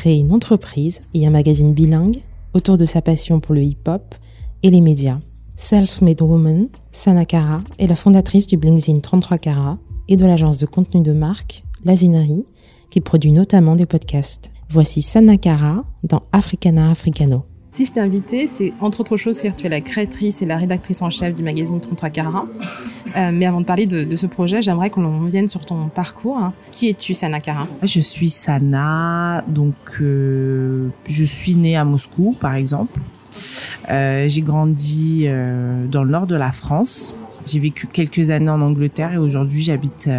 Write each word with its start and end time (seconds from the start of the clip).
Créé 0.00 0.16
une 0.16 0.32
entreprise 0.32 1.02
et 1.12 1.26
un 1.26 1.30
magazine 1.30 1.74
bilingue 1.74 2.22
autour 2.54 2.78
de 2.78 2.86
sa 2.86 3.02
passion 3.02 3.38
pour 3.38 3.54
le 3.54 3.62
hip-hop 3.62 4.14
et 4.62 4.70
les 4.70 4.80
médias. 4.80 5.18
Self-made 5.56 6.22
woman, 6.22 6.68
Sanakara 6.90 7.60
est 7.78 7.86
la 7.86 7.96
fondatrice 7.96 8.46
du 8.46 8.56
Blingzine 8.56 9.02
33 9.02 9.36
Cara 9.36 9.76
et 10.08 10.16
de 10.16 10.24
l'agence 10.24 10.56
de 10.56 10.64
contenu 10.64 11.02
de 11.02 11.12
marque 11.12 11.64
Lazinerie 11.84 12.46
qui 12.88 13.02
produit 13.02 13.30
notamment 13.30 13.76
des 13.76 13.84
podcasts. 13.84 14.50
Voici 14.70 15.02
Sanakara 15.02 15.84
dans 16.02 16.22
Africana 16.32 16.90
Africano. 16.90 17.44
Si 17.72 17.86
je 17.86 17.92
t'ai 17.92 18.46
c'est 18.48 18.72
entre 18.80 19.00
autres 19.00 19.16
choses 19.16 19.40
car 19.40 19.54
tu 19.54 19.66
es 19.66 19.68
la 19.68 19.80
créatrice 19.80 20.42
et 20.42 20.46
la 20.46 20.56
rédactrice 20.56 21.02
en 21.02 21.10
chef 21.10 21.36
du 21.36 21.44
magazine 21.44 21.80
33 21.80 22.10
Cara. 22.10 22.46
Euh, 23.16 23.30
mais 23.32 23.46
avant 23.46 23.60
de 23.60 23.64
parler 23.64 23.86
de, 23.86 24.16
ce 24.16 24.26
projet, 24.26 24.60
j'aimerais 24.60 24.90
qu'on 24.90 25.22
revienne 25.22 25.46
sur 25.46 25.64
ton 25.64 25.88
parcours. 25.88 26.48
Qui 26.72 26.88
es-tu, 26.88 27.14
Sanakara 27.14 27.68
Je 27.82 28.00
suis 28.00 28.28
Sana, 28.28 29.44
donc 29.46 29.74
euh, 30.00 30.88
je 31.08 31.24
suis 31.24 31.54
née 31.54 31.76
à 31.76 31.84
Moscou, 31.84 32.36
par 32.40 32.54
exemple. 32.54 33.00
Euh, 33.88 34.28
j'ai 34.28 34.42
grandi 34.42 35.26
dans 35.90 36.02
le 36.02 36.10
nord 36.10 36.26
de 36.26 36.34
la 36.34 36.50
France. 36.50 37.14
J'ai 37.46 37.60
vécu 37.60 37.86
quelques 37.86 38.30
années 38.30 38.50
en 38.50 38.60
Angleterre 38.60 39.12
et 39.12 39.18
aujourd'hui 39.18 39.62
j'habite 39.62 40.10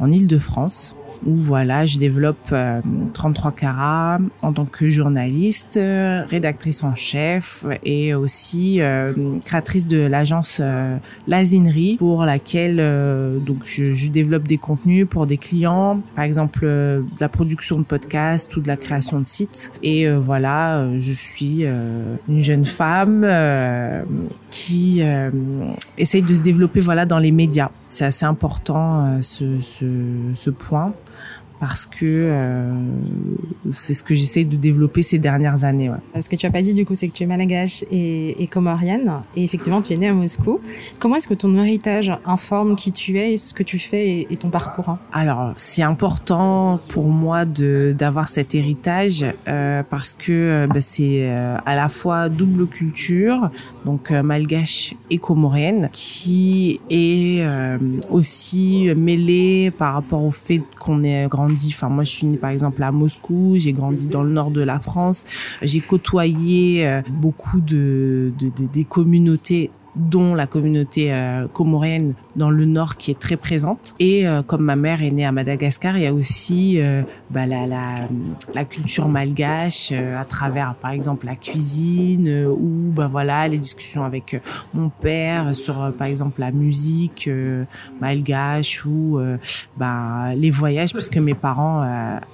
en 0.00 0.10
Île-de-France 0.10 0.96
où 1.24 1.36
voilà, 1.36 1.86
je 1.86 1.98
développe 1.98 2.54
33 3.14 3.50
euh, 3.50 3.54
carats 3.54 4.18
en 4.42 4.52
tant 4.52 4.64
que 4.64 4.90
journaliste, 4.90 5.78
rédactrice 6.28 6.84
en 6.84 6.94
chef 6.94 7.64
et 7.84 8.14
aussi 8.14 8.80
euh, 8.80 9.12
créatrice 9.44 9.86
de 9.86 9.98
l'agence 9.98 10.58
euh, 10.60 10.96
Lazinerie 11.26 11.96
pour 11.98 12.24
laquelle 12.24 12.76
donc 13.44 13.58
je, 13.64 13.94
je, 13.94 14.10
développe 14.10 14.44
des 14.44 14.58
contenus 14.58 15.06
pour 15.08 15.26
des 15.26 15.36
clients, 15.36 16.00
par 16.14 16.24
exemple 16.24 16.64
de 16.64 17.04
la 17.20 17.28
production 17.28 17.78
de 17.78 17.84
podcasts 17.84 18.56
ou 18.56 18.60
de 18.60 18.68
la 18.68 18.76
création 18.76 19.20
de 19.20 19.26
sites. 19.26 19.72
Et 19.82 20.08
voilà, 20.08 20.88
je 20.98 21.12
suis 21.12 21.64
une 21.64 22.42
jeune 22.42 22.64
femme 22.64 23.26
qui 24.50 25.02
essaye 25.98 26.22
de 26.22 26.34
se 26.34 26.42
développer 26.42 26.80
voilà 26.80 27.06
dans 27.06 27.18
les 27.18 27.32
médias. 27.32 27.70
C'est 27.88 28.04
assez 28.04 28.24
important 28.24 29.20
ce, 29.22 29.60
ce, 29.60 29.86
ce 30.34 30.50
point 30.50 30.94
parce 31.60 31.86
que 31.86 32.04
euh, 32.04 32.74
c'est 33.72 33.94
ce 33.94 34.02
que 34.02 34.14
j'essaie 34.14 34.44
de 34.44 34.56
développer 34.56 35.02
ces 35.02 35.18
dernières 35.18 35.64
années. 35.64 35.90
Ouais. 35.90 36.20
Ce 36.20 36.28
que 36.28 36.36
tu 36.36 36.46
as 36.46 36.50
pas 36.50 36.62
dit 36.62 36.74
du 36.74 36.84
coup, 36.84 36.94
c'est 36.94 37.08
que 37.08 37.12
tu 37.12 37.22
es 37.22 37.26
malgache 37.26 37.84
et, 37.90 38.42
et 38.42 38.46
comorienne, 38.46 39.12
et 39.34 39.44
effectivement 39.44 39.80
tu 39.80 39.92
es 39.92 39.96
née 39.96 40.08
à 40.08 40.14
Moscou. 40.14 40.60
Comment 41.00 41.16
est-ce 41.16 41.28
que 41.28 41.34
ton 41.34 41.56
héritage 41.58 42.12
informe 42.24 42.76
qui 42.76 42.92
tu 42.92 43.18
es, 43.18 43.36
ce 43.36 43.54
que 43.54 43.62
tu 43.62 43.78
fais 43.78 44.26
et, 44.30 44.36
ton 44.36 44.50
parcours 44.50 44.90
hein? 44.90 44.98
Alors 45.12 45.54
c'est 45.56 45.82
important 45.82 46.80
pour 46.88 47.08
moi 47.08 47.44
de 47.44 47.94
d'avoir 47.96 48.28
cet 48.28 48.54
héritage 48.54 49.24
euh, 49.48 49.82
parce 49.88 50.14
que 50.14 50.32
euh, 50.32 50.66
bah, 50.66 50.80
c'est 50.80 51.30
euh, 51.30 51.56
à 51.64 51.74
la 51.74 51.88
fois 51.88 52.28
double 52.28 52.66
culture, 52.66 53.50
donc 53.84 54.10
euh, 54.10 54.22
malgache 54.22 54.94
et 55.10 55.18
comorienne, 55.18 55.88
qui 55.92 56.80
est 56.90 57.46
aussi 58.10 58.88
mêlée 58.96 59.70
par 59.70 59.94
rapport 59.94 60.24
au 60.24 60.30
fait 60.30 60.62
qu'on 60.78 61.02
est 61.02 61.28
grand 61.28 61.45
Moi, 61.88 62.04
je 62.04 62.10
suis 62.10 62.26
née 62.26 62.36
par 62.36 62.50
exemple 62.50 62.82
à 62.82 62.92
Moscou. 62.92 63.54
J'ai 63.58 63.72
grandi 63.72 64.08
dans 64.08 64.22
le 64.22 64.30
nord 64.30 64.50
de 64.50 64.60
la 64.60 64.80
France. 64.80 65.24
J'ai 65.62 65.80
côtoyé 65.80 66.86
euh, 66.86 67.02
beaucoup 67.08 67.60
de 67.60 68.32
des 68.38 68.84
communautés 68.84 69.70
dont 69.96 70.34
la 70.34 70.46
communauté 70.46 71.12
euh, 71.12 71.46
comorienne 71.48 72.14
dans 72.36 72.50
le 72.50 72.64
nord 72.64 72.96
qui 72.96 73.10
est 73.10 73.18
très 73.18 73.36
présente. 73.36 73.94
Et 73.98 74.28
euh, 74.28 74.42
comme 74.42 74.62
ma 74.62 74.76
mère 74.76 75.02
est 75.02 75.10
née 75.10 75.24
à 75.24 75.32
Madagascar, 75.32 75.96
il 75.96 76.04
y 76.04 76.06
a 76.06 76.14
aussi 76.14 76.80
euh, 76.80 77.02
bah, 77.30 77.46
la, 77.46 77.66
la, 77.66 78.08
la, 78.54 78.64
culture 78.64 79.08
malgache 79.08 79.92
à 79.92 80.24
travers, 80.24 80.74
par 80.74 80.90
exemple, 80.90 81.26
la 81.26 81.36
cuisine 81.36 82.46
ou 82.46 82.92
bah 82.92 83.08
voilà 83.10 83.48
les 83.48 83.58
discussions 83.58 84.04
avec 84.04 84.40
mon 84.74 84.88
père 84.88 85.54
sur, 85.54 85.92
par 85.96 86.06
exemple, 86.06 86.40
la 86.40 86.50
musique 86.50 87.30
malgache 88.00 88.84
ou 88.84 89.18
bah, 89.76 90.34
les 90.34 90.50
voyages, 90.50 90.92
parce 90.92 91.08
que 91.08 91.20
mes 91.20 91.34
parents 91.34 91.86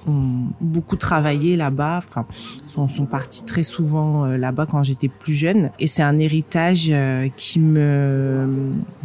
ont 0.07 0.47
beaucoup 0.59 0.95
travaillé 0.95 1.55
là-bas, 1.55 2.01
enfin 2.05 2.25
sont, 2.67 2.87
sont 2.87 3.05
partis 3.05 3.45
très 3.45 3.63
souvent 3.63 4.25
là-bas 4.25 4.65
quand 4.65 4.83
j'étais 4.83 5.07
plus 5.07 5.33
jeune. 5.33 5.69
Et 5.79 5.87
c'est 5.87 6.03
un 6.03 6.19
héritage 6.19 6.91
qui 7.37 7.59
me, 7.59 8.47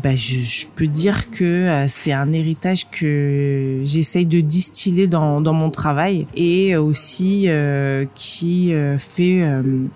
bah, 0.02 0.14
je, 0.14 0.40
je, 0.40 0.66
peux 0.74 0.87
dire 0.88 1.30
que 1.30 1.44
euh, 1.44 1.86
c'est 1.88 2.12
un 2.12 2.32
héritage 2.32 2.90
que 2.90 3.80
j'essaye 3.84 4.26
de 4.26 4.40
distiller 4.40 5.06
dans, 5.06 5.40
mon 5.40 5.70
travail 5.70 6.26
et 6.34 6.76
aussi 6.76 7.44
euh, 7.46 8.04
qui 8.14 8.74
euh, 8.74 8.98
fait 8.98 9.46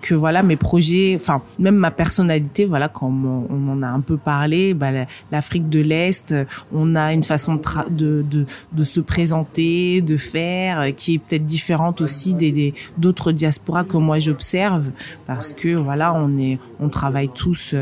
que 0.01 0.15
voilà 0.15 0.41
mes 0.41 0.55
projets, 0.55 1.17
enfin 1.19 1.41
même 1.59 1.75
ma 1.75 1.91
personnalité, 1.91 2.65
voilà 2.65 2.89
comme 2.89 3.25
on, 3.25 3.71
en 3.71 3.83
a 3.83 3.87
un 3.87 3.99
peu 3.99 4.17
parlé, 4.17 4.73
bah, 4.73 4.89
l'Afrique 5.31 5.69
de 5.69 5.79
l'Est, 5.79 6.33
on 6.73 6.95
a 6.95 7.13
une 7.13 7.23
façon 7.23 7.59
de, 7.89 8.23
de, 8.23 8.83
se 8.83 8.99
présenter, 8.99 10.01
de 10.01 10.17
faire, 10.17 10.95
qui 10.95 11.15
est 11.15 11.17
peut-être 11.19 11.45
différente 11.45 12.01
aussi 12.01 12.33
des 12.33 12.73
d'autres 12.97 13.31
diasporas 13.31 13.83
que 13.83 13.97
moi 13.97 14.19
j'observe 14.19 14.91
parce 15.25 15.53
que 15.53 15.75
voilà 15.75 16.13
on 16.13 16.37
est 16.37 16.59
on 16.79 16.89
travaille 16.89 17.29
tous 17.29 17.75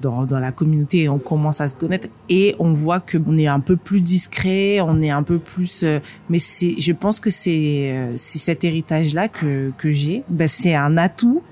dans, 0.00 0.26
la 0.30 0.52
communauté 0.52 1.02
et 1.02 1.08
on 1.08 1.18
commence 1.18 1.60
à 1.60 1.68
se 1.68 1.74
connaître 1.74 2.08
on 2.58 2.72
voit 2.72 3.00
que 3.00 3.18
on 3.26 3.36
est 3.36 3.46
un 3.46 3.60
peu 3.60 3.76
plus 3.76 4.00
discret, 4.00 4.80
on 4.80 5.00
est 5.00 5.10
un 5.10 5.22
peu 5.22 5.38
plus 5.38 5.82
euh, 5.84 5.98
mais 6.28 6.38
c'est 6.38 6.74
je 6.78 6.92
pense 6.92 7.20
que 7.20 7.30
c'est 7.30 7.92
euh, 7.92 8.12
c'est 8.16 8.38
cet 8.38 8.64
héritage 8.64 9.14
là 9.14 9.28
que 9.28 9.72
que 9.78 9.92
j'ai. 9.92 10.22
Ben 10.28 10.48
c'est 10.48 10.74
un 10.74 10.96
atout 10.96 11.42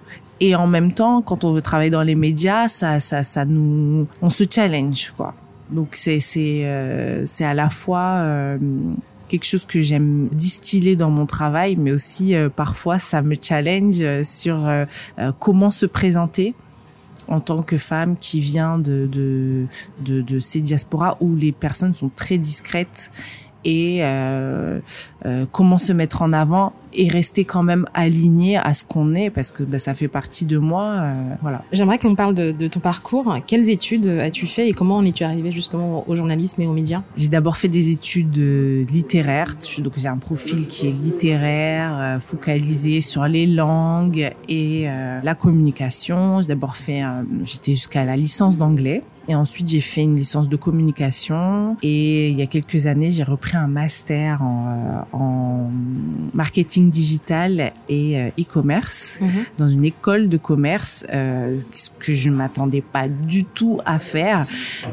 et 0.41 0.55
en 0.55 0.67
même 0.67 0.93
temps 0.93 1.23
quand 1.23 1.45
on 1.45 1.53
veut 1.53 1.63
travailler 1.63 1.91
dans 1.91 2.03
les 2.03 2.15
médias, 2.15 2.69
ça 2.69 3.01
ça 3.01 3.23
ça 3.23 3.45
nous 3.45 4.07
on 4.23 4.31
se 4.31 4.45
challenge 4.49 5.13
quoi. 5.17 5.35
Donc 5.71 5.89
c'est 5.93 6.21
c'est 6.21 6.65
euh, 6.65 7.25
c'est 7.27 7.45
à 7.45 7.55
la 7.55 7.71
fois 7.71 8.25
quelque 9.29 9.45
chose 9.45 9.67
que 9.67 9.83
j'aime 9.83 10.29
distiller 10.33 10.97
dans 10.97 11.11
mon 11.11 11.27
travail, 11.27 11.77
mais 11.77 11.93
aussi 11.93 12.35
parfois 12.57 12.99
ça 12.99 13.21
me 13.21 13.35
challenge 13.41 14.03
sur 14.23 14.67
comment 15.39 15.71
se 15.71 15.85
présenter 15.85 16.55
en 17.29 17.41
tant 17.41 17.63
que 17.63 17.79
femme 17.79 18.17
qui 18.17 18.41
vient 18.41 18.79
de, 18.79 19.09
de, 19.11 20.23
de, 20.23 20.41
ces 20.41 20.61
diasporas 20.61 21.17
où 21.21 21.35
les 21.37 21.53
personnes 21.53 21.95
sont 21.95 22.09
très 22.09 22.39
discrètes 22.39 23.11
et 23.65 23.99
euh, 24.03 24.81
euh, 25.27 25.47
comment 25.51 25.79
se 25.79 25.93
mettre 25.93 26.23
en 26.23 26.33
avant 26.33 26.73
et 26.95 27.09
rester 27.09 27.45
quand 27.45 27.63
même 27.63 27.87
aligné 27.95 28.57
à 28.57 28.73
ce 28.75 28.85
qu'on 28.85 29.15
est 29.15 29.31
parce 29.31 29.51
que 29.51 29.63
bah, 29.63 29.79
ça 29.79 29.95
fait 29.95 30.09
partie 30.09 30.45
de 30.45 30.59
moi. 30.59 30.85
Euh, 30.85 31.35
voilà. 31.43 31.63
J'aimerais 31.73 31.99
que 31.99 32.07
l'on 32.07 32.15
parle 32.15 32.35
de, 32.35 32.53
de, 32.53 32.67
ton 32.67 32.81
parcours. 32.81 33.37
Quelles 33.47 33.69
études 33.71 34.07
as-tu 34.07 34.47
fait 34.47 34.69
et 34.69 34.73
comment 34.73 34.97
en 34.97 35.05
es-tu 35.05 35.25
arrivé 35.25 35.53
justement 35.53 36.09
au 36.09 36.15
journalisme 36.15 36.63
et 36.63 36.67
aux 36.67 36.73
médias? 36.73 37.03
J'ai 37.17 37.29
d'abord 37.29 37.57
fait 37.57 37.69
des 37.69 37.91
études 37.91 38.39
euh, 38.39 38.85
littéraires. 38.91 39.55
Donc 39.81 39.93
j'ai 39.97 40.09
un 40.09 40.19
profil 40.19 40.67
qui 40.67 40.87
est 40.87 40.93
littéraire, 40.93 41.97
euh, 41.99 42.21
focalisé 42.21 43.01
sur 43.01 43.27
les 43.27 43.47
langues 43.47 44.33
et 44.49 44.89
la 45.23 45.35
communication. 45.35 46.41
J'ai 46.41 46.49
d'abord 46.49 46.77
fait, 46.77 47.03
j'étais 47.43 47.73
jusqu'à 47.73 48.05
la 48.05 48.17
licence 48.17 48.59
d'anglais. 48.59 49.03
Et 49.29 49.35
ensuite, 49.35 49.69
j'ai 49.69 49.83
fait 49.83 50.03
une 50.03 50.17
licence 50.17 50.49
de 50.49 50.57
communication. 50.57 51.77
Et 51.83 52.31
il 52.31 52.39
y 52.39 52.43
a 52.43 52.47
quelques 52.47 52.87
années, 52.87 53.11
j'ai 53.11 53.23
repris 53.23 53.59
un 53.59 53.67
master 53.67 54.43
en, 54.43 55.07
en 55.13 55.71
marketing 56.33 56.91
digital 56.91 57.73
et 57.89 58.19
euh, 58.19 58.31
e-commerce 58.41 59.19
mhm. 59.21 59.29
dans 59.59 59.69
une 59.69 59.85
école 59.85 60.29
de 60.29 60.39
commerce 60.39 61.05
euh, 61.13 61.59
que 62.01 62.15
je 62.15 62.31
ne 62.31 62.37
m'attendais 62.37 62.81
pas 62.81 63.09
du 63.09 63.45
tout 63.45 63.81
à 63.85 63.99
faire. 63.99 64.47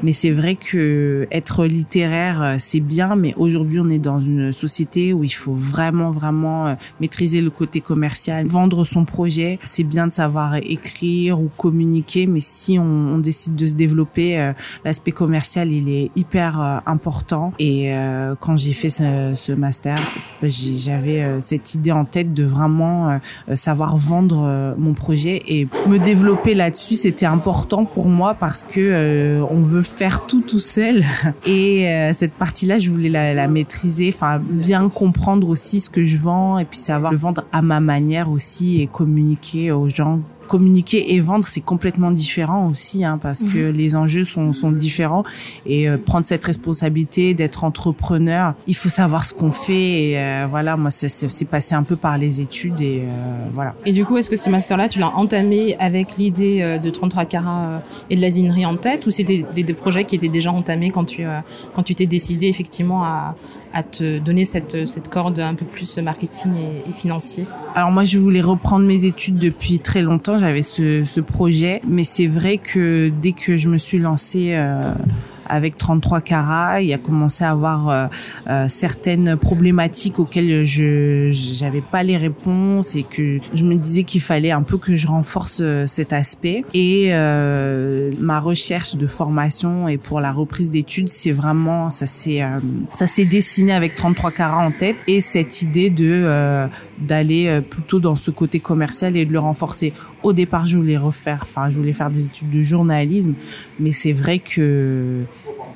Mais 0.04 0.12
c'est 0.12 0.32
vrai 0.32 0.56
que 0.56 1.28
être 1.32 1.66
littéraire, 1.66 2.42
euh, 2.42 2.56
c'est 2.58 2.82
bien, 2.82 3.16
mais 3.16 3.34
aujourd'hui, 3.38 3.80
on 3.80 3.90
est 3.90 4.00
dans 4.00 4.20
une 4.20 4.52
société 4.52 5.14
où 5.14 5.24
il 5.24 5.30
faut 5.30 5.54
vraiment, 5.54 6.12
vraiment 6.12 6.76
maîtriser 7.00 7.40
le 7.40 7.52
côté 7.52 7.80
commercial, 7.80 8.48
vendre 8.48 8.84
son 8.84 9.06
projet. 9.06 9.60
C'est 9.64 9.84
bien 9.84 10.08
de 10.08 10.14
savoir 10.14 10.56
écrire 10.56 11.40
ou 11.40 11.50
communiquer, 11.56 12.26
mais 12.26 12.42
si 12.42 12.78
on, 12.78 12.84
on 12.84 13.18
décide 13.20 13.56
de 13.56 13.66
se 13.66 13.76
développer, 13.76 14.25
l'aspect 14.84 15.12
commercial, 15.12 15.72
il 15.72 15.90
est 15.90 16.12
hyper 16.16 16.82
important. 16.86 17.54
Et 17.60 17.94
quand 18.40 18.58
j'ai 18.58 18.74
fait 18.74 18.90
ce, 18.90 19.52
master, 19.54 19.98
ben, 20.42 20.50
j'avais 20.50 21.42
cette 21.42 21.76
idée 21.76 21.92
en 21.92 22.06
tête 22.06 22.34
de 22.34 22.44
vraiment 22.44 23.10
euh, 23.10 23.18
euh, 23.50 23.56
savoir 23.56 23.98
vendre 23.98 24.44
euh, 24.46 24.74
mon 24.78 24.94
projet 24.94 25.42
et 25.48 25.68
me 25.88 25.98
développer 25.98 26.54
là-dessus. 26.54 26.96
C'était 26.96 27.26
important 27.26 27.86
pour 27.86 28.08
moi 28.08 28.34
parce 28.34 28.64
que 28.64 29.44
on 29.50 29.62
veut 29.62 29.82
faire 29.82 30.26
tout 30.26 30.42
tout 30.42 30.60
seul 30.60 31.04
et 31.46 32.12
cette 32.14 32.34
partie-là, 32.34 32.80
je 32.80 32.90
voulais 32.90 33.10
la, 33.10 33.34
la 33.34 33.48
maîtriser, 33.48 34.12
enfin 34.14 34.40
bien 34.40 34.90
comprendre 34.90 35.50
aussi 35.50 35.80
ce 35.80 35.90
que 35.90 36.06
je 36.06 36.18
vends 36.18 36.60
et 36.60 36.66
puis 36.66 36.78
savoir 36.78 37.12
le 37.12 37.18
vendre 37.18 37.44
à 37.52 37.62
ma 37.62 37.80
manière 37.80 38.30
aussi 38.30 38.82
et 38.82 38.88
communiquer 38.88 39.72
aux 39.72 39.90
gens 39.90 40.20
communiquer 40.46 41.14
et 41.14 41.20
vendre, 41.20 41.46
c'est 41.48 41.62
complètement 41.62 42.12
différent 42.12 42.70
aussi, 42.70 43.04
hein, 43.04 43.20
parce 43.22 43.44
que 43.44 43.70
mhm. 43.70 43.76
les 43.76 43.96
enjeux 43.96 44.24
sont, 44.24 44.54
sont 44.54 44.72
différents. 44.72 45.24
Et 45.66 45.90
euh, 45.90 45.98
prendre 45.98 46.26
cette 46.26 46.44
responsabilité 46.44 47.34
d'être 47.34 47.64
entrepreneur, 47.64 48.54
il 48.68 48.76
faut 48.76 48.90
savoir 48.90 49.26
ce 49.26 49.34
qu'on 49.34 49.52
fait. 49.52 50.10
Et 50.10 50.20
euh, 50.20 50.48
voilà, 50.50 50.78
moi, 50.78 50.92
c'est 50.92 51.50
passé 51.50 51.76
un 51.76 51.84
peu 51.84 51.96
par 51.96 52.18
les 52.18 52.42
études 52.42 52.82
et 52.82 53.04
euh, 53.04 53.10
voilà. 53.54 53.76
Et 53.86 53.92
du 53.92 54.06
coup, 54.06 54.18
est-ce 54.18 54.30
que 54.30 54.36
ce 54.36 54.50
master-là, 54.50 54.90
tu 54.90 55.00
l'as 55.00 55.16
entamé 55.16 55.76
avec 55.80 56.18
l'idée 56.18 56.80
de 56.82 56.90
33 56.90 57.26
carats 57.26 57.82
et 58.10 58.16
de 58.16 58.22
l'asinerie 58.22 58.66
en 58.66 58.78
tête, 58.78 59.06
ou 59.06 59.12
c'était 59.12 59.46
des, 59.54 59.64
des, 59.64 59.74
projets 59.74 60.06
qui 60.06 60.16
étaient 60.16 60.28
déjà 60.28 60.52
entamés 60.52 60.92
quand 60.92 61.06
tu 61.06 61.26
quand 61.76 61.84
tu 61.84 61.96
t'es 61.96 62.06
décidé 62.06 62.48
effectivement 62.48 63.04
à, 63.04 63.36
à 63.74 63.84
te 63.84 64.20
donner 64.20 64.46
cette, 64.46 64.88
cette 64.88 65.10
corde 65.10 65.40
un 65.40 65.56
peu 65.56 65.66
plus 65.66 65.98
marketing 66.00 66.52
et, 66.56 66.90
et 66.90 66.94
financier? 66.94 67.46
Alors 67.76 67.92
moi, 67.92 68.04
je 68.04 68.18
voulais 68.18 68.42
reprendre 68.42 68.86
mes 68.86 69.06
études 69.06 69.38
depuis 69.38 69.80
très 69.80 70.02
longtemps 70.02 70.35
j'avais 70.40 70.64
ce, 70.64 71.20
projet, 71.22 71.82
mais 71.88 72.04
c'est 72.04 72.28
vrai 72.28 72.58
que 72.58 73.10
dès 73.10 73.32
que 73.32 73.58
je 73.58 73.70
me 73.70 73.78
suis 73.78 73.98
lancée 73.98 74.54
euh, 74.56 74.82
avec 75.48 75.78
33 75.78 76.22
carats. 76.22 76.82
Il 76.82 76.92
a 76.92 76.98
commencé 76.98 77.44
à 77.44 77.52
avoir 77.52 77.90
euh, 77.90 78.08
euh, 78.50 78.66
certaines 78.68 79.38
problématiques 79.38 80.18
auxquelles 80.18 80.64
je 80.64 81.30
j'avais 81.32 81.82
pas 81.82 82.02
les 82.02 82.18
réponses 82.18 82.96
et 82.96 83.04
que 83.04 83.38
je 83.54 83.64
me 83.64 83.76
disais 83.76 84.04
qu'il 84.04 84.22
fallait 84.22 84.50
un 84.50 84.64
peu 84.64 84.80
que 84.80 84.96
je 84.96 85.06
renforce 85.06 85.62
cet 85.86 86.14
aspect. 86.14 86.64
Et 86.74 87.12
ma 88.20 88.40
recherche 88.40 88.96
de 88.96 89.06
formation 89.06 89.88
et 89.88 89.98
pour 89.98 90.20
la 90.20 90.32
reprise 90.32 90.72
d'études, 90.72 91.10
c'est 91.10 91.32
vraiment 91.32 91.92
ça 91.92 92.08
s'est 92.08 92.42
ça 92.94 93.06
s'est 93.06 93.26
dessiné 93.26 93.72
avec 93.72 93.96
33 93.96 94.32
carats 94.32 94.66
en 94.66 94.72
tête 94.72 94.98
et 95.08 95.20
cette 95.20 95.62
idée 95.62 95.92
de 95.92 96.68
d'aller 96.98 97.62
plutôt 97.62 98.00
dans 98.00 98.16
ce 98.16 98.32
côté 98.32 98.60
commercial 98.60 99.18
et 99.18 99.26
de 99.26 99.34
le 99.34 99.40
renforcer. 99.40 99.94
Au 100.24 100.34
départ, 100.34 100.66
je 100.66 100.78
voulais 100.78 100.98
refaire, 100.98 101.40
enfin, 101.44 101.70
je 101.70 101.76
voulais 101.76 101.94
faire 101.94 102.10
des 102.10 102.26
études 102.26 102.50
de 102.50 102.64
journalisme, 102.64 103.34
mais 103.80 103.92
c'est 103.92 104.14
vrai 104.14 104.40
que 104.40 105.26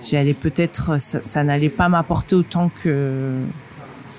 j'allais 0.01 0.33
peut-être, 0.33 0.99
ça, 0.99 1.43
n'allait 1.43 1.69
pas 1.69 1.89
m'apporter 1.89 2.35
autant 2.35 2.71
que, 2.83 3.35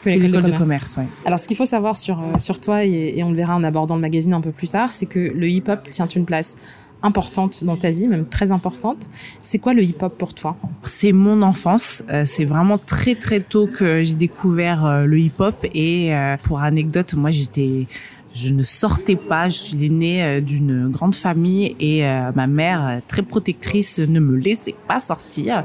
l'école 0.05 0.45
de 0.45 0.57
commerce. 0.57 0.99
Alors, 1.25 1.39
ce 1.39 1.49
qu'il 1.49 1.57
faut 1.57 1.65
savoir 1.65 1.97
sur, 1.97 2.19
euh, 2.19 2.39
sur 2.39 2.61
toi, 2.61 2.85
et, 2.85 3.23
on 3.23 3.31
le 3.31 3.37
verra 3.37 3.57
en 3.57 3.65
abordant 3.65 3.97
le 3.97 4.01
magazine 4.01 4.33
un 4.33 4.41
peu 4.41 4.53
plus 4.53 4.71
tard, 4.71 4.91
c'est 4.91 5.07
que 5.07 5.19
le 5.19 5.49
hip-hop 5.49 5.89
tient 5.89 6.07
une 6.07 6.25
place 6.25 6.57
importante 7.03 7.65
dans 7.65 7.77
ta 7.77 7.91
vie, 7.91 8.09
même 8.09 8.27
très 8.27 8.53
importante. 8.53 9.09
C'est 9.41 9.59
quoi 9.59 9.75
le 9.75 9.83
hip-hop 9.83 10.17
pour 10.17 10.35
toi? 10.35 10.57
C'est 10.83 11.13
mon 11.13 11.43
enfance. 11.43 12.05
Euh, 12.11 12.25
c'est 12.27 12.45
vraiment 12.45 12.79
très 12.79 13.15
très 13.15 13.41
tôt 13.41 13.67
que 13.67 14.03
j'ai 14.05 14.15
découvert 14.15 14.85
euh, 14.85 15.05
le 15.07 15.19
hip-hop. 15.19 15.67
Et 15.75 16.13
pour 16.43 16.61
anecdote, 16.61 17.15
moi 17.15 17.31
j'étais 17.31 17.87
je 18.33 18.51
ne 18.51 18.63
sortais 18.63 19.17
pas. 19.17 19.49
Je 19.49 19.59
suis 19.59 19.77
l'aînée 19.77 20.23
euh, 20.23 20.41
d'une 20.41 20.89
grande 20.89 21.15
famille 21.15 21.75
et 21.81 22.07
euh, 22.07 22.31
ma 22.35 22.47
mère, 22.47 22.87
euh, 22.87 22.99
très 23.07 23.23
protectrice, 23.23 23.99
ne 23.99 24.21
me 24.21 24.37
laissait 24.37 24.75
pas 24.87 25.01
sortir. 25.01 25.63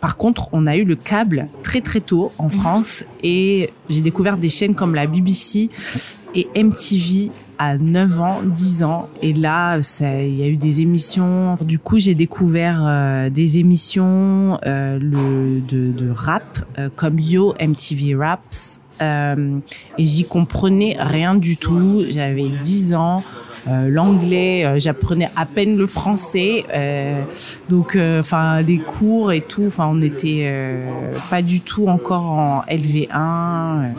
Par 0.00 0.16
contre, 0.16 0.48
on 0.52 0.66
a 0.66 0.76
eu 0.76 0.84
le 0.84 0.96
câble 0.96 1.48
très 1.62 1.80
très 1.80 2.00
tôt 2.00 2.32
en 2.38 2.48
France 2.48 3.04
et 3.22 3.70
j'ai 3.88 4.00
découvert 4.00 4.36
des 4.36 4.48
chaînes 4.48 4.74
comme 4.74 4.94
la 4.94 5.06
BBC 5.06 5.70
et 6.34 6.48
MTV 6.56 7.30
à 7.58 7.78
9 7.78 8.20
ans, 8.20 8.40
10 8.44 8.84
ans. 8.84 9.08
Et 9.22 9.32
là, 9.32 9.78
il 10.00 10.34
y 10.34 10.42
a 10.42 10.48
eu 10.48 10.56
des 10.56 10.80
émissions. 10.80 11.56
Du 11.62 11.78
coup, 11.78 11.98
j'ai 11.98 12.14
découvert 12.14 13.30
des 13.30 13.58
émissions 13.58 14.58
le, 14.64 15.60
de, 15.60 15.92
de 15.92 16.10
rap 16.10 16.64
comme 16.96 17.18
Yo 17.18 17.54
MTV 17.60 18.14
Raps 18.14 18.80
euh, 19.02 19.58
et 19.98 20.04
j'y 20.04 20.24
comprenais 20.24 20.96
rien 20.98 21.34
du 21.34 21.56
tout. 21.56 22.04
J'avais 22.08 22.48
10 22.48 22.94
ans. 22.94 23.22
Euh, 23.68 23.88
l'anglais, 23.88 24.64
euh, 24.64 24.78
j'apprenais 24.78 25.28
à 25.34 25.44
peine 25.44 25.76
le 25.76 25.88
français, 25.88 26.64
euh, 26.72 27.20
donc 27.68 27.98
enfin 28.20 28.60
les 28.60 28.78
cours 28.78 29.32
et 29.32 29.40
tout, 29.40 29.64
enfin 29.66 29.88
on 29.88 29.96
n'était 29.96 30.48
pas 31.30 31.42
du 31.42 31.62
tout 31.62 31.88
encore 31.88 32.26
en 32.30 32.62
LV1 32.70 33.90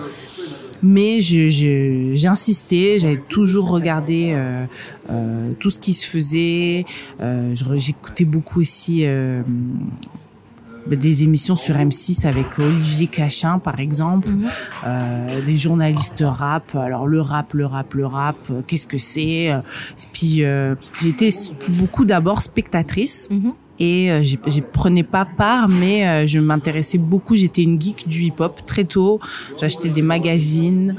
mais 0.88 1.19
j'insistais, 1.19 2.98
j'avais 3.00 3.18
toujours 3.28 3.69
regardé 3.69 4.31
euh, 4.31 4.66
euh, 5.10 5.51
tout 5.60 5.69
ce 5.69 5.80
qui 5.80 5.94
se 5.94 6.07
faisait. 6.07 6.86
Euh, 7.19 7.54
J'écoutais 7.75 8.24
beaucoup 8.24 8.62
aussi 8.62 9.06
bah, 10.88 10.95
des 10.95 11.24
émissions 11.24 11.57
sur 11.57 11.75
M6 11.75 12.25
avec 12.25 12.57
Olivier 12.57 13.07
Cachin 13.07 13.60
par 13.60 13.81
exemple, 13.81 14.30
mhm. 14.30 14.48
euh, 14.86 15.42
des 15.45 15.57
journalistes 15.57 16.24
rap. 16.25 16.74
Alors 16.75 17.06
le 17.06 17.19
rap, 17.19 17.54
le 17.54 17.66
rap, 17.66 17.94
le 17.94 18.06
rap, 18.06 18.38
qu'est-ce 18.66 18.88
que 18.88 18.98
c'est 18.98 19.54
Puis 20.13 20.45
euh, 20.45 20.75
j'étais 21.01 21.30
beaucoup 21.68 22.06
d'abord 22.06 22.42
spectatrice. 22.42 23.28
Mhm. 23.30 23.54
Et 23.79 24.12
euh, 24.12 24.24
je 24.24 24.62
prenais 24.62 25.03
pas 25.03 25.25
part, 25.25 25.68
mais 25.69 26.27
je 26.27 26.39
m'intéressais 26.39 26.97
beaucoup. 26.97 27.35
J'étais 27.35 27.63
une 27.63 27.79
geek 27.79 28.07
du 28.07 28.24
hip-hop 28.24 28.62
très 28.65 28.85
tôt. 28.85 29.19
J'achetais 29.59 29.89
des 29.89 30.01
magazines. 30.01 30.95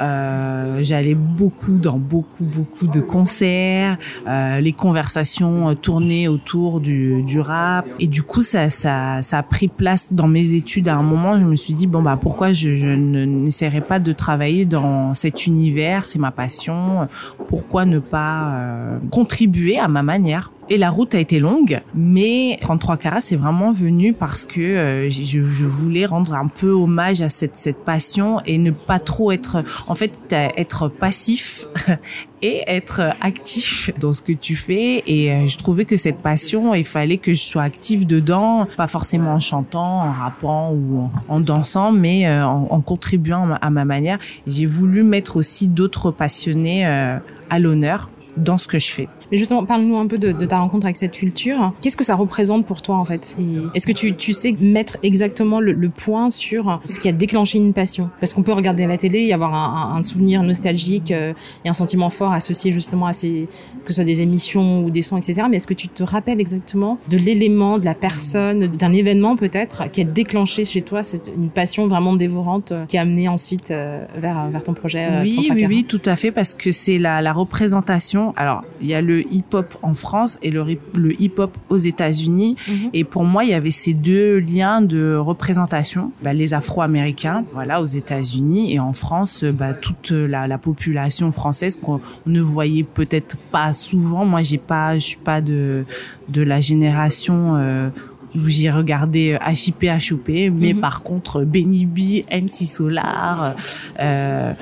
Euh, 0.00 0.82
j'allais 0.82 1.14
beaucoup 1.14 1.76
dans 1.76 1.98
beaucoup 1.98 2.44
beaucoup 2.44 2.86
de 2.86 3.00
concerts, 3.02 3.98
euh, 4.26 4.58
les 4.58 4.72
conversations 4.72 5.68
euh, 5.68 5.74
tournaient 5.74 6.28
autour 6.28 6.80
du, 6.80 7.22
du 7.22 7.40
rap 7.40 7.86
et 8.00 8.06
du 8.06 8.22
coup 8.22 8.42
ça, 8.42 8.70
ça 8.70 9.20
ça 9.20 9.38
a 9.38 9.42
pris 9.42 9.68
place 9.68 10.14
dans 10.14 10.28
mes 10.28 10.54
études 10.54 10.88
à 10.88 10.96
un 10.96 11.02
moment. 11.02 11.38
Je 11.38 11.44
me 11.44 11.56
suis 11.56 11.74
dit 11.74 11.86
bon 11.86 12.00
bah 12.00 12.18
pourquoi 12.18 12.54
je, 12.54 12.74
je 12.74 12.88
n'essaierai 12.88 13.82
pas 13.82 13.98
de 13.98 14.12
travailler 14.12 14.64
dans 14.64 15.12
cet 15.12 15.46
univers, 15.46 16.06
c'est 16.06 16.18
ma 16.18 16.30
passion. 16.30 17.06
Pourquoi 17.48 17.84
ne 17.84 17.98
pas 17.98 18.54
euh, 18.54 18.98
contribuer 19.10 19.78
à 19.78 19.88
ma 19.88 20.02
manière? 20.02 20.51
Et 20.68 20.78
la 20.78 20.90
route 20.90 21.14
a 21.14 21.18
été 21.18 21.40
longue, 21.40 21.80
mais 21.94 22.56
33 22.60 22.96
carats, 22.96 23.20
c'est 23.20 23.36
vraiment 23.36 23.72
venu 23.72 24.12
parce 24.12 24.44
que 24.44 24.60
euh, 24.60 25.10
je, 25.10 25.42
je, 25.42 25.64
voulais 25.64 26.06
rendre 26.06 26.34
un 26.34 26.46
peu 26.46 26.70
hommage 26.70 27.20
à 27.20 27.28
cette, 27.28 27.58
cette 27.58 27.84
passion 27.84 28.40
et 28.46 28.58
ne 28.58 28.70
pas 28.70 29.00
trop 29.00 29.32
être, 29.32 29.64
en 29.88 29.94
fait, 29.96 30.22
être 30.30 30.88
passif 30.88 31.66
et 32.42 32.62
être 32.68 33.00
actif 33.20 33.90
dans 33.98 34.12
ce 34.12 34.22
que 34.22 34.32
tu 34.32 34.54
fais. 34.54 35.02
Et 35.06 35.32
euh, 35.32 35.46
je 35.46 35.58
trouvais 35.58 35.84
que 35.84 35.96
cette 35.96 36.18
passion, 36.18 36.74
il 36.74 36.84
fallait 36.84 37.18
que 37.18 37.32
je 37.32 37.42
sois 37.42 37.62
active 37.62 38.06
dedans, 38.06 38.68
pas 38.76 38.88
forcément 38.88 39.32
en 39.32 39.40
chantant, 39.40 40.02
en 40.02 40.12
rappant 40.12 40.72
ou 40.72 41.10
en, 41.28 41.40
dansant, 41.40 41.90
mais 41.90 42.28
euh, 42.28 42.46
en, 42.46 42.68
en, 42.70 42.80
contribuant 42.80 43.48
à 43.60 43.70
ma 43.70 43.84
manière. 43.84 44.20
J'ai 44.46 44.66
voulu 44.66 45.02
mettre 45.02 45.36
aussi 45.36 45.66
d'autres 45.66 46.12
passionnés 46.12 46.84
à 46.86 47.58
l'honneur 47.58 48.08
dans 48.36 48.58
ce 48.58 48.68
que 48.68 48.78
je 48.78 48.90
fais. 48.90 49.08
Mais 49.32 49.38
justement, 49.38 49.64
parle-nous 49.64 49.96
un 49.96 50.06
peu 50.06 50.18
de, 50.18 50.30
de, 50.32 50.44
ta 50.44 50.58
rencontre 50.58 50.84
avec 50.84 50.96
cette 50.96 51.16
culture. 51.16 51.72
Qu'est-ce 51.80 51.96
que 51.96 52.04
ça 52.04 52.14
représente 52.14 52.66
pour 52.66 52.82
toi 52.82 52.96
en 52.96 53.04
fait 53.04 53.38
Est-ce 53.74 53.86
que 53.86 53.92
tu, 53.92 54.14
tu, 54.14 54.34
sais 54.34 54.52
mettre 54.60 54.98
exactement 55.02 55.58
le, 55.58 55.72
le, 55.72 55.88
point 55.88 56.28
sur 56.28 56.80
ce 56.84 57.00
qui 57.00 57.08
a 57.08 57.12
déclenché 57.12 57.56
une 57.56 57.72
passion 57.72 58.10
Parce 58.20 58.34
qu'on 58.34 58.42
peut 58.42 58.52
regarder 58.52 58.86
la 58.86 58.98
télé 58.98 59.22
y 59.24 59.32
avoir 59.32 59.54
un, 59.54 59.96
un 59.96 60.02
souvenir 60.02 60.42
nostalgique 60.42 61.10
euh, 61.12 61.32
et 61.64 61.70
un 61.70 61.72
sentiment 61.72 62.10
fort 62.10 62.32
associé 62.32 62.72
justement 62.72 63.06
à 63.06 63.14
ces 63.14 63.48
que 63.84 63.88
ce 63.88 63.96
soit 63.96 64.04
des 64.04 64.20
émissions 64.20 64.84
ou 64.84 64.90
des 64.90 65.00
sons, 65.00 65.16
etc. 65.16 65.46
Mais 65.50 65.56
est-ce 65.56 65.66
que 65.66 65.74
tu 65.74 65.88
te 65.88 66.02
rappelles 66.02 66.40
exactement 66.40 66.98
de 67.08 67.16
l'élément, 67.16 67.78
de 67.78 67.86
la 67.86 67.94
personne, 67.94 68.66
d'un 68.66 68.92
événement 68.92 69.36
peut-être 69.36 69.90
qui 69.90 70.02
a 70.02 70.04
déclenché 70.04 70.64
chez 70.66 70.82
toi 70.82 71.02
cette, 71.02 71.32
une 71.34 71.48
passion 71.48 71.88
vraiment 71.88 72.14
dévorante 72.14 72.72
euh, 72.72 72.84
qui 72.84 72.98
a 72.98 73.00
amené 73.00 73.28
ensuite 73.28 73.70
euh, 73.70 74.04
vers 74.16 74.48
vers 74.50 74.62
ton 74.62 74.74
projet 74.74 75.08
Oui, 75.22 75.48
oui, 75.50 75.64
oui, 75.66 75.84
tout 75.88 76.02
à 76.04 76.16
fait, 76.16 76.32
parce 76.32 76.52
que 76.52 76.70
c'est 76.70 76.98
la, 76.98 77.22
la 77.22 77.32
représentation. 77.32 78.34
Alors, 78.36 78.62
il 78.82 78.88
y 78.88 78.94
a 78.94 79.00
le 79.00 79.21
hip-hop 79.30 79.76
en 79.82 79.94
France 79.94 80.38
et 80.42 80.50
le, 80.50 80.64
le 80.94 81.20
hip-hop 81.20 81.56
aux 81.68 81.76
États-Unis. 81.76 82.56
Mhm. 82.68 82.90
Et 82.92 83.04
pour 83.04 83.24
moi, 83.24 83.44
il 83.44 83.50
y 83.50 83.54
avait 83.54 83.70
ces 83.70 83.94
deux 83.94 84.38
liens 84.38 84.82
de 84.82 85.16
représentation. 85.16 86.12
Bah, 86.22 86.32
les 86.32 86.54
Afro-Américains, 86.54 87.44
voilà, 87.52 87.80
aux 87.80 87.86
États-Unis 87.86 88.72
et 88.72 88.78
en 88.78 88.92
France, 88.92 89.44
bah, 89.44 89.74
toute 89.74 90.10
la, 90.10 90.46
la 90.46 90.58
population 90.58 91.32
française 91.32 91.78
qu'on 91.80 92.00
ne 92.26 92.40
voyait 92.40 92.84
peut-être 92.84 93.36
pas 93.36 93.72
souvent. 93.72 94.24
Moi, 94.24 94.42
j'ai 94.42 94.58
pas, 94.58 94.94
je 94.94 95.06
suis 95.06 95.16
pas 95.16 95.40
de 95.40 95.84
de 96.28 96.42
la 96.42 96.60
génération 96.60 97.56
euh, 97.56 97.90
où 98.34 98.48
j'ai 98.48 98.70
regardé 98.70 99.38
HIP 99.46 99.84
HOP, 99.84 100.28
mais 100.28 100.72
mhm. 100.72 100.80
par 100.80 101.02
contre 101.02 101.44
Benny 101.44 101.84
B, 101.84 102.24
MC 102.32 102.66
Solar, 102.66 103.54
euh, 104.00 104.52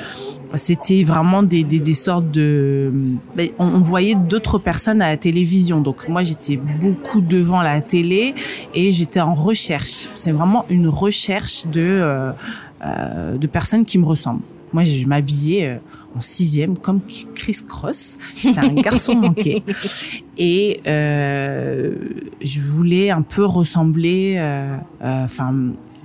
c'était 0.55 1.05
vraiment 1.05 1.43
des, 1.43 1.65
des, 1.65 1.81
des, 1.81 1.95
sortes 1.95 2.31
de 2.31 2.93
ben, 3.37 3.51
on, 3.59 3.81
voyait 3.81 4.15
d'autres 4.15 4.59
personnes 4.59 5.03
à 5.03 5.09
la 5.09 5.17
télévision. 5.17 5.81
Donc 5.81 6.09
moi 6.09 6.23
j'étais 6.23 6.57
beaucoup 6.57 7.21
devant 7.21 7.63
la 7.63 7.81
télé 7.81 8.35
et 8.75 8.91
j'étais 8.91 9.21
en 9.21 9.35
recherche. 9.35 10.09
C'est 10.15 10.33
vraiment 10.33 10.65
une 10.69 10.89
recherche 10.89 11.67
de 11.67 11.81
euh, 11.81 12.33
euh 12.85 13.37
de 13.37 13.47
personnes 13.47 13.85
qui 13.85 13.99
me 13.99 14.07
ressemblent. 14.07 14.43
Moi 14.73 14.85
je 14.85 15.05
m'habillais 15.07 15.67
euh, 15.67 15.77
en 16.17 16.21
sixième 16.21 16.79
comme 16.79 17.01
Chris 17.35 17.59
Cross. 17.67 18.19
J'étais 18.37 18.59
un 18.59 18.75
garçon 18.75 19.15
manqué. 19.17 19.63
Et 20.39 20.81
euh, 20.87 21.95
je 22.41 22.61
voulais 22.61 23.11
un 23.11 23.23
peu 23.23 23.45
ressembler 23.45 24.37
euh, 24.39 24.77
enfin 25.01 25.55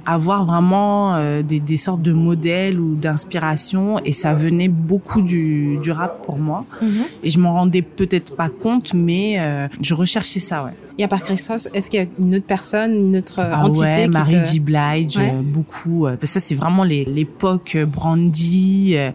avoir 0.06 0.46
vraiment 0.46 1.16
euh, 1.16 1.42
des, 1.42 1.60
des 1.60 1.78
sortes 1.78 2.02
de 2.02 2.14
modèles 2.14 2.80
ou 2.80 2.96
d'inspiration 2.96 4.00
et 4.06 4.12
ça 4.12 4.34
venait 4.34 4.68
beaucoup 4.68 5.22
du, 5.22 5.78
du 5.82 5.92
rap 5.92 6.24
pour 6.26 6.38
moi 6.38 6.64
Mhm. 6.82 6.92
et 7.24 7.30
je 7.30 7.40
m'en 7.40 7.54
rendais 7.54 7.82
peut-être 7.82 8.36
pas 8.36 8.50
compte 8.50 8.94
mais 8.94 9.36
euh, 9.40 9.68
je 9.82 9.94
recherchais 9.94 10.40
ça 10.40 10.64
ouais 10.66 10.74
Et 10.98 11.04
à 11.04 11.08
part 11.08 11.24
Christos, 11.24 11.68
est-ce 11.74 11.90
qu'il 11.90 12.00
y 12.00 12.04
a 12.04 12.08
une 12.20 12.36
autre 12.36 12.46
personne, 12.46 12.92
une 12.94 13.18
autre 13.18 13.40
ah 13.42 13.66
entité 13.66 13.86
ouais 13.88 14.04
qui 14.04 14.10
Marie 14.10 14.42
te... 14.44 14.46
J 14.46 14.60
Blige 14.60 15.18
Ouais. 15.18 15.32
euh, 15.34 15.42
beaucoup 15.42 16.06
euh, 16.06 16.12
parce 16.12 16.34
que 16.34 16.40
ça 16.40 16.40
c'est 16.40 16.56
vraiment 16.56 16.84
les- 16.84 17.06
l'époque 17.06 17.74
euh, 17.76 17.86
Brandy 17.86 18.96
euh, 18.96 19.12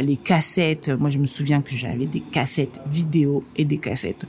les 0.00 0.16
cassettes 0.16 0.90
moi 0.98 1.10
je 1.10 1.18
me 1.18 1.26
souviens 1.26 1.60
que 1.60 1.70
j'avais 1.74 2.06
des 2.06 2.20
cassettes 2.20 2.80
vidéo 2.86 3.44
et 3.56 3.64
des 3.64 3.78
cassettes 3.78 4.24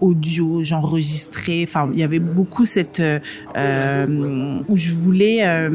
audio 0.00 0.62
j'enregistrais 0.64 1.62
enfin 1.62 1.88
il 1.92 1.98
y 1.98 2.02
avait 2.02 2.18
beaucoup 2.18 2.64
cette 2.64 3.00
euh, 3.00 3.18
euh, 3.56 4.58
où 4.68 4.76
je 4.76 4.92
voulais 4.94 5.46
euh, 5.46 5.70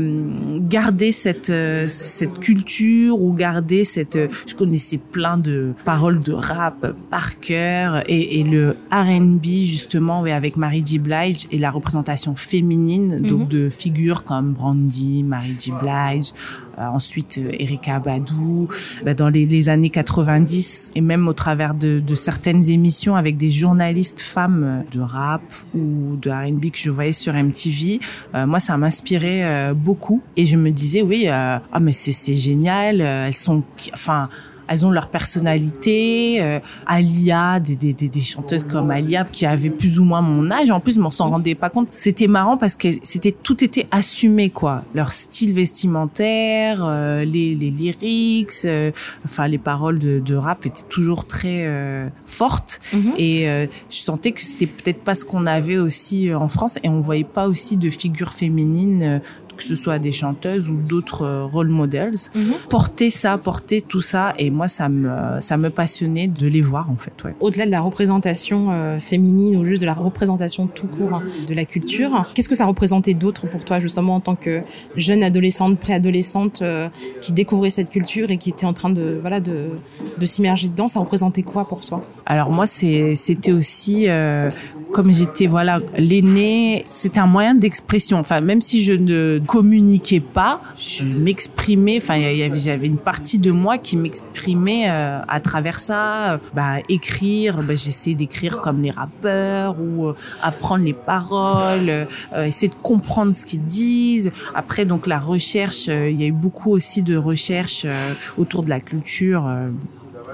garder 0.59 1.11
cette 1.11 1.49
euh, 1.49 1.85
cette 1.87 2.39
culture 2.39 3.21
ou 3.21 3.33
garder 3.33 3.83
cette 3.83 4.15
euh, 4.15 4.27
je 4.47 4.55
connaissais 4.55 4.97
plein 4.97 5.37
de 5.37 5.73
paroles 5.85 6.21
de 6.21 6.33
rap 6.33 6.93
par 7.09 7.39
cœur 7.39 8.03
et, 8.09 8.39
et 8.39 8.43
le 8.43 8.75
R&B 8.91 9.45
justement 9.65 10.23
avec 10.23 10.57
Mary 10.57 10.83
J. 10.85 10.99
Blige 10.99 11.47
et 11.51 11.57
la 11.57 11.71
représentation 11.71 12.35
féminine 12.35 13.17
donc 13.17 13.35
Mhm. 13.41 13.47
de 13.47 13.69
figures 13.69 14.23
comme 14.23 14.53
Brandy, 14.53 15.23
Mary 15.23 15.55
J. 15.57 15.71
Blige, 15.71 16.31
euh, 16.33 16.64
ensuite 16.77 17.38
euh, 17.38 17.51
Erika 17.60 18.00
Badu, 18.00 18.67
bah, 19.03 19.13
dans 19.13 19.29
les, 19.29 19.46
les 19.46 19.70
années 19.70 19.89
90 19.89 20.91
et 20.96 21.01
même 21.01 21.27
au 21.27 21.34
travers 21.34 21.74
de, 21.74 22.00
de 22.00 22.15
certaines 22.15 22.70
émissions 22.70 23.15
avec 23.15 23.38
des 23.38 23.51
journalistes 23.51 24.22
femmes 24.22 24.63
euh, 24.63 24.82
de 24.91 25.00
rap 25.01 25.41
ou 25.74 26.17
de 26.17 26.29
R&B 26.29 26.72
que 26.72 26.77
je 26.77 26.89
voyais 26.89 27.12
sur 27.12 27.34
MTV, 27.34 28.00
euh, 28.34 28.46
moi 28.46 28.60
ça 28.60 28.77
m'inspirait 28.77 29.44
euh, 29.44 29.74
beaucoup. 29.74 30.22
Et 30.36 30.46
je 30.46 30.58
me 30.58 30.72
disais 30.72 31.01
oui 31.01 31.27
euh, 31.27 31.58
ah 31.72 31.79
mais 31.79 31.91
c'est 31.91 32.36
génial, 32.36 33.01
euh, 33.01 33.27
elles 33.27 33.34
sont 33.34 33.63
enfin 33.94 34.29
elles 34.67 34.86
ont 34.86 34.91
leur 34.91 35.10
personnalité. 35.10 36.41
Euh, 36.41 36.60
Alia, 36.86 37.60
des, 37.60 37.75
des, 37.75 37.93
des, 37.93 38.10
des 38.10 38.22
chanteuses 38.22 38.63
comme 38.63 38.91
Alia 38.91 39.24
qui 39.24 39.45
avaient 39.45 39.69
plus 39.69 40.00
ou 40.00 40.05
moins 40.05 40.22
mon 40.22 40.50
âge. 40.51 40.69
En 40.72 40.79
plus, 40.79 40.95
je 40.95 41.01
m'en 41.01 41.12
s'en 41.12 41.29
rendais 41.29 41.55
pas 41.55 41.69
compte. 41.69 41.89
C'était 41.91 42.27
marrant 42.27 42.57
parce 42.57 42.75
que 42.75 42.89
c'était 43.03 43.31
tout 43.31 43.63
était 43.63 43.88
assumé 43.91 44.50
quoi. 44.50 44.84
Leur 44.93 45.12
style 45.12 45.53
vestimentaire, 45.53 46.84
euh, 46.84 47.25
les, 47.25 47.55
les 47.55 47.69
lyrics, 47.69 48.65
euh, 48.65 48.91
enfin 49.24 49.48
les 49.48 49.57
paroles 49.57 50.00
de, 50.00 50.19
de 50.19 50.36
rap 50.36 50.65
étaient 50.65 50.88
toujours 50.89 51.25
très 51.25 51.65
euh, 51.65 52.07
fortes. 52.25 52.79
Mhm. 52.93 53.13
Et 53.17 53.50
euh, 53.50 53.67
je 53.89 53.98
sentais 53.98 54.31
que 54.31 54.41
c'était 54.41 54.67
peut-être 54.67 55.03
pas 55.03 55.15
ce 55.15 55.25
qu'on 55.25 55.45
avait 55.45 55.77
aussi 55.77 56.29
euh, 56.29 56.39
en 56.39 56.48
France 56.48 56.79
et 56.84 56.89
on 56.89 57.01
voyait 57.01 57.24
pas 57.24 57.48
aussi 57.48 57.77
de 57.77 57.89
figures 57.89 58.34
féminines, 58.34 59.01
euh, 59.03 59.19
que 59.55 59.63
ce 59.63 59.75
soit 59.75 60.00
des 60.00 60.12
chanteuses 60.12 60.69
ou 60.69 60.75
d'autres 60.75 61.24
euh, 61.24 61.45
role 61.45 61.69
models. 61.69 62.15
Mhm. 62.33 62.53
Porter 62.69 63.09
ça, 63.09 63.38
porter 63.38 63.81
tout 63.81 64.01
ça, 64.01 64.33
et 64.38 64.50
moi 64.50 64.67
ça 64.67 64.89
me 64.89 65.09
ça 65.39 65.57
me 65.57 65.69
passionnait 65.69 66.27
de 66.27 66.47
les 66.47 66.62
voir 66.62 66.89
en 66.89 66.95
fait. 66.95 67.13
Ouais. 67.24 67.35
Au-delà 67.39 67.65
de 67.65 67.71
la 67.71 67.81
représentation 67.81 68.67
euh, 68.71 69.00
féminine 69.00 69.57
ou 69.57 69.65
juste 69.65 69.81
de 69.81 69.85
la 69.85 69.93
représentation 69.93 70.67
tout 70.67 70.88
court 70.88 71.21
de 71.47 71.53
la 71.53 71.65
culture, 71.65 72.24
qu'est-ce 72.33 72.50
que 72.50 72.55
ça 72.55 72.65
représentait 72.65 73.13
d'autre 73.13 73.47
pour 73.47 73.63
toi 73.63 73.79
justement 73.79 74.15
en 74.15 74.19
tant 74.19 74.35
que 74.35 74.62
jeune 74.95 75.24
adolescente, 75.24 75.79
préadolescente 75.79 76.62
euh, 76.62 76.89
qui 77.21 77.33
découvrait 77.33 77.69
cette 77.69 77.89
culture 77.89 78.31
et 78.31 78.38
qui 78.38 78.50
était 78.50 78.65
en 78.65 78.74
train 78.74 78.89
de 78.89 79.17
voilà 79.21 79.39
de, 79.39 79.69
de 80.17 80.25
s'immerger 80.25 80.67
dedans? 80.67 80.88
Ça 80.88 81.00
représentait 81.00 81.43
quoi 81.43 81.67
pour 81.67 81.81
toi? 81.81 82.01
Alors 82.25 82.51
moi 82.51 82.65
c'était 82.67 83.51
aussi 83.51 84.07
euh, 84.07 84.50
comme 84.91 85.13
j'étais 85.13 85.47
voilà 85.47 85.79
l'aîné, 85.97 86.83
c'était 86.85 87.19
un 87.19 87.27
moyen 87.27 87.55
d'expression. 87.55 88.17
Enfin 88.17 88.41
même 88.41 88.62
si 88.62 88.81
je 88.81 88.93
ne 88.93 89.39
communiquais 89.45 90.19
pas, 90.19 90.61
je 90.77 91.05
m'exprimais. 91.05 91.99
Enfin 92.01 92.19
j'avais 92.55 92.87
une 92.87 92.97
partie 92.97 93.39
de 93.39 93.51
moi 93.51 93.77
qui 93.77 93.97
m'exprimait 93.97 94.89
euh, 94.89 95.19
à 95.27 95.39
travers 95.39 95.79
ça. 95.79 96.33
Euh, 96.33 96.37
Bah 96.53 96.79
écrire, 96.89 97.57
bah, 97.63 97.75
j'essayais 97.75 98.15
d'écrire 98.15 98.61
comme 98.61 98.81
les 98.81 98.91
rappeurs 98.91 99.75
ou 99.79 100.07
euh, 100.07 100.15
apprendre 100.41 100.83
les 100.83 100.93
paroles, 100.93 101.89
euh, 101.89 102.45
essayer 102.45 102.69
de 102.69 102.75
comprendre 102.75 103.33
ce 103.33 103.45
qu'ils 103.45 103.65
disent. 103.65 104.31
Après 104.53 104.85
donc 104.85 105.07
la 105.07 105.19
recherche, 105.19 105.87
euh, 105.89 106.09
il 106.09 106.19
y 106.19 106.23
a 106.23 106.27
eu 106.27 106.31
beaucoup 106.31 106.71
aussi 106.71 107.01
de 107.01 107.15
recherches 107.17 107.83
euh, 107.85 108.13
autour 108.37 108.63
de 108.63 108.69
la 108.69 108.79
culture. 108.79 109.47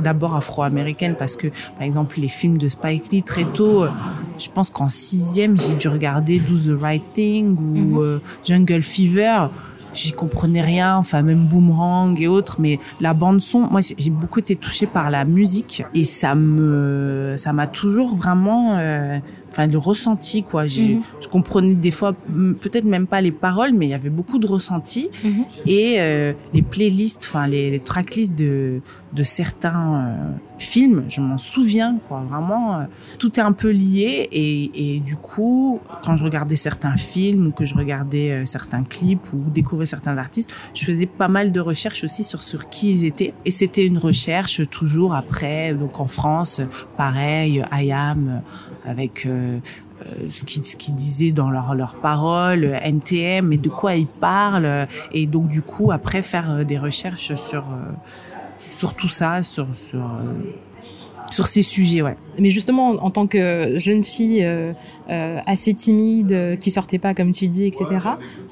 D'abord 0.01 0.35
afro-américaine 0.35 1.15
parce 1.17 1.35
que 1.35 1.47
par 1.77 1.83
exemple 1.83 2.19
les 2.19 2.27
films 2.27 2.57
de 2.57 2.67
Spike 2.67 3.11
Lee 3.11 3.23
très 3.23 3.45
tôt 3.45 3.83
euh, 3.83 3.89
je 4.37 4.49
pense 4.49 4.69
qu'en 4.69 4.89
sixième 4.89 5.57
j'ai 5.59 5.75
dû 5.75 5.87
regarder 5.87 6.39
Do 6.39 6.55
the 6.57 6.81
Right 6.81 7.03
Thing 7.13 7.55
ou 7.57 7.61
Mhm. 7.61 7.97
euh, 7.99 8.19
Jungle 8.43 8.81
Fever 8.81 9.47
j'y 9.93 10.13
comprenais 10.13 10.61
rien 10.61 10.95
enfin 10.95 11.21
même 11.21 11.45
Boomerang 11.47 12.19
et 12.21 12.27
autres 12.27 12.57
mais 12.59 12.79
la 13.01 13.13
bande 13.13 13.41
son 13.41 13.61
moi 13.69 13.81
j'ai 13.81 13.95
j'ai 13.97 14.09
beaucoup 14.09 14.39
été 14.39 14.55
touchée 14.55 14.87
par 14.87 15.09
la 15.09 15.25
musique 15.25 15.83
et 15.93 16.05
ça 16.05 16.33
me 16.33 17.35
ça 17.37 17.51
m'a 17.53 17.67
toujours 17.67 18.15
vraiment 18.15 18.77
euh, 18.77 19.19
enfin 19.51 19.67
le 19.67 19.77
ressenti 19.77 20.43
quoi 20.43 20.67
j'ai 20.67 20.95
Mhm. 20.95 21.01
je 21.21 21.27
comprenais 21.27 21.73
des 21.73 21.91
fois 21.91 22.13
peut-être 22.61 22.85
même 22.85 23.05
pas 23.07 23.21
les 23.21 23.31
paroles 23.31 23.73
mais 23.73 23.85
il 23.85 23.89
y 23.89 23.93
avait 23.93 24.09
beaucoup 24.09 24.39
de 24.39 24.47
ressenti 24.47 25.09
et 25.65 25.95
euh, 25.99 26.33
les 26.53 26.61
playlists, 26.61 27.23
enfin 27.27 27.47
les, 27.47 27.69
les 27.71 27.79
tracklists 27.79 28.35
de 28.37 28.81
de 29.13 29.23
certains 29.23 30.07
euh, 30.07 30.31
films, 30.57 31.03
je 31.09 31.19
m'en 31.19 31.37
souviens 31.37 31.97
quoi. 32.07 32.21
Vraiment, 32.29 32.75
euh, 32.79 32.83
tout 33.19 33.37
est 33.39 33.43
un 33.43 33.51
peu 33.51 33.69
lié 33.69 34.29
et 34.31 34.95
et 34.95 34.99
du 35.01 35.17
coup, 35.17 35.81
quand 36.05 36.15
je 36.15 36.23
regardais 36.23 36.55
certains 36.55 36.95
films 36.95 37.47
ou 37.47 37.51
que 37.51 37.65
je 37.65 37.75
regardais 37.75 38.31
euh, 38.31 38.45
certains 38.45 38.83
clips 38.83 39.33
ou 39.33 39.43
découvrais 39.49 39.85
certains 39.85 40.17
artistes, 40.17 40.49
je 40.73 40.85
faisais 40.85 41.07
pas 41.07 41.27
mal 41.27 41.51
de 41.51 41.59
recherches 41.59 42.03
aussi 42.05 42.23
sur 42.23 42.41
sur 42.41 42.69
qui 42.69 42.91
ils 42.91 43.05
étaient 43.05 43.33
et 43.43 43.51
c'était 43.51 43.85
une 43.85 43.97
recherche 43.97 44.61
toujours 44.69 45.13
après. 45.13 45.73
Donc 45.73 45.99
en 45.99 46.07
France, 46.07 46.61
pareil, 46.95 47.63
IAM 47.73 48.27
euh, 48.29 48.70
avec 48.85 49.25
euh, 49.25 49.59
euh, 50.01 50.29
ce 50.29 50.43
qu'ils 50.75 50.95
disaient 50.95 51.31
dans 51.31 51.51
leurs 51.51 51.75
leurs 51.75 51.95
paroles, 51.95 52.79
NTM, 52.81 53.53
et 53.53 53.57
de 53.57 53.69
quoi 53.69 53.95
ils 53.95 54.07
parlent, 54.07 54.65
euh, 54.65 54.85
et 55.11 55.27
donc 55.27 55.49
du 55.49 55.61
coup 55.61 55.91
après 55.91 56.23
faire 56.23 56.51
euh, 56.51 56.63
des 56.63 56.79
recherches 56.79 57.33
sur 57.35 57.65
sur 58.71 58.93
tout 58.93 59.09
ça, 59.09 59.43
sur 59.43 59.67
sur 59.75 60.11
sur 61.31 61.47
ces 61.47 61.63
sujets, 61.63 62.01
ouais. 62.03 62.15
Mais 62.37 62.49
justement, 62.51 62.89
en, 62.91 63.05
en 63.05 63.09
tant 63.11 63.25
que 63.25 63.75
jeune 63.79 64.03
fille 64.03 64.43
euh, 64.43 64.71
euh, 65.09 65.37
assez 65.47 65.73
timide, 65.73 66.31
euh, 66.31 66.55
qui 66.55 66.69
sortait 66.71 66.99
pas 66.99 67.13
comme 67.15 67.31
tu 67.31 67.47
dis, 67.47 67.65
etc. 67.65 67.85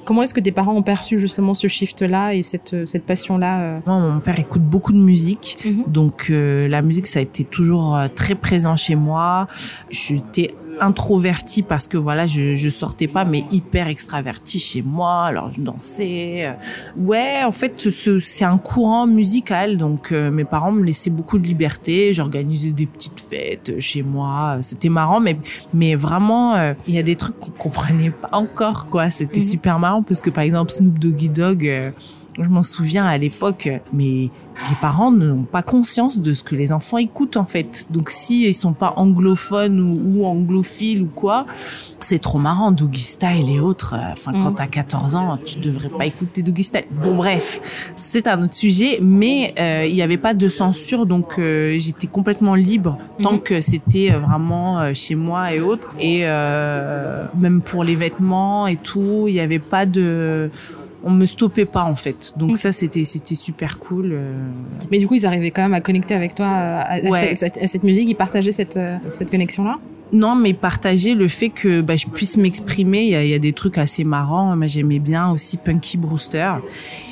Comment 0.04 0.22
est-ce 0.22 0.34
que 0.34 0.40
tes 0.40 0.50
parents 0.50 0.74
ont 0.74 0.82
perçu 0.82 1.20
justement 1.20 1.54
ce 1.54 1.68
shift-là 1.68 2.34
et 2.34 2.42
cette 2.42 2.74
euh, 2.74 2.86
cette 2.86 3.04
passion-là 3.04 3.60
euh? 3.60 3.78
Moi, 3.86 3.98
mon 4.14 4.20
père 4.20 4.38
écoute 4.40 4.62
beaucoup 4.62 4.92
de 4.92 4.98
musique, 4.98 5.58
Mhm. 5.64 5.84
donc 5.86 6.26
euh, 6.30 6.66
la 6.68 6.82
musique 6.82 7.06
ça 7.06 7.18
a 7.20 7.22
été 7.22 7.44
toujours 7.44 7.98
très 8.16 8.34
présent 8.34 8.74
chez 8.76 8.96
moi. 8.96 9.46
J'étais 9.90 10.54
introvertie 10.80 11.62
parce 11.62 11.86
que 11.86 11.96
voilà, 11.96 12.26
je, 12.26 12.56
je 12.56 12.68
sortais 12.68 13.06
pas, 13.08 13.24
mais 13.24 13.44
hyper 13.50 13.88
extravertie 13.88 14.58
chez 14.58 14.82
moi. 14.82 15.24
Alors 15.26 15.50
je 15.50 15.60
dansais. 15.60 16.46
euh. 16.46 16.52
Ouais, 16.96 17.42
en 17.44 17.52
fait, 17.52 17.90
ce- 17.90 18.18
c'est 18.20 18.44
un 18.44 18.58
courant 18.58 19.06
musical, 19.06 19.76
donc 19.76 20.12
euh, 20.12 20.30
mes 20.30 20.44
parents 20.44 20.72
me 20.72 20.82
laissaient 20.84 21.10
beaucoup 21.10 21.38
de 21.38 21.46
liberté. 21.46 22.12
J'organisais 22.14 22.70
des 22.70 22.86
petites 22.86 23.20
fêtes 23.20 23.78
chez 23.80 24.02
moi. 24.02 24.58
C'était 24.60 24.88
marrant, 24.88 25.20
mais 25.20 25.36
mais 25.74 25.94
vraiment, 25.94 26.54
euh, 26.54 26.74
il 26.88 26.94
y 26.94 26.98
a 26.98 27.02
des 27.02 27.16
trucs 27.16 27.38
qu'on 27.38 27.50
comprenait 27.52 28.10
pas 28.10 28.30
encore, 28.32 28.88
quoi. 28.88 29.10
C'était 29.10 29.40
Mhm. 29.40 29.46
super 29.46 29.78
marrant 29.78 30.02
parce 30.02 30.20
que 30.20 30.30
par 30.30 30.44
exemple 30.44 30.70
Snoop 30.72 30.98
Doggy 30.98 31.28
Dogg. 31.28 31.66
euh, 31.66 31.90
je 32.38 32.48
m'en 32.48 32.62
souviens 32.62 33.04
à 33.06 33.18
l'époque, 33.18 33.68
mais 33.92 34.30
les 34.68 34.76
parents 34.76 35.10
n'ont 35.10 35.44
pas 35.44 35.62
conscience 35.62 36.18
de 36.18 36.32
ce 36.32 36.42
que 36.42 36.54
les 36.54 36.70
enfants 36.72 36.98
écoutent 36.98 37.36
en 37.36 37.44
fait. 37.46 37.86
Donc 37.90 38.10
si 38.10 38.46
ils 38.46 38.54
sont 38.54 38.72
pas 38.74 38.92
anglophones 38.96 39.80
ou, 39.80 40.18
ou 40.20 40.26
anglophiles 40.26 41.02
ou 41.02 41.06
quoi, 41.08 41.46
c'est 42.00 42.18
trop 42.20 42.38
marrant. 42.38 42.70
Doggy 42.70 43.00
Style 43.00 43.50
et 43.50 43.58
autres. 43.60 43.94
euh, 43.94 44.12
Enfin, 44.12 44.32
quand 44.32 44.50
Mhm. 44.50 44.54
t'as 44.54 44.66
14 44.66 45.14
ans, 45.14 45.38
tu 45.44 45.58
devrais 45.60 45.88
pas 45.88 46.04
écouter 46.06 46.42
Doggy 46.42 46.64
Style. 46.64 46.84
Bon 47.02 47.14
bref, 47.16 47.92
c'est 47.96 48.26
un 48.26 48.42
autre 48.42 48.54
sujet, 48.54 48.98
mais 49.00 49.54
euh, 49.58 49.86
il 49.88 49.94
y 49.94 50.02
avait 50.02 50.16
pas 50.18 50.34
de 50.34 50.48
censure, 50.48 51.06
donc 51.06 51.38
euh, 51.38 51.76
j'étais 51.78 52.06
complètement 52.06 52.54
libre 52.54 52.98
tant 53.22 53.32
Mhm. 53.34 53.40
que 53.40 53.60
c'était 53.60 54.12
euh, 54.12 54.18
vraiment 54.18 54.80
euh, 54.80 54.92
chez 54.94 55.14
moi 55.14 55.54
et 55.54 55.60
autres. 55.60 55.90
Et 55.98 56.20
euh, 56.24 57.24
même 57.34 57.60
pour 57.62 57.82
les 57.84 57.94
vêtements 57.96 58.66
et 58.66 58.76
tout, 58.76 59.24
il 59.28 59.34
y 59.34 59.40
avait 59.40 59.58
pas 59.58 59.86
de 59.86 60.50
on 61.02 61.10
me 61.10 61.26
stoppait 61.26 61.64
pas 61.64 61.84
en 61.84 61.96
fait. 61.96 62.32
Donc 62.36 62.50
Mhm. 62.50 62.56
ça 62.56 62.72
c'était 62.72 63.04
c'était 63.04 63.34
super 63.34 63.78
cool. 63.78 64.10
euh. 64.12 64.32
Mais 64.90 64.98
du 64.98 65.06
coup, 65.08 65.14
ils 65.14 65.24
arrivaient 65.26 65.50
quand 65.50 65.62
même 65.62 65.74
à 65.74 65.80
connecter 65.80 66.14
avec 66.14 66.34
toi 66.34 66.46
euh, 66.46 66.82
à, 66.84 67.34
cette, 67.36 67.58
à 67.58 67.66
cette 67.66 67.82
musique. 67.84 68.08
Ils 68.08 68.14
partageaient 68.16 68.52
cette 68.52 68.76
euh, 68.76 68.96
cette 69.10 69.30
connexion-là? 69.30 69.78
Non, 70.12 70.34
mais 70.34 70.54
partager 70.54 71.14
le 71.14 71.28
fait 71.28 71.50
que 71.50 71.80
bah, 71.80 71.96
je 71.96 72.06
puisse 72.06 72.36
m'exprimer. 72.36 73.04
Il 73.04 73.28
y 73.28 73.34
a, 73.34 73.38
des 73.38 73.52
trucs 73.52 73.78
assez 73.78 74.04
marrants. 74.04 74.56
Moi, 74.56 74.66
j'aimais 74.66 74.98
bien 74.98 75.30
aussi 75.30 75.56
Punky 75.56 75.96
Brewster. 75.96 76.54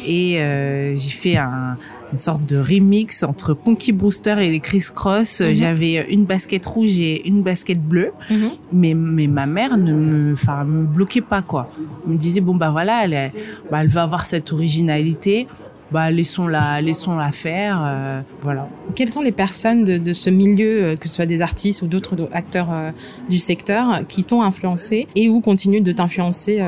Et 0.06 0.40
euh, 0.40 0.96
j'ai 0.96 1.10
fait 1.10 1.36
un, 1.36 1.76
une 2.12 2.18
sorte 2.18 2.44
de 2.44 2.56
remix 2.56 3.22
entre 3.22 3.54
Punky 3.54 3.92
Brewster 3.92 4.36
et 4.40 4.50
les 4.50 4.60
Chris 4.60 4.86
Cross. 4.94 5.40
Mhm. 5.40 5.54
J'avais 5.54 6.06
une 6.10 6.24
basket 6.24 6.64
rouge 6.66 6.98
et 6.98 7.26
une 7.28 7.42
basket 7.42 7.80
bleue. 7.80 8.12
Mhm. 8.30 8.50
mais, 8.72 8.94
mais 8.94 9.26
ma 9.26 9.46
mère 9.46 9.76
ne 9.76 9.92
me, 9.92 10.32
enfin, 10.32 10.64
me 10.64 10.84
bloquait 10.84 11.20
pas, 11.20 11.42
quoi. 11.42 11.66
Elle 12.06 12.14
me 12.14 12.18
disait, 12.18 12.40
bon, 12.40 12.54
bah 12.54 12.70
voilà, 12.70 13.04
elle, 13.04 13.32
bah, 13.70 13.78
elle 13.82 13.88
va 13.88 14.02
avoir 14.02 14.26
cette 14.26 14.52
originalité 14.52 15.46
bah 15.90 16.10
laissons-la 16.10 16.80
laissons-la 16.82 17.32
faire 17.32 17.80
euh, 17.82 18.20
voilà 18.42 18.68
quelles 18.94 19.10
sont 19.10 19.22
les 19.22 19.32
personnes 19.32 19.84
de, 19.84 19.98
de 19.98 20.12
ce 20.12 20.28
milieu 20.28 20.82
euh, 20.82 20.96
que 20.96 21.08
ce 21.08 21.14
soit 21.16 21.26
des 21.26 21.40
artistes 21.40 21.82
ou 21.82 21.86
d'autres 21.86 22.28
acteurs 22.32 22.68
euh, 22.72 22.90
du 23.28 23.38
secteur 23.38 24.06
qui 24.06 24.24
t'ont 24.24 24.42
influencé 24.42 25.06
et 25.14 25.28
ou 25.28 25.40
continuent 25.40 25.82
de 25.82 25.92
t'influencer 25.92 26.62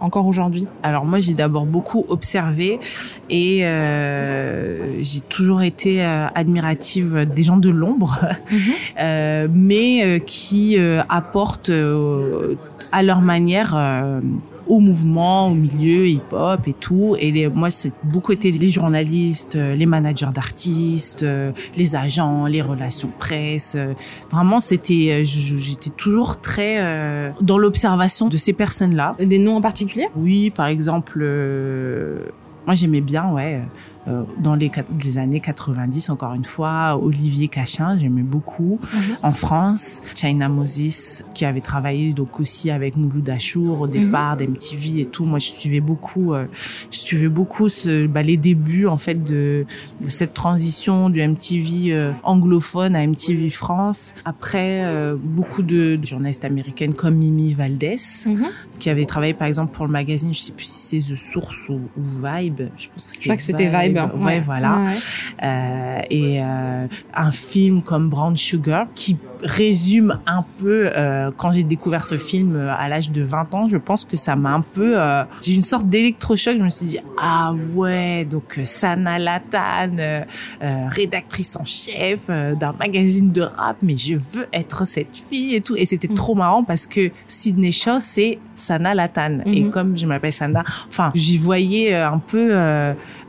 encore 0.00 0.26
aujourd'hui? 0.26 0.66
Alors 0.82 1.04
moi 1.04 1.20
j'ai 1.20 1.34
d'abord 1.34 1.66
beaucoup 1.66 2.04
observé 2.08 2.80
et 3.30 3.60
j'ai 5.00 5.20
toujours 5.28 5.62
été 5.62 6.02
admirative 6.02 7.26
des 7.26 7.42
gens 7.42 7.56
de 7.56 7.68
l'ombre 7.68 8.18
mhm. 8.50 9.52
mais 9.54 10.22
qui 10.26 10.76
apportent 11.08 11.70
à 12.92 13.02
leur 13.02 13.20
manière 13.20 13.76
au 14.68 14.80
mouvement, 14.80 15.48
au 15.48 15.54
milieu 15.54 16.06
hip-hop 16.08 16.60
et 16.66 16.74
tout. 16.74 17.16
Et 17.18 17.48
moi, 17.48 17.70
c'est 17.70 17.92
beaucoup 18.04 18.32
été 18.32 18.50
les 18.50 18.68
journalistes, 18.68 19.56
euh, 19.56 19.74
les 19.74 19.86
managers 19.86 20.28
d'artistes, 20.34 21.22
euh, 21.22 21.52
les 21.76 21.96
agents, 21.96 22.46
les 22.46 22.62
relations 22.62 23.10
presse. 23.18 23.74
Euh, 23.76 23.94
vraiment, 24.30 24.60
c'était, 24.60 25.24
j'étais 25.24 25.90
toujours 25.90 26.40
très 26.40 26.68
dans 27.40 27.58
l'observation 27.58 28.28
de 28.28 28.36
ces 28.36 28.52
personnes-là. 28.52 29.16
Des 29.18 29.38
noms 29.38 29.56
en 29.56 29.60
particulier? 29.60 30.08
Oui, 30.16 30.50
par 30.50 30.66
exemple, 30.66 31.18
moi 32.66 32.74
j'aimais 32.74 33.00
bien, 33.00 33.30
ouais. 33.32 33.60
Euh, 34.08 34.24
dans 34.38 34.54
les, 34.54 34.70
les, 35.04 35.18
années 35.18 35.40
90, 35.40 36.10
encore 36.10 36.32
une 36.32 36.44
fois, 36.44 36.98
Olivier 37.00 37.48
Cachin, 37.48 37.96
j'aimais 37.98 38.22
beaucoup. 38.22 38.80
Mhm. 38.92 39.00
En 39.22 39.32
France, 39.32 40.00
China 40.14 40.48
Moses, 40.48 41.24
qui 41.34 41.44
avait 41.44 41.60
travaillé 41.60 42.12
donc 42.12 42.40
aussi 42.40 42.70
avec 42.70 42.96
Mouloud 42.96 43.28
Achour 43.28 43.80
au 43.80 43.86
départ 43.86 44.36
d'MTV 44.36 45.00
et 45.00 45.06
tout. 45.06 45.24
Moi, 45.24 45.38
je 45.38 45.46
suivais 45.46 45.80
beaucoup, 45.80 46.32
euh, 46.32 46.46
je 46.90 46.98
suivais 46.98 47.28
beaucoup 47.28 47.68
ce, 47.68 48.06
bah, 48.06 48.22
les 48.22 48.36
débuts 48.36 48.86
en 48.86 48.96
fait 48.96 49.22
de, 49.22 49.66
de 50.00 50.08
cette 50.08 50.32
transition 50.32 51.10
du 51.10 51.20
MTV 51.20 51.92
euh, 51.92 52.12
anglophone 52.22 52.96
à 52.96 53.06
MTV 53.06 53.50
France. 53.50 54.14
Après, 54.24 54.84
beaucoup 55.22 55.62
de, 55.62 55.98
journalistes 56.02 56.44
américaines 56.44 56.94
comme 56.94 57.16
Mimi 57.16 57.52
Valdés, 57.52 57.96
mhm. 58.26 58.46
qui 58.78 58.88
avait 58.88 59.06
travaillé 59.06 59.34
par 59.34 59.48
exemple 59.48 59.74
pour 59.74 59.84
le 59.84 59.92
magazine, 59.92 60.32
je 60.32 60.40
sais 60.40 60.52
plus 60.52 60.64
si 60.64 61.02
c'est 61.02 61.14
The 61.14 61.16
Source 61.16 61.68
ou, 61.68 61.80
Vibe. 61.96 62.62
Je 62.76 62.88
pense 62.88 63.06
que, 63.06 63.14
je 63.14 63.20
crois 63.22 63.36
que 63.36 63.42
c'était 63.42 63.66
Vibe 63.66 63.97
ouais, 64.06 64.40
voilà. 64.40 64.86
Euh, 65.42 66.00
et 66.10 66.42
euh, 66.42 66.86
un 67.14 67.32
film 67.32 67.82
comme 67.82 68.08
Brown 68.08 68.36
Sugar 68.36 68.86
qui 68.94 69.16
résume 69.42 70.18
un 70.26 70.44
peu 70.58 70.90
euh, 70.96 71.30
quand 71.36 71.52
j'ai 71.52 71.64
découvert 71.64 72.04
ce 72.04 72.18
film 72.18 72.56
euh, 72.56 72.74
à 72.76 72.88
l'âge 72.88 73.10
de 73.10 73.22
20 73.22 73.54
ans, 73.54 73.66
je 73.66 73.76
pense 73.76 74.04
que 74.04 74.16
ça 74.16 74.36
m'a 74.36 74.52
un 74.52 74.60
peu 74.60 75.00
euh, 75.00 75.24
j'ai 75.40 75.54
une 75.54 75.62
sorte 75.62 75.88
d'électrochoc, 75.88 76.56
je 76.58 76.62
me 76.62 76.70
suis 76.70 76.86
dit 76.86 76.98
ah 77.20 77.54
ouais, 77.74 78.24
donc 78.24 78.60
Sana 78.64 79.18
Latan 79.18 79.96
rédactrice 80.60 81.56
en 81.56 81.64
chef 81.64 82.28
d'un 82.28 82.72
magazine 82.72 83.32
de 83.32 83.42
rap, 83.42 83.76
mais 83.82 83.96
je 83.96 84.14
veux 84.14 84.46
être 84.52 84.86
cette 84.86 85.16
fille 85.16 85.54
et 85.54 85.60
tout 85.60 85.76
et 85.76 85.84
c'était 85.84 86.08
mm. 86.08 86.14
trop 86.14 86.34
marrant 86.34 86.64
parce 86.64 86.86
que 86.86 87.10
Sydney 87.26 87.72
Shaw 87.72 88.00
c'est 88.00 88.38
Sana 88.58 88.94
Latan 88.94 89.38
et 89.46 89.62
mm-hmm. 89.62 89.70
comme 89.70 89.96
je 89.96 90.06
m'appelle 90.06 90.32
Sana, 90.32 90.64
enfin, 90.88 91.10
j'y 91.14 91.38
voyais 91.38 91.94
un 91.94 92.18
peu 92.18 92.52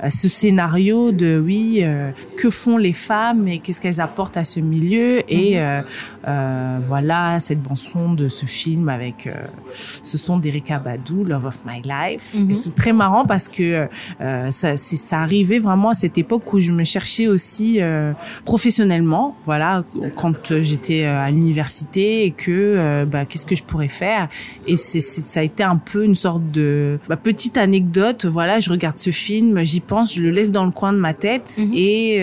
ce 0.10 0.28
scénario 0.28 1.12
de 1.12 1.42
oui, 1.44 1.84
que 2.38 2.50
font 2.50 2.78
les 2.78 2.94
femmes 2.94 3.48
et 3.48 3.60
qu'est-ce 3.60 3.82
qu'elles 3.82 4.02
apportent 4.02 4.38
à 4.38 4.44
ce 4.44 4.60
milieu 4.60 5.22
et. 5.32 5.60
Euh, 6.28 6.80
voilà 6.86 7.40
cette 7.40 7.62
bande 7.62 7.78
son 7.78 8.14
de 8.14 8.28
ce 8.28 8.46
film 8.46 8.90
avec 8.90 9.26
euh, 9.26 9.34
ce 9.72 10.18
son 10.18 10.38
d'Erika 10.38 10.78
Badou, 10.78 11.24
Love 11.24 11.46
of 11.46 11.66
My 11.66 11.82
Life. 11.82 12.36
Mhm. 12.36 12.56
C'est 12.56 12.76
très 12.76 12.94
marrant 12.94 13.26
parce 13.26 13.48
que 13.48 13.88
euh, 14.22 14.52
ça, 14.52 14.78
ça 14.78 15.20
arrivait 15.20 15.60
vraiment 15.60 15.90
à 15.90 15.94
cette 15.94 16.18
époque 16.18 16.54
où 16.54 16.60
je 16.60 16.72
me 16.72 16.84
cherchais 16.84 17.28
aussi 17.28 17.80
professionnellement. 18.46 19.38
Voilà, 19.46 19.84
quand 20.16 20.62
j'étais 20.62 21.06
à 21.06 21.30
l'université 21.32 22.26
et 22.26 22.32
que 22.32 23.06
bah, 23.06 23.26
qu'est-ce 23.26 23.46
que 23.46 23.56
je 23.56 23.64
pourrais 23.64 23.88
faire. 23.88 24.30
Et 24.68 24.76
c'est, 24.76 25.00
ça 25.22 25.42
a 25.42 25.44
été 25.44 25.64
un 25.64 25.78
peu 25.78 26.04
une 26.04 26.16
sorte 26.16 26.44
de 26.52 27.00
bah, 27.08 27.18
petite 27.18 27.58
anecdote. 27.58 28.26
Voilà, 28.26 28.60
je 28.60 28.70
regarde 28.70 28.98
ce 28.98 29.12
film, 29.12 29.64
j'y 29.64 29.80
pense, 29.80 30.16
je 30.16 30.22
le 30.22 30.32
laisse 30.32 30.52
dans 30.52 30.66
le 30.66 30.72
coin 30.72 30.94
de 30.94 31.00
ma 31.00 31.14
tête 31.14 31.56
mhm. 31.58 31.72
et 31.74 32.18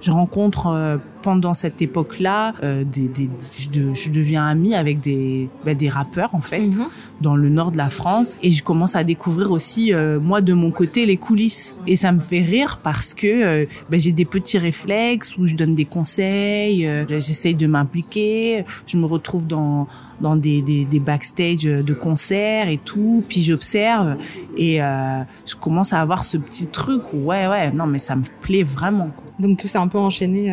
je 0.00 0.10
rencontre 0.10 1.00
pendant 1.22 1.54
cette 1.54 1.82
époque-là, 1.82 2.54
euh, 2.62 2.84
des, 2.84 3.08
des, 3.08 3.30
je, 3.58 3.94
je, 3.94 4.10
deviens 4.10 4.46
amie 4.46 4.74
avec 4.74 5.00
des, 5.00 5.48
bah, 5.64 5.74
des 5.74 5.88
rappeurs 5.88 6.34
en 6.34 6.40
fait 6.40 6.60
mhm. 6.60 6.86
dans 7.20 7.36
le 7.36 7.48
nord 7.48 7.72
de 7.72 7.76
la 7.76 7.90
France 7.90 8.38
et 8.42 8.50
je 8.50 8.62
commence 8.62 8.96
à 8.96 9.04
découvrir 9.04 9.50
aussi 9.50 9.92
euh, 9.92 10.18
moi 10.20 10.40
de 10.40 10.52
mon 10.52 10.70
côté 10.70 11.06
les 11.06 11.16
coulisses 11.16 11.76
et 11.86 11.96
ça 11.96 12.12
me 12.12 12.20
fait 12.20 12.42
rire 12.42 12.80
parce 12.82 13.14
que 13.14 13.26
euh, 13.26 13.66
bah, 13.90 13.98
j'ai 13.98 14.12
des 14.12 14.24
petits 14.24 14.58
réflexes 14.58 15.36
où 15.36 15.46
je 15.46 15.54
donne 15.54 15.74
des 15.74 15.84
conseils, 15.84 16.88
j'essaye 17.08 17.54
de 17.54 17.66
m'impliquer, 17.66 18.64
je 18.86 18.96
me 18.96 19.06
retrouve 19.06 19.46
dans 19.46 19.86
dans 20.20 20.36
des, 20.36 20.60
des, 20.60 20.84
des, 20.84 21.00
backstage 21.00 21.62
de 21.62 21.94
concerts 21.94 22.68
et 22.68 22.76
tout, 22.76 23.24
puis 23.26 23.42
j'observe 23.42 24.16
et 24.56 24.76
je 24.78 25.54
commence 25.58 25.94
à 25.94 26.00
avoir 26.00 26.24
ce 26.24 26.36
petit 26.36 26.66
truc 26.66 27.14
où 27.14 27.26
ouais 27.26 27.46
ouais 27.46 27.70
non 27.72 27.86
mais 27.86 27.98
ça 27.98 28.16
me 28.16 28.24
plaît 28.40 28.62
vraiment. 28.62 29.10
Quoi. 29.16 29.24
Donc 29.38 29.58
tout 29.58 29.68
s'est 29.68 29.78
un 29.78 29.88
peu 29.88 29.98
enchaîné 29.98 30.50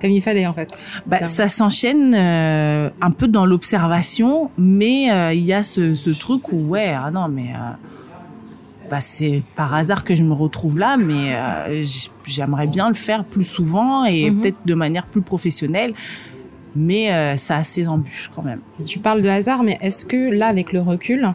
comme 0.00 0.10
il 0.10 0.20
fallait 0.20 0.46
en 0.46 0.52
fait. 0.52 0.82
Bah, 1.06 1.26
ça 1.26 1.48
s'enchaîne 1.48 2.14
euh, 2.14 2.90
un 3.00 3.10
peu 3.10 3.28
dans 3.28 3.46
l'observation, 3.46 4.50
mais 4.56 5.10
euh, 5.10 5.32
il 5.32 5.44
y 5.44 5.52
a 5.52 5.62
ce, 5.62 5.94
ce, 5.94 6.10
truc 6.10 6.52
où 6.52 6.56
ouais, 6.68 6.88
ah 6.94 7.10
non 7.10 7.28
mais 7.28 7.52
euh, 7.54 7.72
bah, 8.90 9.00
c'est 9.00 9.42
par 9.56 9.74
hasard 9.74 10.04
que 10.04 10.14
je 10.14 10.22
me 10.22 10.32
retrouve 10.32 10.78
là, 10.78 10.96
mais 10.96 11.36
j'aimerais 12.26 12.66
bien 12.66 12.88
le 12.88 12.94
faire 12.94 13.24
plus 13.24 13.44
souvent 13.44 14.04
et 14.04 14.30
mhm. 14.30 14.40
peut-être 14.40 14.58
de 14.64 14.74
manière 14.74 15.06
plus 15.06 15.22
professionnelle. 15.22 15.94
Mais 16.76 17.36
ça 17.38 17.56
a 17.56 17.64
ses 17.64 17.88
embûches 17.88 18.30
quand 18.32 18.42
même. 18.42 18.60
Tu 18.86 19.00
parles 19.00 19.22
de 19.22 19.28
hasard, 19.28 19.64
mais 19.64 19.78
est-ce 19.80 20.04
que 20.04 20.30
là, 20.30 20.46
avec 20.46 20.72
le 20.72 20.80
recul, 20.80 21.32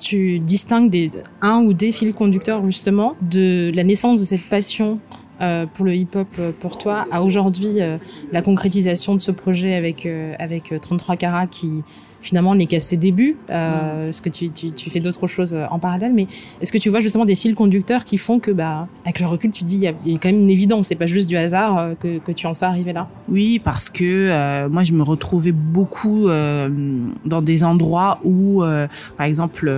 tu 0.00 0.40
distingues 0.40 0.90
des, 0.90 1.10
un 1.42 1.58
ou 1.58 1.74
des 1.74 1.92
fils 1.92 2.12
conducteurs 2.12 2.64
justement 2.66 3.14
de 3.20 3.70
la 3.72 3.84
naissance 3.84 4.20
de 4.20 4.24
cette 4.24 4.48
passion 4.48 4.98
pour 5.74 5.86
le 5.86 5.94
hip-hop 5.94 6.28
euh, 6.38 6.52
pour 6.58 6.76
toi 6.76 7.06
à 7.10 7.22
aujourd'hui 7.22 7.80
euh, 7.80 7.96
la 8.32 8.42
concrétisation 8.42 9.14
de 9.14 9.20
ce 9.20 9.30
projet 9.30 9.74
avec 9.74 10.06
avec 10.38 10.74
33 10.80 11.16
carats 11.16 11.46
qui 11.46 11.82
finalement 12.22 12.54
n'est 12.54 12.66
qu'à 12.66 12.80
ses 12.80 12.98
débuts 12.98 13.38
euh, 13.48 14.04
parce 14.04 14.20
que 14.20 14.28
tu, 14.28 14.50
tu, 14.50 14.72
tu 14.72 14.90
fais 14.90 15.00
d'autres 15.00 15.26
choses 15.26 15.56
en 15.70 15.78
parallèle 15.78 16.12
mais 16.12 16.26
est-ce 16.60 16.70
que 16.70 16.76
tu 16.76 16.90
vois 16.90 17.00
justement 17.00 17.24
des 17.24 17.34
fils 17.34 17.54
conducteurs 17.54 18.04
qui 18.04 18.18
font 18.18 18.38
que 18.38 18.50
bah 18.50 18.88
avec 19.04 19.20
le 19.20 19.26
recul 19.26 19.50
tu 19.50 19.64
dis 19.64 19.76
il 19.76 20.12
y, 20.12 20.14
a, 20.14 20.18
quand 20.18 20.28
même 20.28 20.42
une 20.42 20.50
évidence 20.50 20.88
c'est 20.88 20.96
pas 20.96 21.06
juste 21.06 21.28
du 21.28 21.38
hasard 21.38 21.94
que, 21.98 22.18
que 22.18 22.32
tu 22.32 22.46
en 22.46 22.52
sois 22.52 22.68
arrivé 22.68 22.92
là? 22.92 23.08
Oui 23.30 23.58
parce 23.58 23.88
que 23.88 24.68
moi 24.68 24.84
je 24.84 24.92
me 24.92 25.02
retrouvais 25.02 25.52
beaucoup 25.52 26.28
dans 26.28 27.42
des 27.42 27.64
endroits 27.64 28.20
où 28.22 28.62
par 29.16 29.26
exemple 29.26 29.72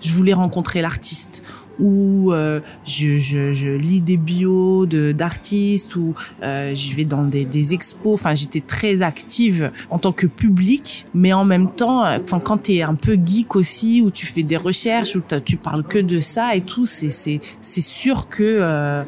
je 0.00 0.12
voulais 0.12 0.34
rencontrer 0.34 0.82
l'artiste 0.82 1.42
où 1.78 2.32
euh, 2.32 2.60
je, 2.84 3.18
je, 3.18 3.52
je, 3.52 3.68
lis 3.68 4.00
des 4.00 4.16
bios 4.16 4.86
de 4.86 5.12
d'artistes 5.12 5.96
ou 5.96 6.14
euh, 6.42 6.74
je 6.74 6.94
vais 6.94 7.04
dans 7.04 7.24
des, 7.24 7.44
des 7.44 7.74
expos. 7.74 8.14
Enfin, 8.14 8.34
j'étais 8.34 8.60
très 8.60 9.02
active 9.02 9.70
en 9.90 9.98
tant 9.98 10.12
que 10.12 10.26
public, 10.26 11.06
mais 11.14 11.32
en 11.32 11.44
même 11.44 11.70
temps, 11.70 12.04
euh, 12.04 12.18
enfin, 12.22 12.40
quand 12.40 12.58
tu 12.58 12.74
es 12.74 12.82
un 12.82 12.94
peu 12.94 13.18
geek 13.24 13.56
aussi, 13.56 14.02
où 14.02 14.10
tu 14.10 14.26
fais 14.26 14.42
des 14.42 14.56
recherches, 14.56 15.16
où 15.16 15.22
tu 15.44 15.56
parles 15.56 15.84
que 15.84 15.98
de 15.98 16.18
ça 16.18 16.54
et 16.54 16.62
tout, 16.62 16.86
c'est 16.86 17.10
c'est 17.10 17.40
c'est 17.60 17.80
sûr 17.80 18.28
que 18.28 18.42
euh, 18.42 19.02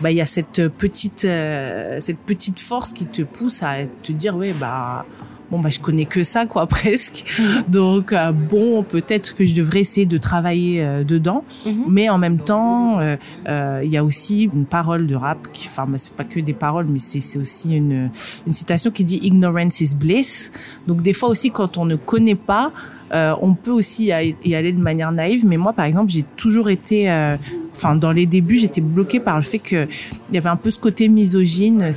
bah 0.00 0.10
il 0.10 0.16
y 0.16 0.20
a 0.20 0.26
cette 0.26 0.68
petite 0.68 1.26
cette 2.00 2.18
petite 2.26 2.60
force 2.60 2.92
qui 2.92 3.06
te 3.06 3.22
pousse 3.22 3.62
à 3.62 3.86
te 3.86 4.12
dire 4.12 4.36
ouais 4.36 4.52
bah 4.60 5.06
bon 5.54 5.60
bah 5.60 5.70
je 5.70 5.78
connais 5.78 6.04
que 6.04 6.24
ça 6.24 6.46
quoi 6.46 6.66
presque 6.78 7.24
mhm. 7.38 7.64
donc 7.68 8.12
euh, 8.12 8.32
bon 8.32 8.82
peut-être 8.82 9.36
que 9.36 9.46
je 9.46 9.54
devrais 9.54 9.80
essayer 9.80 10.04
de 10.04 10.18
travailler 10.18 10.82
euh, 10.82 11.04
dedans 11.04 11.44
mhm. 11.64 11.84
mais 11.88 12.08
en 12.08 12.18
même 12.18 12.38
temps 12.38 12.98
euh, 12.98 13.80
il 13.84 13.90
y 13.90 13.96
a 13.96 14.02
aussi 14.02 14.50
une 14.52 14.64
parole 14.64 15.06
de 15.06 15.14
rap 15.14 15.38
qui 15.52 15.68
enfin 15.68 15.86
bah, 15.86 15.96
c'est 15.96 16.14
pas 16.14 16.24
que 16.24 16.40
des 16.40 16.54
paroles 16.54 16.86
mais 16.88 16.98
c'est 16.98 17.20
c'est 17.20 17.38
aussi 17.38 17.76
une 17.76 18.10
une 18.46 18.52
citation 18.52 18.90
qui 18.90 19.04
dit 19.04 19.20
ignorance 19.22 19.80
is 19.80 19.94
bliss 19.94 20.50
donc 20.88 21.02
des 21.02 21.12
fois 21.12 21.28
aussi 21.28 21.52
quand 21.52 21.78
on 21.78 21.84
ne 21.84 21.94
connaît 21.96 22.34
pas 22.34 22.72
on 23.12 23.54
peut 23.54 23.70
aussi 23.70 24.06
y 24.06 24.54
aller 24.56 24.72
de 24.72 24.80
manière 24.80 25.12
naïve 25.12 25.46
mais 25.46 25.56
moi 25.56 25.72
par 25.72 25.84
exemple 25.84 26.10
j'ai 26.10 26.24
toujours 26.36 26.68
été 26.68 27.08
enfin 27.72 27.94
dans 27.94 28.10
les 28.10 28.26
débuts 28.26 28.56
j'étais 28.56 28.80
bloquée 28.80 29.20
par 29.20 29.36
le 29.36 29.44
fait 29.44 29.60
que 29.60 29.86
il 30.30 30.34
y 30.34 30.38
avait 30.38 30.48
un 30.48 30.56
peu 30.56 30.70
ce 30.72 30.80
côté 30.80 31.06
misogyne 31.06 31.92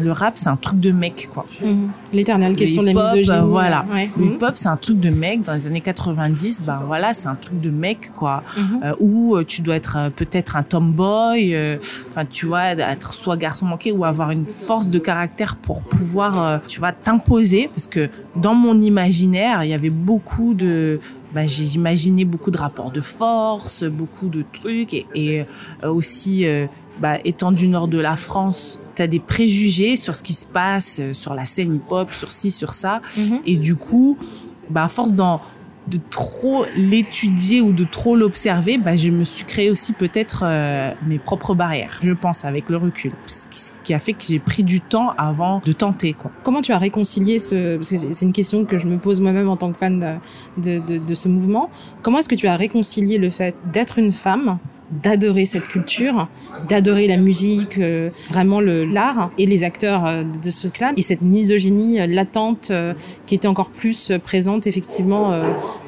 le 0.00 0.12
rap 0.12 0.38
c'est 0.38 0.48
un 0.48 0.56
truc 0.56 0.80
de 0.80 0.90
mec 0.92 1.28
quoi. 1.32 1.44
Mhm. 1.62 1.90
L'éternelle 2.12 2.56
question 2.56 2.82
de 2.82 2.88
la 2.88 2.94
misogynie. 2.94 3.36
euh, 3.36 3.42
voilà. 3.42 3.84
Ouais. 3.92 4.10
Le 4.16 4.24
Mhm. 4.24 4.32
hip-hop 4.34 4.52
c'est 4.54 4.68
un 4.68 4.76
truc 4.76 4.98
de 5.00 5.10
mec 5.10 5.42
dans 5.44 5.52
les 5.54 5.66
années 5.66 5.80
90 5.80 6.62
ben 6.62 6.80
voilà 6.86 7.12
c'est 7.12 7.28
un 7.28 7.34
truc 7.34 7.60
de 7.60 7.70
mec 7.70 8.12
quoi 8.14 8.42
Mhm. 8.56 8.80
euh, 8.84 8.94
où 9.00 9.36
euh, 9.36 9.44
tu 9.44 9.60
dois 9.62 9.76
être 9.76 9.96
euh, 9.98 10.10
peut-être 10.10 10.56
un 10.56 10.62
tomboy 10.62 11.54
euh, 11.54 11.76
enfin 12.10 12.24
tu 12.24 12.46
vois 12.46 12.64
être 12.72 13.14
soit 13.14 13.36
garçon 13.36 13.66
manqué 13.66 13.92
ou 13.92 14.04
avoir 14.04 14.30
une 14.30 14.46
force 14.46 14.88
de 14.90 14.98
caractère 14.98 15.56
pour 15.56 15.82
pouvoir 15.82 16.60
tu 16.68 16.78
vois 16.80 16.92
t'imposer 16.92 17.68
parce 17.68 17.86
que 17.86 18.08
dans 18.36 18.54
mon 18.54 18.80
imaginaire 18.80 19.64
il 19.64 19.70
y 19.70 19.74
avait 19.74 19.90
beaucoup 19.90 20.54
de 20.54 21.00
j'ai- 21.46 21.66
j'imaginais 21.66 22.24
beaucoup 22.24 22.50
de 22.50 22.58
rapports 22.58 22.90
de 22.90 23.00
force, 23.00 23.84
beaucoup 23.84 24.28
de 24.28 24.44
trucs 24.52 24.92
et, 24.94 25.06
et, 25.14 25.40
euh, 25.82 25.90
aussi 25.92 26.46
euh, 26.46 26.66
bah, 27.00 27.18
étant 27.24 27.52
du 27.52 27.68
nord 27.68 27.88
de 27.88 27.98
la 27.98 28.16
France, 28.16 28.80
tu 28.94 29.02
as 29.02 29.06
des 29.06 29.20
préjugés 29.20 29.96
sur 29.96 30.14
ce 30.14 30.22
qui 30.22 30.34
se 30.34 30.44
passe 30.46 30.98
euh, 31.00 31.14
sur 31.14 31.34
la 31.34 31.44
scène 31.46 31.74
hip-hop, 31.74 32.10
sur 32.12 32.30
ci, 32.32 32.50
sur 32.50 32.74
ça 32.74 33.00
Mhm. 33.18 33.40
et 33.46 33.56
du 33.56 33.76
coup, 33.76 34.18
bah, 34.70 34.84
à 34.84 34.88
force 34.88 35.12
d'en- 35.12 35.40
de 35.88 35.98
trop 36.10 36.64
l'étudier 36.76 37.60
ou 37.60 37.72
de 37.72 37.84
trop 37.84 38.14
l'observer, 38.14 38.78
bah, 38.78 38.94
je 38.96 39.10
me 39.10 39.24
suis 39.24 39.44
créé 39.44 39.68
aussi 39.70 39.92
peut-être 39.92 40.42
euh, 40.44 40.92
mes 41.06 41.18
propres 41.18 41.54
barrières, 41.54 41.98
je 42.02 42.12
pense, 42.12 42.44
avec 42.44 42.68
le 42.68 42.76
recul. 42.76 43.12
Ce 43.26 43.82
qui- 43.82 43.92
a 43.94 43.98
fait 43.98 44.12
que 44.14 44.22
j'ai 44.22 44.38
pris 44.38 44.62
du 44.62 44.80
temps 44.80 45.12
avant 45.18 45.60
de 45.66 45.72
tenter. 45.72 46.14
Quoi. 46.14 46.30
Comment 46.44 46.62
tu 46.62 46.72
as 46.72 46.78
réconcilié 46.78 47.38
ce 47.38 47.76
parce 47.76 47.90
que 47.90 47.96
c'est 47.96 48.12
c'est 48.14 48.24
une 48.24 48.32
question 48.32 48.64
que 48.64 48.78
je 48.78 48.86
me 48.86 48.96
pose 48.96 49.20
moi-même 49.20 49.48
en 49.48 49.56
tant 49.58 49.70
que 49.72 49.76
fan 49.76 49.98
de, 50.56 50.78
de, 50.78 50.78
de, 50.78 50.98
de 51.04 51.14
ce 51.14 51.28
mouvement. 51.28 51.68
Comment 52.00 52.18
est-ce 52.20 52.28
que 52.28 52.34
tu 52.36 52.46
as 52.46 52.56
réconcilié 52.56 53.18
le 53.18 53.28
fait 53.28 53.54
d'être 53.72 53.98
une 53.98 54.12
femme 54.12 54.58
d'adorer 55.02 55.44
cette 55.44 55.66
culture, 55.66 56.28
d'adorer 56.68 57.06
la 57.06 57.16
musique, 57.16 57.78
euh, 57.78 58.10
vraiment 58.28 58.60
l'art 58.60 59.30
et 59.38 59.46
les 59.46 59.64
acteurs 59.64 60.06
euh, 60.06 60.24
de 60.24 60.50
ce 60.50 60.68
clan 60.68 60.92
et 60.96 61.02
cette 61.02 61.22
misogynie 61.22 62.00
euh, 62.00 62.06
latente 62.06 62.68
euh, 62.70 62.94
qui 63.26 63.34
était 63.34 63.48
encore 63.48 63.70
plus 63.70 64.10
euh, 64.10 64.18
présente 64.18 64.66
effectivement, 64.66 65.40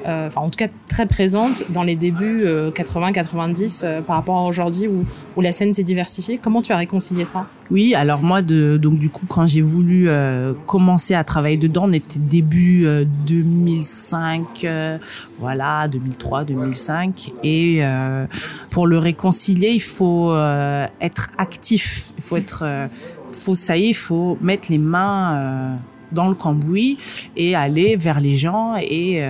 enfin 0.04 0.40
en 0.40 0.48
tout 0.48 0.58
cas 0.58 0.68
très 0.88 1.06
présente 1.06 1.70
dans 1.70 1.82
les 1.82 1.96
débuts 1.96 2.44
80-90 2.44 4.02
par 4.02 4.16
rapport 4.16 4.38
à 4.38 4.44
aujourd'hui 4.44 4.88
où, 4.88 5.04
où 5.36 5.40
la 5.40 5.52
scène 5.52 5.72
s'est 5.72 5.82
diversifiée. 5.82 6.38
Comment 6.42 6.62
tu 6.62 6.72
as 6.72 6.76
réconcilié 6.76 7.24
ça? 7.24 7.46
Oui, 7.70 7.94
alors 7.94 8.22
moi, 8.22 8.42
de, 8.42 8.76
donc 8.76 8.98
du 8.98 9.08
coup, 9.08 9.24
quand 9.26 9.46
j'ai 9.46 9.62
voulu 9.62 10.08
euh, 10.08 10.52
commencer 10.66 11.14
à 11.14 11.24
travailler 11.24 11.56
dedans, 11.56 11.84
on 11.86 11.92
était 11.92 12.18
début 12.18 12.84
euh, 12.86 13.04
2005, 13.26 14.64
euh, 14.64 14.98
voilà, 15.38 15.88
2003, 15.88 16.44
2005. 16.44 17.32
Et 17.42 17.78
euh, 17.80 18.26
pour 18.70 18.86
le 18.86 18.98
réconcilier, 18.98 19.70
il 19.70 19.82
faut 19.82 20.32
euh, 20.32 20.86
être 21.00 21.30
actif. 21.38 22.12
Il 22.18 22.22
faut 22.22 22.36
être, 22.36 22.62
euh, 22.64 22.86
faut 23.32 23.54
ça 23.54 23.78
y 23.78 23.86
est, 23.86 23.90
il 23.90 23.94
faut 23.94 24.36
mettre 24.42 24.70
les 24.70 24.78
mains 24.78 25.78
dans 26.12 26.28
le 26.28 26.34
cambouis 26.34 26.98
et 27.36 27.56
aller 27.56 27.96
vers 27.96 28.20
les 28.20 28.36
gens 28.36 28.76
et 28.76 29.26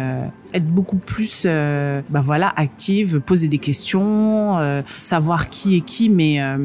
être 0.54 0.66
beaucoup 0.66 0.96
plus 0.96 1.42
euh, 1.46 2.00
bah 2.08 2.20
voilà 2.24 2.52
active 2.56 3.20
poser 3.20 3.48
des 3.48 3.58
questions 3.58 4.58
euh, 4.58 4.82
savoir 4.98 5.50
qui 5.50 5.76
est 5.76 5.80
qui 5.80 6.08
mais 6.08 6.40
euh, 6.40 6.56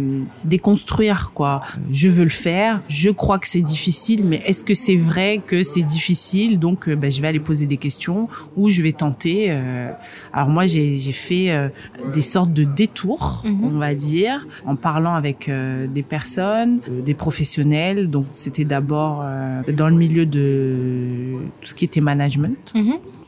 déconstruire 0.46 1.32
quoi. 1.34 1.62
Je 1.92 2.08
veux 2.08 2.24
le 2.24 2.30
faire 2.30 2.82
je 2.88 3.10
crois 3.10 3.40
que 3.40 3.48
c'est 3.48 3.62
difficile 3.62 4.26
mais 4.26 4.42
est-ce 4.46 4.64
que 4.64 4.74
c'est 4.74 4.96
vrai 4.96 5.42
que 5.46 5.64
c'est 5.64 5.82
difficile? 5.82 6.60
Donc 6.60 6.88
euh, 6.88 6.96
bah, 6.96 7.10
je 7.10 7.22
vais 7.22 7.28
aller 7.28 7.40
poser 7.40 7.66
des 7.66 7.78
questions 7.78 8.30
ou 8.56 8.70
je 8.70 8.82
vais 8.82 8.94
tenter 8.94 9.48
euh. 9.50 9.92
alors 10.34 10.50
moi 10.50 10.68
j'ai 10.68 10.98
j'ai 10.98 11.12
fait 11.12 11.52
euh, 11.52 11.70
des 12.14 12.22
sortes 12.22 12.54
de 12.54 12.64
détours 12.64 13.44
Mhm. 13.44 13.64
on 13.64 13.78
va 13.80 13.96
dire 13.96 14.46
en 14.66 14.76
parlant 14.76 15.16
avec 15.16 15.50
euh, 15.50 15.88
des 15.88 16.04
personnes 16.04 16.80
des 17.06 17.14
professionnels. 17.14 18.10
Donc 18.10 18.26
c'était 18.32 18.66
d'abord 18.66 19.22
euh, 19.24 19.62
dans 19.74 19.88
le 19.88 19.96
milieu 19.96 20.26
de 20.26 21.36
tout 21.62 21.68
ce 21.70 21.76
qui 21.76 21.86
était 21.86 22.02
management 22.02 22.74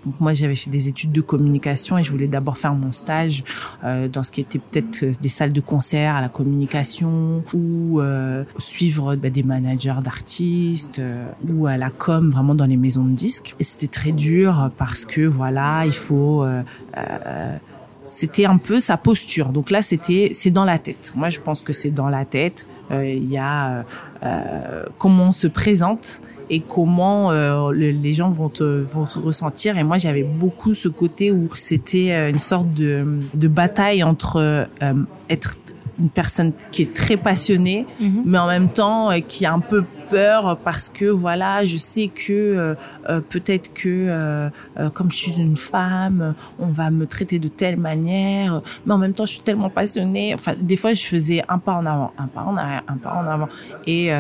donc 0.06 0.16
moi 0.20 0.34
j'avais 0.34 0.56
fait 0.56 0.70
des 0.70 0.88
études 0.88 1.12
de 1.12 1.22
communication 1.22 1.98
et 1.98 2.04
je 2.04 2.12
voulais 2.12 2.28
d'abord 2.28 2.58
faire 2.58 2.74
mon 2.74 2.92
stage 2.92 3.44
euh, 3.84 4.08
dans 4.08 4.24
ce 4.24 4.32
qui 4.32 4.42
était 4.42 4.60
peut-être 4.60 5.04
euh, 5.04 5.12
des 5.22 5.30
salles 5.30 5.54
de 5.54 5.62
concert 5.62 6.16
à 6.16 6.22
la 6.22 6.30
communication 6.30 7.44
ou 7.54 8.00
euh, 8.00 8.44
suivre 8.58 9.16
bah, 9.16 9.30
des 9.30 9.44
managers 9.44 10.00
d'artistes 10.04 11.00
euh, 11.00 11.26
ou 11.50 11.68
à 11.68 11.78
la 11.78 11.90
com 11.90 12.30
vraiment 12.30 12.56
dans 12.56 12.66
les 12.66 12.78
maisons 12.78 13.04
de 13.04 13.12
disques. 13.12 13.56
C'était 13.60 13.88
très 13.88 14.12
dur 14.12 14.72
parce 14.78 15.06
que 15.06 15.22
voilà 15.22 15.86
il 15.86 15.94
faut 15.94 16.44
euh, 16.44 16.64
euh, 16.98 17.58
c'était 18.06 18.46
un 18.46 18.58
peu 18.58 18.80
sa 18.80 18.98
posture. 18.98 19.50
Donc 19.50 19.70
là, 19.70 19.82
c'était 19.82 20.32
c'est 20.34 20.52
dans 20.52 20.66
la 20.66 20.80
tête. 20.80 21.14
Moi, 21.16 21.30
je 21.30 21.40
pense 21.40 21.62
que 21.62 21.72
c'est 21.74 21.92
dans 21.92 22.10
la 22.10 22.26
tête. 22.26 22.68
Il 22.92 23.30
y 23.30 23.38
a 23.38 23.86
euh, 24.24 24.84
comment 24.98 25.28
on 25.28 25.32
se 25.32 25.48
présente 25.48 26.22
et 26.54 26.60
comment 26.60 27.32
euh, 27.32 27.72
le- 27.72 27.90
les 27.92 28.14
gens 28.14 28.30
vont 28.30 28.50
te 28.50 28.64
vont 28.94 29.06
te 29.06 29.18
ressentir. 29.18 29.78
Et 29.78 29.84
moi, 29.84 29.98
j'avais 29.98 30.24
beaucoup 30.24 30.74
ce 30.74 30.90
côté 30.90 31.32
où 31.32 31.48
c'était 31.54 32.12
euh, 32.12 32.30
une 32.30 32.40
sorte 32.40 32.72
de 32.74 33.20
de 33.34 33.48
bataille 33.48 34.04
entre 34.04 34.36
euh, 34.38 34.94
être 35.30 35.58
une 36.00 36.10
personne 36.10 36.52
qui 36.72 36.82
est 36.84 36.94
très 36.94 37.16
passionnée 37.16 37.86
Mhm. 38.00 38.24
mais 38.26 38.38
en 38.40 38.48
même 38.48 38.70
temps 38.70 39.12
euh, 39.12 39.20
qui 39.20 39.46
a 39.46 39.54
un 39.54 39.60
peu 39.60 39.84
peur 40.10 40.58
parce 40.64 40.90
que 40.90 41.06
voilà 41.06 41.64
je 41.64 41.78
sais 41.78 42.08
que 42.08 42.76
euh, 43.10 43.22
peut-être 43.30 43.72
que 43.74 43.90
euh, 44.10 44.50
comme 44.96 45.12
je 45.12 45.16
suis 45.18 45.38
une 45.40 45.56
femme 45.58 46.34
on 46.60 46.68
va 46.80 46.90
me 46.92 47.06
traiter 47.06 47.38
de 47.40 47.50
telle 47.50 47.78
manière 47.78 48.62
mais 48.86 48.94
en 48.94 48.98
même 48.98 49.14
temps 49.14 49.26
je 49.28 49.34
suis 49.34 49.42
tellement 49.50 49.70
passionnée 49.70 50.34
enfin 50.34 50.54
des 50.60 50.76
fois 50.82 50.94
je 50.94 51.04
faisais 51.04 51.44
un 51.48 51.60
pas 51.60 51.74
en 51.74 51.86
avant 51.86 52.12
un 52.18 52.28
pas 52.28 52.42
en 52.44 52.58
arrière 52.58 52.84
un 52.88 52.98
pas 52.98 53.14
en 53.22 53.26
avant 53.36 53.50
et 53.86 54.12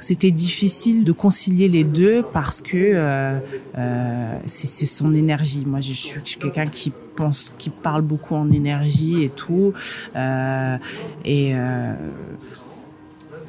c'était 0.00 0.30
difficile 0.30 1.04
de 1.04 1.12
concilier 1.12 1.68
les 1.68 1.84
deux 1.84 2.22
parce 2.22 2.60
que 2.60 2.76
euh, 2.76 3.38
euh, 3.78 4.38
c'est 4.46 4.86
son 4.86 5.14
énergie. 5.14 5.64
Moi, 5.66 5.80
je 5.80 5.92
suis, 5.92 6.20
je 6.24 6.30
suis 6.30 6.38
quelqu'un 6.38 6.66
qui 6.66 6.92
pense, 7.16 7.52
qui 7.58 7.70
parle 7.70 8.02
beaucoup 8.02 8.34
en 8.34 8.50
énergie 8.50 9.22
et 9.22 9.28
tout. 9.28 9.72
Euh, 10.16 10.78
et 11.24 11.52
euh, 11.54 11.94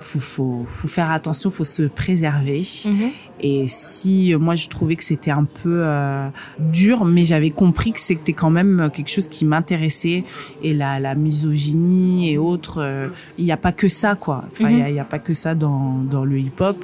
faut, 0.02 0.20
faut, 0.20 0.64
faut 0.66 0.88
faire 0.88 1.12
attention, 1.12 1.50
faut 1.50 1.64
se 1.64 1.84
préserver. 1.84 2.62
Mhm. 2.86 3.10
Et 3.42 3.66
si 3.68 4.34
euh, 4.34 4.40
moi 4.40 4.56
je 4.56 4.68
trouvais 4.68 4.96
que 4.96 5.04
c'était 5.04 5.32
un 5.32 5.46
peu 5.46 5.82
euh, 5.84 6.28
dur, 6.60 7.06
mais 7.06 7.24
j'avais 7.24 7.50
compris 7.52 7.92
que 7.94 8.00
c'était 8.00 8.34
quand 8.34 8.50
même 8.50 8.90
quelque 8.94 9.10
chose 9.10 9.28
qui 9.28 9.46
m'intéressait 9.46 10.24
et 10.64 10.74
la, 10.74 11.00
la 11.00 11.16
misogynie 11.16 12.32
et 12.32 12.38
autres, 12.38 12.80
euh, 12.82 13.08
il 13.38 13.46
n'y 13.46 13.52
a 13.52 13.58
pas 13.58 13.72
que 13.72 13.88
ça 13.88 14.16
quoi. 14.16 14.44
Enfin, 14.52 14.70
il 14.70 14.80
y 14.80 14.82
a- 14.82 14.90
il 14.90 14.96
y, 14.96 15.00
a 15.00 15.06
pas 15.06 15.20
que 15.20 15.34
ça 15.34 15.56
dans, 15.56 16.00
dans 16.10 16.26
le 16.26 16.40
hip-hop. 16.40 16.84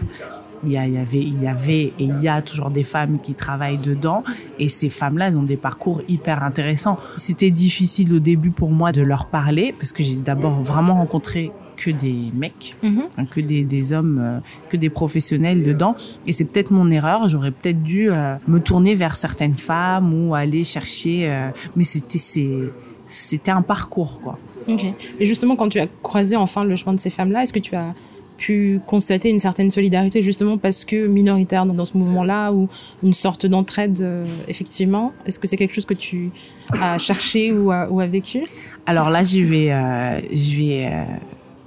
Il 0.65 0.71
y, 0.71 0.77
a- 0.77 0.87
il 0.87 0.93
y 0.93 0.97
avait, 0.97 1.19
il 1.21 1.39
y 1.41 1.47
avait 1.47 1.93
et 1.99 2.05
il 2.05 2.19
y 2.19 2.27
a 2.27 2.41
toujours 2.41 2.71
des 2.71 2.83
femmes 2.83 3.19
qui 3.21 3.35
travaillent 3.35 3.77
dedans 3.77 4.23
et 4.57 4.69
ces 4.69 4.89
femmes-là, 4.89 5.27
elles 5.27 5.37
ont 5.37 5.43
des 5.43 5.55
parcours 5.57 6.01
hyper 6.07 6.41
intéressants. 6.41 6.97
C'était 7.15 7.51
difficile 7.51 8.11
au 8.15 8.19
début 8.19 8.49
pour 8.49 8.71
moi 8.71 8.91
de 8.91 9.01
leur 9.01 9.27
parler 9.27 9.75
parce 9.77 9.91
que 9.91 10.01
j'ai 10.01 10.15
d'abord 10.15 10.53
vraiment 10.63 10.95
rencontré 10.95 11.51
que 11.77 11.91
des 11.91 12.15
mecs 12.33 12.75
Mhm. 12.83 13.03
hein, 13.17 13.25
que 13.29 13.39
des, 13.39 13.63
des 13.63 13.93
hommes, 13.93 14.19
euh, 14.21 14.39
que 14.69 14.75
des 14.77 14.89
professionnels 14.89 15.63
dedans. 15.63 15.95
Et 16.25 16.31
c'est 16.33 16.43
peut-être 16.45 16.71
mon 16.71 16.89
erreur. 16.91 17.29
J'aurais 17.29 17.51
peut-être 17.51 17.81
dû 17.83 18.09
euh, 18.11 18.35
me 18.47 18.59
tourner 18.59 18.95
vers 18.95 19.15
certaines 19.15 19.55
femmes 19.55 20.13
ou 20.13 20.35
aller 20.35 20.63
chercher. 20.63 21.29
euh, 21.29 21.49
mais 21.75 21.83
c'était 21.85 22.17
c'est 22.19 22.69
c'était 23.09 23.51
un 23.51 23.61
parcours 23.61 24.21
quoi. 24.21 24.37
Ok. 24.67 24.85
Et 25.19 25.25
justement, 25.25 25.55
quand 25.55 25.69
tu 25.69 25.79
as 25.79 25.87
croisé 26.03 26.35
enfin 26.35 26.65
le 26.65 26.75
chemin 26.75 26.93
de 26.93 26.99
ces 26.99 27.09
femmes-là, 27.09 27.43
est-ce 27.43 27.53
que 27.53 27.59
tu 27.59 27.73
as 27.75 27.93
pu 28.37 28.79
constater 28.85 29.29
une 29.29 29.39
certaine 29.39 29.69
solidarité 29.71 30.21
justement 30.21 30.57
parce 30.59 30.85
que 30.85 31.07
minoritaire 31.07 31.65
dans, 31.65 31.85
ce 31.85 31.97
mouvement-là 31.97 32.51
ou 32.53 32.67
une 33.01 33.13
sorte 33.13 33.45
d'entraide 33.45 33.99
euh, 34.01 34.25
effectivement? 34.47 35.13
Est-ce 35.25 35.39
que 35.39 35.47
c'est 35.47 35.57
quelque 35.57 35.73
chose 35.73 35.85
que 35.85 35.93
tu 35.95 36.31
as 36.81 36.97
cherché 36.99 37.51
ou 37.53 37.71
a, 37.71 37.89
ou 37.89 37.99
a 37.99 38.05
vécu? 38.05 38.43
Alors 38.85 39.09
là, 39.09 39.23
je 39.23 39.39
vais 39.39 39.71
euh, 39.71 40.19
je 40.33 40.57
vais 40.57 40.85
euh, 40.91 41.03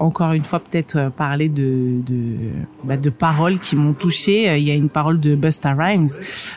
encore 0.00 0.32
une 0.32 0.42
fois 0.44 0.58
peut-être 0.60 0.96
euh, 0.96 1.10
parler 1.10 1.48
de 1.48 2.00
de, 2.04 2.34
bah, 2.84 2.96
de 2.96 3.10
paroles 3.10 3.58
qui 3.58 3.76
m'ont 3.76 3.92
touché. 3.92 4.48
Euh, 4.48 4.56
Il 4.58 4.64
y 4.66 4.70
a 4.70 4.74
une 4.74 4.88
parole 4.88 5.20
de 5.20 5.34
Busta 5.36 5.72
Rhymes 5.74 6.08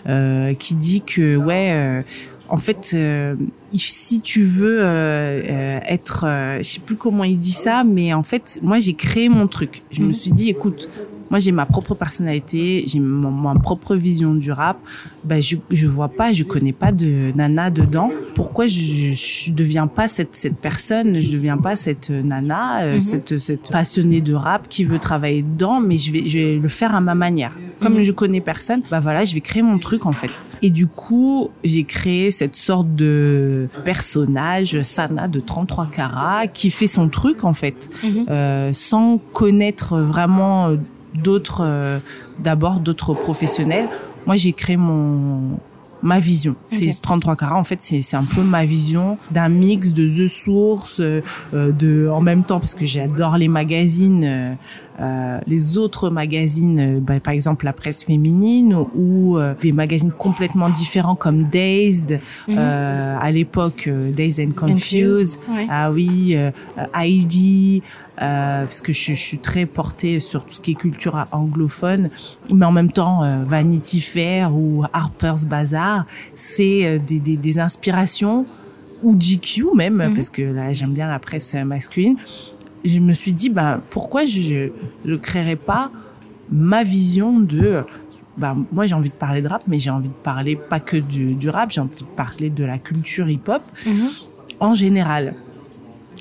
euh, 0.08 0.54
qui 0.56 0.74
dit 0.76 1.02
que 1.02 1.36
ouais. 1.38 1.70
euh, 1.74 2.02
en 2.50 2.58
fait, 2.58 2.92
euh, 2.94 3.36
si 3.74 4.22
tu 4.22 4.44
veux 4.44 4.80
euh, 4.82 4.86
euh, 4.86 5.80
être, 5.88 6.26
euh, 6.28 6.58
je 6.60 6.64
sais 6.64 6.80
plus 6.82 6.96
comment 6.96 7.24
il 7.24 7.40
dit 7.40 7.52
ça, 7.54 7.84
mais 7.84 8.14
en 8.14 8.22
fait, 8.22 8.60
moi 8.62 8.80
j'ai 8.80 8.94
créé 8.94 9.28
mon 9.30 9.48
truc. 9.48 9.82
Je 9.92 10.02
me 10.02 10.08
Mhm. 10.08 10.14
suis 10.14 10.32
dit, 10.32 10.50
écoute, 10.50 10.88
moi 11.34 11.40
j'ai 11.40 11.52
ma 11.52 11.66
propre 11.66 11.96
personnalité, 11.96 12.84
j'ai 12.86 13.00
mon- 13.00 13.32
ma 13.32 13.56
propre 13.56 13.96
vision 13.96 14.36
du 14.36 14.52
rap. 14.52 14.78
Ben 15.24 15.42
je 15.42 15.56
je 15.72 15.88
vois 15.88 16.10
pas, 16.10 16.32
je 16.32 16.44
connais 16.44 16.74
pas 16.74 16.92
de 16.92 17.32
nana 17.34 17.72
dedans. 17.72 18.12
Pourquoi 18.36 18.68
je, 18.68 19.14
je, 19.14 19.52
deviens 19.52 19.88
pas 19.88 20.08
cette 20.08 20.36
cette 20.36 20.58
personne, 20.58 21.20
je 21.20 21.32
deviens 21.32 21.58
pas 21.58 21.76
cette 21.76 22.12
nana, 22.12 22.84
euh, 22.84 22.96
Mhm. 22.98 23.02
cette 23.02 23.40
cette 23.40 23.68
passionnée 23.72 24.22
de 24.22 24.36
rap 24.36 24.68
qui 24.70 24.84
veut 24.84 25.00
travailler 25.00 25.42
dedans, 25.42 25.80
mais 25.88 25.98
je 25.98 26.12
vais 26.14 26.24
je 26.30 26.38
vais 26.38 26.60
le 26.60 26.68
faire 26.80 26.94
à 26.94 27.02
ma 27.02 27.16
manière. 27.16 27.54
Comme 27.82 27.96
Mhm. 27.96 28.04
je 28.04 28.12
connais 28.12 28.40
personne, 28.54 28.82
bah 28.92 29.00
voilà, 29.00 29.24
je 29.26 29.34
vais 29.34 29.42
créer 29.42 29.64
mon 29.64 29.80
truc 29.80 30.06
en 30.06 30.14
fait. 30.14 30.30
Et 30.66 30.70
du 30.70 30.86
coup, 30.88 31.50
j'ai 31.64 31.84
créé 31.84 32.32
cette 32.32 32.56
sorte 32.56 32.90
de 32.96 33.68
personnage, 33.84 34.82
Sana 34.84 35.28
de 35.28 35.40
33 35.42 35.88
carats, 35.88 36.48
qui 36.48 36.70
fait 36.70 36.88
son 36.88 37.10
truc 37.10 37.44
en 37.44 37.54
fait, 37.54 37.90
Mhm. 38.04 38.26
euh, 38.30 38.70
sans 38.72 39.18
connaître 39.34 39.98
vraiment 40.00 40.68
euh, 40.70 40.78
d'autres, 41.16 42.02
d'abord 42.40 42.80
d'autres 42.80 43.14
professionnels. 43.14 43.90
Moi, 44.26 44.36
j'ai 44.36 44.54
créé 44.54 44.78
mon 44.78 45.58
ma 46.04 46.20
vision. 46.20 46.56
C'est 46.68 47.02
33 47.02 47.36
carats. 47.36 47.58
En 47.58 47.64
fait, 47.64 47.82
c'est 47.82 48.16
un 48.16 48.26
peu 48.26 48.44
ma 48.44 48.66
vision 48.66 49.18
d'un 49.32 49.50
mix 49.50 49.92
de 49.94 50.06
The 50.06 50.28
Source, 50.28 51.00
euh, 51.00 51.22
de 51.54 52.10
en 52.10 52.22
même 52.22 52.44
temps 52.44 52.60
parce 52.60 52.76
que 52.76 52.86
j'adore 52.86 53.38
les 53.38 53.48
magazines. 53.48 54.24
Euh, 54.24 54.54
euh, 55.02 55.40
les 55.48 55.80
autres 55.80 56.12
magazines, 56.12 57.00
bah, 57.00 57.20
par 57.20 57.34
exemple 57.34 57.66
la 57.66 57.74
presse 57.74 58.04
féminine 58.04 58.76
ou 58.96 59.40
des 59.60 59.72
magazines 59.72 60.12
complètement 60.12 60.70
différents 60.70 61.16
comme 61.16 61.46
Dazed, 61.46 62.22
mhm. 62.48 62.58
à 62.60 63.32
l'époque 63.32 63.90
Dazed 63.90 64.50
and 64.50 64.52
Confused, 64.52 65.40
ah 65.68 65.92
oui, 65.92 66.38
ID, 66.94 67.82
euh, 68.22 68.66
parce 68.66 68.82
que 68.82 68.94
je, 68.94 69.14
je, 69.14 69.20
suis 69.20 69.40
très 69.40 69.66
portée 69.66 70.20
sur 70.20 70.46
tout 70.46 70.54
ce 70.54 70.62
qui 70.62 70.72
est 70.72 70.76
culture 70.76 71.26
anglophone, 71.32 72.12
mais 72.54 72.66
en 72.66 72.72
même 72.72 72.92
temps 72.92 73.24
euh, 73.24 73.44
Vanity 73.44 74.02
Fair 74.02 74.56
ou 74.56 74.84
Harper's 74.94 75.46
Bazaar, 75.46 76.06
c'est 76.36 76.86
euh, 76.86 77.00
des, 77.00 77.20
des, 77.20 77.38
des, 77.38 77.60
inspirations 77.60 78.46
ou 79.02 79.18
GQ 79.18 79.66
même, 79.76 79.96
mhm. 79.96 80.14
parce 80.14 80.30
que 80.30 80.44
là 80.44 80.74
j'aime 80.74 80.94
bien 80.94 81.08
la 81.08 81.18
presse 81.18 81.56
masculine. 81.56 82.16
Je 82.86 83.00
me 83.00 83.14
suis 83.14 83.34
dit, 83.34 83.50
bah, 83.50 83.82
pourquoi 83.90 84.26
je 84.26 84.70
ne 85.06 85.16
créerais 85.16 85.56
pas 85.56 85.90
ma 86.52 86.84
vision 86.84 87.40
de 87.40 87.84
bah, 88.38 88.56
moi 88.72 88.86
j'ai 88.86 88.94
envie 88.94 89.10
de 89.10 89.16
parler 89.16 89.42
de 89.42 89.48
rap 89.48 89.64
mais 89.68 89.80
j'ai 89.80 89.90
envie 89.90 90.10
de 90.10 90.14
parler 90.14 90.56
pas 90.56 90.80
que 90.80 90.98
du, 90.98 91.36
du 91.36 91.50
rap 91.50 91.72
j'ai 91.72 91.82
envie 91.82 92.04
de 92.04 92.10
parler 92.16 92.50
de 92.50 92.64
la 92.64 92.78
culture 92.78 93.30
hip 93.30 93.48
hop 93.48 93.64
mhm. 93.86 94.10
en 94.60 94.76
général 94.76 95.36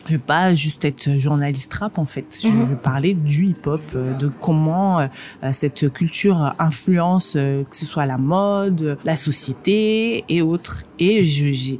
je 0.07 0.14
veux 0.14 0.18
pas 0.18 0.55
juste 0.55 0.85
être 0.85 1.18
journaliste 1.18 1.72
rap 1.74 1.98
en 1.98 2.05
fait. 2.05 2.40
Je 2.42 2.48
mhm. 2.48 2.70
veux 2.70 2.76
parler 2.76 3.14
du 3.14 3.46
hip-hop, 3.46 3.83
euh, 3.94 4.14
de 4.14 4.28
comment 4.28 5.00
euh, 5.00 5.07
cette 5.52 5.92
culture 5.92 6.55
influence 6.59 7.35
euh, 7.37 7.64
que 7.64 7.76
ce 7.76 7.87
soit 7.87 8.07
la 8.07 8.18
mode, 8.18 8.98
la 9.05 9.16
société 9.16 10.24
et 10.28 10.42
autres. 10.42 10.85
Et 10.98 11.24
je 11.24 11.76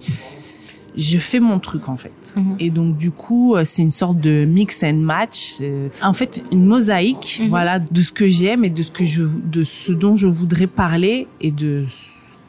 je 0.94 1.16
fais 1.16 1.40
mon 1.40 1.59
truc 1.59 1.88
en 1.88 1.96
fait. 1.96 2.35
Mhm. 2.37 2.57
Et 2.59 2.70
donc 2.70 2.96
du 2.96 3.11
coup, 3.11 3.57
c'est 3.64 3.83
une 3.83 3.90
sorte 3.90 4.18
de 4.18 4.44
mix 4.44 4.83
and 4.83 4.94
match. 4.94 5.55
En 6.03 6.12
fait, 6.12 6.44
une 6.53 6.66
mosaïque, 6.66 7.40
mhm. 7.42 7.48
voilà, 7.48 7.79
de 7.79 8.03
ce 8.03 8.12
que 8.12 8.29
j'aime 8.29 8.64
et 8.64 8.70
de 8.70 8.83
ce 8.83 8.90
que 8.90 9.05
je, 9.05 9.25
de 9.25 9.64
ce 9.64 9.92
dont 9.92 10.16
je 10.16 10.27
voudrais 10.27 10.66
parler 10.66 11.29
et 11.40 11.51
de 11.51 11.87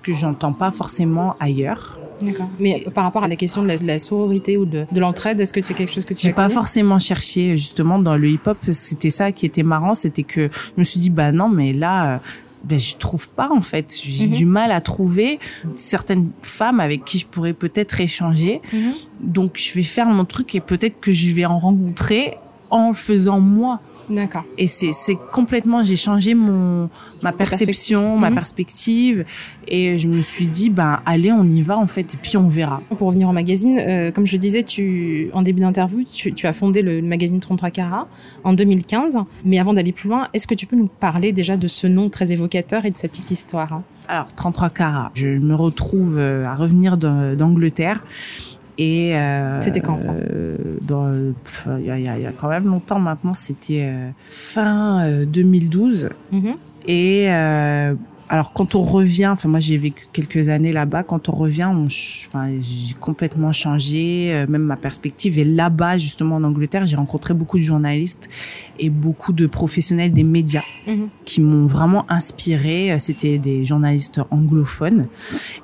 que 0.03 0.13
j'entends 0.13 0.53
pas 0.53 0.71
forcément 0.71 1.35
ailleurs. 1.39 1.99
D'accord. 2.21 2.49
Mais 2.59 2.83
par 2.93 3.03
rapport 3.03 3.23
à 3.23 3.27
la 3.27 3.35
question 3.35 3.63
de 3.63 3.75
la, 3.81 3.97
sororité 3.97 4.57
ou 4.57 4.65
de, 4.65 4.85
de 4.91 4.99
l'entraide, 4.99 5.39
est-ce 5.39 5.53
que 5.53 5.61
c'est 5.61 5.73
quelque 5.73 5.93
chose 5.93 6.05
que 6.05 6.13
tu 6.13 6.21
J'ai 6.21 6.33
pas 6.33 6.49
forcément 6.49 6.99
cherché 6.99 7.57
justement 7.57 7.99
dans 7.99 8.15
le 8.15 8.29
hip-hop. 8.29 8.57
C'était 8.61 9.09
ça 9.09 9.31
qui 9.31 9.45
était 9.45 9.63
marrant, 9.63 9.93
c'était 9.93 10.23
que 10.23 10.49
je 10.51 10.79
me 10.79 10.83
suis 10.83 10.99
dit 10.99 11.09
bah 11.09 11.31
non, 11.31 11.49
mais 11.49 11.73
là. 11.73 12.21
Ben, 12.65 12.79
je 12.79 12.95
trouve 12.95 13.27
pas 13.27 13.49
en 13.51 13.59
fait. 13.59 13.93
J'ai 14.01 14.27
mhm. 14.27 14.33
du 14.33 14.45
mal 14.45 14.71
à 14.71 14.79
trouver 14.79 15.37
certaines 15.75 16.29
femmes 16.41 16.79
avec 16.79 17.03
qui 17.03 17.19
je 17.19 17.25
pourrais 17.25 17.51
peut-être 17.51 17.99
échanger. 17.99 18.61
Mhm. 18.71 18.93
Donc 19.19 19.57
je 19.57 19.73
vais 19.73 19.83
faire 19.83 20.05
mon 20.05 20.23
truc 20.23 20.55
et 20.55 20.61
peut-être 20.61 21.01
que 21.01 21.11
je 21.11 21.35
vais 21.35 21.43
en 21.43 21.57
rencontrer 21.57 22.37
en 22.69 22.89
le 22.89 22.93
faisant 22.93 23.41
moi. 23.41 23.81
D'accord. 24.09 24.43
Et 24.57 24.67
c'est 24.67 24.91
c'est 24.93 25.17
complètement 25.31 25.83
j'ai 25.83 25.95
changé 25.95 26.33
mon 26.33 26.89
ma 27.21 27.31
perception, 27.31 28.17
ma 28.17 28.29
mhm. 28.29 28.35
perspective 28.35 29.25
et 29.67 29.97
je 29.97 30.07
me 30.07 30.21
suis 30.21 30.47
dit 30.47 30.69
ben 30.69 30.99
allez 31.05 31.31
on 31.31 31.43
y 31.43 31.61
va 31.61 31.77
en 31.77 31.87
fait 31.87 32.13
et 32.13 32.17
puis 32.21 32.37
on 32.37 32.47
verra. 32.47 32.81
Pour 32.97 33.07
revenir 33.07 33.29
au 33.29 33.31
magazine, 33.31 33.79
euh, 33.79 34.11
comme 34.11 34.27
je 34.27 34.33
le 34.33 34.37
disais, 34.37 34.63
tu 34.63 35.29
en 35.33 35.41
début 35.41 35.61
d'interview, 35.61 36.03
tu, 36.03 36.33
tu, 36.33 36.47
as 36.47 36.53
fondé 36.53 36.81
le, 36.81 37.01
magazine 37.01 37.39
33 37.39 37.71
carats 37.71 38.07
en 38.43 38.53
2015. 38.53 39.17
Mais 39.45 39.59
avant 39.59 39.73
d'aller 39.73 39.91
plus 39.91 40.09
loin, 40.09 40.25
est-ce 40.33 40.47
que 40.47 40.55
tu 40.55 40.65
peux 40.65 40.75
nous 40.75 40.87
parler 40.87 41.31
déjà 41.31 41.57
de 41.57 41.67
ce 41.67 41.87
nom 41.87 42.09
très 42.09 42.31
évocateur 42.31 42.85
et 42.85 42.91
de 42.91 42.97
sa 42.97 43.07
petite 43.07 43.31
histoire? 43.31 43.81
Alors 44.07 44.33
33 44.33 44.69
carats, 44.69 45.11
je 45.13 45.29
me 45.29 45.55
retrouve 45.55 46.17
euh, 46.17 46.45
à 46.45 46.55
revenir 46.55 46.97
d'Angleterre 46.97 48.01
et 48.77 49.15
euh, 49.15 49.61
c'était 49.61 49.81
quand 49.81 50.03
ça 50.03 50.13
euh, 50.13 51.33
Il 51.79 51.85
y, 51.85 51.91
a, 51.91 51.99
y, 51.99 52.25
a, 52.25 52.31
quand 52.31 52.49
même 52.49 52.65
longtemps 52.65 52.99
maintenant. 52.99 53.33
C'était 53.33 53.83
euh, 53.83 54.09
fin 54.19 55.23
2012. 55.25 56.09
Mm-hmm. 56.33 56.55
Et 56.87 57.29
alors 58.29 58.53
quand 58.53 58.73
on 58.73 58.81
revient, 58.81 59.27
enfin 59.27 59.47
moi 59.47 59.59
j'ai 59.59 59.77
vécu 59.77 60.05
quelques 60.11 60.49
années 60.49 60.71
là-bas. 60.71 61.03
Quand 61.03 61.29
on 61.29 61.33
revient, 61.33 61.69
on, 61.71 61.85
enfin 61.85 62.49
j'ai 62.59 62.95
complètement 62.99 63.51
changé, 63.51 64.45
même 64.49 64.63
ma 64.63 64.75
perspective. 64.75 65.37
Et 65.37 65.45
là-bas 65.45 65.97
justement 65.99 66.37
en 66.37 66.43
Angleterre, 66.43 66.85
j'ai 66.85 66.95
rencontré 66.95 67.33
beaucoup 67.33 67.57
de 67.57 67.63
journalistes 67.63 68.29
et 68.79 68.89
beaucoup 68.89 69.33
de 69.33 69.45
professionnels 69.45 70.13
des 70.13 70.23
médias 70.23 70.63
mm-hmm. 70.87 71.07
qui 71.25 71.41
m'ont 71.41 71.67
vraiment 71.67 72.09
inspiré. 72.09 72.95
C'était 72.97 73.37
des 73.37 73.65
journalistes 73.65 74.19
anglophones 74.31 75.05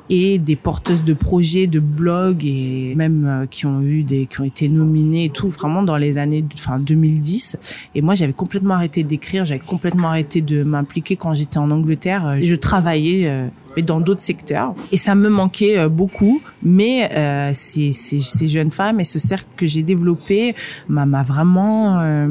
et 0.10 0.38
des 0.40 0.56
porteuses 0.56 1.04
de 1.04 1.14
projets, 1.14 1.68
de 1.68 1.80
blogs 1.80 2.46
et 2.46 2.94
même 2.96 3.26
euh, 3.26 3.46
qui 3.46 3.66
ont 3.66 3.82
eu 3.82 4.04
des 4.04 4.26
qui 4.26 4.42
ont 4.42 4.46
été 4.46 4.70
nominés 4.70 5.26
et 5.26 5.30
tout 5.30 5.50
vraiment 5.50 5.84
dans 5.84 5.98
les 5.98 6.18
années 6.18 6.44
enfin 6.54 6.80
2010 6.80 7.58
et 7.96 8.02
moi 8.02 8.16
j'avais 8.16 8.34
complètement 8.34 8.76
arrêté 8.76 9.04
d'écrire, 9.04 9.46
j'avais 9.46 9.60
complètement 9.60 10.10
arrêté 10.10 10.42
de 10.42 10.64
m'impliquer 10.64 11.16
quand 11.16 11.34
j'étais 11.36 11.58
en 11.58 11.72
Angleterre, 11.72 12.26
euh, 12.26 12.40
je 12.42 12.56
travaillais 12.56 13.28
euh, 13.28 13.48
mais 13.76 13.84
dans 13.84 14.00
d'autres 14.00 14.22
secteurs. 14.22 14.74
Et 14.92 14.98
ça 14.98 15.14
me 15.14 15.30
manquait 15.30 15.88
beaucoup. 15.90 16.42
Mais 16.64 17.10
euh, 17.14 17.52
ces, 17.54 17.92
ces, 17.92 18.20
ces, 18.20 18.48
jeunes 18.48 18.72
femmes 18.72 19.00
et 19.00 19.04
ce 19.04 19.20
cercle 19.20 19.48
que 19.56 19.66
j'ai 19.66 19.84
développé 19.84 20.56
m'a 20.88 21.24
vraiment 21.24 22.00
euh, 22.00 22.28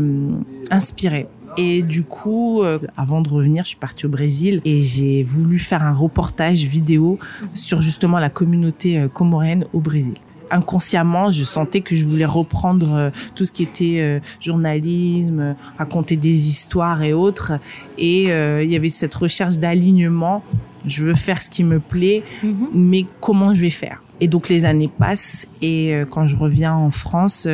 inspiré 0.71 1.27
et 1.59 1.83
du 1.83 2.05
coup, 2.05 2.63
euh, 2.63 2.79
avant 2.97 3.21
de 3.21 3.29
revenir, 3.29 3.65
je 3.65 3.71
suis 3.71 3.77
partie 3.77 4.07
au 4.07 4.09
Brésil 4.09 4.63
et 4.65 4.81
j'ai 4.81 5.25
voulu 5.25 5.59
faire 5.59 5.83
un 5.83 5.93
reportage 5.93 6.63
vidéo 6.65 7.19
sur 7.53 7.83
justement 7.83 8.21
la 8.21 8.31
communauté 8.31 8.97
euh, 8.97 9.09
comorienne 9.09 9.67
au 9.75 9.81
Brésil 9.81 10.15
inconsciemment, 10.51 11.31
je 11.31 11.45
sentais 11.45 11.83
que 11.83 11.95
je 11.95 12.07
voulais 12.07 12.25
reprendre 12.25 12.95
euh, 12.95 13.11
tout 13.35 13.45
ce 13.45 13.53
qui 13.53 13.65
était 13.65 14.23
journalisme, 14.41 15.55
raconter 15.77 16.17
des 16.17 16.49
histoires 16.49 17.03
et 17.03 17.13
autres. 17.13 17.53
Et 17.99 18.29
il 18.29 18.73
y 18.73 18.77
avait 18.77 18.89
cette 18.89 19.15
recherche 19.15 19.59
d'alignement. 19.59 20.43
Je 20.87 21.05
veux 21.05 21.15
faire 21.15 21.43
ce 21.43 21.51
qui 21.51 21.65
me 21.65 21.81
plaît, 21.81 22.23
mm-hmm. 22.43 22.69
mais 22.73 23.05
comment 23.21 23.53
je 23.53 23.61
vais 23.61 23.69
faire? 23.69 24.03
Et 24.23 24.29
donc 24.29 24.49
les 24.49 24.65
années 24.65 24.89
passent 24.89 25.49
et 25.61 25.93
quand 26.09 26.27
je 26.27 26.37
reviens 26.37 26.73
en 26.73 26.91
France, 26.91 27.47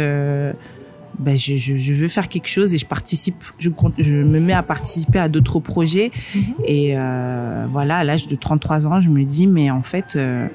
ben 1.18 1.36
je, 1.36 1.56
je, 1.56 1.76
je, 1.76 1.92
veux 1.92 2.08
faire 2.08 2.28
quelque 2.28 2.48
chose 2.48 2.74
et 2.74 2.78
je 2.78 2.86
participe, 2.86 3.42
je, 3.58 3.70
je 3.98 4.14
me 4.14 4.40
mets 4.40 4.52
à 4.52 4.62
participer 4.62 5.18
à 5.18 5.28
d'autres 5.28 5.60
projets. 5.60 6.10
Mhm. 6.34 6.42
Et 6.64 6.92
euh, 6.96 7.66
voilà, 7.70 7.98
à 7.98 8.04
l'âge 8.04 8.26
de 8.26 8.34
33 8.34 8.86
ans, 8.86 9.00
je 9.00 9.08
me 9.08 9.24
dis, 9.24 9.46
mais 9.46 9.70
en 9.70 9.82
fait, 9.82 10.16
euh, 10.16 10.46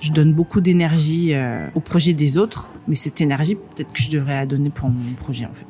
je 0.00 0.12
donne 0.12 0.32
beaucoup 0.32 0.60
d'énergie 0.60 1.32
euh, 1.32 1.66
au 1.74 1.80
projet 1.80 2.12
des 2.12 2.36
autres, 2.36 2.68
mais 2.88 2.94
cette 2.94 3.20
énergie, 3.20 3.54
peut-être 3.54 3.92
que 3.92 4.02
je 4.02 4.10
devrais 4.10 4.34
la 4.34 4.46
donner 4.46 4.70
pour 4.70 4.88
mon 4.88 5.14
projet, 5.14 5.46
en 5.46 5.54
fait. 5.54 5.66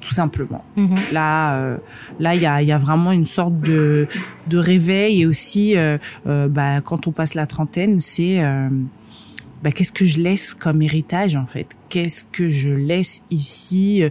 Tout 0.00 0.12
simplement. 0.12 0.64
Mhm. 0.76 0.96
Là, 1.12 1.54
euh, 1.54 1.76
là, 2.18 2.34
il 2.34 2.42
y 2.42 2.46
a, 2.46 2.60
y 2.60 2.72
a 2.72 2.78
vraiment 2.78 3.12
une 3.12 3.24
sorte 3.24 3.58
de, 3.60 4.08
de 4.48 4.58
réveil 4.58 5.22
et 5.22 5.26
aussi, 5.26 5.74
bah, 6.26 6.80
quand 6.80 7.06
on 7.06 7.12
passe 7.12 7.34
la 7.34 7.46
trentaine, 7.46 8.00
c'est 8.00 8.42
bah, 9.62 9.70
qu'est-ce 9.70 9.92
que 9.92 10.04
je 10.04 10.20
laisse 10.20 10.54
comme 10.54 10.82
héritage 10.82 11.36
en 11.36 11.46
fait? 11.46 11.68
Qu'est-ce 11.88 12.24
que 12.24 12.50
je 12.50 12.70
laisse 12.70 13.22
ici? 13.30 14.02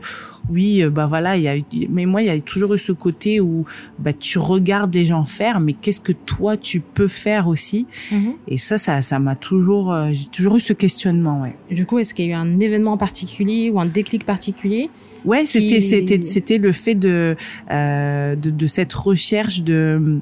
Oui, 0.50 0.82
euh, 0.82 0.90
bah 0.90 1.08
voilà, 1.08 1.38
il 1.38 1.44
y 1.44 1.48
a 1.48 1.56
mais 1.90 2.06
moi 2.06 2.22
il 2.22 2.28
y 2.28 2.30
a 2.30 2.40
toujours 2.40 2.74
eu 2.74 2.80
ce 2.80 2.92
côté 2.92 3.40
où 3.40 3.66
bah 4.00 4.14
tu 4.14 4.40
regardes 4.40 4.94
les 4.94 5.06
gens 5.06 5.26
faire 5.26 5.60
mais 5.60 5.74
qu'est-ce 5.74 6.00
que 6.00 6.14
toi 6.14 6.58
tu 6.58 6.80
peux 6.80 7.08
faire 7.08 7.48
aussi? 7.48 7.88
Mm-hmm. 8.12 8.34
Et 8.48 8.58
ça 8.58 8.78
ça 8.78 9.02
ça 9.02 9.20
m'a 9.20 9.36
toujours 9.36 9.92
euh, 9.94 10.10
j'ai 10.14 10.28
toujours 10.28 10.56
eu 10.56 10.60
ce 10.60 10.74
questionnement 10.74 11.42
ouais. 11.42 11.56
du 11.70 11.86
coup, 11.86 12.00
est-ce 12.00 12.14
qu'il 12.14 12.26
y 12.26 12.30
a 12.30 12.32
eu 12.32 12.36
un 12.36 12.60
événement 12.60 12.98
particulier 12.98 13.70
ou 13.70 13.80
un 13.80 13.86
déclic 13.86 14.26
particulier 14.26 14.90
Ouais, 15.24 15.46
c'était 15.46 15.82
c'était 15.82 16.22
c'était 16.24 16.58
le 16.58 16.72
fait 16.72 16.96
de, 16.96 17.36
euh, 17.70 18.36
de 18.36 18.50
de 18.50 18.68
cette 18.68 18.94
recherche 18.94 19.62
de 19.62 20.20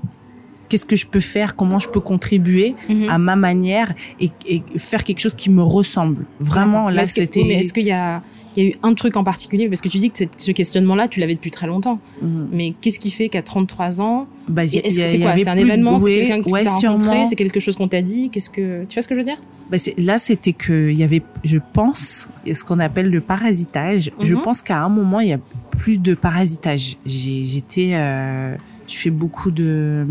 qu'est-ce 0.70 0.86
que 0.86 0.96
je 0.96 1.08
peux 1.08 1.20
faire, 1.20 1.56
comment 1.56 1.80
je 1.80 1.90
peux 1.90 2.00
contribuer 2.00 2.76
mhm. 2.88 3.10
à 3.10 3.18
ma 3.18 3.36
manière 3.36 3.94
et, 4.20 4.32
faire 4.78 5.04
quelque 5.04 5.20
chose 5.20 5.36
qui 5.36 5.50
me 5.50 5.64
ressemble. 5.64 6.26
Vraiment, 6.40 6.90
là, 6.90 7.04
c'était. 7.04 7.44
Mais 7.44 7.56
est-ce 7.56 7.74
qu'il 7.74 7.86
y 7.86 7.92
a 7.92 8.22
il 8.56 8.64
y 8.64 8.68
a 8.68 8.70
eu 8.72 8.76
un 8.84 8.94
truc 8.94 9.16
en 9.16 9.24
particulier? 9.24 9.68
Parce 9.68 9.82
que 9.82 9.90
tu 9.90 9.98
dis 9.98 10.10
que 10.10 10.24
ce 10.38 10.52
questionnement-là, 10.52 11.08
tu 11.08 11.20
l'avais 11.20 11.36
depuis 11.36 11.52
très 11.52 11.68
longtemps. 11.68 12.00
Mhm. 12.22 12.50
Mais 12.52 12.74
qu'est-ce 12.82 13.00
qui 13.00 13.12
fait 13.12 13.30
qu'à 13.30 13.42
33 13.42 14.02
ans, 14.02 14.28
bah, 14.48 14.64
est-ce 14.64 14.80
que 14.80 15.06
c'est 15.06 15.20
quoi? 15.20 15.38
C'est 15.38 15.48
un 15.48 15.58
événement, 15.58 15.98
c'est 15.98 16.16
quelqu'un 16.16 16.42
que 16.42 16.50
tu 16.50 16.56
as 16.56 16.90
rencontré, 16.90 17.26
c'est 17.26 17.36
quelque 17.36 17.60
chose 17.60 17.76
qu'on 17.76 17.88
t'a 17.88 18.02
dit? 18.02 18.30
Qu'est-ce 18.30 18.50
que 18.50 18.86
tu 18.86 18.96
vois 18.96 19.02
ce 19.02 19.08
que 19.08 19.16
je 19.16 19.20
veux 19.20 19.26
dire? 19.26 19.38
Bah, 19.70 19.78
Là, 19.98 20.18
c'était 20.18 20.54
que 20.54 20.90
il 20.90 20.98
y 20.98 21.04
avait, 21.04 21.22
je 21.44 21.58
pense, 21.74 22.28
ce 22.52 22.64
qu'on 22.64 22.80
appelle 22.80 23.10
le 23.10 23.22
parasitage. 23.22 24.12
Je 24.22 24.34
mhm. 24.34 24.42
pense 24.42 24.62
qu'à 24.62 24.82
un 24.82 24.90
moment, 24.90 25.20
il 25.20 25.30
y 25.30 25.34
a 25.34 25.40
plus 25.78 25.98
de 25.98 26.14
parasitage. 26.14 26.98
J'étais, 27.06 27.92
euh, 27.94 28.56
je 28.88 28.96
fais 28.96 29.12
beaucoup 29.12 29.52
de 29.52 30.06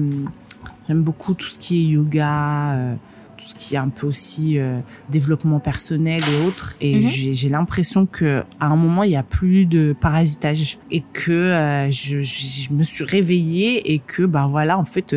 J'aime 0.89 1.03
beaucoup 1.03 1.35
tout 1.35 1.47
ce 1.49 1.59
qui 1.59 1.81
est 1.81 1.85
yoga, 1.91 2.73
euh, 2.73 2.95
tout 3.37 3.45
ce 3.47 3.55
qui 3.55 3.75
est 3.75 3.79
un 3.79 3.89
peu 3.91 4.07
aussi 4.07 4.59
euh, 4.59 4.79
développement 5.11 5.61
personnel 5.61 6.21
et 6.21 6.47
autres. 6.47 6.75
Et 6.81 6.97
Mhm. 6.97 7.03
j'ai 7.09 7.33
j'ai 7.35 7.49
l'impression 7.49 8.07
que 8.07 8.43
à 8.59 8.67
un 8.69 8.77
moment 8.77 9.03
il 9.03 9.11
y 9.11 9.17
a 9.17 9.23
plus 9.23 9.67
de 9.67 9.95
parasitage 10.01 10.79
et 10.91 11.03
que 11.13 11.31
euh, 11.31 11.91
je, 11.91 12.21
je, 12.21 12.63
je 12.69 12.73
me 12.73 12.83
suis 12.83 13.05
réveillée 13.05 13.93
et 13.93 13.99
que 14.01 14.23
bah 14.25 14.47
voilà 14.51 14.79
en 14.79 14.85
fait 14.85 15.15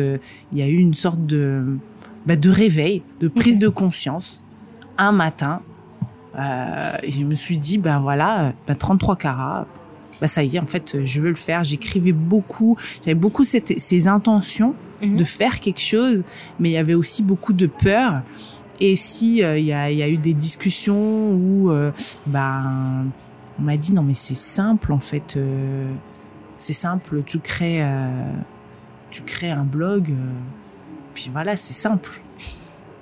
il 0.52 0.58
y 0.58 0.62
a 0.62 0.68
eu 0.68 0.76
une 0.76 0.94
sorte 0.94 1.24
de 1.26 1.64
bah, 2.26 2.36
de 2.36 2.50
réveil, 2.50 3.02
de 3.20 3.28
prise 3.28 3.58
de 3.58 3.68
conscience 3.68 4.44
un 4.98 5.10
matin. 5.12 5.60
Et 7.02 7.10
je 7.10 7.24
me 7.24 7.34
suis 7.34 7.58
dit 7.58 7.76
ben 7.78 7.98
voilà, 8.00 8.44
euh, 8.46 8.50
bah, 8.66 8.74
33 8.74 9.16
carats. 9.16 9.66
Bah 10.22 10.28
ça 10.28 10.42
y 10.42 10.56
est, 10.56 10.60
en 10.60 10.66
fait, 10.66 11.04
je 11.04 11.20
veux 11.20 11.28
le 11.30 11.34
faire. 11.34 11.64
J'écrivais 11.64 12.12
beaucoup, 12.12 12.78
j'avais 13.04 13.14
beaucoup 13.16 13.44
cette, 13.44 13.78
ces 13.78 14.08
intentions 14.08 14.74
Mhm. 15.02 15.16
de 15.16 15.24
faire 15.24 15.58
quelque 15.58 15.80
chose, 15.80 16.22
mais 16.60 16.70
il 16.70 16.72
y 16.74 16.76
avait 16.78 16.94
aussi 16.94 17.24
beaucoup 17.24 17.52
de 17.52 17.66
peur. 17.66 18.22
Et 18.78 18.94
si 18.94 19.42
euh, 19.42 19.58
il 19.58 19.64
y, 19.64 19.72
a, 19.72 19.90
y 19.90 20.00
a 20.00 20.08
eu 20.08 20.16
des 20.16 20.32
discussions 20.32 21.32
où 21.32 21.70
euh, 21.72 21.90
ben 22.26 23.06
on 23.58 23.62
m'a 23.62 23.76
dit 23.76 23.92
non 23.94 24.02
mais 24.04 24.14
c'est 24.14 24.36
simple 24.36 24.92
en 24.92 25.00
fait, 25.00 25.34
euh, 25.36 25.92
c'est 26.56 26.72
simple, 26.72 27.24
tu 27.26 27.40
crées 27.40 27.82
euh, 27.82 28.32
tu 29.10 29.22
crées 29.22 29.50
un 29.50 29.64
blog, 29.64 30.12
puis 31.14 31.30
voilà 31.32 31.56
c'est 31.56 31.74
simple. 31.74 32.20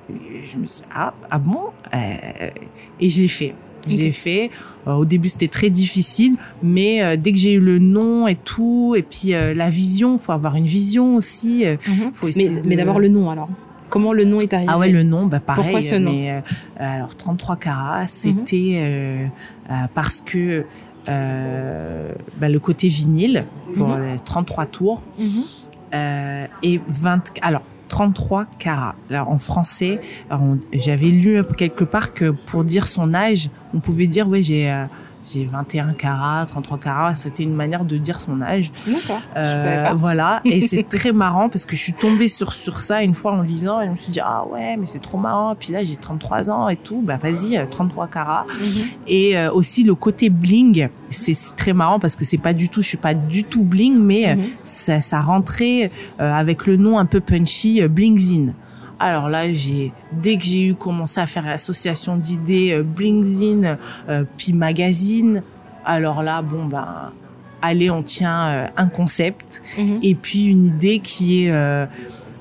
Et 0.09 0.45
je 0.47 0.57
me 0.57 0.65
suis 0.67 0.81
dit, 0.81 0.89
ah 0.93 1.13
ah 1.31 1.39
bon 1.39 1.65
et 1.93 3.09
j'ai 3.11 3.29
fait. 3.29 3.55
J'ai 3.89 4.13
fait. 4.13 4.51
Euh, 4.87 4.93
au 4.95 5.05
début, 5.05 5.29
c'était 5.29 5.49
très 5.49 5.71
difficile, 5.71 6.37
mais 6.63 7.03
euh, 7.03 7.17
dès 7.17 7.33
que 7.33 7.39
j'ai 7.39 7.55
eu 7.55 7.61
le 7.61 7.79
nom 7.79 8.27
et 8.29 8.35
tout, 8.37 8.95
et 8.97 9.03
puis 9.03 9.35
euh, 9.35 9.55
la 9.55 9.71
vision, 9.71 10.19
faut 10.19 10.33
avoir 10.33 10.57
une 10.57 10.67
vision 10.67 11.17
aussi. 11.17 11.65
Mhm. 11.67 12.11
faut 12.15 12.29
Mais, 12.37 12.49
de- 12.49 12.69
mais 12.69 12.77
d'abord 12.77 12.99
le 13.01 13.09
nom 13.09 13.31
alors. 13.31 13.49
Comment 13.89 14.13
le 14.13 14.25
nom 14.25 14.39
est 14.39 14.53
arrivé? 14.53 14.71
Ah 14.73 14.79
ouais, 14.79 14.91
le 14.91 15.03
nom, 15.03 15.27
bah 15.27 15.41
pareil. 15.41 15.65
Pourquoi 15.65 15.83
ce 15.83 15.97
nom? 15.97 16.13
mais, 16.13 16.43
alors 16.79 17.17
33 17.17 17.57
carats, 17.57 18.07
c'était 18.07 18.75
euh, 18.77 19.27
euh, 19.71 19.75
parce 19.95 20.21
que 20.21 20.65
bah, 21.09 22.49
le 22.49 22.59
côté 22.61 22.89
vinyle 22.89 23.45
pour 23.75 23.89
Mhm. 23.89 24.03
les 24.13 24.19
33 24.25 24.67
tours 24.67 25.03
Mhm. 25.19 25.45
et 26.63 26.81
20 26.89 27.33
alors 27.43 27.63
33 27.91 28.47
carats. 28.59 28.95
Alors 29.11 29.29
en 29.29 29.39
français, 29.39 30.01
j'avais 30.73 31.09
lu 31.09 31.43
quelque 31.59 31.85
part 31.85 32.15
que 32.15 32.31
pour 32.31 32.65
dire 32.65 32.89
son 32.89 33.13
âge, 33.13 33.51
on 33.75 33.81
pouvait 33.81 34.07
dire 34.07 34.27
ouais, 34.29 34.43
j'ai 34.43 34.71
euh, 34.71 34.87
j'ai 35.31 35.45
21 35.45 35.93
carats, 35.93 36.45
33 36.47 36.79
carats, 36.79 37.15
c'était 37.15 37.43
une 37.43 37.55
manière 37.55 37.85
de 37.85 37.97
dire 37.99 38.19
son 38.21 38.41
âge. 38.43 38.71
D'accord. 38.87 39.21
je 39.35 39.39
Euh, 39.41 39.59
savais 39.59 39.83
pas. 39.83 39.95
Voilà, 39.95 40.41
et 40.45 40.61
c'est 40.67 40.89
très 40.89 41.13
marrant 41.13 41.49
parce 41.49 41.65
que 41.67 41.77
je 41.77 41.81
suis 41.83 41.93
tombée 41.93 42.29
sur 42.29 42.53
sur 42.53 42.79
ça 42.79 43.03
une 43.03 43.15
fois 43.15 43.33
en 43.35 43.43
lisant 43.43 43.81
et 43.81 43.87
je 43.87 43.91
me 43.91 43.97
suis 43.97 44.13
dit 44.13 44.21
ah 44.23 44.45
ouais 44.51 44.77
mais 44.77 44.87
c'est 44.87 44.99
trop 45.01 45.19
marrant. 45.19 45.55
Puis 45.59 45.73
là 45.73 45.85
j'ai 45.85 45.97
33 45.97 46.51
ans 46.51 46.69
et 46.69 46.77
tout, 46.77 47.03
bah 47.03 47.17
vas-y 47.17 47.57
euh, 47.59 47.67
33 47.71 48.07
carats. 48.09 48.47
Mhm. 48.49 48.89
Et 49.09 49.37
euh, 49.37 49.53
aussi 49.53 49.85
le 49.85 49.95
côté 49.95 50.31
bling, 50.31 50.89
c'est 51.09 51.37
très 51.57 51.73
marrant 51.73 51.99
parce 52.01 52.17
que 52.17 52.25
c'est 52.25 52.39
pas 52.39 52.53
du 52.55 52.69
tout, 52.69 52.83
je 52.83 52.89
suis 52.89 52.97
pas 52.97 53.15
du 53.15 53.45
tout 53.45 53.65
bling, 53.65 53.97
mais 53.99 54.31
euh, 54.31 54.35
Mhm. 54.37 54.45
ça 54.65 55.01
ça 55.01 55.21
rentrait 55.21 55.91
euh, 56.21 56.33
avec 56.33 56.67
le 56.67 56.77
nom 56.77 56.99
un 56.99 57.07
peu 57.07 57.21
punchy 57.21 57.83
euh, 57.83 57.89
Blingzine. 57.89 58.55
Alors 59.01 59.29
là, 59.31 59.53
j'ai 59.55 59.93
dès 60.13 60.37
que 60.37 60.45
j'ai 60.45 60.67
eu 60.67 60.75
commencé 60.75 61.21
à 61.21 61.27
faire 61.27 61.45
l'association 61.47 62.17
d'idées 62.17 62.73
euh, 62.73 62.83
Blingzine 62.83 63.79
euh, 64.09 64.25
puis 64.37 64.53
magazine, 64.53 65.43
alors 65.85 66.23
là 66.23 66.43
bon 66.43 66.67
ben 66.67 67.11
allez 67.63 67.91
on 67.91 68.03
tient 68.03 68.49
euh, 68.49 68.67
un 68.77 68.89
concept 68.89 69.63
Mhm. 69.79 69.99
et 70.03 70.15
puis 70.15 70.45
une 70.47 70.67
idée 70.67 70.99
qui 71.01 71.45
est 71.45 71.51
euh, 71.51 71.87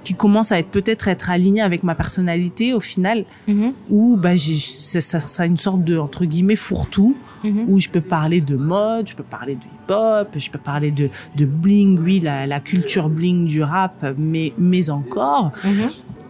qui 0.04 0.14
commence 0.14 0.52
à 0.52 0.60
être 0.60 0.70
peut-être 0.72 1.08
être 1.08 1.30
alignée 1.30 1.62
avec 1.62 1.84
ma 1.84 1.94
personnalité 1.96 2.74
au 2.74 2.80
final 2.82 3.24
Mhm. 3.48 3.72
où 3.90 4.18
bah 4.18 4.36
j'ai 4.36 4.58
ça, 4.58 5.00
ça, 5.20 5.46
une 5.46 5.58
sorte 5.58 5.84
de 5.86 5.98
entre 5.98 6.26
guillemets 6.26 6.56
fourre-tout 6.58 7.16
Mhm. 7.44 7.66
où 7.70 7.80
je 7.80 7.88
peux 7.88 8.02
parler 8.02 8.42
de 8.42 8.58
mode, 8.58 9.08
je 9.08 9.16
peux 9.16 9.24
parler 9.24 9.56
de 9.56 9.62
hip-hop, 9.64 10.28
je 10.38 10.50
peux 10.50 10.60
parler 10.60 10.92
de 10.92 11.10
de 11.38 11.46
bling, 11.46 11.98
oui 12.00 12.20
la, 12.20 12.46
la 12.46 12.60
culture 12.60 13.08
bling 13.08 13.46
du 13.46 13.64
rap, 13.64 14.06
mais 14.18 14.52
mais 14.58 14.90
encore. 14.90 15.54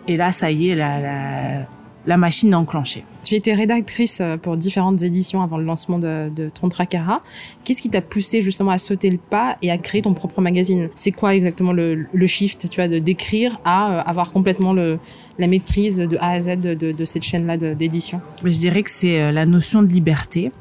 Et 0.10 0.18
là 0.18 0.32
ça 0.32 0.52
y 0.52 0.70
est 0.70 0.76
la 0.76 1.00
la, 1.00 1.68
la 2.06 2.18
machine 2.18 2.52
est 2.52 2.56
enclenchée. 2.56 3.06
Tu 3.24 3.36
étais 3.36 3.54
rédactrice 3.54 4.22
euh, 4.22 4.38
pour 4.38 4.58
différentes 4.58 5.04
éditions 5.04 5.44
avant 5.44 5.58
le 5.58 5.64
lancement 5.64 6.00
de, 6.00 6.32
de 6.36 6.50
33 6.50 6.88
carats. 6.88 7.22
Qu'est-ce 7.64 7.82
qui 7.82 7.90
t'a 7.90 8.02
poussé 8.02 8.42
justement 8.42 8.72
à 8.72 8.80
sauter 8.80 9.12
le 9.12 9.20
pas 9.20 9.58
et 9.62 9.70
à 9.70 9.78
créer 9.78 10.02
ton 10.02 10.16
propre 10.16 10.42
magazine? 10.42 10.90
C'est 10.96 11.12
quoi 11.12 11.36
exactement 11.36 11.72
le, 11.72 12.08
le 12.12 12.28
shift, 12.28 12.68
tu 12.70 12.78
vois, 12.82 12.88
de 12.88 12.98
d'écrire 12.98 13.60
à 13.66 13.92
euh, 13.92 14.02
avoir 14.04 14.32
complètement 14.32 14.74
le, 14.74 14.98
la 15.38 15.48
maîtrise 15.48 15.98
de 15.98 16.18
A 16.18 16.32
à 16.32 16.40
Z 16.40 16.58
de, 16.58 16.74
de, 16.74 16.92
de 16.92 17.06
cette 17.06 17.24
chaîne-là 17.24 17.58
d'édition? 17.58 18.22
Je 18.44 18.58
dirais 18.58 18.82
que 18.82 18.92
c'est 18.92 19.22
euh, 19.22 19.32
la 19.32 19.46
notion 19.46 19.84
de 19.84 19.88
liberté. 19.88 20.52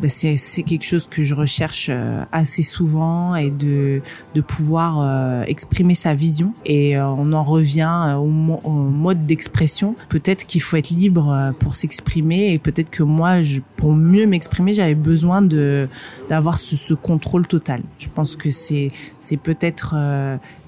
Ben, 0.00 0.08
c'est 0.08 0.62
quelque 0.62 0.84
chose 0.84 1.06
que 1.08 1.22
je 1.24 1.34
recherche 1.34 1.88
euh, 1.90 2.22
assez 2.32 2.62
souvent 2.62 3.34
et 3.34 3.50
de 3.50 4.00
de 4.34 4.40
pouvoir 4.40 5.00
euh, 5.00 5.42
exprimer 5.46 5.94
sa 5.94 6.14
vision. 6.14 6.52
Et 6.64 6.96
euh, 6.96 7.06
on 7.08 7.32
en 7.32 7.42
revient 7.42 8.16
au, 8.18 8.26
mo- 8.26 8.60
au 8.64 8.70
mode 8.70 9.26
d'expression. 9.26 9.94
Peut-être 10.08 10.46
qu'il 10.46 10.62
faut 10.62 10.76
être 10.76 10.90
libre 10.90 11.52
pour 11.58 11.74
s'exprimer 11.74 12.52
et 12.52 12.58
peut-être 12.58 12.90
que 12.90 13.02
moi 13.02 13.42
je, 13.42 13.60
pour 13.76 13.92
mieux 13.92 14.26
m'exprimer 14.26 14.72
j'avais 14.74 14.94
besoin 14.94 15.42
de 15.42 15.88
d'avoir 16.28 16.58
ce, 16.58 16.76
ce 16.76 16.94
contrôle 16.94 17.46
total. 17.46 17.80
Je 17.98 18.08
pense 18.14 18.36
que 18.36 18.50
c'est 18.50 18.92
c'est 19.18 19.36
peut-être 19.36 19.94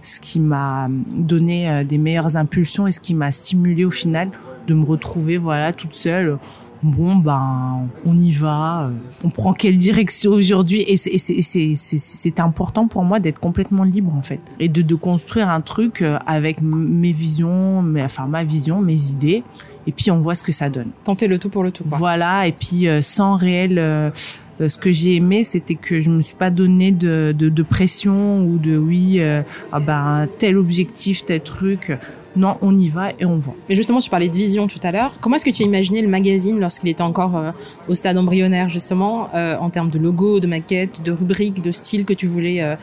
ce 0.03 0.20
qui 0.20 0.40
m'a 0.40 0.88
donné 0.90 1.85
des 1.85 1.98
meilleures 1.98 2.37
impulsions 2.37 2.87
et 2.87 2.90
ce 2.92 3.00
qui 3.00 3.14
m'a 3.14 3.31
stimulé 3.31 3.85
au 3.85 3.90
final 3.90 4.31
de 4.66 4.74
me 4.74 4.85
retrouver 4.85 5.38
voilà 5.38 5.72
toute 5.72 5.94
seule 5.94 6.38
bon 6.83 7.16
ben 7.16 7.88
on 8.07 8.19
y 8.19 8.33
va 8.33 8.85
euh, 8.85 8.90
on 9.25 9.31
prend 9.31 9.53
quelle 9.53 9.77
direction 9.77 10.33
aujourd'hui 10.33 10.85
et 10.87 10.97
c'est 10.97 12.40
important 12.40 12.88
pour 12.88 13.05
moi 13.05 13.21
d'être 13.21 13.38
complètement 13.38 13.85
libre 13.85 14.14
en 14.14 14.23
fait 14.23 14.40
et 14.59 14.69
de 14.69 14.83
de 14.83 14.95
construire 14.95 15.51
un 15.51 15.61
truc 15.61 16.03
euh, 16.03 16.19
avec 16.27 16.62
mes 16.62 17.12
visions 17.12 17.83
mes, 17.83 18.03
enfin 18.03 18.27
ma 18.27 18.45
vision 18.45 18.81
mes 18.81 19.11
idées 19.11 19.43
et 19.87 19.93
puis 19.93 20.11
on 20.11 20.21
voit 20.21 20.35
ce 20.35 20.43
que 20.43 20.53
ça 20.53 20.71
donne 20.71 20.90
Tenter 21.05 21.27
le 21.27 21.38
tout 21.38 21.51
pour 21.51 21.62
le 21.62 21.73
tout. 21.73 21.85
Quoi. 21.85 21.99
voilà 21.99 22.47
et 22.47 22.53
puis 22.53 22.88
euh, 22.88 23.03
sans 23.03 23.37
réel 23.37 23.79
euh, 23.79 24.11
euh, 24.61 24.69
ce 24.69 24.77
que 24.79 24.93
j'ai 24.93 25.16
aimé, 25.16 25.43
c'était 25.43 25.75
que 25.75 26.01
je 26.01 26.11
me 26.11 26.21
suis 26.21 26.37
pas 26.37 26.51
donné 26.51 26.93
de, 26.93 27.35
de, 27.37 27.49
de 27.49 27.62
pression 27.62 28.45
ou 28.45 28.59
de 28.59 28.77
oui, 28.77 29.16
euh, 29.19 29.43
ah 29.73 29.81
ben 29.81 30.29
tel 30.38 30.59
objectif, 30.59 31.25
tel 31.25 31.40
truc. 31.40 31.97
Non, 32.37 32.57
on 32.62 32.77
y 32.79 32.88
va 32.88 33.11
et 33.19 33.25
on 33.25 33.37
voit. 33.38 33.55
Mais 33.69 33.75
justement, 33.75 33.99
tu 33.99 34.09
parlais 34.09 34.29
de 34.29 34.37
vision 34.37 34.66
tout 34.69 34.79
à 34.85 34.93
l'heure. 34.93 35.19
Comment 35.21 35.37
est-ce 35.37 35.45
que 35.45 35.51
tu 35.51 35.62
as 35.62 35.66
imaginé 35.66 36.01
le 36.01 36.09
magazine 36.09 36.61
lorsqu'il 36.61 36.88
était 36.88 37.03
encore 37.03 37.37
euh, 37.37 37.51
au 37.88 37.95
stade 37.95 38.16
embryonnaire, 38.16 38.69
justement, 38.69 39.29
euh, 39.35 39.57
en 39.59 39.69
termes 39.71 39.90
de 39.90 39.99
logo, 39.99 40.38
de 40.38 40.47
maquette, 40.47 41.03
de 41.03 41.11
rubrique, 41.11 41.61
de 41.61 41.73
style 41.73 42.05
que 42.05 42.12
tu 42.12 42.27
voulais 42.29 42.62
euh, 42.62 42.77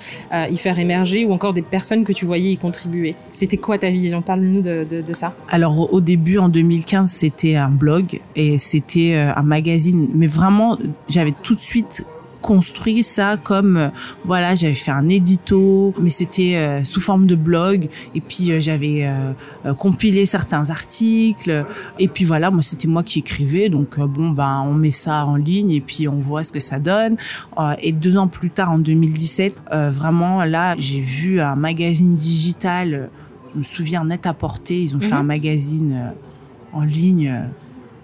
y 0.49 0.57
faire 0.57 0.77
émerger 0.79 1.25
ou 1.25 1.31
encore 1.31 1.53
des 1.53 1.61
personnes 1.61 2.03
que 2.03 2.11
tu 2.11 2.25
voyais 2.25 2.51
y 2.51 2.57
contribuer? 2.57 3.15
C'était 3.31 3.57
quoi 3.57 3.77
ta 3.77 3.89
vision? 3.89 4.21
Parle-nous 4.21 4.61
de, 4.61 4.85
de, 4.89 5.01
de 5.01 5.13
ça. 5.13 5.33
Alors 5.49 5.93
au- 5.93 6.01
début 6.01 6.37
en 6.37 6.49
2015 6.49 7.09
c'était 7.09 7.55
un 7.55 7.69
blog 7.69 8.19
et 8.35 8.57
c'était 8.57 9.15
un 9.15 9.41
magazine 9.41 10.07
mais 10.13 10.27
vraiment 10.27 10.77
j'avais 11.09 11.33
tout 11.43 11.55
de 11.55 11.59
suite 11.59 12.05
construit 12.47 13.03
ça 13.03 13.35
comme 13.35 13.75
euh, 13.75 13.89
voilà 14.23 14.55
j'avais 14.55 14.73
fait 14.73 14.91
un 14.91 15.09
édito 15.09 15.93
mais 15.99 16.09
c'était 16.09 16.55
euh, 16.55 16.83
sous 16.85 17.01
forme 17.01 17.27
de 17.27 17.35
blog. 17.35 17.89
Et 18.15 18.21
puis 18.21 18.51
euh, 18.51 18.59
j'avais 18.61 19.05
compilé 19.77 20.25
certains 20.25 20.69
articles. 20.69 21.65
Et 21.99 22.07
puis 22.07 22.23
voilà 22.23 22.49
moi 22.49 22.61
c'était 22.61 22.87
moi 22.87 23.03
qui 23.03 23.19
écrivais. 23.19 23.67
Donc 23.67 23.99
bon 23.99 24.29
ben 24.29 24.63
on 24.65 24.73
met 24.73 24.91
ça 24.91 25.25
en 25.25 25.35
ligne 25.35 25.71
et 25.71 25.81
puis 25.81 26.07
on 26.07 26.19
voit 26.21 26.45
ce 26.45 26.53
que 26.53 26.61
ça 26.61 26.79
donne. 26.79 27.17
Et 27.81 27.91
deux 27.91 28.15
ans 28.15 28.27
plus 28.29 28.49
tard 28.49 28.71
en 28.71 28.79
2017 28.79 29.63
euh, 29.73 29.89
vraiment 29.89 30.43
là 30.45 30.75
j'ai 30.77 31.01
vu 31.01 31.41
un 31.41 31.55
magazine 31.55 32.15
digital 32.15 33.09
je 33.53 33.59
me 33.59 33.63
souviens 33.63 34.05
net 34.05 34.25
à 34.25 34.33
porter 34.33 34.81
ils 34.81 34.95
ont 34.95 34.99
fait 35.01 35.11
Mhm. 35.15 35.17
un 35.19 35.23
magazine 35.23 36.11
en 36.71 36.81
ligne 36.81 37.33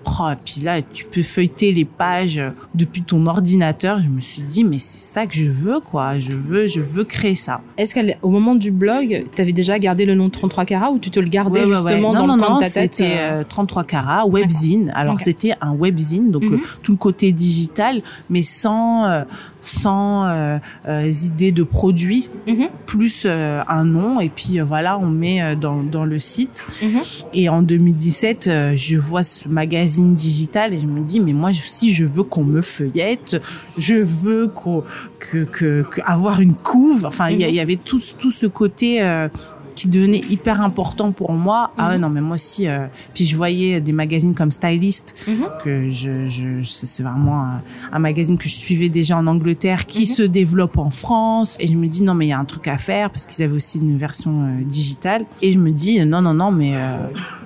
Oh, 0.05 0.29
et 0.31 0.35
puis 0.43 0.61
là, 0.61 0.81
tu 0.81 1.05
peux 1.05 1.23
feuilleter 1.23 1.71
les 1.71 1.85
pages 1.85 2.37
euh, 2.37 2.49
depuis 2.75 3.01
ton 3.03 3.25
ordinateur. 3.25 3.99
Je 4.03 4.09
me 4.09 4.19
suis 4.19 4.41
dit, 4.41 4.63
mais 4.63 4.77
c'est 4.77 4.99
ça 4.99 5.25
que 5.25 5.33
je 5.33 5.45
veux, 5.47 5.79
quoi. 5.79 6.19
Je 6.19 6.33
veux, 6.33 6.67
je 6.67 6.81
veux 6.81 7.03
créer 7.03 7.35
ça. 7.35 7.61
Est-ce 7.77 7.95
qu'au 7.95 8.29
moment 8.29 8.55
du 8.55 8.71
blog, 8.71 9.25
tu 9.35 9.41
avais 9.41 9.53
déjà 9.53 9.79
gardé 9.79 10.05
le 10.05 10.15
nom 10.15 10.25
de 10.25 10.31
33 10.31 10.65
carats 10.65 10.91
ou 10.91 10.99
tu 10.99 11.09
te 11.09 11.19
le 11.19 11.27
gardais 11.29 11.61
Ouais, 11.61 11.65
ouais, 11.65 11.71
ouais. 11.71 11.77
justement 11.91 12.13
non, 12.13 12.19
dans 12.21 12.27
non, 12.27 12.35
le 12.35 12.41
coin 12.41 12.49
non, 12.49 12.55
de 12.57 12.63
ta 12.63 12.69
tête 12.69 12.93
c'était 12.95 13.17
euh, 13.17 13.41
euh, 13.41 13.43
33 13.47 13.83
carats, 13.85 14.25
webzine. 14.27 14.91
Alors 14.95 15.19
c'était 15.21 15.53
un 15.61 15.73
webzine, 15.73 16.31
donc 16.31 16.43
Mhm. 16.43 16.53
euh, 16.55 16.57
tout 16.81 16.91
le 16.91 16.97
côté 16.97 17.31
digital, 17.31 18.01
mais 18.29 18.41
sans 18.41 19.05
euh, 19.05 19.23
sans 19.63 20.26
euh, 20.28 20.58
euh, 20.88 21.12
idées 21.26 21.52
de 21.52 21.63
produits, 21.63 22.30
mhm, 22.47 22.67
plus 22.86 23.23
euh, 23.26 23.62
un 23.67 23.86
nom 23.86 24.19
et 24.19 24.30
puis 24.30 24.60
euh, 24.60 24.63
voilà, 24.65 24.99
on 24.99 25.08
met 25.08 25.41
euh, 25.41 25.56
dans 25.56 25.82
dans 25.82 26.06
le 26.06 26.19
site. 26.19 26.66
mhm. 26.82 27.01
Et 27.34 27.49
en 27.49 27.61
2017, 27.61 28.47
euh, 28.47 28.76
je 28.76 28.97
vois 28.97 29.24
ce 29.24 29.47
magazine 29.47 30.14
digital 30.14 30.74
et 30.74 30.80
je 30.80 30.86
me 30.86 30.99
dis, 31.01 31.20
mais 31.20 31.34
moi 31.34 31.49
aussi, 31.51 31.93
je 31.93 32.05
veux 32.05 32.24
qu'on 32.24 32.43
me 32.43 32.61
feuillette, 32.61 33.41
je 33.78 33.95
veux 33.95 34.47
qu'on 34.47 34.84
que, 35.20 35.45
que, 35.45 35.84
que 35.89 36.01
avoir 36.03 36.41
une 36.41 36.55
couve. 36.55 37.05
Enfin, 37.05 37.30
il 37.30 37.39
y 37.41 37.45
Mhm. 37.45 37.53
y, 37.55 37.59
avait 37.59 37.76
tout, 37.78 38.01
tout 38.20 38.32
ce 38.32 38.45
côté 38.45 39.01
euh, 39.01 39.28
qui 39.76 39.88
devenait 39.88 40.24
hyper 40.30 40.61
important 40.61 41.11
pour 41.11 41.32
moi. 41.34 41.71
Ah 41.78 41.89
ouais, 41.89 41.95
Mhm. 41.95 42.01
non, 42.01 42.09
mais 42.09 42.21
moi 42.21 42.36
aussi. 42.36 42.67
euh, 42.67 42.88
puis 43.13 43.26
je 43.26 43.36
voyais 43.36 43.82
des 43.82 43.91
magazines 43.91 44.34
comme 44.34 44.51
Stylist, 44.51 45.15
Mhm. 45.28 45.45
que 45.63 45.89
je, 45.89 46.28
je 46.28 46.61
c'est 46.63 47.03
vraiment 47.03 47.41
un, 47.43 47.61
un 47.91 47.99
magazine 47.99 48.38
que 48.38 48.43
je 48.49 48.53
suivais 48.55 48.89
déjà 48.89 49.17
en 49.17 49.28
Angleterre, 49.28 49.86
qui 49.86 50.01
Mhm. 50.01 50.05
se 50.05 50.21
développe 50.24 50.78
en 50.78 50.89
France. 50.89 51.57
Et 51.59 51.67
je 51.67 51.76
me 51.76 51.88
dis 51.88 52.03
non, 52.03 52.13
mais 52.13 52.26
il 52.28 52.30
y 52.30 52.34
a 52.34 52.39
un 52.39 52.45
truc 52.45 52.67
à 52.67 52.78
faire 52.78 53.09
parce 53.09 53.26
qu'ils 53.26 53.43
avaient 53.43 53.55
aussi 53.55 53.80
une 53.80 53.97
version 53.97 54.43
euh, 54.45 54.63
digitale. 54.63 55.26
Et 55.41 55.51
je 55.51 55.59
me 55.59 55.71
dis 55.71 56.03
non, 56.05 56.21
non, 56.21 56.34
non, 56.34 56.51
mais 56.51 56.76
euh, 56.76 56.97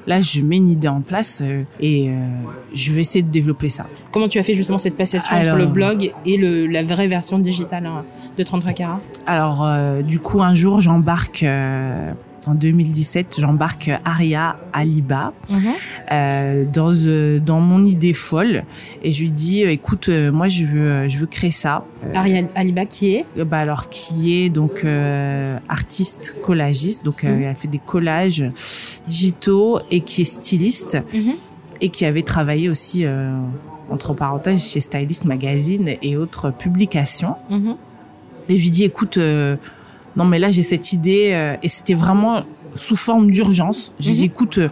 là, 0.07 0.21
je 0.21 0.41
mets 0.41 0.57
une 0.57 0.69
idée 0.69 0.87
en 0.87 1.01
place 1.01 1.41
euh, 1.43 1.63
et 1.79 2.09
euh, 2.09 2.13
je 2.73 2.93
vais 2.93 3.01
essayer 3.01 3.21
de 3.21 3.29
développer 3.29 3.69
ça. 3.69 3.85
Comment 4.11 4.27
tu 4.27 4.39
as 4.39 4.43
fait 4.43 4.53
justement 4.55 4.77
cette 4.79 4.97
passation 4.97 5.35
Alors- 5.35 5.55
entre 5.55 5.65
le 5.65 5.69
blog 5.71 6.11
et 6.25 6.37
le, 6.37 6.65
la 6.65 6.81
vraie 6.81 7.07
version 7.07 7.37
digitale 7.39 7.85
hein, 7.85 8.03
de 8.37 8.43
33 8.43 8.71
carats? 8.73 9.01
Alors, 9.27 9.63
euh, 9.65 10.01
du 10.01 10.19
coup, 10.19 10.41
un 10.41 10.55
jour, 10.55 10.81
j'embarque. 10.81 11.45
En 12.47 12.53
2017, 12.55 13.37
j'embarque 13.39 13.91
Aria 14.05 14.57
Aliba 14.73 15.33
euh, 16.11 16.65
dans 16.71 16.93
euh, 16.93 17.39
dans 17.39 17.59
mon 17.59 17.83
idée 17.85 18.13
folle. 18.13 18.63
Et 19.03 19.11
je 19.11 19.21
lui 19.23 19.31
dis 19.31 19.63
euh, 19.65 19.69
écoute 19.71 20.09
moi 20.09 20.47
je 20.47 20.65
veux 20.65 21.07
je 21.09 21.17
veux 21.17 21.25
créer 21.25 21.51
ça. 21.51 21.85
Ariel 22.13 22.47
Aliba 22.55 22.85
qui 22.85 23.15
est 23.15 23.25
bah 23.45 23.59
alors 23.59 23.89
qui 23.89 24.33
est 24.35 24.49
donc 24.49 24.85
artiste 25.69 26.35
collagiste. 26.41 27.03
Donc 27.05 27.23
Mhm. 27.23 27.43
elle 27.43 27.55
fait 27.55 27.67
des 27.67 27.79
collages 27.79 28.43
digitaux 29.07 29.79
et 29.91 30.01
qui 30.01 30.21
est 30.21 30.25
styliste. 30.25 30.97
Et 31.79 31.89
qui 31.89 32.05
avait 32.05 32.23
travaillé 32.23 32.69
aussi 32.69 33.05
entre 33.89 34.13
parenthèses 34.13 34.65
chez 34.65 34.79
Stylist 34.79 35.25
Magazine 35.25 35.89
et 36.01 36.17
autres 36.17 36.51
publications. 36.51 37.35
Mhm. 37.49 37.75
et 38.49 38.57
je 38.57 38.63
lui 38.63 38.71
dis 38.71 38.83
écoute 38.85 39.19
non 40.17 40.25
mais 40.25 40.39
là 40.39 40.51
j'ai 40.51 40.63
cette 40.63 40.91
idée 40.91 41.29
euh, 41.31 41.55
et 41.63 41.69
c'était 41.69 41.93
vraiment 41.93 42.43
sous 42.75 42.95
forme 42.97 43.31
d'urgence 43.31 43.93
j'ai 43.99 44.11
dit 44.11 44.19
Mhm. 44.25 44.31
écoute 44.31 44.57
euh, 44.57 44.69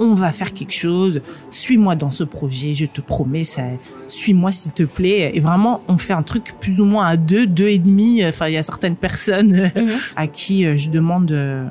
on 0.00 0.12
va 0.14 0.30
faire 0.32 0.52
quelque 0.52 0.74
chose 0.74 1.22
suis-moi 1.50 1.96
dans 1.96 2.10
ce 2.10 2.22
projet 2.24 2.74
je 2.74 2.84
te 2.86 3.00
promets 3.00 3.44
ça 3.44 3.62
suis-moi 4.08 4.52
s'il 4.52 4.72
te 4.72 4.82
plaît 4.82 5.32
et 5.34 5.40
vraiment 5.40 5.80
on 5.88 5.96
fait 5.98 6.12
un 6.12 6.22
truc 6.22 6.54
plus 6.60 6.80
ou 6.80 6.84
moins 6.84 7.06
à 7.06 7.16
deux 7.16 7.46
deux 7.46 7.68
et 7.68 7.78
demi 7.78 8.24
enfin 8.26 8.46
il 8.48 8.54
y 8.54 8.56
a 8.58 8.62
certaines 8.62 8.96
personnes 8.96 9.70
Mhm. 9.74 9.90
à 10.16 10.26
qui 10.26 10.64
euh, 10.66 10.76
je 10.76 10.88
demande 10.90 11.30
euh, 11.32 11.64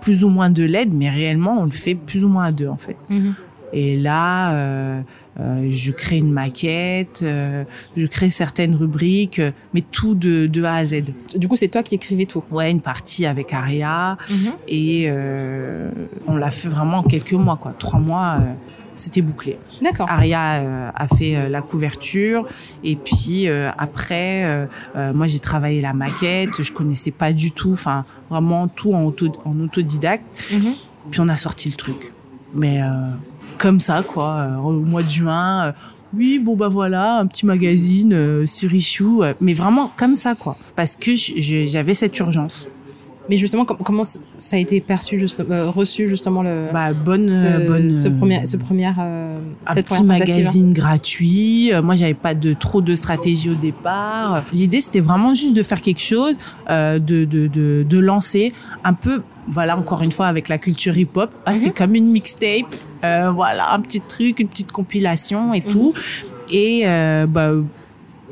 plus 0.00 0.22
ou 0.24 0.28
moins 0.28 0.50
de 0.50 0.64
l'aide 0.64 0.92
mais 0.94 1.10
réellement 1.10 1.60
on 1.60 1.64
le 1.64 1.70
fait 1.70 1.94
plus 1.94 2.24
ou 2.24 2.28
moins 2.28 2.44
à 2.44 2.52
deux 2.52 2.68
en 2.68 2.76
fait 2.78 2.96
Mhm. 3.10 3.34
et 3.72 3.96
là, 3.96 4.54
euh, 5.38 5.66
je 5.70 5.92
crée 5.92 6.18
une 6.18 6.32
maquette, 6.32 7.20
euh, 7.22 7.64
je 7.96 8.06
crée 8.06 8.30
certaines 8.30 8.74
rubriques, 8.74 9.38
euh, 9.38 9.50
mais 9.74 9.82
tout 9.82 10.14
de, 10.14 10.46
de 10.46 10.62
A 10.64 10.74
à 10.76 10.84
Z. 10.84 11.02
Du 11.36 11.46
coup, 11.48 11.56
c'est 11.56 11.68
toi 11.68 11.82
qui 11.82 11.94
écrivais 11.94 12.26
tout. 12.26 12.42
Ouais, 12.50 12.70
une 12.70 12.80
partie 12.80 13.26
avec 13.26 13.52
Aria, 13.52 14.16
Mhm. 14.30 14.52
et 14.68 15.06
euh, 15.10 15.90
on 16.26 16.36
l'a 16.36 16.50
fait 16.50 16.68
vraiment 16.68 16.98
en 16.98 17.02
quelques 17.02 17.32
mois, 17.32 17.56
quoi. 17.56 17.74
Trois 17.78 17.98
mois, 18.00 18.38
euh, 18.40 18.52
c'était 18.94 19.20
bouclé. 19.20 19.58
D'accord. 19.82 20.08
Aria 20.08 20.90
a 20.94 21.08
fait 21.08 21.50
la 21.50 21.60
couverture, 21.60 22.46
et 22.82 22.96
puis 22.96 23.46
euh, 23.46 23.68
après, 23.76 24.66
moi 25.14 25.26
j'ai 25.26 25.38
travaillé 25.38 25.82
la 25.82 25.92
maquette, 25.92 26.62
je 26.62 26.72
connaissais 26.72 27.10
pas 27.10 27.34
du 27.34 27.50
tout, 27.50 27.72
enfin 27.72 28.06
vraiment 28.30 28.68
tout 28.68 28.94
en, 28.94 29.02
auto, 29.04 29.30
en 29.44 29.60
autodidacte. 29.60 30.24
Mhm. 30.50 30.74
Puis 31.10 31.20
on 31.20 31.28
a 31.28 31.36
sorti 31.36 31.68
le 31.68 31.76
truc. 31.76 32.14
Mais 32.54 32.80
euh, 32.80 32.86
comme 33.58 33.80
ça, 33.80 34.02
quoi, 34.02 34.36
euh, 34.36 34.56
au 34.58 34.72
mois 34.72 35.02
de 35.02 35.10
juin. 35.10 35.66
euh, 35.66 35.72
oui, 36.16 36.38
bon 36.38 36.56
bah 36.56 36.68
voilà, 36.68 37.18
un 37.18 37.26
petit 37.26 37.44
magazine 37.46 38.12
euh, 38.14 38.46
sur 38.46 38.72
Issue, 38.72 39.22
mais 39.40 39.54
vraiment 39.54 39.90
comme 39.96 40.14
ça, 40.14 40.34
quoi. 40.34 40.56
Parce 40.76 40.96
que 40.96 41.12
j'avais 41.16 41.94
cette 41.94 42.18
urgence. 42.18 42.68
Mais 43.28 43.36
justement, 43.36 43.64
com- 43.64 43.76
comment 43.84 44.04
ça 44.04 44.20
a 44.56 44.58
été 44.60 44.80
perçu, 44.80 45.18
juste, 45.18 45.40
euh, 45.50 45.68
reçu 45.68 46.08
justement 46.08 46.44
le 46.44 46.68
Bah 46.72 46.92
bonne, 46.92 47.28
ce, 47.28 47.66
bonne. 47.66 47.92
ce 47.92 48.06
premier, 48.06 48.46
ce 48.46 48.56
première, 48.56 48.94
euh, 49.00 49.36
un 49.66 49.74
cette 49.74 49.86
petit 49.88 50.04
magazine 50.04 50.72
gratuit. 50.72 51.72
Moi, 51.82 51.96
j'avais 51.96 52.14
pas 52.14 52.34
de 52.34 52.52
trop 52.54 52.80
de 52.80 52.94
stratégie 52.94 53.50
au 53.50 53.54
départ. 53.56 54.44
L'idée, 54.52 54.80
c'était 54.80 55.00
vraiment 55.00 55.34
juste 55.34 55.54
de 55.54 55.64
faire 55.64 55.80
quelque 55.80 56.00
chose, 56.00 56.38
euh, 56.70 57.00
de, 57.00 57.24
de, 57.24 57.48
de, 57.48 57.84
de 57.86 57.98
lancer 57.98 58.52
un 58.84 58.92
peu. 58.94 59.22
Voilà, 59.48 59.76
encore 59.76 60.02
une 60.02 60.12
fois, 60.12 60.26
avec 60.28 60.48
la 60.48 60.58
culture 60.58 60.96
hip-hop, 60.96 61.30
ah, 61.46 61.54
c'est 61.54 61.70
comme 61.70 61.96
une 61.96 62.06
mixtape. 62.10 62.74
Euh, 63.06 63.30
voilà, 63.30 63.72
un 63.72 63.80
petit 63.80 64.00
truc, 64.00 64.40
une 64.40 64.48
petite 64.48 64.72
compilation 64.72 65.54
et 65.54 65.62
tout. 65.62 65.94
Et 66.50 66.82
euh, 66.86 67.26
bah, 67.26 67.52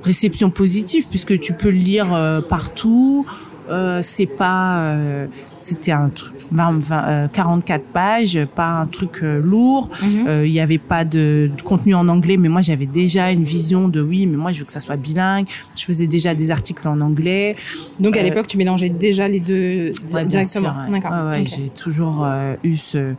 réception 0.02 0.50
positive 0.50 1.06
puisque 1.08 1.38
tu 1.40 1.52
peux 1.52 1.70
le 1.70 1.76
lire 1.76 2.14
euh, 2.14 2.40
partout. 2.40 3.26
Euh, 3.70 4.00
c'est 4.02 4.26
pas, 4.26 4.76
euh, 4.80 5.26
c'était 5.58 5.92
un 5.92 6.10
truc 6.10 6.34
20, 6.50 6.80
20, 6.80 7.04
euh, 7.08 7.28
44 7.32 7.82
pages, 7.82 8.38
pas 8.54 8.68
un 8.68 8.86
truc 8.86 9.20
lourd. 9.22 9.88
Mhm. 10.02 10.44
Il 10.44 10.50
y 10.50 10.60
avait 10.60 10.76
pas 10.76 11.06
de, 11.06 11.50
de 11.56 11.62
contenu 11.62 11.94
en 11.94 12.06
anglais, 12.08 12.36
mais 12.36 12.50
moi 12.50 12.60
j'avais 12.60 12.84
déjà 12.84 13.30
une 13.30 13.44
vision 13.44 13.88
de 13.88 14.02
oui, 14.02 14.26
mais 14.26 14.36
moi 14.36 14.52
je 14.52 14.58
veux 14.60 14.66
que 14.66 14.72
ça 14.72 14.80
soit 14.80 14.96
bilingue. 14.96 15.46
Je 15.76 15.84
faisais 15.86 16.06
déjà 16.06 16.34
des 16.34 16.50
articles 16.50 16.86
en 16.86 17.00
anglais. 17.00 17.56
Donc 18.00 18.18
à 18.18 18.22
l'époque, 18.22 18.48
tu 18.48 18.58
mélangeais 18.58 18.90
déjà 18.90 19.28
les 19.28 19.40
deux 19.40 19.92
Ouais, 20.12 20.26
directement. 20.26 20.74
ouais. 20.90 21.44
J'ai 21.46 21.70
toujours 21.70 22.26
eu 22.62 22.76
ce, 22.76 23.14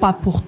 pas 0.00 0.14
pour 0.14 0.42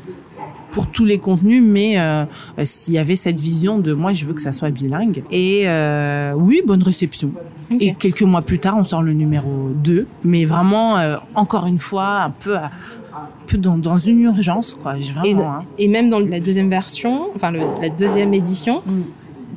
pour 0.79 0.87
tous 0.87 1.05
les 1.05 1.19
contenus, 1.19 1.61
mais 1.61 1.99
euh, 1.99 2.25
s'il 2.63 2.95
y 2.95 2.99
avait 2.99 3.17
cette 3.17 3.41
vision 3.41 3.79
de 3.81 3.93
moi, 3.93 4.13
je 4.13 4.25
veux 4.27 4.33
que 4.33 4.41
ça 4.41 4.53
soit 4.53 4.71
bilingue. 4.71 5.25
Et 5.33 5.63
euh, 5.67 6.35
oui, 6.37 6.63
bonne 6.65 6.85
réception. 6.85 7.33
Et 7.81 7.95
quelques 7.95 8.23
mois 8.23 8.43
plus 8.43 8.61
tard, 8.61 8.77
on 8.79 8.85
sort 8.85 9.03
le 9.03 9.13
numéro 9.13 9.71
2. 9.75 10.07
Mais 10.23 10.45
vraiment, 10.45 10.97
euh, 10.99 11.17
encore 11.35 11.67
une 11.67 11.81
fois, 11.81 12.21
un 12.23 12.31
peu, 12.31 12.55
à- 12.57 12.67
un 12.67 13.47
peu 13.49 13.59
dans, 13.59 13.77
dans 13.77 13.97
une 13.97 14.21
urgence, 14.21 14.75
quoi. 14.81 15.01
J'ai 15.01 15.11
Et, 15.11 15.35
Vraiment, 15.35 15.53
hein. 15.55 15.65
et 15.79 15.89
même 15.89 16.11
dans 16.11 16.21
la 16.21 16.39
deuxième 16.39 16.71
version, 16.71 17.23
enfin 17.35 17.51
le- 17.51 17.59
la 17.83 17.89
deuxième 17.91 18.33
édition, 18.33 18.81
Mm. 18.87 19.01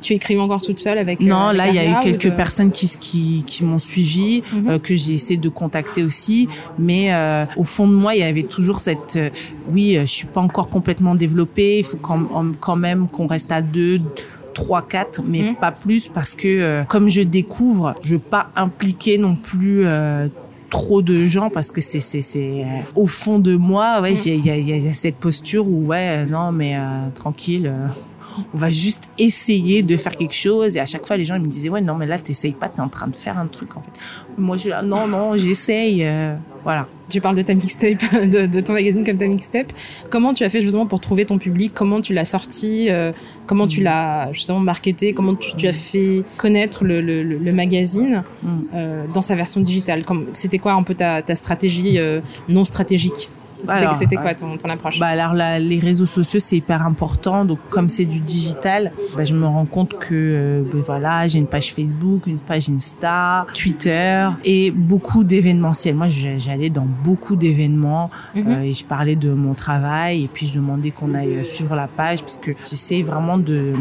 Tu 0.02 0.12
écrivais 0.14 0.40
encore 0.40 0.60
toute 0.60 0.78
seule 0.78 0.98
avec. 0.98 1.20
euh, 1.22 1.24
Non, 1.26 1.46
avec 1.48 1.56
là, 1.58 1.68
il 1.68 1.74
y 1.74 1.78
a 1.78 1.90
eu 1.90 2.02
quelques 2.02 2.24
de- 2.30 2.36
personnes 2.36 2.70
qui, 2.72 2.86
qui, 3.00 3.44
qui 3.46 3.64
m'ont 3.64 3.78
suivi, 3.78 4.42
Mhm. 4.52 4.68
euh, 4.68 4.78
que 4.78 4.94
j'ai 4.96 5.14
essayé 5.14 5.38
de 5.38 5.48
contacter 5.48 6.02
aussi. 6.02 6.48
Mais 6.78 7.14
euh, 7.14 7.46
au 7.56 7.64
fond 7.64 7.86
de 7.88 7.94
moi, 7.94 8.14
il 8.14 8.20
y 8.20 8.24
avait 8.24 8.42
toujours 8.42 8.80
cette... 8.80 9.16
euh, 9.16 9.30
oui, 9.72 9.96
euh, 9.96 10.02
je 10.02 10.06
suis 10.10 10.26
pas 10.26 10.40
encore 10.40 10.68
complètement 10.68 11.14
développée. 11.14 11.78
Il 11.78 11.84
faut 11.84 11.96
quand, 11.96 12.26
quand 12.60 12.76
même 12.76 13.08
qu'on 13.08 13.26
reste 13.26 13.50
à 13.52 13.62
deux, 13.62 14.00
trois, 14.54 14.82
quatre, 14.82 15.22
mais 15.26 15.42
Mhm. 15.42 15.54
pas 15.56 15.72
plus 15.72 16.08
parce 16.08 16.34
que 16.34 16.46
euh, 16.48 16.84
comme 16.84 17.08
je 17.08 17.22
découvre, 17.22 17.94
je 18.02 18.14
veux 18.16 18.20
pas 18.20 18.50
impliquer 18.56 19.16
non 19.18 19.36
plus... 19.36 19.86
euh, 19.86 20.26
trop 20.68 21.02
de 21.02 21.26
gens 21.26 21.50
parce 21.50 21.70
que 21.70 21.82
c'est 21.82 22.00
c'est 22.00 22.22
c'est 22.22 22.62
euh, 22.64 22.78
au 22.94 23.06
fond 23.06 23.38
de 23.38 23.56
moi 23.56 24.00
ouais 24.00 24.12
Mhm. 24.12 24.16
il 24.24 24.46
y 24.46 24.50
a, 24.50 24.56
y, 24.56 24.72
a, 24.72 24.76
y 24.78 24.88
a 24.88 24.94
cette 24.94 25.16
posture 25.16 25.68
où 25.68 25.88
ouais 25.88 26.24
euh, 26.24 26.24
non 26.24 26.50
mais 26.50 26.74
euh, 26.78 27.08
tranquille 27.14 27.66
euh, 27.70 27.88
on 28.54 28.58
va 28.58 28.70
juste 28.70 29.08
essayer 29.18 29.82
de 29.82 29.96
faire 29.96 30.16
quelque 30.16 30.34
chose. 30.34 30.76
Et 30.76 30.80
à 30.80 30.86
chaque 30.86 31.06
fois 31.06 31.16
les 31.16 31.24
gens 31.24 31.36
ils 31.36 31.42
me 31.42 31.46
disaient 31.46 31.68
ouais 31.68 31.80
non 31.80 31.94
mais 31.94 32.06
là 32.06 32.18
t'essayes 32.18 32.52
pas 32.52 32.68
t'es 32.68 32.80
en 32.80 32.88
train 32.88 33.08
de 33.08 33.16
faire 33.16 33.38
un 33.38 33.46
truc 33.46 33.76
en 33.76 33.80
fait. 33.82 33.90
Moi 34.38 34.56
je 34.56 34.62
suis 34.62 34.70
là, 34.70 34.82
non 34.82 35.06
non 35.06 35.36
j'essaye 35.36 36.04
euh, 36.04 36.34
voilà. 36.64 36.86
Tu 37.10 37.20
parles 37.20 37.36
de 37.36 37.42
ta 37.42 37.52
mixtape, 37.52 38.00
de, 38.14 38.46
de 38.46 38.60
ton 38.60 38.72
magazine 38.72 39.04
comme 39.04 39.18
ta 39.18 39.26
mixtape. 39.26 39.72
Comment 40.10 40.32
tu 40.32 40.44
as 40.44 40.50
fait 40.50 40.62
justement 40.62 40.86
pour 40.86 41.00
trouver 41.00 41.24
ton 41.26 41.36
public? 41.36 41.72
Comment 41.74 42.00
tu 42.00 42.14
l'as 42.14 42.24
sorti 42.24 42.88
euh, 42.88 43.12
Comment 43.46 43.66
tu 43.66 43.82
l'as 43.82 44.30
justement 44.32 44.60
marketé? 44.60 45.12
Comment 45.12 45.34
tu, 45.34 45.54
tu 45.56 45.66
as 45.66 45.72
fait 45.72 46.22
connaître 46.38 46.84
le, 46.84 47.00
le, 47.02 47.52
magazine 47.52 48.22
Mm. 48.42 48.48
euh, 48.74 49.04
dans 49.12 49.20
sa 49.20 49.34
version 49.34 49.60
digitale? 49.60 50.04
C'était 50.32 50.58
quoi 50.58 50.72
un 50.72 50.82
peu 50.82 50.94
ta, 50.94 51.20
ta 51.22 51.34
stratégie 51.34 51.98
non 52.48 52.64
stratégique? 52.64 53.28
C'était 53.94 54.16
quoi 54.16 54.34
ton, 54.34 54.56
ton 54.56 54.68
approche? 54.68 54.98
Bah 54.98 55.06
alors 55.08 55.34
là, 55.34 55.58
les 55.58 55.78
réseaux 55.78 56.06
sociaux 56.06 56.40
c'est 56.40 56.56
hyper 56.56 56.84
important. 56.86 57.44
Donc 57.44 57.58
comme 57.70 57.88
c'est 57.88 58.04
du 58.04 58.20
digital, 58.20 58.92
bah, 59.16 59.24
je 59.24 59.34
me 59.34 59.46
rends 59.46 59.66
compte 59.66 59.98
que 59.98 60.08
euh, 60.14 60.62
bah, 60.72 60.78
voilà, 60.84 61.28
j'ai 61.28 61.38
une 61.38 61.46
page 61.46 61.72
Facebook, 61.74 62.26
une 62.26 62.38
page 62.38 62.68
Insta, 62.70 63.46
Twitter 63.54 64.28
et 64.44 64.70
beaucoup 64.70 65.24
d'événementiels. 65.24 65.94
Moi, 65.94 66.08
j'allais 66.08 66.70
dans 66.70 66.86
beaucoup 67.04 67.36
d'événements 67.36 68.10
Mhm. 68.34 68.48
euh, 68.48 68.60
et 68.62 68.74
je 68.74 68.84
parlais 68.84 69.16
de 69.16 69.32
mon 69.32 69.54
travail 69.54 70.24
et 70.24 70.28
puis 70.32 70.46
je 70.46 70.54
demandais 70.54 70.90
qu'on 70.90 71.14
aille 71.14 71.36
euh, 71.38 71.44
suivre 71.44 71.74
la 71.74 71.86
page 71.88 72.20
parce 72.22 72.36
que 72.36 72.50
j'essaie 72.52 73.02
vraiment 73.02 73.38
de 73.38 73.54
euh, 73.54 73.74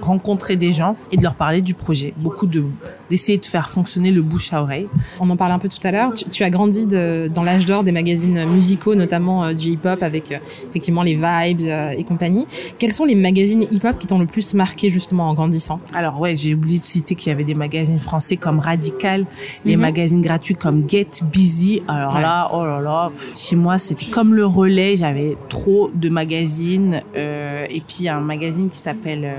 rencontrer 0.00 0.56
des 0.56 0.72
gens 0.72 0.96
et 1.12 1.16
de 1.16 1.22
leur 1.22 1.34
parler 1.34 1.62
du 1.62 1.74
projet. 1.74 2.14
Beaucoup 2.16 2.46
de 2.46 2.64
d'essayer 3.10 3.36
de 3.38 3.44
faire 3.44 3.68
fonctionner 3.68 4.10
le 4.12 4.22
bouche 4.22 4.52
à 4.52 4.62
oreille. 4.62 4.86
On 5.20 5.28
en 5.28 5.36
parlait 5.36 5.54
un 5.54 5.58
peu 5.58 5.68
tout 5.68 5.84
à 5.86 5.90
l'heure. 5.90 6.14
Tu, 6.14 6.24
tu 6.26 6.44
as 6.44 6.50
grandi 6.50 6.86
de- 6.86 7.28
dans 7.34 7.42
l'âge 7.42 7.66
d'or 7.66 7.82
des 7.84 7.92
magazines 7.92 8.44
musicaux, 8.46 8.94
notamment 8.94 9.44
euh, 9.44 9.52
du 9.52 9.68
hip-hop, 9.70 10.02
avec 10.02 10.30
euh, 10.32 10.38
effectivement 10.70 11.02
les 11.02 11.14
vibes 11.16 11.66
euh, 11.66 11.90
et 11.90 12.04
compagnie. 12.04 12.46
Quels 12.78 12.92
sont 12.92 13.04
les 13.04 13.14
magazines 13.16 13.64
hip-hop 13.70 13.98
qui 13.98 14.06
t'ont 14.06 14.18
le 14.20 14.26
plus 14.26 14.54
marqué 14.54 14.88
justement 14.90 15.28
en 15.28 15.34
grandissant? 15.34 15.80
Alors 15.92 16.20
ouais, 16.20 16.36
j'ai 16.36 16.54
oublié 16.54 16.78
de 16.78 16.84
citer 16.84 17.14
qu'il 17.16 17.30
y 17.30 17.32
avait 17.32 17.44
des 17.44 17.54
magazines 17.54 17.98
français 17.98 18.36
comme 18.36 18.60
Radical, 18.60 19.26
les 19.64 19.74
Mhm. 19.76 19.82
magazines 19.82 20.22
gratuits 20.22 20.54
comme 20.54 20.88
Get 20.88 21.08
Busy. 21.32 21.82
Alors 21.88 22.14
Ouais. 22.14 22.22
là, 22.22 22.48
oh 22.54 22.64
là 22.64 22.80
là, 22.80 23.08
pff, 23.10 23.36
chez 23.36 23.56
moi 23.56 23.78
c'était 23.78 24.06
comme 24.06 24.34
le 24.34 24.46
relais, 24.46 24.96
j'avais 24.96 25.36
trop 25.48 25.90
de 25.92 26.08
magazines 26.08 27.02
et 27.16 27.82
puis 27.86 28.08
un 28.08 28.20
magazine 28.20 28.70
qui 28.70 28.78
s'appelle 28.78 29.32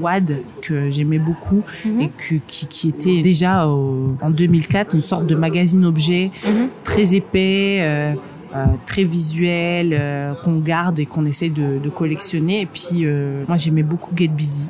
Wad 0.00 0.38
que 0.62 0.90
j'aimais 0.90 1.18
beaucoup 1.18 1.62
Mhm. 1.84 2.00
et 2.00 2.08
que, 2.08 2.34
qui, 2.46 2.66
qui 2.66 2.88
était 2.88 3.01
déjà 3.22 3.66
en 3.66 4.30
2004 4.30 4.94
une 4.94 5.02
sorte 5.02 5.26
de 5.26 5.34
magazine 5.34 5.84
objet 5.84 6.30
mhm. 6.44 6.68
très 6.84 7.14
épais. 7.14 7.78
Euh, 7.82 8.14
euh, 8.54 8.66
très 8.84 9.04
visuel 9.04 9.96
euh, 9.98 10.34
qu'on 10.44 10.58
garde 10.58 10.98
et 10.98 11.06
qu'on 11.06 11.24
essaie 11.24 11.48
de, 11.48 11.78
de, 11.82 11.88
collectionner 11.88 12.60
et 12.60 12.66
puis 12.66 13.06
moi 13.48 13.56
j'aimais 13.56 13.82
beaucoup 13.82 14.14
Get 14.14 14.28
Busy 14.28 14.68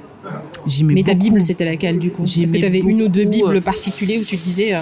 mais 0.85 1.03
ta 1.03 1.14
Bible, 1.14 1.43
c'était 1.43 1.64
laquelle 1.64 1.99
du 1.99 2.11
coup? 2.11 2.22
Est-ce 2.22 2.53
que 2.53 2.59
tu 2.59 2.64
avais 2.64 2.78
une 2.78 3.03
ou 3.03 3.09
deux 3.09 3.24
Bibles 3.24 3.61
particulières 3.61 4.20
où 4.20 4.24
tu 4.24 4.37
disais 4.37 4.72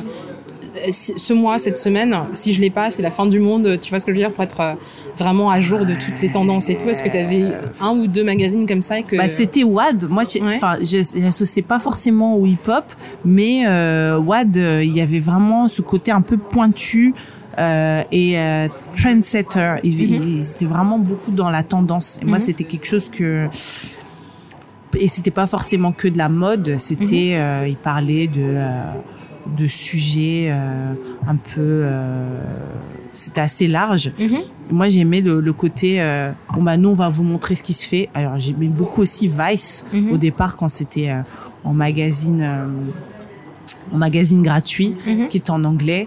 ce 0.93 1.33
mois, 1.33 1.59
cette 1.59 1.79
semaine, 1.79 2.17
si 2.35 2.53
je 2.53 2.61
l'ai 2.61 2.71
pas, 2.71 2.91
c'est 2.91 3.03
la 3.03 3.11
fin 3.11 3.27
du 3.27 3.41
monde. 3.41 3.79
Tu 3.81 3.91
vois 3.91 3.99
ce 3.99 4.07
que 4.07 4.13
je 4.13 4.17
veux 4.19 4.23
dire 4.23 4.33
pour 4.33 4.45
être 4.45 4.61
euh, 4.61 4.75
vraiment 5.17 5.51
à 5.51 5.61
jour 5.61 5.85
de 5.87 5.95
toutes 5.95 6.21
les 6.21 6.31
tendances 6.31 6.69
et 6.69 6.77
tout. 6.77 6.89
Est-ce 6.89 7.03
que 7.03 7.09
tu 7.09 7.19
avais 7.19 7.53
un 7.81 7.91
ou 7.91 8.07
deux 8.07 8.25
magazines 8.25 8.67
comme 8.67 8.83
ça 8.83 9.03
que 9.03 9.17
bah, 9.17 9.29
c'était 9.29 9.65
WAD. 9.65 10.09
Moi, 10.09 10.23
enfin, 10.55 10.77
je 10.81 11.61
pas 11.61 11.79
forcément 11.79 12.37
au 12.37 12.47
hip-hop, 12.47 12.85
mais 13.25 13.67
euh, 13.67 14.19
WAD, 14.19 14.57
euh, 14.57 14.85
il 14.85 14.97
y 14.97 15.01
avait 15.01 15.21
vraiment 15.21 15.69
ce 15.69 15.83
côté 15.83 16.11
un 16.11 16.23
peu 16.23 16.37
pointu. 16.37 17.15
Euh, 17.59 18.03
et 18.13 18.39
euh, 18.39 18.69
trendsetter. 18.97 19.77
Ils, 19.83 20.19
mm 20.19 20.41
étaient 20.55 20.67
vraiment 20.67 20.99
beaucoup 20.99 21.31
dans 21.33 21.51
la 21.51 21.63
tendance. 21.63 22.19
Et 22.23 22.25
moi, 22.25 22.39
mhm. 22.39 22.45
c'était 22.45 22.65
quelque 22.65 22.87
chose 22.87 23.09
que 23.09 23.49
et 24.99 25.07
c'était 25.07 25.31
pas 25.31 25.47
forcément 25.47 25.93
que 25.93 26.09
de 26.09 26.19
la 26.19 26.29
mode. 26.29 26.77
C'était, 26.79 27.35
mhm. 27.35 27.41
euh, 27.41 27.69
il 27.69 27.77
parlait 27.77 28.27
de 28.27 28.57
de 29.47 29.67
sujets 29.67 30.49
euh, 30.51 30.93
un 31.27 31.37
peu 31.37 31.59
euh, 31.59 32.43
c'était 33.13 33.41
assez 33.41 33.67
large 33.67 34.13
mhm. 34.19 34.43
moi 34.71 34.89
j'aimais 34.89 35.21
le, 35.21 35.41
le, 35.41 35.53
côté 35.53 36.01
euh, 36.01 36.31
bon 36.55 36.63
bah 36.63 36.77
nous 36.77 36.91
on 36.91 36.95
va 36.95 37.09
vous 37.09 37.25
montrer 37.25 37.55
ce 37.55 37.63
qui 37.63 37.73
se 37.73 37.87
fait 37.87 38.09
alors 38.15 38.39
j'aimais 38.39 38.69
beaucoup 38.69 39.01
aussi 39.01 39.29
Vice 39.29 39.85
mhm. 39.93 40.13
au 40.13 40.17
départ 40.17 40.57
quand 40.57 40.69
c'était 40.69 41.13
en 41.65 41.73
magazine 41.73 42.47
en 43.93 43.97
magazine 43.97 44.43
gratuit 44.43 44.95
mhm. 45.07 45.29
qui 45.29 45.39
est 45.39 45.51
en 45.51 45.65
anglais 45.65 46.07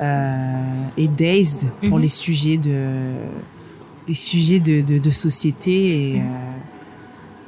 et 0.00 1.08
Dazed 1.08 1.68
pour 1.88 1.98
les 1.98 2.08
sujets 2.08 2.56
de 2.56 3.10
les 4.06 4.14
sujets 4.14 4.60
de, 4.60 4.80
de, 4.80 4.98
de 4.98 5.10
société 5.10 6.14
et 6.14 6.22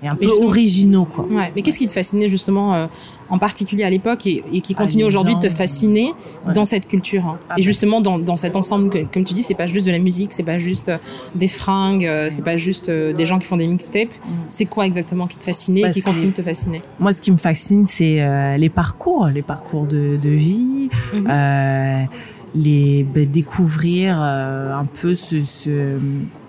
et 0.03 0.09
un 0.09 0.17
peu 0.17 0.29
originaux 0.43 1.05
quoi. 1.05 1.27
Ouais, 1.27 1.53
mais 1.55 1.63
qu'est-ce 1.63 1.79
qui 1.79 1.87
te 1.87 1.93
fascinait 1.93 2.29
justement 2.29 2.75
euh, 2.75 2.87
en 3.29 3.39
particulier 3.39 3.85
à 3.85 3.91
l'époque 3.91 4.27
et, 4.27 4.43
et, 4.53 4.61
qui 4.61 4.75
continue 4.75 5.05
ah, 5.05 5.09
aujourd'hui 5.09 5.35
de 5.35 5.41
te 5.41 5.49
fasciner 5.49 6.13
dans 6.55 6.65
cette 6.65 6.89
culture 6.89 7.27
hein. 7.27 7.39
ah, 7.49 7.55
et 7.59 7.63
justement 7.63 8.01
dans, 8.01 8.19
dans 8.19 8.37
cet 8.37 8.57
ensemble 8.57 9.07
comme 9.13 9.25
tu 9.25 9.35
dis 9.35 9.43
c'est 9.43 9.55
pas 9.55 9.67
juste 9.67 9.87
de 9.87 9.93
la 9.93 9.99
musique 9.99 10.33
c'est 10.33 10.43
pas 10.43 10.59
juste 10.59 10.89
euh, 10.89 10.99
des 11.35 11.49
fringues 11.49 12.07
euh, 12.07 12.29
c'est 12.31 12.45
pas 12.45 12.57
juste 12.57 12.91
des 12.91 13.27
gens 13.27 13.39
qui 13.39 13.47
font 13.47 13.57
des 13.57 13.67
mixtapes 13.67 14.09
mm. 14.09 14.31
c'est 14.49 14.67
quoi 14.67 14.87
exactement 14.87 15.27
qui 15.27 15.37
te 15.37 15.45
fascinait 15.45 15.81
et 15.81 15.85
bah, 15.85 15.91
qui 15.91 16.03
continue 16.03 16.31
de 16.31 16.37
te 16.37 16.43
fasciner? 16.43 16.83
Moi 16.99 17.13
ce 17.13 17.21
qui 17.21 17.31
me 17.31 17.37
fascine 17.37 17.87
c'est 17.87 18.57
les 18.59 18.69
parcours 18.69 19.27
les 19.27 19.43
parcours 19.43 19.87
de, 19.87 20.17
de 20.17 20.31
vie 20.31 20.89
mm-hmm. 21.15 22.09
Les 22.55 23.05
bah, 23.05 23.25
découvrir 23.25 24.21
un 24.21 24.85
peu 24.85 25.15
ce, 25.15 25.45
ce 25.45 25.99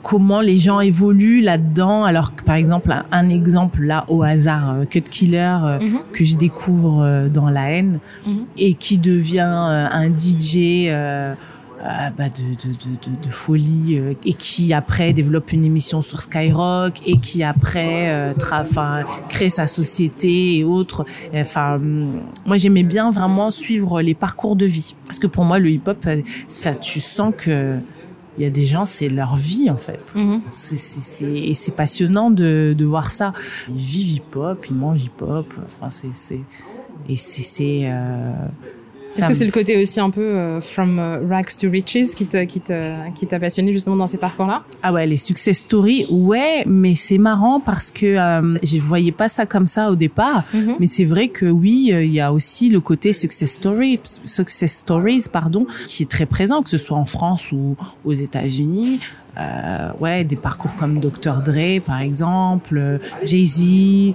comment 0.04 0.41
les 0.41 0.58
gens 0.58 0.80
évoluent 0.80 1.41
là-dedans. 1.41 2.04
Alors 2.04 2.36
que 2.36 2.43
par 2.43 2.56
exemple, 2.56 2.93
un, 3.12 3.30
exemple 3.30 3.84
là 3.84 4.06
au 4.08 4.24
hasard, 4.24 4.74
euh, 4.74 4.86
Cut 4.86 5.02
Killer 5.02 5.58
euh, 5.64 5.80
mhm. 5.80 5.99
que 6.12 6.24
je 6.24 6.36
découvre 6.36 7.04
euh, 7.04 7.30
dans 7.30 7.49
La 7.49 7.72
haine 7.72 7.99
mhm. 8.26 8.45
et 8.58 8.74
qui 8.74 8.97
devient 8.97 9.39
un 9.39 10.14
DJ. 10.14 10.89
Bah 11.84 12.30
de, 12.30 12.54
de, 12.54 12.74
de, 12.74 13.26
de, 13.28 13.30
folie 13.32 14.00
et 14.24 14.34
qui 14.34 14.74
après 14.74 15.14
développe 15.14 15.52
une 15.52 15.66
émission 15.66 16.02
sur 16.02 16.22
Skyrock 16.22 17.02
et 17.08 17.18
qui 17.18 17.44
après 17.44 18.34
enfin 18.52 19.02
crée 19.30 19.50
sa 19.50 19.68
société 19.68 20.58
et 20.58 20.64
autres 20.64 21.06
enfin 21.34 21.80
moi 22.46 22.58
j'aimais 22.58 22.84
bien 22.84 23.10
vraiment 23.12 23.50
suivre 23.50 24.02
les 24.02 24.14
parcours 24.14 24.56
de 24.56 24.66
vie 24.66 24.96
parce 25.08 25.18
que 25.18 25.28
pour 25.28 25.44
moi 25.44 25.58
le 25.58 25.72
hip 25.72 25.84
hop 25.88 26.08
tu 26.82 27.00
sens 27.00 27.34
que 27.36 27.80
il 28.38 28.44
y 28.44 28.48
a 28.48 28.50
des 28.50 28.66
gens, 28.66 28.86
c'est 28.86 29.10
leur 29.10 29.36
vie 29.36 29.70
en 29.70 29.78
fait. 29.78 30.14
Mhm. 30.16 30.42
C'est, 30.52 31.26
et 31.26 31.54
c'est 31.54 31.76
passionnant 31.76 32.32
de, 32.32 32.74
de 32.78 32.86
voir 32.86 33.12
ça. 33.12 33.34
Ils 33.70 33.76
vivent 33.76 34.16
hip-hop, 34.16 34.66
ils 34.70 34.76
mangent 34.76 35.04
hip-hop. 35.04 35.54
Enfin, 35.66 35.90
c'est, 35.90 36.14
c'est, 36.14 36.42
et 37.10 37.16
c'est, 37.16 37.42
c'est 37.42 37.82
euh, 37.84 38.34
est-ce 39.18 39.28
que 39.28 39.34
c'est 39.34 39.45
le 39.45 39.51
côté 39.51 39.82
aussi 39.82 39.99
un 39.99 40.09
peu 40.09 40.22
euh, 40.22 40.62
from 40.62 40.97
uh, 40.97 41.28
rags 41.28 41.55
to 41.59 41.70
riches 41.70 42.16
qui 42.16 42.26
t'a 42.26 42.45
qui 42.45 42.62
qui 43.16 43.28
t'a 43.28 43.39
passionné 43.39 43.74
justement 43.74 43.95
dans 43.95 44.07
ces 44.07 44.18
parcours-là? 44.18 44.64
Ah 44.84 44.93
ouais, 44.93 45.05
les 45.05 45.18
success 45.18 45.59
stories, 45.59 46.05
ouais, 46.09 46.64
mais 46.66 46.95
c'est 46.95 47.18
marrant 47.18 47.59
parce 47.59 47.91
que 47.91 48.05
euh, 48.05 48.57
je 48.64 48.78
voyais 48.78 49.12
pas 49.12 49.28
ça 49.28 49.45
comme 49.45 49.68
ça 49.68 49.91
au 49.91 49.95
départ, 49.95 50.43
mm-hmm. 50.53 50.76
mais 50.80 50.88
c'est 50.88 51.05
vrai 51.05 51.28
que 51.28 51.45
oui, 51.45 51.89
euh, 51.91 52.03
il 52.03 52.14
y 52.14 52.20
a 52.20 52.32
aussi 52.32 52.70
le 52.70 52.80
côté 52.80 53.14
success 53.14 53.51
story, 53.51 53.99
success 54.26 54.78
stories, 54.78 55.26
pardon, 55.32 55.66
qui 55.88 56.03
est 56.03 56.09
très 56.09 56.26
présent, 56.26 56.62
que 56.62 56.70
ce 56.70 56.78
soit 56.78 56.97
en 56.97 57.05
France 57.05 57.51
ou 57.51 57.76
aux 58.05 58.14
États-Unis. 58.14 58.99
Euh, 59.40 59.92
ouais, 60.00 60.26
des 60.26 60.36
parcours 60.36 60.76
comme 60.76 61.00
Dr 61.00 61.42
Dre 61.42 61.80
par 61.86 62.02
exemple, 62.02 63.00
Jay 63.24 63.46
Z, 63.46 64.14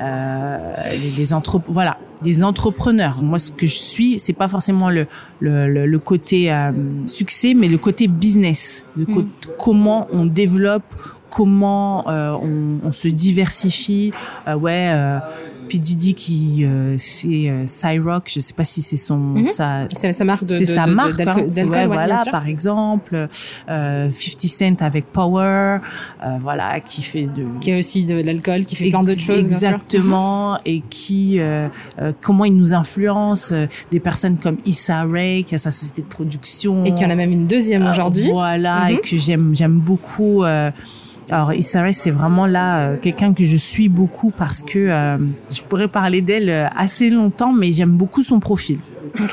euh, 0.00 0.74
les, 0.90 1.10
les 1.10 1.28
voilà, 1.68 1.96
des 2.22 2.42
entrepreneurs. 2.42 3.22
Moi, 3.22 3.38
ce 3.38 3.52
que 3.52 3.66
je 3.66 3.76
suis, 3.76 4.18
c'est 4.18 4.32
pas 4.32 4.48
forcément 4.48 4.90
le 4.90 5.06
le, 5.40 5.86
le, 5.86 5.98
côté 5.98 6.52
euh, 6.52 6.72
succès, 7.06 7.54
mais 7.54 7.68
le 7.68 7.78
côté 7.78 8.08
business, 8.08 8.84
le 8.96 9.04
mm. 9.04 9.28
comment 9.58 10.08
on 10.12 10.26
développe, 10.26 10.82
comment 11.30 12.08
euh, 12.08 12.32
on, 12.32 12.86
on, 12.88 12.92
se 12.92 13.06
diversifie. 13.06 14.12
Euh, 14.48 14.56
ouais 14.56 14.92
P. 15.68 15.78
Diddy 15.78 16.14
qui 16.14 16.64
euh, 16.64 16.94
c'est 16.98 17.48
euh, 17.48 17.66
Cyrock, 17.66 18.30
je 18.32 18.40
sais 18.40 18.54
pas 18.54 18.64
si 18.64 18.82
c'est 18.82 18.96
son 18.96 19.18
mhm. 19.18 19.44
sa 19.44 19.86
c'est 19.94 20.12
sa 20.12 20.24
marque 20.24 20.44
de 20.44 20.56
c'est 20.56 20.64
sa 20.64 20.86
marque 20.86 21.20
hein. 21.20 21.46
ouais, 21.46 21.86
voilà 21.86 22.24
par 22.30 22.46
exemple 22.46 23.28
euh, 23.68 24.10
50 24.12 24.40
Cent 24.48 24.82
avec 24.82 25.06
Power 25.12 25.78
euh, 26.24 26.38
voilà 26.40 26.80
qui 26.80 27.02
fait 27.02 27.24
de 27.24 27.46
qui 27.60 27.72
a 27.72 27.78
aussi 27.78 28.06
de 28.06 28.14
l'alcool 28.14 28.64
qui 28.64 28.76
fait 28.76 28.90
plein 28.90 29.02
d'autres 29.02 29.20
choses 29.20 29.44
exactement 29.44 30.58
et 30.64 30.80
qui 30.80 31.38
euh, 31.38 31.68
euh, 32.00 32.12
comment 32.20 32.44
il 32.44 32.56
nous 32.56 32.74
influence 32.74 33.52
des 33.90 34.00
personnes 34.00 34.38
comme 34.38 34.58
Issa 34.64 35.04
Rae 35.04 35.42
qui 35.44 35.54
a 35.54 35.58
sa 35.58 35.70
société 35.70 36.02
de 36.02 36.08
production 36.08 36.84
et 36.84 36.94
qui 36.94 37.04
en 37.04 37.10
a 37.10 37.14
même 37.14 37.32
une 37.32 37.46
deuxième 37.46 37.86
aujourd'hui 37.86 38.30
voilà 38.32 38.90
et 38.90 38.94
mhm. 38.94 39.00
que 39.00 39.16
j'aime 39.16 39.54
j'aime 39.54 39.78
beaucoup 39.78 40.44
alors 41.30 41.52
Issa 41.52 41.92
c'est 41.92 42.10
vraiment 42.10 42.46
là 42.46 42.80
euh, 42.80 42.96
quelqu'un 42.96 43.32
que 43.32 43.44
je 43.44 43.56
suis 43.56 43.88
beaucoup 43.88 44.30
parce 44.30 44.62
que 44.62 44.78
euh, 44.78 45.18
je 45.50 45.62
pourrais 45.62 45.88
parler 45.88 46.22
d'elle 46.22 46.50
euh, 46.50 46.66
assez 46.74 47.10
longtemps, 47.10 47.52
mais 47.52 47.72
j'aime 47.72 47.90
beaucoup 47.90 48.22
son 48.22 48.40
profil. 48.40 48.78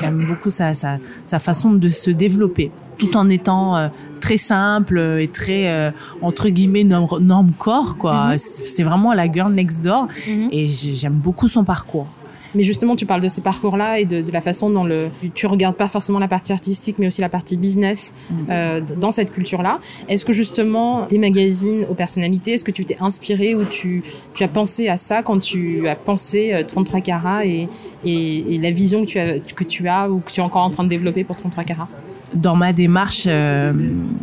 J'aime 0.00 0.24
beaucoup 0.24 0.50
sa, 0.50 0.74
sa, 0.74 0.98
sa, 1.26 1.38
façon 1.38 1.72
de 1.72 1.88
se 1.88 2.10
développer, 2.10 2.70
tout 2.98 3.16
en 3.16 3.28
étant 3.28 3.90
très 4.20 4.38
simple 4.38 4.98
et 5.20 5.28
très 5.28 5.92
entre 6.22 6.48
guillemets 6.48 6.82
norme, 6.82 7.52
corps 7.58 7.96
quoi. 7.96 8.30
Mm-hmm. 8.32 8.38
C'est 8.38 8.82
vraiment 8.82 9.12
la 9.12 9.30
girl 9.30 9.52
next 9.52 9.84
door 9.84 10.08
mm-hmm. 10.26 10.48
et 10.50 10.66
j'aime 10.66 11.12
beaucoup 11.12 11.46
son 11.46 11.62
parcours. 11.62 12.08
Mais 12.56 12.62
justement, 12.62 12.96
tu 12.96 13.06
parles 13.06 13.20
de 13.20 13.28
ces 13.28 13.42
parcours-là 13.42 14.00
et 14.00 14.04
de, 14.04 14.22
de, 14.22 14.32
la 14.32 14.40
façon 14.40 14.70
dont 14.70 14.84
le, 14.84 15.08
tu 15.34 15.46
regardes 15.46 15.76
pas 15.76 15.86
forcément 15.86 16.18
la 16.18 16.28
partie 16.28 16.52
artistique, 16.52 16.96
mais 16.98 17.06
aussi 17.06 17.20
la 17.20 17.28
partie 17.28 17.56
business 17.56 18.14
mm. 18.30 18.34
euh, 18.50 18.80
dans 18.98 19.10
cette 19.10 19.30
culture-là. 19.32 19.78
Est-ce 20.08 20.24
que 20.24 20.32
justement, 20.32 21.06
des 21.06 21.18
magazines 21.18 21.86
aux 21.90 21.94
personnalités, 21.94 22.52
est-ce 22.52 22.64
que 22.64 22.70
tu 22.70 22.84
t'es 22.84 22.96
inspiré 23.00 23.54
ou 23.54 23.64
tu, 23.64 24.02
tu 24.34 24.42
as 24.42 24.48
pensé 24.48 24.88
à 24.88 24.96
ça 24.96 25.22
quand 25.22 25.38
tu 25.38 25.86
as 25.86 25.96
pensé 25.96 26.64
33 26.66 26.98
euh, 26.98 27.02
carats 27.02 27.46
et, 27.46 27.68
et, 28.04 28.54
et, 28.54 28.58
la 28.58 28.70
vision 28.70 29.04
que 29.04 29.10
tu, 29.10 29.18
as, 29.18 29.38
que 29.38 29.64
tu 29.64 29.86
as 29.86 30.10
ou 30.10 30.20
que 30.20 30.32
tu 30.32 30.40
es 30.40 30.42
encore 30.42 30.62
en 30.62 30.70
train 30.70 30.84
de 30.84 30.88
développer 30.88 31.24
pour 31.24 31.36
33 31.36 31.64
carats? 31.64 31.88
Dans 32.34 32.56
ma 32.56 32.72
démarche, 32.72 33.24
euh, 33.26 33.72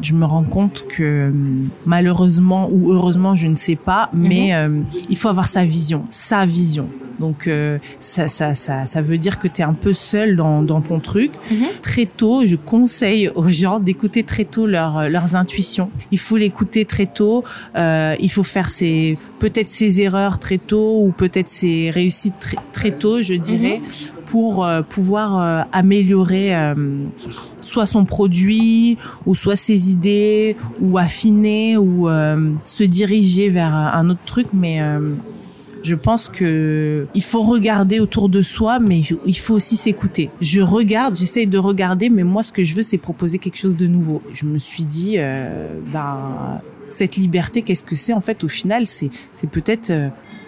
je 0.01 0.13
me 0.13 0.25
rends 0.25 0.43
compte 0.43 0.85
que 0.87 1.31
malheureusement 1.85 2.69
ou 2.71 2.91
heureusement, 2.91 3.35
je 3.35 3.47
ne 3.47 3.55
sais 3.55 3.75
pas, 3.75 4.09
mais 4.13 4.49
mm-hmm. 4.49 4.69
euh, 4.69 4.81
il 5.09 5.17
faut 5.17 5.29
avoir 5.29 5.47
sa 5.47 5.65
vision, 5.65 6.05
sa 6.09 6.45
vision. 6.45 6.89
Donc 7.19 7.47
euh, 7.47 7.77
ça, 7.99 8.27
ça, 8.27 8.53
ça, 8.53 8.85
ça, 8.85 9.01
veut 9.01 9.17
dire 9.17 9.39
que 9.39 9.47
tu 9.47 9.61
es 9.61 9.63
un 9.63 9.73
peu 9.73 9.93
seul 9.93 10.35
dans, 10.35 10.61
dans 10.61 10.81
ton 10.81 10.99
truc. 10.99 11.31
Mhm. 11.51 11.67
Très 11.81 12.05
tôt, 12.05 12.45
je 12.45 12.55
conseille 12.55 13.29
aux 13.29 13.49
gens 13.49 13.79
d'écouter 13.79 14.23
très 14.23 14.45
tôt 14.45 14.65
leur, 14.67 15.09
leurs 15.09 15.35
intuitions. 15.35 15.89
Il 16.11 16.19
faut 16.19 16.37
l'écouter 16.37 16.85
très 16.85 17.05
tôt. 17.05 17.43
Euh, 17.75 18.15
il 18.19 18.31
faut 18.31 18.43
faire 18.43 18.69
ses 18.69 19.17
peut-être 19.39 19.69
ses 19.69 20.01
erreurs 20.01 20.39
très 20.39 20.57
tôt 20.57 21.03
ou 21.03 21.11
peut-être 21.11 21.49
ses 21.49 21.91
réussites 21.91 22.39
très, 22.39 22.57
très 22.71 22.91
tôt, 22.91 23.21
je 23.21 23.33
dirais, 23.33 23.79
mhm. 23.79 24.12
Pour 24.33 24.65
euh, 24.65 24.81
pouvoir 24.81 25.39
euh, 25.39 25.61
améliorer 25.71 26.55
euh, 26.55 26.73
soit 27.61 27.85
son 27.85 28.03
produit 28.03 28.97
ou 29.27 29.35
soit 29.35 29.55
ses 29.55 29.91
idées 29.91 30.57
ou 30.81 30.97
affiner 30.97 31.77
ou 31.77 32.09
se 32.63 32.83
diriger 32.83 33.49
vers 33.49 33.71
un 33.71 34.09
autre 34.09 34.25
truc. 34.25 34.47
Mais 34.51 34.81
je 35.83 35.93
pense 35.93 36.29
que 36.29 37.05
il 37.13 37.21
faut 37.21 37.43
regarder 37.43 37.99
autour 37.99 38.27
de 38.27 38.41
soi, 38.41 38.79
mais 38.79 39.01
il 39.23 39.37
faut 39.37 39.53
aussi 39.53 39.77
s'écouter. 39.77 40.31
Je 40.41 40.61
regarde, 40.61 41.15
j'essaye 41.15 41.45
de 41.45 41.59
regarder, 41.59 42.09
mais 42.09 42.23
moi, 42.23 42.41
ce 42.41 42.51
que 42.51 42.63
je 42.63 42.73
veux, 42.73 42.81
c'est 42.81 42.97
proposer 42.97 43.37
quelque 43.37 43.59
chose 43.59 43.77
de 43.77 43.85
nouveau. 43.85 44.23
Je 44.31 44.45
me 44.47 44.57
suis 44.57 44.83
dit, 44.83 45.17
ben, 45.93 46.59
cette 46.89 47.17
liberté, 47.17 47.61
qu'est-ce 47.61 47.83
que 47.83 47.95
c'est 47.95 48.13
en 48.13 48.21
fait 48.21 48.43
Au 48.43 48.49
final, 48.49 48.87
c'est, 48.87 49.11
c'est 49.35 49.49
peut-être 49.49 49.91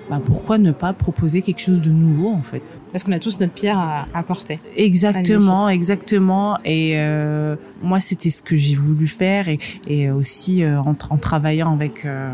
bah, 0.09 0.19
pourquoi 0.25 0.57
ne 0.57 0.71
pas 0.71 0.91
proposer 0.93 1.43
quelque 1.43 1.61
chose 1.61 1.81
de 1.81 1.91
nouveau 1.91 2.29
en 2.29 2.43
fait? 2.43 2.63
Parce 2.95 3.03
qu'on 3.03 3.11
a 3.11 3.19
tous 3.19 3.41
notre 3.41 3.51
pierre 3.51 3.77
à 3.77 4.07
apporter. 4.13 4.61
Exactement, 4.77 5.67
exactement. 5.67 6.57
Et 6.63 6.93
euh, 6.93 7.57
moi, 7.83 7.99
c'était 7.99 8.29
ce 8.29 8.41
que 8.41 8.55
j'ai 8.55 8.75
voulu 8.75 9.05
faire 9.05 9.49
et, 9.49 9.59
et 9.85 10.09
aussi 10.09 10.63
euh, 10.63 10.79
en, 10.79 10.95
en, 11.09 11.17
travaillant 11.17 11.73
avec 11.73 12.05
euh, 12.05 12.33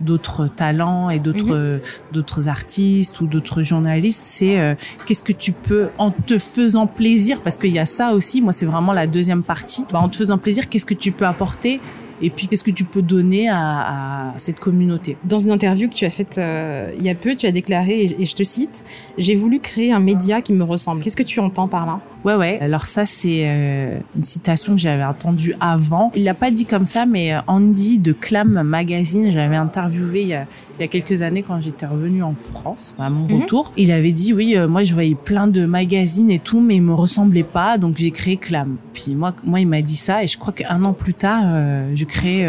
d'autres 0.00 0.46
talents 0.46 1.10
et 1.10 1.18
d'autres 1.18 1.74
mhm. 1.74 1.80
d'autres 2.12 2.48
artistes 2.48 3.20
ou 3.20 3.26
d'autres 3.26 3.62
journalistes, 3.62 4.22
c'est 4.24 4.58
euh, 4.58 4.74
qu'est-ce 5.04 5.22
que 5.22 5.34
tu 5.34 5.52
peux 5.52 5.90
en 5.98 6.10
te 6.10 6.38
faisant 6.38 6.86
plaisir 6.86 7.38
parce 7.40 7.58
qu'il 7.58 7.72
y 7.72 7.78
a 7.78 7.84
ça 7.84 8.14
aussi. 8.14 8.40
Moi, 8.40 8.54
c'est 8.54 8.64
vraiment 8.64 8.94
la 8.94 9.06
deuxième 9.06 9.42
partie. 9.42 9.84
Bah, 9.92 10.00
en 10.00 10.08
te 10.08 10.16
faisant 10.16 10.38
plaisir, 10.38 10.70
qu'est-ce 10.70 10.86
que 10.86 10.94
tu 10.94 11.12
peux 11.12 11.26
apporter 11.26 11.78
et 12.22 12.30
puis 12.30 12.48
qu'est-ce 12.48 12.64
que 12.64 12.70
tu 12.70 12.84
peux 12.84 13.02
donner 13.02 13.48
à, 13.48 14.34
cette 14.36 14.60
communauté? 14.60 15.16
Dans 15.24 15.38
une 15.38 15.50
interview 15.50 15.88
que 15.88 15.94
tu 15.94 16.04
as 16.04 16.10
faite 16.10 16.38
euh, 16.38 16.92
il 16.96 17.04
y 17.04 17.10
a 17.10 17.14
peu, 17.14 17.34
tu 17.34 17.46
as 17.46 17.52
déclaré, 17.52 18.02
et, 18.02 18.24
je 18.24 18.34
te 18.34 18.42
cite, 18.42 18.84
j'ai 19.18 19.34
voulu 19.34 19.60
créer 19.60 19.92
un 19.92 20.00
média 20.00 20.42
qui 20.42 20.52
me 20.52 20.64
ressemble. 20.64 21.02
Qu'est-ce 21.02 21.16
que 21.16 21.22
tu 21.22 21.40
entends 21.40 21.68
par 21.68 21.86
là? 21.86 22.00
Ouais, 22.24 22.34
ouais. 22.34 22.58
Alors 22.60 22.86
ça, 22.86 23.06
c'est 23.06 23.42
euh, 23.44 23.98
une 24.14 24.24
citation 24.24 24.74
que 24.74 24.80
j'avais 24.80 25.04
entendue 25.04 25.54
avant. 25.60 26.12
Il 26.14 26.24
l'a 26.24 26.34
pas 26.34 26.50
dit 26.50 26.66
comme 26.66 26.84
ça, 26.84 27.06
mais 27.06 27.32
euh, 27.32 27.40
Andy 27.46 27.98
de 27.98 28.12
Clam 28.12 28.62
Magazine, 28.62 29.30
j'avais 29.30 29.56
interviewé 29.56 30.22
il 30.22 30.28
y, 30.28 30.34
a, 30.34 30.46
il 30.78 30.82
y 30.82 30.84
a 30.84 30.88
quelques 30.88 31.22
années 31.22 31.42
quand 31.42 31.60
j'étais 31.62 31.86
revenue 31.86 32.22
en 32.22 32.34
France, 32.34 32.94
à 32.98 33.08
mon 33.08 33.26
mhm. 33.26 33.42
retour. 33.42 33.72
Il 33.76 33.90
avait 33.90 34.12
dit, 34.12 34.34
oui, 34.34 34.56
euh, 34.56 34.68
moi 34.68 34.84
je 34.84 34.92
voyais 34.92 35.14
plein 35.14 35.46
de 35.46 35.64
magazines 35.64 36.30
et 36.30 36.38
tout, 36.38 36.60
mais 36.60 36.76
ils 36.76 36.82
me 36.82 36.94
ressemblaient 36.94 37.42
pas, 37.42 37.78
donc 37.78 37.96
j'ai 37.96 38.10
créé 38.10 38.36
Clam. 38.36 38.76
Puis 38.92 39.14
moi, 39.14 39.32
moi 39.44 39.60
il 39.60 39.66
m'a 39.66 39.80
dit 39.80 39.96
ça, 39.96 40.22
et 40.22 40.26
je 40.26 40.36
crois 40.38 40.52
qu'un 40.52 40.84
an 40.84 40.92
plus 40.92 41.14
tard, 41.14 41.42
euh, 41.46 41.90
je 41.94 42.04
crée 42.04 42.46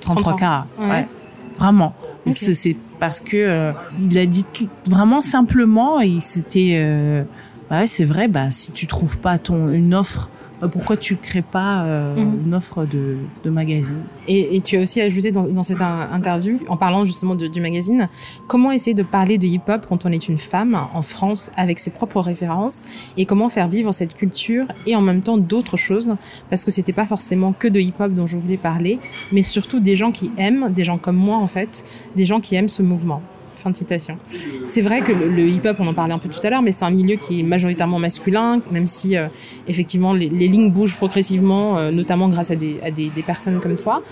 33 0.00 0.36
carats. 0.36 0.66
Ouais. 0.78 1.06
Vraiment. 1.58 1.94
C'est 2.30 2.76
parce 3.00 3.20
que 3.20 3.72
il 4.00 4.18
a 4.18 4.26
dit 4.26 4.44
tout 4.52 4.68
vraiment 4.86 5.20
simplement 5.20 6.00
et 6.00 6.20
c'était 6.20 7.24
ouais, 7.72 7.86
c'est 7.86 8.04
vrai, 8.04 8.28
bah, 8.28 8.50
si 8.50 8.72
tu 8.72 8.86
trouves 8.86 9.18
pas 9.18 9.38
ton, 9.38 9.70
une 9.70 9.94
offre, 9.94 10.30
bah, 10.62 10.68
pourquoi 10.68 10.96
tu 10.96 11.16
crées 11.16 11.42
pas 11.42 11.82
euh, 11.82 12.14
mhm. 12.14 12.46
une 12.46 12.54
offre 12.54 12.84
de, 12.84 13.16
de 13.42 13.50
magazine? 13.50 14.04
Et, 14.28 14.54
et, 14.54 14.60
tu 14.60 14.78
as 14.78 14.82
aussi 14.82 15.00
ajouté 15.00 15.32
dans, 15.32 15.42
dans 15.42 15.64
cette 15.64 15.80
interview, 15.80 16.60
en 16.68 16.76
parlant 16.76 17.04
justement 17.04 17.34
de, 17.34 17.48
du 17.48 17.60
magazine, 17.60 18.08
comment 18.46 18.70
essayer 18.70 18.94
de 18.94 19.02
parler 19.02 19.38
de 19.38 19.46
hip-hop 19.48 19.86
quand 19.88 20.06
on 20.06 20.12
est 20.12 20.28
une 20.28 20.38
femme 20.38 20.78
en 20.94 21.02
France 21.02 21.50
avec 21.56 21.80
ses 21.80 21.90
propres 21.90 22.20
références 22.20 22.84
et 23.16 23.26
comment 23.26 23.48
faire 23.48 23.66
vivre 23.66 23.92
cette 23.92 24.14
culture 24.14 24.66
et 24.86 24.94
en 24.94 25.00
même 25.00 25.22
temps 25.22 25.36
d'autres 25.36 25.76
choses? 25.76 26.14
Parce 26.48 26.64
que 26.64 26.70
c'était 26.70 26.92
pas 26.92 27.06
forcément 27.06 27.52
que 27.52 27.66
de 27.66 27.80
hip-hop 27.80 28.12
dont 28.12 28.28
je 28.28 28.36
voulais 28.36 28.56
parler, 28.56 29.00
mais 29.32 29.42
surtout 29.42 29.80
des 29.80 29.96
gens 29.96 30.12
qui 30.12 30.30
aiment, 30.38 30.72
des 30.72 30.84
gens 30.84 30.96
comme 30.96 31.16
moi 31.16 31.38
en 31.38 31.48
fait, 31.48 31.84
des 32.14 32.24
gens 32.24 32.38
qui 32.38 32.54
aiment 32.54 32.68
ce 32.68 32.84
mouvement. 32.84 33.20
Fin 33.62 33.70
de 33.70 33.76
citation. 33.76 34.18
C'est 34.64 34.80
vrai 34.80 35.02
que 35.02 35.12
le, 35.12 35.46
hip-hop, 35.48 35.76
on 35.78 35.86
en 35.86 35.94
parlait 35.94 36.14
un 36.14 36.18
peu 36.18 36.28
tout 36.28 36.44
à 36.44 36.50
l'heure, 36.50 36.62
mais 36.62 36.72
c'est 36.72 36.84
un 36.84 36.90
milieu 36.90 37.14
qui 37.14 37.38
est 37.38 37.42
majoritairement 37.44 38.00
masculin, 38.00 38.60
même 38.72 38.88
si 38.88 39.16
euh, 39.16 39.28
effectivement 39.68 40.12
les, 40.14 40.28
lignes 40.28 40.72
bougent 40.72 40.96
progressivement, 40.96 41.78
euh, 41.78 41.92
notamment 41.92 42.28
grâce 42.28 42.50
à, 42.50 42.56
des, 42.56 42.80
à 42.82 42.90
des, 42.90 43.08
des, 43.10 43.22
personnes 43.22 43.60
comme 43.60 43.76
toi. 43.76 44.02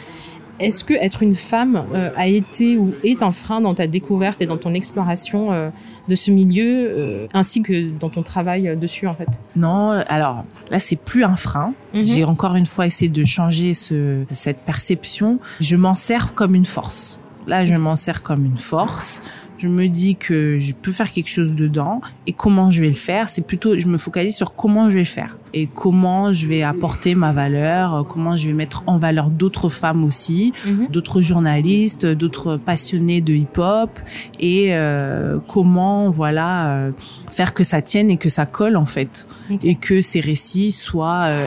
Est-ce 0.61 0.85
que 0.85 0.95
être 0.95 1.25
une 1.25 1.35
femme 1.35 1.85
euh, 1.95 2.11
a 2.15 2.29
été 2.29 2.77
ou 2.77 2.95
est 3.03 3.25
un 3.25 3.33
frein 3.33 3.61
dans 3.61 3.75
ta 3.75 3.89
découverte 3.89 4.41
et 4.41 4.47
dans 4.47 4.57
ton 4.57 4.73
exploration 4.73 5.73
de 6.07 6.15
ce 6.15 6.31
milieu, 6.31 7.27
ainsi 7.35 7.63
que 7.63 7.91
dans 7.91 8.11
ton 8.11 8.23
travail 8.23 8.77
dessus 8.77 9.09
en 9.09 9.15
fait? 9.15 9.41
Non, 9.57 9.91
alors 10.07 10.45
là 10.71 10.79
c'est 10.79 10.95
plus 10.95 11.25
un 11.25 11.35
frein. 11.35 11.75
Mhm. 11.93 12.05
J'ai 12.05 12.25
encore 12.25 12.55
une 12.55 12.67
fois 12.67 12.87
essayé 12.87 13.11
de 13.11 13.25
changer 13.25 13.75
ce, 13.75 14.23
cette 14.29 14.59
perception. 14.59 15.41
Je 15.61 15.75
m'en 15.75 15.95
sers 15.95 16.35
comme 16.35 16.55
une 16.55 16.67
force. 16.67 17.19
Là, 17.51 17.65
je 17.65 17.75
m'en 17.75 17.97
sers 17.97 18.23
comme 18.23 18.45
une 18.45 18.57
force. 18.57 19.21
Je 19.59 19.67
me 19.67 19.89
dis 19.89 20.15
que 20.15 20.61
je 20.61 20.73
peux 20.73 20.93
faire 20.93 21.11
quelque 21.11 21.29
chose 21.29 21.57
dedans 21.57 22.01
et 22.29 22.33
comment 22.33 22.71
je 22.71 22.81
vais 22.81 22.89
le 22.89 22.95
faire. 22.95 23.29
C'est 23.29 23.45
plutôt, 23.45 23.77
je 23.77 23.89
me 23.89 23.99
focalise 23.99 24.37
sur 24.37 24.55
comment 24.55 24.89
je 24.89 24.95
vais 24.95 25.01
le 25.01 25.05
faire 25.05 25.37
et 25.53 25.67
comment 25.67 26.33
je 26.33 26.47
vais 26.47 26.63
apporter 26.63 27.17
ma 27.17 27.33
valeur, 27.33 28.07
comment 28.09 28.37
je 28.37 28.47
vais 28.47 28.53
mettre 28.53 28.85
en 28.87 28.99
valeur 28.99 29.31
d'autres 29.31 29.69
femmes 29.69 30.05
aussi, 30.05 30.53
mhm. 30.65 30.87
d'autres 30.91 31.21
journalistes, 31.23 32.07
d'autres 32.07 32.57
passionnés 32.57 33.21
de 33.21 33.35
hip-hop 33.35 33.99
et 34.39 34.69
euh, 34.71 35.41
comment 35.49 36.09
voilà 36.09 36.69
euh, 36.69 36.93
faire 37.29 37.53
que 37.53 37.65
ça 37.65 37.83
tienne 37.83 38.11
et 38.11 38.17
que 38.17 38.29
ça 38.29 38.47
colle 38.47 38.77
en 38.77 38.87
fait 38.87 39.27
et 39.65 39.75
que 39.75 40.03
ces 40.03 40.21
récits 40.21 40.71
soient 40.71 41.25
euh, 41.25 41.45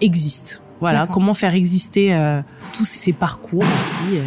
existent. 0.00 0.64
Voilà, 0.80 1.06
comment 1.06 1.32
faire 1.32 1.54
exister 1.54 2.12
euh, 2.12 2.42
tous 2.72 2.84
ces 2.84 3.12
parcours 3.12 3.62
aussi. 3.62 4.18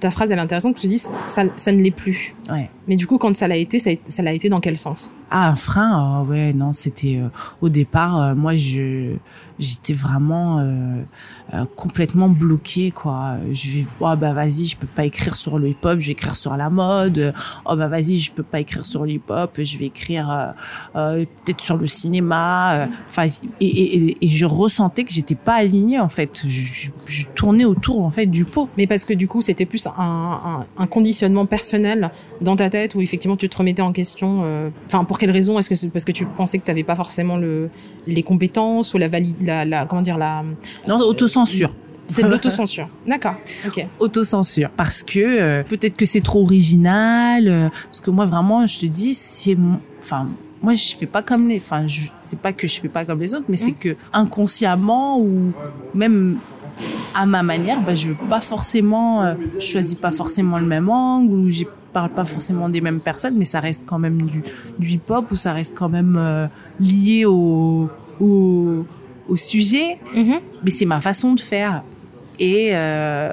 Ta 0.00 0.10
phrase, 0.10 0.32
elle 0.32 0.38
est 0.38 0.42
intéressante, 0.42 0.74
que 0.74 0.80
tu 0.80 0.86
dis, 0.86 0.98
ça, 0.98 1.42
ça 1.56 1.72
ne 1.72 1.82
l'est 1.82 1.90
plus. 1.90 2.34
Ouais. 2.50 2.70
Mais 2.88 2.96
du 2.96 3.06
coup, 3.06 3.18
quand 3.18 3.34
ça 3.34 3.46
l'a 3.46 3.56
été, 3.56 3.78
ça, 3.78 3.90
ça 4.08 4.22
l'a 4.22 4.32
été 4.32 4.48
dans 4.48 4.60
quel 4.60 4.76
sens? 4.76 5.12
Ah, 5.30 5.48
un 5.48 5.54
frein, 5.54 6.22
oh, 6.22 6.30
ouais, 6.30 6.52
non, 6.52 6.72
c'était 6.72 7.18
euh, 7.18 7.28
au 7.60 7.68
départ, 7.68 8.20
euh, 8.20 8.34
moi, 8.34 8.56
je 8.56 9.16
j'étais 9.60 9.92
vraiment 9.92 10.58
euh, 10.58 11.02
euh, 11.54 11.64
complètement 11.76 12.28
bloquée, 12.28 12.90
quoi. 12.90 13.36
Je 13.52 13.70
vais, 13.70 13.86
oh 14.00 14.16
bah 14.16 14.32
vas-y, 14.32 14.66
je 14.66 14.76
peux 14.76 14.88
pas 14.88 15.04
écrire 15.04 15.36
sur 15.36 15.58
le 15.58 15.68
hip-hop, 15.68 16.00
je 16.00 16.06
vais 16.06 16.12
écrire 16.12 16.34
sur 16.34 16.56
la 16.56 16.70
mode. 16.70 17.32
Oh 17.64 17.76
bah 17.76 17.86
vas-y, 17.86 18.18
je 18.18 18.32
peux 18.32 18.42
pas 18.42 18.60
écrire 18.60 18.84
sur 18.84 19.04
le 19.04 19.12
hip-hop, 19.12 19.60
je 19.62 19.78
vais 19.78 19.86
écrire 19.86 20.54
peut-être 20.94 21.60
sur 21.60 21.76
le 21.76 21.86
cinéma. 21.86 22.88
Enfin, 23.08 23.26
et, 23.60 23.66
et, 23.66 24.24
et, 24.24 24.28
je 24.28 24.46
ressentais 24.46 25.04
que 25.04 25.12
j'étais 25.12 25.34
pas 25.34 25.54
alignée, 25.54 26.00
en 26.00 26.08
fait. 26.08 26.42
Je, 26.48 26.90
je, 27.06 27.26
tournais 27.34 27.64
autour, 27.64 28.04
en 28.04 28.10
fait, 28.10 28.26
du 28.26 28.44
pot. 28.44 28.68
Mais 28.76 28.86
parce 28.86 29.04
que 29.04 29.14
du 29.14 29.28
coup, 29.28 29.40
c'était 29.40 29.66
plus 29.66 29.86
un, 29.86 30.66
un, 30.76 30.86
conditionnement 30.86 31.46
personnel 31.46 32.10
dans 32.40 32.56
ta 32.56 32.70
tête 32.70 32.94
où 32.94 33.00
effectivement 33.00 33.36
tu 33.36 33.48
te 33.48 33.56
remettais 33.56 33.82
en 33.82 33.92
question. 33.92 34.42
Euh, 34.44 34.70
enfin, 34.86 35.04
pour 35.04 35.18
quelle 35.18 35.30
raison 35.30 35.58
Est-ce 35.58 35.68
que 35.68 35.74
c'est 35.74 35.88
parce 35.90 36.04
que 36.04 36.12
tu 36.12 36.26
pensais 36.26 36.58
que 36.58 36.64
tu 36.64 36.70
n'avais 36.70 36.84
pas 36.84 36.94
forcément 36.94 37.36
le, 37.36 37.70
les 38.06 38.22
compétences 38.22 38.94
ou 38.94 38.98
la, 38.98 39.08
valide, 39.08 39.36
la, 39.50 39.64
la 39.64 39.86
comment 39.86 40.02
dire 40.02 40.18
la 40.18 40.42
non 40.86 40.98
autocensure. 41.00 41.72
C'est 42.08 42.24
de 42.24 42.28
l'autocensure. 42.28 42.88
D'accord. 43.06 43.36
Ok. 43.64 43.86
Autocensure. 44.00 44.70
Parce 44.76 45.04
que 45.04 45.20
euh, 45.20 45.62
peut-être 45.62 45.96
que 45.96 46.04
c'est 46.04 46.22
trop 46.22 46.42
original. 46.42 47.46
Euh, 47.46 47.68
parce 47.84 48.00
que 48.00 48.10
moi, 48.10 48.26
vraiment, 48.26 48.66
je 48.66 48.80
te 48.80 48.86
dis, 48.86 49.14
c'est. 49.14 49.56
Enfin, 50.00 50.28
moi, 50.60 50.74
je 50.74 50.96
fais 50.96 51.06
pas 51.06 51.22
comme 51.22 51.48
les. 51.48 51.58
Enfin, 51.58 51.86
c'est 52.16 52.40
pas 52.40 52.52
que 52.52 52.66
je 52.66 52.80
fais 52.80 52.88
pas 52.88 53.04
comme 53.04 53.20
les 53.20 53.32
autres, 53.32 53.46
mais 53.48 53.56
c'est 53.56 53.70
mmh. 53.70 53.80
que 53.80 53.96
inconsciemment 54.12 55.20
ou 55.20 55.52
même 55.94 56.38
à 57.14 57.26
ma 57.26 57.42
manière, 57.42 57.80
bah, 57.80 57.94
je 57.94 58.08
veux 58.08 58.28
pas 58.28 58.40
forcément, 58.40 59.22
euh, 59.22 59.34
je 59.58 59.64
choisis 59.64 59.94
pas 59.94 60.12
forcément 60.12 60.58
le 60.58 60.66
même 60.66 60.88
angle 60.88 61.32
ou 61.32 61.48
je 61.48 61.64
parle 61.92 62.10
pas 62.10 62.24
forcément 62.24 62.68
des 62.68 62.80
mêmes 62.80 63.00
personnes, 63.00 63.34
mais 63.36 63.44
ça 63.44 63.60
reste 63.60 63.84
quand 63.86 63.98
même 63.98 64.22
du, 64.22 64.42
du 64.78 64.92
hip-hop 64.92 65.30
ou 65.30 65.36
ça 65.36 65.52
reste 65.52 65.74
quand 65.76 65.88
même 65.88 66.16
euh, 66.18 66.46
lié 66.78 67.24
au, 67.24 67.90
au, 68.20 68.84
au 69.30 69.36
sujet. 69.36 69.96
Mm-hmm. 70.14 70.40
Mais 70.62 70.70
c'est 70.70 70.84
ma 70.84 71.00
façon 71.00 71.32
de 71.32 71.40
faire. 71.40 71.82
Et 72.38 72.70
euh, 72.72 73.32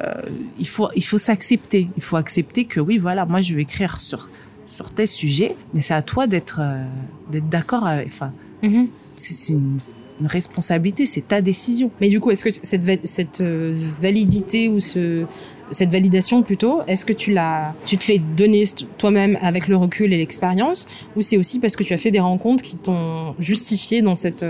il 0.59 0.67
faut 0.67 0.89
il 0.95 1.03
faut 1.03 1.17
s'accepter. 1.17 1.89
Il 1.97 2.03
faut 2.03 2.15
accepter 2.17 2.65
que 2.65 2.79
oui, 2.79 2.97
voilà, 2.97 3.25
moi 3.25 3.41
je 3.41 3.53
vais 3.55 3.63
écrire 3.63 3.99
sur 3.99 4.29
sur 4.67 4.91
tes 4.91 5.07
sujets, 5.07 5.55
mais 5.73 5.81
c'est 5.81 5.93
à 5.93 6.01
toi 6.01 6.27
d'être 6.27 6.59
euh, 6.61 6.85
d'être 7.31 7.49
d'accord 7.49 7.85
avec. 7.85 8.07
Enfin, 8.07 8.31
mm-hmm. 8.63 8.87
c'est 9.15 9.53
une 9.53 9.79
une 10.19 10.27
responsabilité, 10.27 11.05
c'est 11.05 11.27
ta 11.27 11.41
décision. 11.41 11.91
Mais 12.01 12.09
du 12.09 12.19
coup, 12.19 12.31
est-ce 12.31 12.43
que 12.43 12.49
cette, 12.49 13.07
cette 13.07 13.41
euh, 13.41 13.71
validité 13.99 14.67
ou 14.67 14.79
ce, 14.79 15.25
cette 15.71 15.91
validation 15.91 16.41
plutôt, 16.41 16.81
est-ce 16.87 17.05
que 17.05 17.13
tu 17.13 17.31
l'as, 17.31 17.75
tu 17.85 17.97
te 17.97 18.11
l'es 18.11 18.19
donné 18.19 18.63
toi-même 18.97 19.37
avec 19.41 19.67
le 19.67 19.77
recul 19.77 20.13
et 20.13 20.17
l'expérience, 20.17 20.87
ou 21.15 21.21
c'est 21.21 21.37
aussi 21.37 21.59
parce 21.59 21.75
que 21.75 21.83
tu 21.83 21.93
as 21.93 21.97
fait 21.97 22.11
des 22.11 22.19
rencontres 22.19 22.63
qui 22.63 22.77
t'ont 22.77 23.35
justifié 23.39 24.01
dans 24.01 24.15
cette 24.15 24.45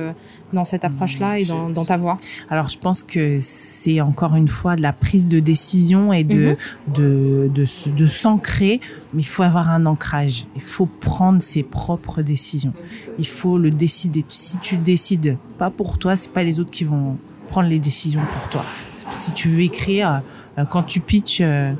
dans 0.53 0.65
cette 0.65 0.85
approche-là 0.85 1.39
et 1.39 1.45
dans, 1.45 1.69
dans, 1.69 1.83
ta 1.83 1.97
voix 1.97 2.17
Alors, 2.49 2.67
je 2.67 2.77
pense 2.77 3.03
que 3.03 3.39
c'est 3.41 4.01
encore 4.01 4.35
une 4.35 4.47
fois 4.47 4.75
de 4.75 4.81
la 4.81 4.93
prise 4.93 5.27
de 5.27 5.39
décision 5.39 6.13
et 6.13 6.23
de 6.23 6.55
mm-hmm. 6.55 6.93
de 6.93 7.51
de, 7.53 7.91
de 7.91 8.07
s'ancrer, 8.07 8.79
mais 9.13 9.21
il 9.21 9.27
faut 9.27 9.43
avoir 9.43 9.69
un 9.69 9.85
ancrage. 9.85 10.45
Il 10.55 10.61
faut 10.61 10.85
prendre 10.85 11.41
ses 11.41 11.63
propres 11.63 12.21
décisions. 12.21 12.73
Il 13.19 13.27
faut 13.27 13.57
le 13.57 13.69
décider. 13.69 14.23
Si 14.29 14.59
tu 14.59 14.77
décides 14.77 15.37
pas 15.57 15.69
pour 15.69 15.97
toi, 15.97 16.15
c'est 16.15 16.31
pas 16.31 16.43
les 16.43 16.59
autres 16.59 16.71
qui 16.71 16.83
vont 16.83 17.17
prendre 17.49 17.69
les 17.69 17.79
décisions 17.79 18.25
pour 18.25 18.49
toi. 18.49 18.65
Si 19.11 19.31
tu 19.33 19.49
veux 19.49 19.61
écrire 19.61 20.21
euh, 20.57 20.65
quand 20.65 20.83
tu 20.83 20.99
pitches, 20.99 21.41
euh, 21.41 21.73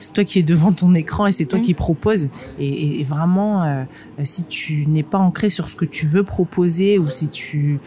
c'est 0.00 0.12
toi 0.12 0.24
qui 0.24 0.38
es 0.40 0.42
devant 0.42 0.72
ton 0.72 0.94
écran 0.94 1.26
et 1.26 1.32
c'est 1.32 1.44
toi 1.44 1.58
mmh. 1.58 1.62
qui 1.62 1.74
proposes. 1.74 2.28
Et, 2.58 3.04
vraiment, 3.04 3.62
euh, 3.62 3.84
si 4.24 4.44
tu 4.44 4.86
n'es 4.86 5.02
pas 5.02 5.18
ancré 5.18 5.50
sur 5.50 5.68
ce 5.68 5.76
que 5.76 5.84
tu 5.84 6.06
veux 6.06 6.24
proposer 6.24 6.98
ou 6.98 7.10
si 7.10 7.28
tu 7.28 7.78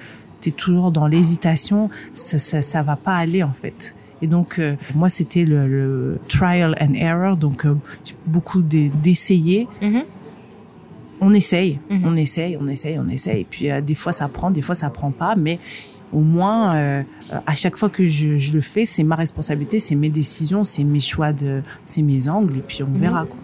es 0.45 0.51
toujours 0.51 0.91
dans 0.91 1.07
l'hésitation, 1.07 1.89
ça, 2.13 2.37
ça, 2.37 2.61
ça 2.61 2.83
va 2.83 2.95
pas 2.95 3.15
aller 3.15 3.43
en 3.43 3.53
fait. 3.53 3.95
Et 4.21 4.27
donc 4.27 4.61
moi 4.95 5.09
c'était 5.09 5.43
le, 5.43 6.17
trial 6.29 6.77
and 6.79 6.93
error, 6.93 7.35
donc 7.35 7.67
beaucoup 8.25 8.61
d'essayer. 8.61 9.67
Mmh. 9.81 9.99
On 11.19 11.33
essaye, 11.33 11.79
mmh. 11.89 12.01
on 12.05 12.15
essaye, 12.15 12.57
on 12.59 12.67
essaye, 12.67 12.99
on 12.99 13.07
essaye. 13.09 13.41
Et 13.41 13.47
puis 13.49 13.67
des 13.81 13.95
fois 13.95 14.13
ça 14.13 14.29
prend, 14.29 14.51
des 14.51 14.61
fois 14.61 14.75
ça 14.75 14.89
prend 14.89 15.11
pas, 15.11 15.35
mais 15.35 15.59
au 16.13 16.19
moins, 16.21 16.75
euh, 16.75 17.03
à 17.45 17.55
chaque 17.55 17.75
fois 17.75 17.89
que 17.89 18.07
je, 18.07 18.37
je 18.37 18.53
le 18.53 18.61
fais, 18.61 18.85
c'est 18.85 19.03
ma 19.03 19.15
responsabilité, 19.15 19.79
c'est 19.79 19.95
mes 19.95 20.09
décisions, 20.09 20.63
c'est 20.63 20.83
mes 20.83 20.99
choix 20.99 21.33
de, 21.33 21.61
c'est 21.85 22.01
mes 22.01 22.29
angles, 22.29 22.57
et 22.57 22.61
puis 22.61 22.83
on 22.83 22.97
verra. 22.97 23.23
Mhm. 23.23 23.29
Quoi. 23.29 23.37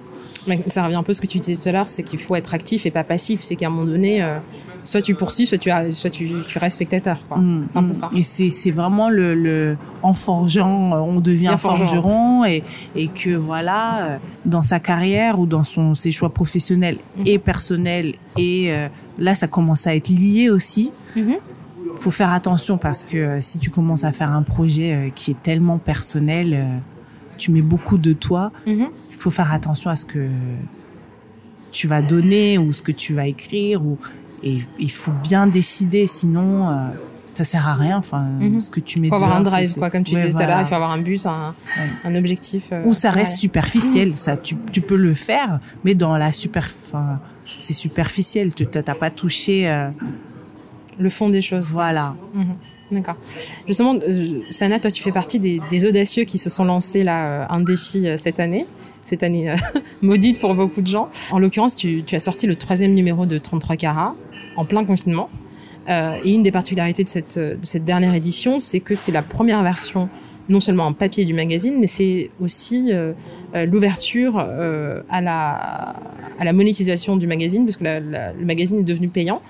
Ça 0.67 0.83
revient 0.85 0.95
un 0.95 1.03
peu 1.03 1.11
à 1.11 1.13
ce 1.13 1.21
que 1.21 1.27
tu 1.27 1.37
disais 1.39 1.55
tout 1.55 1.67
à 1.67 1.71
l'heure, 1.71 1.87
c'est 1.87 2.03
qu'il 2.03 2.19
faut 2.19 2.35
être 2.35 2.53
actif 2.53 2.85
et 2.85 2.91
pas 2.91 3.03
passif. 3.03 3.41
C'est 3.43 3.55
qu'à 3.55 3.67
un 3.67 3.69
moment 3.69 3.85
donné, 3.85 4.23
euh, 4.23 4.37
soit 4.83 5.01
tu 5.01 5.13
poursuis, 5.13 5.45
soit 5.45 5.57
tu, 5.57 5.69
as, 5.69 5.91
soit 5.91 6.09
tu, 6.09 6.29
tu 6.47 6.57
restes 6.57 6.75
spectateur. 6.75 7.19
Mm, 7.35 7.63
c'est 7.67 7.77
un 7.77 7.83
peu 7.83 7.89
mm. 7.89 7.93
ça. 7.93 8.09
Et 8.15 8.23
c'est 8.23 8.71
vraiment 8.71 9.09
le, 9.09 9.35
le, 9.35 9.77
en 10.01 10.13
forgeant, 10.13 10.93
euh, 10.93 10.99
on 10.99 11.19
devient 11.19 11.55
forgeron, 11.57 12.45
et, 12.45 12.63
et 12.95 13.09
que 13.09 13.31
voilà, 13.31 14.19
dans 14.45 14.63
sa 14.63 14.79
carrière 14.79 15.39
ou 15.39 15.45
dans 15.45 15.63
son, 15.63 15.93
ses 15.93 16.11
choix 16.11 16.29
professionnels 16.29 16.97
mm. 17.17 17.23
et 17.27 17.37
personnels, 17.37 18.15
et 18.37 18.73
là 19.19 19.35
ça 19.35 19.47
commence 19.47 19.85
à 19.87 19.95
être 19.95 20.09
lié 20.09 20.49
aussi. 20.49 20.91
Faut 21.95 22.11
faire 22.11 22.31
attention 22.31 22.77
parce 22.77 23.03
que 23.03 23.39
si 23.41 23.59
tu 23.59 23.69
commences 23.69 24.03
à 24.03 24.11
faire 24.11 24.31
un 24.31 24.43
projet 24.43 25.11
qui 25.15 25.31
est 25.31 25.41
tellement 25.41 25.77
personnel, 25.77 26.81
tu 27.37 27.51
mets 27.51 27.61
beaucoup 27.61 27.97
de 27.97 28.13
toi. 28.13 28.51
Mm-hmm. 28.67 28.87
Il 29.09 29.15
faut 29.15 29.31
faire 29.31 29.51
attention 29.51 29.89
à 29.89 29.95
ce 29.95 30.05
que 30.05 30.29
tu 31.71 31.87
vas 31.87 32.01
donner 32.01 32.57
ou 32.57 32.73
ce 32.73 32.81
que 32.81 32.91
tu 32.91 33.13
vas 33.13 33.27
écrire 33.27 33.83
ou 33.85 33.97
et 34.43 34.59
il 34.79 34.91
faut 34.91 35.11
bien 35.23 35.47
décider 35.47 36.07
sinon 36.07 36.69
euh, 36.69 36.89
ça 37.33 37.43
sert 37.43 37.67
à 37.67 37.73
rien. 37.73 37.97
Enfin 37.97 38.23
mm 38.23 38.59
ce 38.59 38.69
que 38.69 38.79
tu 38.79 38.99
mets 38.99 39.07
il 39.07 39.09
faut 39.09 39.15
avoir 39.15 39.35
un 39.35 39.41
drive 39.41 39.75
quoi 39.77 39.89
comme 39.89 40.03
tu 40.03 40.15
disais 40.15 40.29
tout 40.31 40.41
à 40.41 40.47
l'heure 40.47 40.61
il 40.61 40.65
faut 40.65 40.75
avoir 40.75 40.91
un 40.91 40.97
but 40.97 41.25
un, 41.25 41.53
un 42.03 42.15
objectif 42.15 42.69
euh, 42.71 42.83
ou 42.85 42.93
ça 42.93 43.11
reste 43.11 43.37
superficiel 43.37 44.17
ça 44.17 44.35
tu, 44.37 44.55
tu 44.71 44.81
peux 44.81 44.97
le 44.97 45.13
faire 45.13 45.59
mais 45.83 45.95
dans 45.95 46.17
la 46.17 46.31
super 46.31 46.67
c'est 47.57 47.73
superficiel. 47.73 48.55
Tu 48.55 48.65
t'as 48.65 48.95
pas 48.95 49.11
touché 49.11 49.69
euh, 49.69 49.89
le 50.99 51.09
fond 51.09 51.29
des 51.29 51.41
choses 51.41 51.71
voilà 51.71 52.15
mhm. 52.33 52.55
D'accord. 52.91 53.17
Justement, 53.67 53.93
euh, 53.93 54.41
Sana, 54.49 54.79
toi, 54.79 54.89
tu 54.89 55.03
fais 55.03 55.11
partie 55.11 55.39
des, 55.39 55.61
des, 55.69 55.85
audacieux 55.85 56.23
qui 56.23 56.39
se 56.39 56.49
sont 56.49 56.65
lancés 56.65 57.03
là 57.03 57.45
un 57.51 57.61
défi 57.61 58.07
cette 58.17 58.39
année 58.39 58.65
cette 59.09 59.23
année 59.23 59.49
euh, 59.49 59.55
maudite 60.01 60.39
pour 60.39 60.53
beaucoup 60.53 60.81
de 60.81 60.87
gens. 60.87 61.09
En 61.31 61.39
l'occurrence, 61.39 61.75
tu, 61.75 62.03
as 62.11 62.19
sorti 62.19 62.47
le 62.47 62.55
troisième 62.55 62.93
numéro 62.93 63.25
de 63.25 63.37
33 63.37 63.75
carats 63.75 64.15
en 64.55 64.65
plein 64.65 64.85
confinement. 64.85 65.29
Euh, 65.89 66.17
et 66.23 66.33
une 66.33 66.43
des 66.43 66.51
particularités 66.51 67.03
de 67.03 67.09
cette, 67.09 67.39
de 67.39 67.57
cette 67.63 67.83
dernière 67.83 68.13
édition, 68.13 68.59
c'est 68.59 68.79
que 68.79 68.93
c'est 68.93 69.11
la 69.11 69.23
première 69.23 69.63
version 69.63 70.09
non 70.47 70.59
seulement 70.59 70.87
en 70.87 70.93
papier 70.93 71.25
du 71.25 71.33
magazine, 71.35 71.75
mais 71.79 71.85
c'est 71.85 72.31
aussi 72.41 72.89
euh, 72.91 73.13
l'ouverture 73.53 74.39
à, 74.39 75.21
la, 75.21 75.95
à 76.39 76.43
la 76.43 76.53
monétisation 76.53 77.17
du 77.17 77.27
magazine, 77.27 77.65
parce 77.65 77.77
que 77.77 77.83
le 77.83 78.45
magazine 78.45 78.79
est 78.79 78.83
devenu 78.83 79.09
payant. 79.09 79.43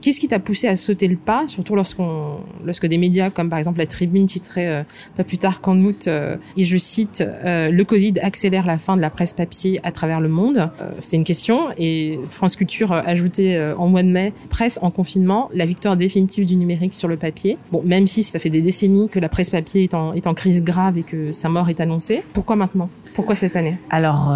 Qu'est-ce 0.00 0.20
qui 0.20 0.28
t'a 0.28 0.38
poussé 0.38 0.68
à 0.68 0.76
sauter 0.76 1.08
le 1.08 1.16
pas, 1.16 1.44
surtout 1.48 1.74
lorsqu'on, 1.74 2.38
lorsque 2.64 2.86
des 2.86 2.98
médias 2.98 3.30
comme 3.30 3.48
par 3.48 3.58
exemple 3.58 3.78
la 3.78 3.86
Tribune 3.86 4.26
titrait 4.26 4.66
euh, 4.66 4.82
pas 5.16 5.24
plus 5.24 5.38
tard 5.38 5.60
qu'en 5.60 5.76
août, 5.78 6.04
euh, 6.06 6.36
et 6.56 6.64
je 6.64 6.76
cite, 6.76 7.22
euh, 7.22 7.70
le 7.70 7.84
Covid 7.84 8.14
accélère 8.20 8.66
la 8.66 8.78
fin 8.78 8.96
de 8.96 9.00
la 9.00 9.10
presse 9.10 9.32
papier 9.32 9.80
à 9.82 9.92
travers 9.92 10.20
le 10.20 10.28
monde. 10.28 10.70
C'était 11.00 11.16
une 11.16 11.24
question 11.24 11.68
et 11.78 12.18
France 12.28 12.56
Culture 12.56 12.92
ajoutait 12.92 13.60
en 13.76 13.88
mois 13.88 14.02
de 14.02 14.08
mai, 14.08 14.32
presse 14.48 14.78
en 14.82 14.90
confinement, 14.90 15.48
la 15.52 15.66
victoire 15.66 15.96
définitive 15.96 16.46
du 16.46 16.56
numérique 16.56 16.94
sur 16.94 17.08
le 17.08 17.16
papier. 17.16 17.58
Bon, 17.72 17.82
même 17.84 18.06
si 18.06 18.22
ça 18.22 18.38
fait 18.38 18.50
des 18.50 18.62
décennies 18.62 19.08
que 19.08 19.18
la 19.18 19.28
presse 19.28 19.50
papier 19.50 19.84
est 19.84 19.94
en, 19.94 20.12
est 20.12 20.26
en 20.26 20.34
crise 20.34 20.62
grave 20.62 20.98
et 20.98 21.02
que 21.02 21.32
sa 21.32 21.48
mort 21.48 21.68
est 21.68 21.80
annoncée, 21.80 22.22
pourquoi 22.32 22.56
maintenant? 22.56 22.88
Pourquoi 23.14 23.34
cette 23.34 23.56
année? 23.56 23.76
Alors 23.90 24.34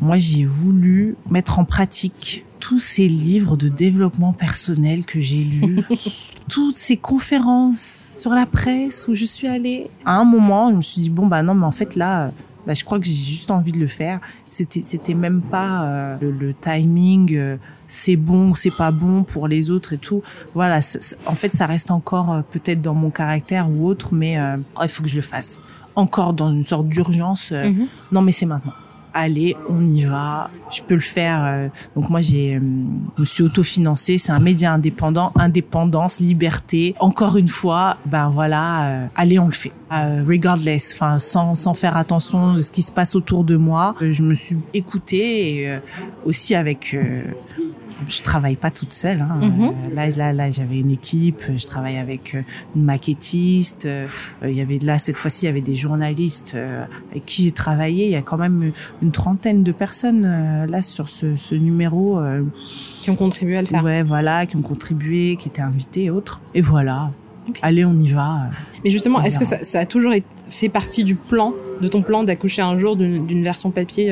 moi 0.00 0.18
j'ai 0.18 0.44
voulu 0.44 1.16
mettre 1.30 1.58
en 1.58 1.64
pratique 1.64 2.44
tous 2.64 2.78
ces 2.78 3.08
livres 3.08 3.58
de 3.58 3.68
développement 3.68 4.32
personnel 4.32 5.04
que 5.04 5.20
j'ai 5.20 5.44
lus, 5.44 5.84
toutes 6.48 6.76
ces 6.76 6.96
conférences 6.96 8.10
sur 8.14 8.30
la 8.30 8.46
presse 8.46 9.06
où 9.06 9.12
je 9.12 9.26
suis 9.26 9.46
allée. 9.46 9.90
À 10.06 10.16
un 10.16 10.24
moment, 10.24 10.70
je 10.70 10.76
me 10.76 10.80
suis 10.80 11.02
dit 11.02 11.10
bon 11.10 11.26
bah 11.26 11.42
non 11.42 11.52
mais 11.52 11.66
en 11.66 11.70
fait 11.70 11.94
là 11.94 12.32
bah, 12.66 12.72
je 12.72 12.82
crois 12.82 12.98
que 12.98 13.04
j'ai 13.04 13.12
juste 13.12 13.50
envie 13.50 13.70
de 13.70 13.78
le 13.78 13.86
faire. 13.86 14.18
C'était 14.48 14.80
c'était 14.80 15.12
même 15.12 15.42
pas 15.42 15.84
euh, 15.84 16.16
le, 16.22 16.54
timing 16.54 17.36
euh, 17.36 17.58
c'est 17.86 18.16
bon 18.16 18.52
ou 18.52 18.56
c'est 18.56 18.74
pas 18.74 18.92
bon 18.92 19.24
pour 19.24 19.46
les 19.46 19.70
autres 19.70 19.92
et 19.92 19.98
tout. 19.98 20.22
Voilà, 20.54 20.80
en 21.26 21.34
fait 21.34 21.52
ça 21.52 21.66
reste 21.66 21.90
encore 21.90 22.32
euh, 22.32 22.40
peut-être 22.50 22.80
dans 22.80 22.94
mon 22.94 23.10
caractère 23.10 23.68
ou 23.68 23.86
autre 23.86 24.14
mais 24.14 24.38
il 24.80 24.88
faut 24.88 25.02
que 25.02 25.08
je 25.10 25.16
le 25.16 25.22
fasse. 25.22 25.60
Encore 25.96 26.32
dans 26.32 26.50
une 26.50 26.64
sorte 26.64 26.88
d'urgence. 26.88 27.52
Mm-hmm. 27.52 27.86
Non 28.10 28.22
mais 28.22 28.32
c'est 28.32 28.46
maintenant 28.46 28.72
allez, 29.14 29.56
on 29.68 29.86
y 29.86 30.02
va, 30.02 30.50
je 30.70 30.82
peux 30.82 30.94
le 30.94 31.00
faire. 31.00 31.44
Euh. 31.44 31.68
Donc 31.96 32.10
moi, 32.10 32.20
j'ai, 32.20 32.56
euh, 32.56 32.60
me 32.60 33.24
suis 33.24 33.42
autofinancé. 33.42 34.18
C'est 34.18 34.32
un 34.32 34.40
média 34.40 34.72
indépendant, 34.72 35.32
indépendance, 35.36 36.20
liberté. 36.20 36.94
Encore 36.98 37.36
une 37.36 37.48
fois, 37.48 37.96
ben 38.04 38.28
voilà, 38.28 39.04
euh, 39.04 39.06
allez, 39.14 39.38
on 39.38 39.46
le 39.46 39.52
fait. 39.52 39.72
regardless, 39.90 40.92
enfin 40.94 41.18
sans 41.18 41.54
sans 41.54 41.72
faire 41.72 41.96
attention 41.96 42.54
de 42.54 42.62
ce 42.62 42.72
qui 42.72 42.82
se 42.82 42.90
passe 42.90 43.14
autour 43.14 43.44
de 43.44 43.56
moi. 43.56 43.94
Je 44.00 44.22
me 44.22 44.34
suis 44.34 44.56
écoutée 44.74 45.62
et 45.62 45.78
aussi 46.24 46.56
avec 46.56 46.96
je 48.08 48.22
travaille 48.22 48.56
pas 48.56 48.70
toute 48.70 48.92
seule. 48.92 49.20
Hein. 49.20 49.38
Mhm. 49.40 49.62
Euh, 49.62 49.94
là, 49.94 50.08
là, 50.10 50.32
là, 50.32 50.50
j'avais 50.50 50.78
une 50.78 50.90
équipe. 50.90 51.42
Je 51.56 51.66
travaille 51.66 51.96
avec 51.96 52.34
euh, 52.34 52.42
une 52.76 52.84
maquettiste. 52.84 53.86
Euh, 53.86 54.06
il 54.42 54.52
y 54.52 54.60
avait 54.60 54.78
là 54.78 54.98
cette 54.98 55.16
fois-ci, 55.16 55.44
il 55.44 55.46
y 55.46 55.50
avait 55.50 55.60
des 55.60 55.74
journalistes 55.74 56.56
avec 57.10 57.24
qui 57.26 57.44
j'ai 57.44 57.52
travaillé. 57.52 58.06
Il 58.06 58.10
y 58.10 58.16
a 58.16 58.22
quand 58.22 58.36
même 58.36 58.72
une 59.02 59.12
trentaine 59.12 59.62
de 59.62 59.72
personnes 59.72 60.22
là 60.66 60.82
sur 60.82 61.08
ce, 61.08 61.36
ce 61.36 61.54
numéro 61.54 62.20
qui 63.00 63.10
ont 63.10 63.16
contribué 63.16 63.56
à 63.56 63.62
le 63.62 63.66
faire. 63.66 63.82
Ouais, 63.82 64.02
voilà, 64.02 64.46
qui 64.46 64.56
ont 64.56 64.62
contribué, 64.62 65.36
qui 65.36 65.48
étaient 65.48 65.62
invités 65.62 66.04
et 66.04 66.10
autres. 66.10 66.40
Et 66.54 66.60
voilà. 66.60 67.10
Allez, 67.62 67.84
on 67.84 67.98
y 67.98 68.08
va. 68.08 68.48
Mais 68.84 68.90
justement, 68.90 69.22
est-ce 69.22 69.38
que 69.38 69.44
ça, 69.44 69.62
ça, 69.62 69.80
a 69.80 69.86
toujours 69.86 70.12
fait 70.48 70.68
partie 70.68 71.04
du 71.04 71.14
plan, 71.14 71.52
de 71.80 71.88
ton 71.88 72.02
plan 72.02 72.24
d'accoucher 72.24 72.62
un 72.62 72.76
jour 72.76 72.96
d'une 72.96 73.42
version 73.42 73.70
papier 73.70 74.10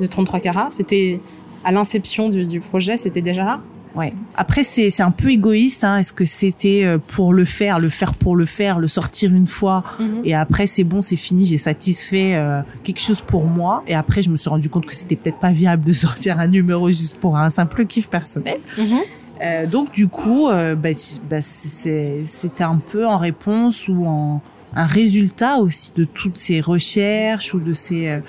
de 0.00 0.06
33 0.06 0.40
carats? 0.40 0.68
C'était 0.70 1.20
à 1.64 1.72
l'inception 1.72 2.28
du, 2.28 2.46
du, 2.46 2.60
projet, 2.60 2.96
c'était 2.96 3.22
déjà 3.22 3.44
là 3.44 3.60
Ouais. 3.94 4.14
Après, 4.36 4.62
c'est 4.62 4.90
c'est 4.90 5.02
un 5.02 5.10
peu 5.10 5.30
égoïste. 5.30 5.84
Hein. 5.84 5.98
Est-ce 5.98 6.12
que 6.12 6.24
c'était 6.24 6.84
euh, 6.84 6.98
pour 6.98 7.32
le 7.32 7.44
faire, 7.44 7.78
le 7.78 7.90
faire 7.90 8.14
pour 8.14 8.36
le 8.36 8.46
faire, 8.46 8.78
le 8.78 8.88
sortir 8.88 9.34
une 9.34 9.46
fois, 9.46 9.84
mhm. 9.98 10.22
et 10.24 10.34
après 10.34 10.66
c'est 10.66 10.84
bon, 10.84 11.00
c'est 11.00 11.16
fini, 11.16 11.44
j'ai 11.44 11.58
satisfait 11.58 12.34
euh, 12.34 12.62
quelque 12.84 13.00
chose 13.00 13.20
pour 13.20 13.44
moi. 13.44 13.82
Et 13.86 13.94
après, 13.94 14.22
je 14.22 14.30
me 14.30 14.36
suis 14.36 14.48
rendu 14.48 14.68
compte 14.70 14.86
que 14.86 14.94
c'était 14.94 15.16
peut-être 15.16 15.38
pas 15.38 15.52
viable 15.52 15.84
de 15.84 15.92
sortir 16.04 16.38
un 16.38 16.46
numéro 16.46 16.88
juste 16.88 17.18
pour 17.18 17.36
un 17.36 17.50
simple 17.50 17.86
kiff 17.86 18.08
personnel. 18.08 18.58
Mhm. 18.78 18.98
Euh, 19.42 19.66
donc 19.66 19.92
du 19.92 20.08
coup, 20.08 20.48
euh, 20.48 20.74
bah, 20.74 20.90
bah, 21.28 21.40
c'était 21.42 22.64
un 22.64 22.76
peu 22.78 23.06
en 23.06 23.18
réponse 23.18 23.88
ou 23.88 24.06
en 24.06 24.40
un 24.74 24.86
résultat 24.86 25.58
aussi 25.58 25.92
de 25.94 26.04
toutes 26.04 26.38
ces 26.38 26.62
recherches 26.62 27.52
ou 27.52 27.60
de 27.60 27.74
ces 27.74 28.22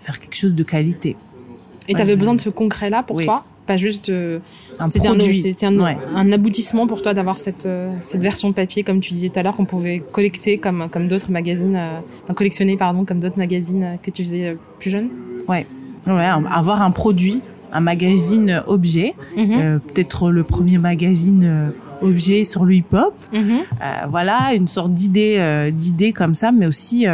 faire 0.00 0.18
quelque 0.18 0.36
chose 0.36 0.54
de 0.54 0.62
qualité. 0.62 1.16
Et 1.88 1.94
tu 1.94 2.00
avais 2.00 2.16
besoin 2.16 2.34
de 2.34 2.40
ce 2.40 2.50
concret-là 2.50 3.02
pour 3.02 3.22
toi 3.22 3.44
pas 3.66 3.76
juste 3.76 4.08
euh, 4.08 4.40
un 4.78 4.88
c'était 4.88 5.06
un, 5.66 5.78
un, 5.78 5.96
un, 6.16 6.32
aboutissement 6.32 6.86
pour 6.86 7.02
toi 7.02 7.14
d'avoir 7.14 7.36
cette 7.36 7.66
euh, 7.66 7.92
cette 8.00 8.22
version 8.22 8.52
papier 8.52 8.82
comme 8.82 9.00
tu 9.00 9.12
disais 9.12 9.28
tout 9.28 9.38
à 9.38 9.42
l'heure 9.42 9.56
qu'on 9.56 9.64
pouvait 9.64 10.00
collecter 10.00 10.58
comme 10.58 10.88
comme 10.90 11.08
d'autres 11.08 11.30
magazines 11.30 11.76
euh, 11.76 12.00
enfin 12.24 12.34
collectionner 12.34 12.76
pardon 12.76 13.04
comme 13.04 13.20
d'autres 13.20 13.38
magazines 13.38 13.98
que 14.02 14.10
tu 14.10 14.24
faisais 14.24 14.56
plus 14.78 14.90
jeune 14.90 15.08
ouais. 15.48 15.66
Ouais 16.06 16.24
avoir 16.24 16.82
un 16.82 16.90
produit 16.90 17.40
un 17.72 17.80
magazine 17.80 18.62
objet 18.66 19.14
mhm. 19.36 19.80
peut-être 19.80 20.30
le 20.30 20.42
premier 20.42 20.78
magazine 20.78 21.72
objet 22.02 22.44
sur 22.44 22.64
le 22.64 22.74
hip-hop 22.74 23.14
mhm. 23.32 23.60
voilà 24.08 24.54
une 24.54 24.68
sorte 24.68 24.92
d'idée 24.92 25.70
d'idée 25.72 26.12
comme 26.12 26.34
ça 26.34 26.52
mais 26.52 26.66
aussi 26.66 27.06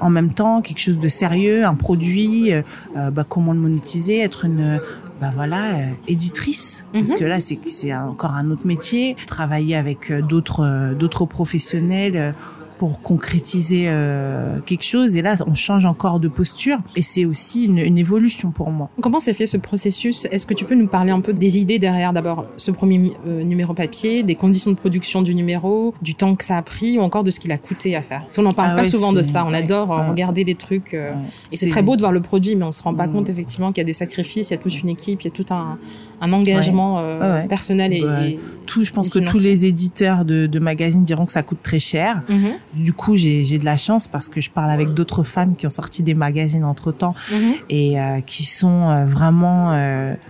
en 0.00 0.10
même 0.10 0.32
temps 0.32 0.62
quelque 0.62 0.80
chose 0.80 0.98
de 0.98 1.08
sérieux, 1.08 1.64
un 1.64 1.74
produit, 1.74 2.52
euh, 2.52 2.62
euh, 2.96 3.10
bah, 3.10 3.24
comment 3.28 3.52
le 3.52 3.58
monétiser, 3.58 4.18
être 4.20 4.44
une 4.44 4.80
bah 5.20 5.30
voilà 5.34 5.76
euh, 5.76 5.90
éditrice 6.08 6.86
parce 6.94 7.10
mhm. 7.10 7.18
que 7.18 7.24
là 7.24 7.40
c'est 7.40 7.58
c'est 7.66 7.94
encore 7.94 8.32
un 8.32 8.50
autre 8.50 8.66
métier, 8.66 9.16
travailler 9.26 9.76
avec 9.76 10.12
d'autres 10.12 10.94
d'autres 10.98 11.26
professionnels 11.26 12.34
pour 12.80 13.02
concrétiser 13.02 13.88
euh, 13.88 14.58
quelque 14.64 14.84
chose. 14.84 15.14
Et 15.14 15.20
là, 15.20 15.34
on 15.46 15.54
change 15.54 15.84
encore 15.84 16.18
de 16.18 16.28
posture. 16.28 16.78
Et 16.96 17.02
c'est 17.02 17.26
aussi 17.26 17.66
une, 17.66 17.76
une, 17.76 17.98
évolution 17.98 18.52
pour 18.52 18.70
moi. 18.70 18.88
Comment 19.02 19.20
s'est 19.20 19.34
fait 19.34 19.44
ce 19.44 19.58
processus? 19.58 20.26
Est-ce 20.30 20.46
que 20.46 20.54
tu 20.54 20.64
peux 20.64 20.74
nous 20.74 20.86
parler 20.86 21.10
un 21.10 21.20
peu 21.20 21.34
des 21.34 21.58
idées 21.58 21.78
derrière? 21.78 22.14
D'abord 22.14 22.46
ce 22.56 22.70
premier 22.70 23.12
euh, 23.26 23.42
numéro 23.42 23.74
papier, 23.74 24.22
des 24.22 24.34
conditions 24.34 24.70
de 24.70 24.78
production 24.78 25.20
du 25.20 25.34
numéro, 25.34 25.92
du 26.00 26.14
temps 26.14 26.34
que 26.36 26.42
ça 26.42 26.56
a 26.56 26.62
pris 26.62 26.98
ou 26.98 27.02
encore 27.02 27.22
de 27.22 27.30
ce 27.30 27.38
qu'il 27.38 27.52
a 27.52 27.58
coûté 27.58 27.96
à 27.96 28.00
faire? 28.00 28.22
Parce 28.22 28.36
qu'on 28.36 28.44
n'en 28.44 28.54
parle 28.54 28.70
ah 28.72 28.76
pas 28.76 28.84
souvent 28.86 29.12
de 29.12 29.22
ça. 29.22 29.44
On 29.46 29.52
adore 29.52 29.92
euh, 29.92 30.08
regarder 30.08 30.44
les 30.44 30.54
trucs. 30.54 30.94
Euh, 30.94 31.12
et 31.52 31.58
c'est 31.58 31.68
très 31.68 31.82
beau 31.82 31.96
de 31.96 32.00
voir 32.00 32.12
le 32.12 32.22
produit, 32.22 32.56
mais 32.56 32.64
on 32.64 32.72
se 32.72 32.82
rend 32.82 32.94
pas 32.94 33.08
mm. 33.08 33.12
compte 33.12 33.28
effectivement 33.28 33.72
qu'il 33.72 33.82
y 33.82 33.84
a 33.84 33.84
des 33.84 33.92
sacrifices, 33.92 34.48
il 34.48 34.54
y 34.54 34.56
a 34.56 34.58
toute 34.58 34.80
une 34.80 34.88
équipe, 34.88 35.20
il 35.20 35.26
y 35.26 35.28
a 35.28 35.34
tout 35.34 35.52
un 35.52 35.76
un 36.20 36.32
engagement 36.32 37.02
personnel 37.48 37.92
et, 37.92 38.02
bah, 38.02 38.20
tout. 38.66 38.84
Je 38.84 38.92
pense 38.92 39.08
que 39.08 39.18
tous 39.18 39.40
les 39.40 39.66
éditeurs 39.66 40.24
de, 40.24 40.46
de, 40.46 40.58
magazines 40.58 41.02
diront 41.02 41.26
que 41.26 41.32
ça 41.32 41.42
coûte 41.42 41.58
très 41.62 41.78
cher. 41.78 42.22
Mhm. 42.28 42.82
Du 42.82 42.92
coup, 42.92 43.16
j'ai 43.16 43.58
de 43.58 43.64
la 43.64 43.76
chance 43.76 44.06
parce 44.06 44.28
que 44.28 44.40
je 44.40 44.50
parle 44.50 44.70
avec 44.70 44.94
d'autres 44.94 45.22
femmes 45.22 45.56
qui 45.56 45.66
ont 45.66 45.70
sorti 45.70 46.02
des 46.02 46.14
magazines 46.14 46.64
entre 46.64 46.92
temps 46.92 47.14
mhm. 47.32 47.54
et 47.68 47.96
qui 48.26 48.44
sont 48.44 49.04
vraiment. 49.06 49.68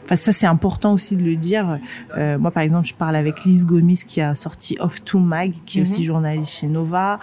Enfin, 0.04 0.16
ça 0.16 0.32
c'est 0.32 0.46
important 0.46 0.92
aussi 0.92 1.16
de 1.16 1.24
le 1.24 1.36
dire. 1.36 1.78
moi, 2.16 2.50
par 2.50 2.62
exemple, 2.62 2.86
je 2.86 2.94
parle 2.94 3.16
avec 3.16 3.44
Lise 3.44 3.66
Gomis 3.66 4.00
qui 4.06 4.20
a 4.20 4.34
sorti 4.34 4.76
Off 4.80 5.04
to 5.04 5.18
Mag, 5.18 5.52
qui 5.66 5.78
est 5.78 5.82
aussi 5.82 6.04
journaliste 6.04 6.52
chez 6.52 6.66
Nova. 6.66 7.18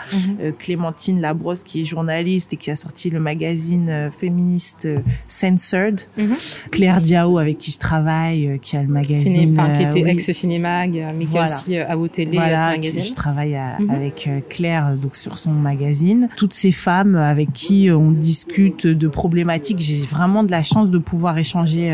Clémentine 0.59 1.22
Labrosse 1.22 1.63
qui 1.63 1.82
est 1.82 1.86
journaliste 1.86 2.53
et 2.53 2.57
qui 2.57 2.72
a 2.72 2.76
sorti 2.76 3.09
le 3.09 3.20
magazine 3.20 3.89
euh, 3.89 4.09
féministe 4.09 4.86
euh, 4.86 4.99
Censored. 5.28 5.99
Mhm. 6.18 6.36
Claire 6.72 7.01
Diao 7.01 7.38
avec 7.38 7.57
qui 7.57 7.72
je 7.72 7.80
travaille, 7.80 8.47
euh, 8.47 8.56
qui 8.61 8.77
a 8.77 8.81
le 8.81 8.87
magazine. 8.87 9.57
qui 9.75 9.83
était 9.83 10.09
ex-cinémag, 10.09 11.05
mais 11.17 11.25
qui 11.25 11.37
a 11.37 11.43
aussi 11.43 11.77
à 11.77 11.97
haut 11.97 12.07
télé 12.07 12.37
voilà, 12.37 12.71
magazine. 12.71 13.01
Je 13.01 13.13
travaille 13.13 13.57
mhm. 13.79 13.89
avec 13.89 14.29
Claire 14.49 14.95
donc 14.97 15.15
sur 15.15 15.37
son 15.37 15.51
magazine. 15.51 16.29
Toutes 16.37 16.53
ces 16.53 16.71
femmes 16.71 17.15
avec 17.15 17.53
qui 17.53 17.89
on 17.91 18.11
discute 18.11 18.87
de 18.87 19.07
problématiques, 19.07 19.79
j'ai 19.79 20.05
vraiment 20.05 20.43
de 20.43 20.51
la 20.51 20.63
chance 20.63 20.89
de 20.89 20.97
pouvoir 20.97 21.37
échanger 21.37 21.91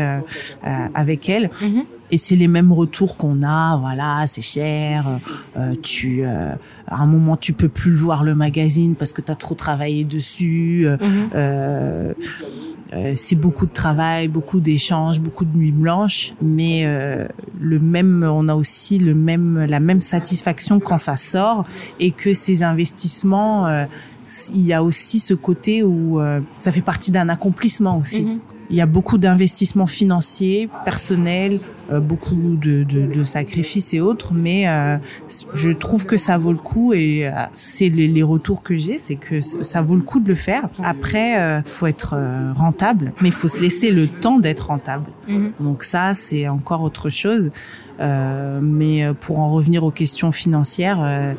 avec 0.94 1.28
elles. 1.28 1.50
Mhm 1.62 1.84
et 2.10 2.18
c'est 2.18 2.36
les 2.36 2.48
mêmes 2.48 2.72
retours 2.72 3.16
qu'on 3.16 3.42
a 3.42 3.76
voilà 3.78 4.26
c'est 4.26 4.42
cher 4.42 5.06
euh, 5.56 5.74
tu 5.82 6.24
euh, 6.24 6.52
à 6.86 7.02
un 7.02 7.06
moment 7.06 7.36
tu 7.36 7.52
peux 7.52 7.68
plus 7.68 7.94
voir 7.94 8.24
le 8.24 8.34
magazine 8.34 8.94
parce 8.94 9.12
que 9.12 9.22
tu 9.22 9.32
as 9.32 9.36
trop 9.36 9.54
travaillé 9.54 10.04
dessus 10.04 10.86
euh, 10.86 10.96
mhm. 11.00 11.30
euh, 11.34 12.12
euh, 12.92 13.12
c'est 13.16 13.34
beaucoup 13.34 13.66
de 13.66 13.72
travail, 13.72 14.28
beaucoup 14.28 14.60
d'échanges, 14.60 15.18
beaucoup 15.18 15.44
de 15.44 15.56
nuits 15.56 15.72
blanches, 15.72 16.34
mais 16.40 16.82
euh, 16.84 17.26
le 17.58 17.80
même, 17.80 18.22
on 18.22 18.46
a 18.46 18.54
aussi 18.54 18.98
le 18.98 19.14
même, 19.14 19.66
la 19.68 19.80
même 19.80 20.00
satisfaction 20.00 20.78
quand 20.78 20.98
ça 20.98 21.16
sort 21.16 21.64
et 21.98 22.12
que 22.12 22.34
ces 22.34 22.62
investissements, 22.62 23.66
il 24.54 24.64
y 24.64 24.72
a 24.72 24.84
aussi 24.84 25.18
ce 25.18 25.34
côté 25.34 25.82
où 25.82 26.20
ça 26.56 26.70
fait 26.70 26.82
partie 26.82 27.10
d'un 27.10 27.28
accomplissement 27.28 27.98
aussi. 27.98 28.22
Mhm. 28.22 28.38
Il 28.70 28.76
y 28.76 28.80
a 28.80 28.86
beaucoup 28.86 29.18
d'investissements 29.18 29.86
financiers, 29.86 30.68
personnels, 30.84 31.60
euh, 31.90 32.00
beaucoup 32.00 32.34
de, 32.34 32.82
de, 32.82 33.06
de, 33.06 33.24
sacrifices 33.24 33.92
et 33.92 34.00
autres, 34.00 34.32
mais 34.32 34.66
euh, 34.66 34.96
je 35.52 35.70
trouve 35.70 36.06
que 36.06 36.16
ça 36.16 36.38
vaut 36.38 36.52
le 36.52 36.58
coup 36.58 36.94
et 36.94 37.26
euh, 37.26 37.32
c'est 37.52 37.90
les, 37.90 38.08
les, 38.08 38.22
retours 38.22 38.62
que 38.62 38.76
j'ai, 38.76 38.96
c'est 38.96 39.16
que 39.16 39.42
ça 39.42 39.82
vaut 39.82 39.96
le 39.96 40.02
coup 40.02 40.18
de 40.18 40.28
le 40.28 40.34
faire. 40.34 40.68
Après, 40.82 41.38
euh, 41.38 41.62
faut 41.64 41.86
être 41.86 42.16
rentable, 42.54 43.12
mais 43.20 43.28
il 43.28 43.34
faut 43.34 43.48
se 43.48 43.60
laisser 43.60 43.90
le 43.90 44.08
temps 44.08 44.38
d'être 44.38 44.68
rentable. 44.68 45.10
Mhm. 45.28 45.52
Donc 45.60 45.84
ça, 45.84 46.14
c'est 46.14 46.48
encore 46.48 46.82
autre 46.82 47.10
chose. 47.10 47.50
mais 48.00 49.06
pour 49.20 49.38
en 49.40 49.52
revenir 49.52 49.84
aux 49.84 49.90
questions 49.90 50.32
financières, 50.32 51.34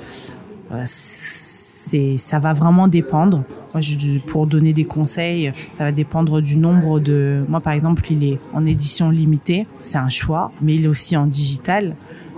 c'est 1.85 2.17
ça 2.17 2.39
va 2.39 2.53
vraiment 2.53 2.87
dépendre. 2.87 3.43
Moi, 3.73 3.81
je, 3.81 4.19
pour 4.19 4.47
donner 4.47 4.73
des 4.73 4.85
conseils, 4.85 5.51
ça 5.73 5.83
va 5.83 5.91
dépendre 5.91 6.41
du 6.41 6.57
nombre 6.57 6.99
de. 6.99 7.43
Moi, 7.47 7.59
par 7.59 7.73
exemple, 7.73 8.03
il 8.09 8.23
est 8.23 8.39
en 8.53 8.65
édition 8.65 9.09
limitée, 9.09 9.67
c'est 9.79 9.97
un 9.97 10.09
choix, 10.09 10.51
mais 10.61 10.75
il 10.75 10.85
est 10.85 10.87
aussi 10.87 11.17
en 11.17 11.27
digital. 11.27 11.95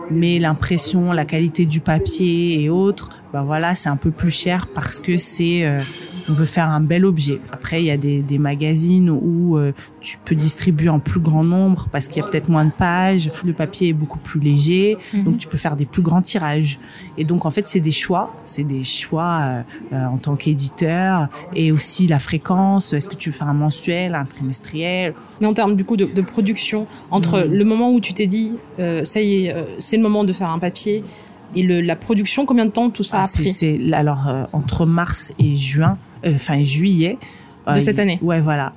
Mais 0.10 0.40
l'impression, 0.40 1.12
la 1.12 1.26
qualité 1.26 1.66
du 1.66 1.80
papier 1.80 2.62
et 2.62 2.70
autres, 2.70 3.10
ben 3.34 3.44
voilà, 3.44 3.76
c'est 3.76 3.90
un 3.90 3.98
peu 3.98 4.10
plus 4.10 4.32
cher 4.32 4.68
parce 4.74 5.00
que 5.00 5.18
c'est 5.18 5.66
euh, 5.66 5.82
on 6.30 6.34
veut 6.34 6.46
faire 6.46 6.70
un 6.70 6.80
bel 6.80 7.06
objet. 7.06 7.40
Après, 7.52 7.82
il 7.82 7.86
y 7.86 7.92
a 7.92 7.98
des, 7.98 8.22
des 8.22 8.38
magazines 8.38 9.10
où 9.10 9.58
euh, 9.58 9.72
tu 10.02 10.18
peux 10.24 10.36
distribuer 10.36 10.90
en 10.90 11.00
plus 11.00 11.20
grand 11.20 11.44
nombre 11.44 11.88
parce 11.92 12.08
qu'il 12.08 12.22
y 12.22 12.26
a 12.26 12.28
peut-être 12.28 12.50
moins 12.50 12.66
de 12.66 12.72
pages, 12.72 13.32
le 13.46 13.54
papier 13.54 13.90
est 13.90 13.94
beaucoup 13.94 14.20
plus 14.20 14.40
léger, 14.40 14.98
mhm. 15.14 15.24
donc 15.24 15.38
tu 15.38 15.48
peux 15.48 15.58
faire 15.58 15.76
des 15.76 15.86
plus 15.86 16.02
grands 16.02 16.22
tirages. 16.22 16.80
Et 17.18 17.24
donc 17.24 17.46
en 17.46 17.52
fait, 17.52 17.68
c'est 17.68 17.80
des 17.80 17.92
choix, 17.92 18.36
c'est 18.46 18.64
des 18.64 18.84
choix 18.84 19.40
euh, 19.42 19.62
euh, 19.94 20.06
en 20.06 20.18
tant 20.18 20.36
qu'éditeur 20.36 21.30
et 21.56 21.72
aussi 21.72 22.08
la 22.08 22.20
fréquence. 22.20 22.94
Est-ce 22.94 23.10
que 23.10 23.16
tu 23.16 23.30
veux 23.30 23.36
faire 23.36 23.50
un 23.50 23.54
mensuel, 23.54 24.16
un 24.16 24.26
trimestriel? 24.26 25.14
Mais 25.40 25.48
en 25.48 25.54
termes 25.54 25.76
du 25.76 25.86
coup 25.86 25.98
de, 25.98 26.06
de 26.06 26.22
production, 26.22 26.88
entre 27.12 27.40
mhm. 27.40 27.54
le 27.54 27.66
moment 27.66 27.92
où 27.92 28.00
tu 28.00 28.14
t'es 28.14 28.28
dit 28.28 28.58
ça 29.04 29.22
y 29.22 29.46
est, 29.46 29.56
c'est 29.80 29.98
le 29.98 30.04
moment 30.04 30.24
de 30.24 30.34
faire 30.34 30.50
un 30.50 30.60
papier 30.60 31.04
et 31.56 31.64
le, 31.64 31.82
la 31.82 31.96
production, 31.96 32.46
combien 32.46 32.66
de 32.66 32.72
temps 32.72 32.90
tout 32.90 33.04
ça 33.04 33.20
a 33.20 33.24
ah, 33.24 33.28
pris 33.34 33.50
C'est 33.50 33.80
alors 33.94 34.28
entre 34.54 34.86
mars 34.86 35.34
et 35.40 35.56
juin, 35.56 35.98
euh, 36.26 36.36
enfin 36.36 36.64
juillet. 36.64 37.18
De 37.68 37.74
euh, 37.74 37.80
cette 37.82 38.00
année. 38.00 38.18
Ouais, 38.22 38.40
voilà. 38.40 38.72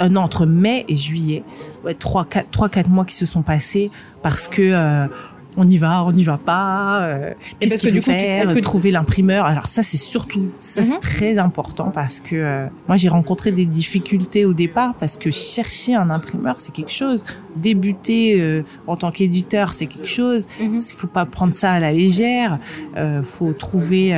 Euh, 0.00 0.08
non, 0.08 0.20
entre 0.20 0.46
mai 0.46 0.84
et 0.88 0.94
juillet, 0.94 1.42
ouais, 1.84 1.94
trois, 1.94 2.24
quatre, 2.24 2.48
trois, 2.50 2.68
quatre 2.68 2.88
mois 2.88 3.04
qui 3.04 3.16
se 3.16 3.26
sont 3.26 3.42
passés 3.42 3.90
parce 4.22 4.46
que 4.46 5.08
on 5.56 5.66
y 5.66 5.78
va, 5.78 6.04
on 6.04 6.12
n'y 6.12 6.24
va 6.24 6.38
pas. 6.38 7.00
Euh, 7.02 7.34
et 7.60 7.68
parce 7.68 7.82
que 7.82 7.88
du 7.88 8.00
coup, 8.00 8.10
faire, 8.10 8.52
que 8.52 8.60
trouver 8.60 8.90
l'imprimeur. 8.90 9.46
Alors 9.46 9.66
ça, 9.66 9.82
c'est 9.82 9.96
surtout 9.96 10.50
ça, 10.58 10.84
c'est 10.84 10.94
mhm. 10.94 11.00
très 11.00 11.38
important 11.38 11.90
parce 11.90 12.20
que 12.20 12.36
euh, 12.36 12.66
moi, 12.88 12.96
j'ai 12.96 13.08
rencontré 13.08 13.52
des 13.52 13.66
difficultés 13.66 14.44
au 14.44 14.52
départ 14.52 14.94
parce 14.94 15.16
que 15.16 15.30
chercher 15.30 15.94
un 15.94 16.10
imprimeur, 16.10 16.56
c'est 16.58 16.72
quelque 16.72 16.92
chose. 16.92 17.24
Débuter 17.56 18.40
euh, 18.40 18.62
en 18.86 18.96
tant 18.96 19.10
qu'éditeur, 19.10 19.72
c'est 19.72 19.86
quelque 19.86 20.08
chose. 20.08 20.46
Il 20.60 20.70
mhm. 20.70 20.78
faut 20.78 21.06
pas 21.06 21.24
prendre 21.24 21.52
ça 21.52 21.72
à 21.72 21.80
la 21.80 21.92
légère. 21.92 22.58
Euh, 22.96 23.22
faut 23.22 23.52
trouver 23.52 24.12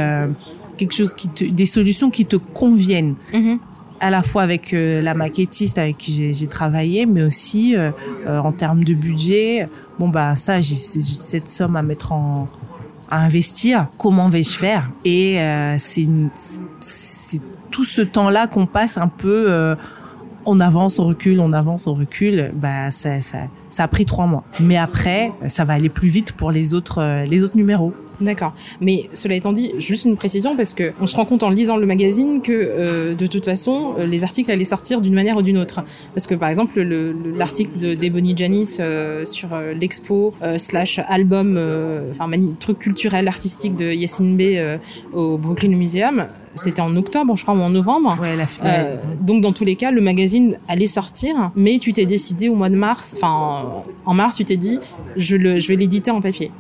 quelque 0.76 0.94
chose 0.94 1.12
qui 1.12 1.28
te, 1.28 1.44
des 1.44 1.66
solutions 1.66 2.10
qui 2.10 2.26
te 2.26 2.36
conviennent. 2.36 3.14
Mhm. 3.32 3.58
À 4.00 4.10
la 4.10 4.22
fois 4.22 4.42
avec 4.42 4.72
la 4.72 5.14
maquettiste 5.14 5.78
avec 5.78 5.98
qui 5.98 6.34
j'ai 6.34 6.46
travaillé, 6.46 7.06
mais 7.06 7.22
aussi 7.22 7.74
en 8.26 8.52
termes 8.52 8.84
de 8.84 8.94
budget 8.94 9.68
bon 9.98 10.08
bah 10.08 10.36
ça 10.36 10.60
j'ai 10.60 10.76
cette 10.76 11.50
somme 11.50 11.76
à 11.76 11.82
mettre 11.82 12.12
en 12.12 12.48
à 13.10 13.24
investir. 13.24 13.86
Comment 13.96 14.28
vais-je 14.28 14.56
faire? 14.58 14.90
Et 15.04 15.40
euh, 15.40 15.76
c'est 15.78 17.40
tout 17.70 17.84
ce 17.84 18.02
temps-là 18.02 18.46
qu'on 18.46 18.66
passe 18.66 18.98
un 18.98 19.08
peu 19.08 19.46
euh, 19.48 19.74
on 20.44 20.60
avance 20.60 20.98
on 20.98 21.06
recule 21.06 21.40
on 21.40 21.52
avance 21.52 21.86
on 21.86 21.94
recule 21.94 22.50
bah 22.54 22.90
ça, 22.90 23.20
ça 23.20 23.38
ça 23.70 23.84
a 23.84 23.88
pris 23.88 24.04
trois 24.04 24.26
mois. 24.26 24.44
Mais 24.60 24.76
après 24.76 25.32
ça 25.48 25.64
va 25.64 25.74
aller 25.74 25.88
plus 25.88 26.08
vite 26.08 26.32
pour 26.32 26.50
les 26.50 26.74
autres 26.74 27.00
euh, 27.02 27.24
les 27.24 27.44
autres 27.44 27.56
numéros 27.56 27.94
D'accord. 28.20 28.52
Mais 28.80 29.08
cela 29.14 29.34
étant 29.34 29.52
dit, 29.52 29.72
juste 29.78 30.04
une 30.04 30.16
précision 30.16 30.56
parce 30.56 30.74
que 30.74 30.92
on 31.00 31.06
se 31.06 31.16
rend 31.16 31.24
compte 31.24 31.42
en 31.42 31.50
lisant 31.50 31.76
le 31.76 31.86
magazine 31.86 32.40
que 32.42 32.52
euh, 32.52 33.14
de 33.14 33.26
toute 33.26 33.44
façon 33.44 33.94
euh, 33.98 34.06
les 34.06 34.24
articles 34.24 34.50
allaient 34.50 34.64
sortir 34.64 35.00
d'une 35.00 35.14
manière 35.14 35.36
ou 35.36 35.42
d'une 35.42 35.58
autre. 35.58 35.82
Parce 36.14 36.26
que 36.26 36.34
par 36.34 36.48
exemple 36.48 36.80
l'article 36.80 37.78
de 37.78 37.94
d'Ebony 37.94 38.36
Janis 38.36 38.76
euh, 38.80 39.24
sur 39.24 39.48
l'expo 39.78 40.34
slash 40.56 41.00
album, 41.08 41.58
enfin 42.10 42.30
truc 42.58 42.78
culturel 42.78 43.28
artistique 43.28 43.76
de 43.76 43.92
Yassine 43.92 44.36
B 44.36 44.78
au 45.12 45.38
Brooklyn 45.38 45.76
Museum, 45.76 46.26
c'était 46.58 46.82
en 46.82 46.94
octobre, 46.96 47.36
je 47.36 47.42
crois, 47.42 47.54
ou 47.54 47.60
en 47.60 47.70
novembre. 47.70 48.18
Ouais, 48.20 48.36
la 48.36 48.46
euh, 48.64 48.96
donc 49.20 49.42
dans 49.42 49.52
tous 49.52 49.64
les 49.64 49.76
cas, 49.76 49.90
le 49.90 50.00
magazine 50.00 50.58
allait 50.68 50.86
sortir, 50.86 51.50
mais 51.56 51.78
tu 51.78 51.92
t'es 51.92 52.06
décidé 52.06 52.48
au 52.48 52.54
mois 52.54 52.68
de 52.68 52.76
mars, 52.76 53.14
enfin 53.16 53.82
en 54.04 54.14
mars, 54.14 54.36
tu 54.36 54.44
t'es 54.44 54.56
dit, 54.56 54.78
je, 55.16 55.36
le, 55.36 55.58
je 55.58 55.68
vais 55.68 55.76
l'éditer 55.76 56.10
en 56.10 56.20
papier. 56.20 56.50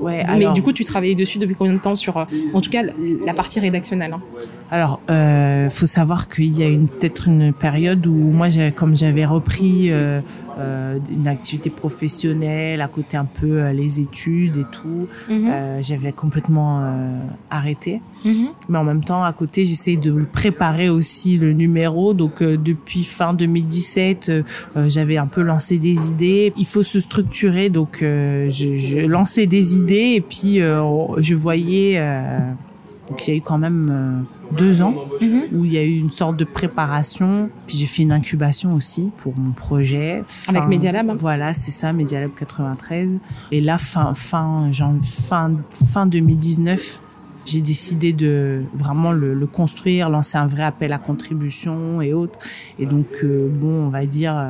Ouais, 0.00 0.24
Mais 0.38 0.50
du 0.52 0.62
coup, 0.62 0.72
tu 0.72 0.84
travaillais 0.84 1.14
dessus 1.14 1.38
depuis 1.38 1.54
combien 1.54 1.74
de 1.74 1.78
temps 1.78 1.94
sur, 1.94 2.16
euh, 2.16 2.24
en 2.54 2.60
tout 2.60 2.70
cas, 2.70 2.82
la 3.24 3.34
partie 3.34 3.60
rédactionnelle 3.60 4.12
hein? 4.14 4.22
Alors, 4.70 5.00
euh, 5.10 5.68
faut 5.68 5.86
savoir 5.86 6.28
qu'il 6.28 6.56
y 6.56 6.62
a 6.62 6.68
une 6.68 6.86
peut-être 6.86 7.26
une 7.26 7.52
période 7.52 8.06
où 8.06 8.14
moi, 8.14 8.46
comme 8.76 8.96
j'avais 8.96 9.26
repris 9.26 9.90
euh, 9.90 10.20
euh, 10.58 10.98
une 11.10 11.26
activité 11.26 11.70
professionnelle 11.70 12.80
à 12.80 12.88
côté 12.88 13.16
un 13.16 13.24
peu 13.24 13.62
euh, 13.62 13.72
les 13.72 14.00
études 14.00 14.58
et 14.58 14.64
tout, 14.70 15.08
mhm. 15.28 15.50
euh, 15.50 15.82
j'avais 15.82 16.12
complètement 16.12 16.94
arrêté. 17.50 18.00
Mhm. 18.24 18.48
Mais 18.68 18.78
en 18.78 18.84
même 18.84 19.02
temps, 19.02 19.24
à 19.24 19.32
côté, 19.32 19.64
j'essaye 19.64 19.96
de 19.96 20.12
préparer 20.32 20.88
aussi 20.88 21.36
le 21.36 21.52
numéro. 21.52 22.14
Donc, 22.14 22.42
depuis 22.42 23.04
fin 23.04 23.34
2017, 23.34 24.30
j'avais 24.86 25.16
un 25.16 25.26
peu 25.26 25.42
lancé 25.42 25.78
des 25.78 26.10
idées. 26.10 26.52
Il 26.56 26.66
faut 26.66 26.82
se 26.82 27.00
structurer, 27.00 27.70
donc 27.70 27.98
je, 28.00 28.48
je 28.48 29.06
lançais 29.06 29.46
des 29.46 29.76
idées 29.76 30.14
et 30.14 30.20
puis 30.20 30.60
euh, 30.60 31.20
je 31.20 31.34
voyais 31.34 31.94
euh, 31.98 32.38
donc 33.10 33.26
il 33.26 33.30
y 33.30 33.34
a 33.34 33.36
eu 33.36 33.42
quand 33.42 33.58
même 33.58 33.88
euh, 33.90 34.56
deux 34.56 34.82
ans 34.82 34.94
mhm. 35.20 35.42
où 35.52 35.64
il 35.64 35.72
y 35.72 35.78
a 35.78 35.82
eu 35.82 35.98
une 35.98 36.12
sorte 36.12 36.38
de 36.38 36.44
préparation. 36.44 37.50
Puis 37.66 37.76
j'ai 37.76 37.86
fait 37.86 38.02
une 38.02 38.12
incubation 38.12 38.72
aussi 38.74 39.10
pour 39.16 39.36
mon 39.36 39.50
projet. 39.50 40.22
Avec 40.46 40.66
Media 40.68 40.92
Lab. 40.92 41.10
Hein. 41.10 41.16
Voilà, 41.18 41.52
c'est 41.52 41.72
ça, 41.72 41.92
Media 41.92 42.20
Lab 42.20 42.30
93. 42.38 43.18
Et 43.50 43.60
là, 43.60 43.78
fin 43.78 44.14
fin 44.14 44.70
genre, 44.70 44.94
fin 45.02 45.50
fin 45.92 46.06
2019, 46.06 47.00
j'ai 47.46 47.60
décidé 47.60 48.12
de 48.12 48.62
vraiment 48.74 49.10
le, 49.10 49.34
le, 49.34 49.46
construire, 49.46 50.08
lancer 50.08 50.38
un 50.38 50.46
vrai 50.46 50.62
appel 50.62 50.92
à 50.92 50.98
contribution 50.98 52.00
et 52.00 52.14
autres. 52.14 52.38
Et 52.78 52.86
donc 52.86 53.24
bon, 53.24 53.86
on 53.86 53.88
va 53.88 54.06
dire 54.06 54.40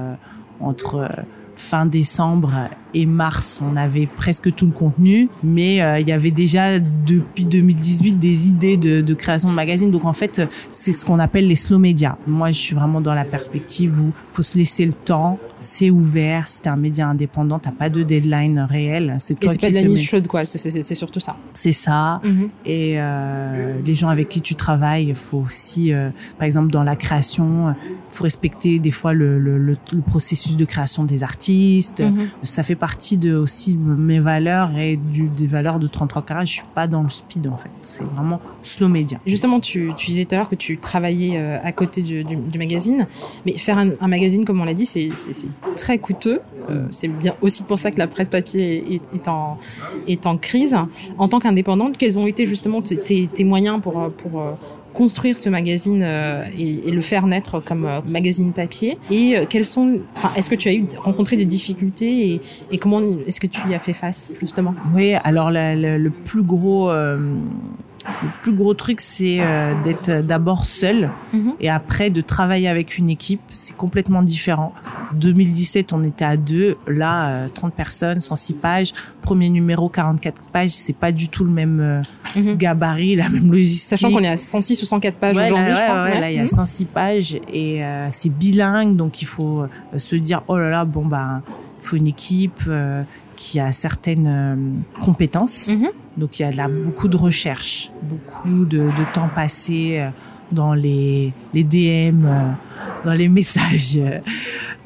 entre 0.60 1.08
fin 1.56 1.86
décembre 1.86 2.52
et 2.94 3.06
mars, 3.06 3.60
on 3.62 3.76
avait 3.76 4.06
presque 4.06 4.54
tout 4.54 4.66
le 4.66 4.72
contenu, 4.72 5.28
mais 5.42 5.82
euh, 5.82 6.00
il 6.00 6.08
y 6.08 6.12
avait 6.12 6.30
déjà 6.30 6.78
depuis 6.78 7.44
2018 7.44 8.18
des 8.18 8.48
idées 8.48 8.76
de, 8.76 9.00
de 9.00 9.14
création 9.14 9.48
de 9.48 9.54
magazines. 9.54 9.90
Donc 9.90 10.04
en 10.04 10.12
fait, 10.12 10.42
c'est 10.70 10.92
ce 10.92 11.04
qu'on 11.04 11.18
appelle 11.18 11.46
les 11.46 11.54
slow 11.54 11.78
médias. 11.78 12.16
Moi, 12.26 12.48
je 12.48 12.58
suis 12.58 12.74
vraiment 12.74 13.00
dans 13.00 13.14
la 13.14 13.24
perspective 13.24 14.00
où 14.00 14.12
faut 14.32 14.42
se 14.42 14.58
laisser 14.58 14.86
le 14.86 14.92
temps. 14.92 15.38
C'est 15.60 15.90
ouvert. 15.90 16.48
Si 16.48 16.62
t'es 16.62 16.68
un 16.68 16.76
média 16.76 17.06
indépendant, 17.06 17.58
t'as 17.58 17.72
pas 17.72 17.90
de 17.90 18.02
deadline 18.02 18.60
réel. 18.60 19.16
C'est 19.18 19.38
toi 19.38 19.50
et 19.50 19.52
c'est 19.52 19.60
pas 19.60 19.70
de 19.70 19.74
la 19.74 19.84
mise 19.84 20.02
chaude, 20.02 20.26
quoi. 20.26 20.44
C'est 20.44 20.94
surtout 20.94 21.20
ça. 21.20 21.36
C'est 21.52 21.72
ça. 21.72 22.20
Mhm. 22.24 22.48
Et 22.64 22.94
euh, 22.96 23.74
les 23.84 23.94
gens 23.94 24.08
avec 24.08 24.28
qui 24.28 24.40
tu 24.40 24.54
travailles, 24.54 25.12
faut 25.14 25.38
aussi, 25.38 25.92
euh, 25.92 26.10
par 26.38 26.46
exemple, 26.46 26.70
dans 26.70 26.82
la 26.82 26.96
création, 26.96 27.74
faut 28.08 28.24
respecter 28.24 28.78
des 28.78 28.90
fois 28.90 29.12
le, 29.12 29.38
le, 29.38 29.58
le, 29.58 29.76
processus 30.06 30.56
de 30.56 30.64
création 30.64 31.04
des 31.04 31.22
artistes. 31.22 32.00
Mhm. 32.00 32.28
Ça 32.42 32.62
fait 32.62 32.74
partie 32.80 33.18
de 33.18 33.36
aussi 33.36 33.76
mes 33.76 34.18
valeurs 34.18 34.76
et 34.76 34.96
des 34.96 35.46
valeurs 35.46 35.78
de 35.78 35.86
33 35.86 36.22
carats. 36.22 36.44
Je 36.44 36.54
suis 36.54 36.62
pas 36.74 36.88
dans 36.88 37.02
le 37.02 37.10
speed 37.10 37.46
en 37.46 37.56
fait. 37.56 37.70
C'est 37.82 38.02
vraiment 38.02 38.40
slow 38.62 38.88
media. 38.88 39.20
Justement, 39.26 39.60
tu, 39.60 39.92
tu 39.96 40.06
disais 40.06 40.24
tout 40.24 40.34
à 40.34 40.38
l'heure 40.38 40.48
que 40.48 40.56
tu 40.56 40.78
travaillais 40.78 41.38
euh, 41.38 41.58
à 41.62 41.72
côté 41.72 42.02
du, 42.02 42.24
magazine, 42.58 43.06
mais 43.46 43.56
faire 43.58 43.78
un, 43.78 44.08
magazine, 44.08 44.44
comme 44.44 44.60
on 44.60 44.64
l'a 44.64 44.74
dit, 44.74 44.86
c'est 44.86 45.10
très 45.76 45.98
coûteux. 45.98 46.40
Euh, 46.68 46.86
c'est 46.90 47.08
bien 47.08 47.34
aussi 47.42 47.62
pour 47.62 47.78
ça 47.78 47.90
que 47.90 47.98
la 47.98 48.06
presse 48.06 48.28
papier 48.28 49.00
est, 49.14 49.28
en, 49.28 49.58
est 50.08 50.26
en 50.26 50.36
crise. 50.38 50.76
En 51.18 51.28
tant 51.28 51.38
qu'indépendante, 51.38 51.98
quels 51.98 52.18
ont 52.18 52.26
été 52.26 52.46
justement 52.46 52.80
tes, 52.80 53.44
moyens 53.44 53.80
pour, 53.80 54.10
pour 54.12 54.42
construire 55.00 55.38
ce 55.38 55.48
magazine 55.48 56.02
euh, 56.02 56.42
et, 56.58 56.90
le 56.90 57.00
faire 57.00 57.26
naître 57.26 57.58
comme 57.64 57.86
euh, 57.86 58.02
magazine 58.06 58.52
papier. 58.52 58.98
Et 59.10 59.34
euh, 59.34 59.46
quels 59.48 59.64
sont, 59.64 60.00
enfin, 60.14 60.30
est-ce 60.36 60.50
que 60.50 60.54
tu 60.54 60.68
as 60.68 60.74
eu 60.74 60.84
rencontré 60.98 61.38
des 61.38 61.46
difficultés 61.46 62.32
et, 62.32 62.40
et 62.70 62.76
comment 62.76 63.00
est-ce 63.26 63.40
que 63.40 63.46
tu 63.46 63.66
y 63.70 63.74
as 63.74 63.78
fait 63.78 63.94
face 63.94 64.28
justement? 64.38 64.74
Oui, 64.94 65.14
alors 65.24 65.50
le 65.50 66.08
plus 66.10 66.42
gros 66.42 66.90
le 68.06 68.28
plus 68.42 68.52
gros 68.52 68.74
truc, 68.74 69.00
c'est 69.00 69.38
euh, 69.40 69.74
d'être 69.82 70.24
d'abord 70.24 70.64
seul 70.64 71.10
mhm. 71.32 71.54
et 71.60 71.68
après 71.68 72.10
de 72.10 72.20
travailler 72.20 72.68
avec 72.68 72.98
une 72.98 73.08
équipe. 73.08 73.40
C'est 73.48 73.76
complètement 73.76 74.22
différent. 74.22 74.74
2017, 75.14 75.92
on 75.92 76.02
était 76.02 76.24
à 76.24 76.36
deux. 76.36 76.76
Là, 76.86 77.48
30 77.48 77.72
euh, 77.72 77.76
personnes, 77.76 78.20
106 78.20 78.54
pages. 78.54 78.92
Premier 79.22 79.50
numéro, 79.50 79.88
44 79.88 80.42
pages. 80.52 80.70
C'est 80.70 80.94
pas 80.94 81.12
du 81.12 81.28
tout 81.28 81.44
le 81.44 81.50
même 81.50 81.80
euh, 81.80 82.40
mhm. 82.40 82.56
gabarit, 82.56 83.16
la 83.16 83.28
même 83.28 83.50
logistique. 83.50 83.98
Sachant 83.98 84.10
qu'on 84.10 84.24
est 84.24 84.28
à 84.28 84.36
106 84.36 84.82
ou 84.82 84.86
104 84.86 85.14
pages 85.16 85.36
aujourd'hui, 85.36 85.74
je 85.74 85.82
crois. 85.82 86.04
Ouais, 86.04 86.20
là, 86.20 86.30
il 86.30 86.36
y 86.36 86.40
a 86.40 86.46
106 86.46 86.84
mhm. 86.84 86.88
pages 86.90 87.38
et 87.52 87.82
c'est 88.10 88.30
bilingue, 88.30 88.96
donc 88.96 89.22
il 89.22 89.26
faut 89.26 89.66
se 89.96 90.16
dire 90.16 90.42
oh 90.48 90.58
là 90.58 90.70
là, 90.70 90.84
bon 90.84 91.04
bah, 91.04 91.42
il 91.78 91.86
faut 91.86 91.96
une 91.96 92.06
équipe 92.06 92.62
qui 93.40 93.58
a 93.58 93.72
certaines 93.72 94.82
compétences. 95.00 95.72
Donc 96.18 96.38
il 96.38 96.42
y 96.42 96.44
a 96.44 96.50
là 96.50 96.68
beaucoup 96.68 97.08
de 97.08 97.16
recherches, 97.16 97.90
beaucoup 98.02 98.66
de, 98.66 98.80
de 98.80 99.12
temps 99.14 99.30
passé 99.34 99.98
euh, 99.98 100.10
dans 100.52 100.74
les, 100.74 101.32
les 101.54 101.64
DM, 101.64 102.26
euh, 102.26 102.50
dans 103.02 103.14
les 103.14 103.28
messages 103.38 103.96
euh, 103.96 104.18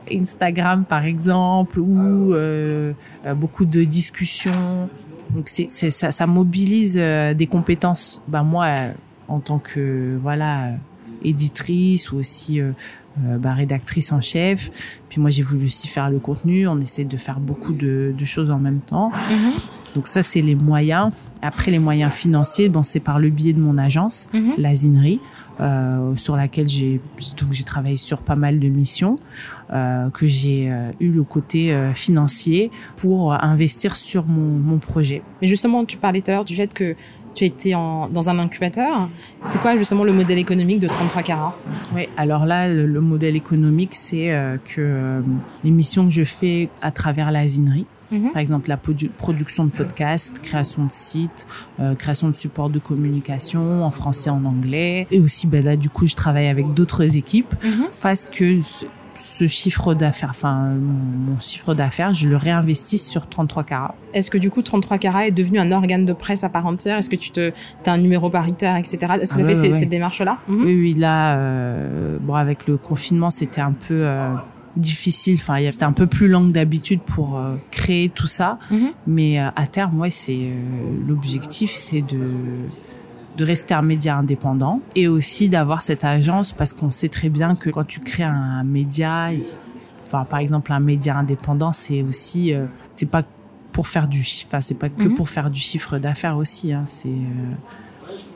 Instagram 0.09 0.85
par 0.85 1.05
exemple, 1.05 1.81
ou 1.81 2.33
euh, 2.33 2.93
beaucoup 3.35 3.65
de 3.65 3.83
discussions. 3.83 4.89
Donc 5.31 5.49
c'est, 5.49 5.67
c'est 5.69 5.91
ça, 5.91 6.13
ça, 6.13 6.29
mobilise 6.29 6.95
des 6.95 7.49
compétences. 7.51 8.23
Bah 8.29 8.45
moi, 8.45 8.69
en 9.27 9.41
tant 9.41 9.59
que 9.59 10.17
voilà 10.23 10.69
éditrice 11.25 12.13
ou 12.13 12.19
aussi 12.19 12.61
euh, 13.23 13.39
bah, 13.39 13.55
rédactrice 13.55 14.13
en 14.13 14.21
chef. 14.21 14.71
Puis 15.09 15.21
moi, 15.21 15.31
j'ai 15.31 15.43
voulu 15.43 15.67
aussi 15.67 15.89
faire 15.89 16.11
le 16.11 16.19
contenu. 16.19 16.67
On 16.67 16.81
essaie 16.81 17.05
de 17.05 17.17
faire 17.17 17.41
beaucoup 17.41 17.73
de, 17.73 18.15
de 18.17 18.25
choses 18.25 18.51
en 18.51 18.59
même 18.59 18.81
temps. 18.81 19.11
Mm-hmm. 19.11 19.95
Donc 19.95 20.09
ça, 20.09 20.23
c'est 20.23 20.43
les 20.43 20.55
moyens. 20.55 21.13
Après, 21.41 21.71
les 21.71 21.79
moyens 21.79 22.13
financiers, 22.13 22.69
bon, 22.69 22.83
c'est 22.83 23.01
par 23.01 23.19
le 23.19 23.31
biais 23.31 23.53
de 23.53 23.61
mon 23.61 23.79
agence, 23.79 24.29
mm 24.33 24.51
-hmm. 24.57 25.19
euh, 25.61 26.17
sur 26.17 26.37
laquelle 26.37 26.69
j'ai 26.69 27.01
donc 27.41 27.53
j'ai 27.53 27.63
travaillé 27.65 27.97
sur 27.97 28.19
pas 28.19 28.35
mal 28.35 28.59
de 28.59 28.69
missions, 28.69 29.17
euh, 29.73 30.11
que 30.11 30.27
j'ai 30.27 30.73
euh, 30.73 30.91
eu 30.99 31.11
le 31.11 31.23
côté 31.23 31.61
financier 31.95 32.71
pour 32.97 33.33
investir 33.33 33.95
sur 33.95 34.27
mon, 34.27 34.59
mon 34.71 34.79
projet. 34.79 35.23
Mais 35.41 35.47
justement, 35.47 35.85
tu 35.85 35.97
parlais 35.97 36.21
tout 36.23 36.31
à 36.31 36.35
l'heure 36.35 36.45
du 36.53 36.57
fait 36.57 36.73
que 36.75 36.97
tu 37.35 37.45
étais 37.45 37.75
en, 37.75 38.09
dans 38.09 38.31
un 38.31 38.39
incubateur. 38.39 39.09
C'est 39.45 39.61
quoi 39.61 39.77
justement 39.77 40.05
le 40.05 40.13
modèle 40.13 40.39
économique 40.39 40.81
de 40.81 40.89
33 40.89 41.23
carats? 41.23 41.57
Oui, 41.95 42.09
alors 42.17 42.47
là, 42.47 42.69
le, 42.69 42.87
le 42.87 43.01
modèle 43.01 43.37
économique, 43.37 43.95
c'est 43.95 44.33
euh, 44.33 44.57
que 44.57 44.81
euh, 44.81 45.21
les 45.65 45.71
missions 45.71 46.05
que 46.05 46.13
je 46.13 46.25
fais 46.25 46.69
à 46.81 46.91
travers 46.91 47.31
l'asinerie, 47.31 47.87
Mhm. 48.11 48.33
Par 48.33 48.41
exemple, 48.41 48.69
la 48.69 48.77
production 48.77 49.65
de 49.65 49.71
podcasts, 49.71 50.39
création 50.41 50.85
de 50.85 50.91
sites, 50.91 51.47
euh, 51.81 51.95
création 51.95 52.29
de 52.29 52.35
supports 52.35 52.71
de 52.71 52.79
communication 52.79 53.83
en 53.85 53.91
français, 53.91 54.31
en 54.31 54.45
anglais. 54.45 55.07
Et 55.11 55.21
aussi, 55.21 55.47
ben 55.47 55.65
là, 55.65 55.77
du 55.77 55.91
coup, 55.91 56.07
je 56.07 56.15
travaille 56.15 56.49
avec 56.49 56.73
d'autres 56.75 57.17
équipes. 57.17 57.55
Mhm. 57.65 57.87
Face 57.93 58.25
que 58.25 58.59
ce, 59.15 59.47
chiffre 59.47 59.95
d'affaires, 59.95 60.31
enfin, 60.31 60.75
mon 60.75 61.39
chiffre 61.39 61.75
d'affaires, 61.75 62.15
je 62.15 62.29
le 62.29 62.37
réinvestis 62.37 62.99
sur 62.99 63.29
33 63.29 63.65
carats. 63.65 63.95
Est-ce 64.13 64.31
que 64.31 64.39
du 64.39 64.51
coup, 64.51 64.63
33 64.63 64.99
carats 64.99 65.27
est 65.27 65.33
devenu 65.33 65.59
un 65.59 65.73
organe 65.73 66.05
de 66.05 66.13
presse 66.13 66.45
à 66.45 66.49
part 66.49 66.67
entière? 66.67 66.99
Est-ce 66.99 67.11
que 67.11 67.17
tu 67.17 67.31
te, 67.31 67.53
as 67.87 67.91
un 67.91 67.99
numéro 67.99 68.31
paritaire, 68.31 68.77
etc. 68.77 68.99
Est-ce 69.21 69.35
que 69.35 69.43
tu 69.43 69.45
as 69.45 69.55
fait 69.55 69.73
ces, 69.73 69.87
démarches-là? 69.87 70.39
Mhm. 70.49 70.65
Oui, 70.65 70.75
oui, 70.75 70.95
là, 70.95 71.37
euh, 71.37 72.19
bon, 72.21 72.35
avec 72.35 72.67
le 72.67 72.77
confinement, 72.77 73.31
c'était 73.31 73.61
un 73.61 73.73
peu... 73.73 74.03
Euh, 74.05 74.35
difficile. 74.77 75.37
Enfin, 75.41 75.59
c'était 75.71 75.85
un 75.85 75.93
peu 75.93 76.09
plus 76.09 76.27
long 76.27 76.49
que 76.49 76.53
d'habitude 76.53 76.99
pour 77.01 77.39
euh, 77.39 77.55
créer 77.71 78.09
tout 78.09 78.27
ça. 78.27 78.59
Mhm. 78.73 78.91
Mais 79.07 79.39
à 79.39 79.67
terme, 79.71 80.01
ouais, 80.01 80.11
c'est 80.11 80.51
l'objectif, 81.07 81.71
c'est 81.71 82.03
de 82.03 82.27
de 83.37 83.45
rester 83.45 83.75
un 83.75 83.83
média 83.83 84.17
indépendant 84.17 84.81
et 84.95 85.09
aussi 85.09 85.49
d'avoir 85.49 85.83
cette 85.83 86.05
agence 86.05 86.53
parce 86.53 86.73
qu'on 86.73 86.91
sait 86.91 87.09
très 87.09 87.29
bien 87.29 87.57
que 87.57 87.71
quand 87.71 87.87
tu 87.87 88.01
crées 88.01 88.23
un, 88.23 88.65
média, 88.65 89.31
enfin 90.07 90.25
par 90.25 90.39
exemple 90.39 90.73
un 90.73 90.81
média 90.81 91.17
indépendant, 91.17 91.73
c'est 91.73 92.03
aussi 92.03 92.53
c'est 92.95 93.11
pas 93.11 93.23
pour 93.73 93.89
faire 93.89 94.07
du 94.07 94.21
enfin 94.47 94.61
c'est 94.61 94.75
pas 94.75 94.89
que 94.89 95.03
mhm. 95.03 95.15
pour 95.17 95.29
faire 95.29 95.51
du 95.51 95.59
chiffre 95.59 95.99
d'affaires 95.99 96.37
aussi 96.37 96.73
hein, 96.73 96.85
c'est 96.87 97.11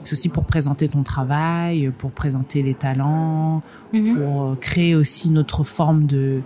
c'est 0.03 0.13
aussi 0.13 0.29
pour 0.29 0.47
présenter 0.47 0.89
ton 0.89 1.03
travail, 1.03 1.93
pour 1.99 2.11
présenter 2.11 2.63
les 2.63 2.75
talents, 2.75 3.63
mhm. 3.93 4.15
pour 4.15 4.43
euh, 4.43 4.55
créer 4.55 4.95
aussi 4.95 5.31
notre 5.31 5.65
forme 5.65 6.07
de 6.07 6.43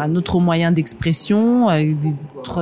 bah, 0.00 0.08
notre 0.08 0.40
moyen 0.40 0.72
d'expression, 0.72 1.68
euh, 1.68 1.92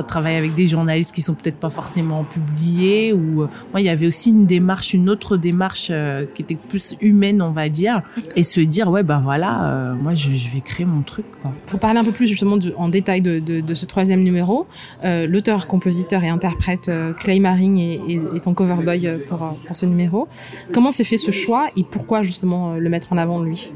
travailler 0.05 0.35
avec 0.35 0.55
des 0.55 0.67
journalistes 0.67 1.15
qui 1.15 1.21
sont 1.21 1.35
peut-être 1.35 1.55
pas 1.55 1.69
forcément 1.69 2.25
publiés. 2.25 3.13
Ou 3.13 3.43
euh, 3.43 3.47
moi, 3.71 3.79
il 3.79 3.85
y 3.85 3.89
avait 3.89 4.07
aussi 4.07 4.31
une 4.31 4.45
démarche, 4.45 4.93
une 4.93 5.09
autre 5.09 5.37
démarche 5.37 5.87
euh, 5.89 6.25
qui 6.35 6.41
était 6.41 6.57
plus 6.57 6.95
humaine, 6.99 7.41
on 7.41 7.51
va 7.51 7.69
dire, 7.69 8.01
et 8.35 8.43
se 8.43 8.59
dire 8.59 8.89
ouais 8.89 9.03
ben 9.03 9.21
voilà, 9.21 9.95
moi 10.01 10.15
je, 10.15 10.31
vais 10.53 10.59
créer 10.59 10.85
mon 10.85 11.01
truc. 11.01 11.23
Quoi. 11.41 11.53
Faut 11.63 11.77
parler 11.77 12.01
un 12.01 12.03
peu 12.03 12.11
plus 12.11 12.27
justement 12.27 12.57
en 12.75 12.89
détail 12.89 13.21
de, 13.21 13.73
ce 13.73 13.85
troisième 13.85 14.21
numéro. 14.21 14.67
L'auteur, 15.05 15.65
compositeur 15.67 16.21
et 16.25 16.29
interprète 16.29 16.91
Clay 17.21 17.39
Maring 17.39 17.77
est, 17.77 18.35
est, 18.35 18.39
ton 18.41 18.53
cover 18.53 18.83
boy 18.83 19.17
pour, 19.29 19.55
pour 19.65 19.75
ce 19.77 19.85
numéro. 19.85 20.27
Comment 20.73 20.91
s'est 20.91 21.05
fait 21.05 21.15
ce 21.15 21.31
choix 21.31 21.67
et 21.77 21.85
pourquoi 21.85 22.21
justement 22.21 22.73
le 22.73 22.89
mettre 22.89 23.13
en 23.13 23.17
avant 23.17 23.41
lui? 23.41 23.71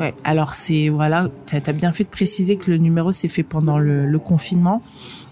Ouais, 0.00 0.14
alors 0.24 0.54
c'est 0.54 0.88
voilà, 0.88 1.28
tu 1.46 1.56
as, 1.56 1.72
bien 1.72 1.92
fait 1.92 2.04
de 2.04 2.08
préciser 2.08 2.56
que 2.56 2.70
le 2.70 2.78
numéro 2.78 3.12
s'est 3.12 3.28
fait 3.28 3.42
pendant 3.42 3.78
le, 3.78 4.06
le 4.06 4.18
confinement. 4.18 4.80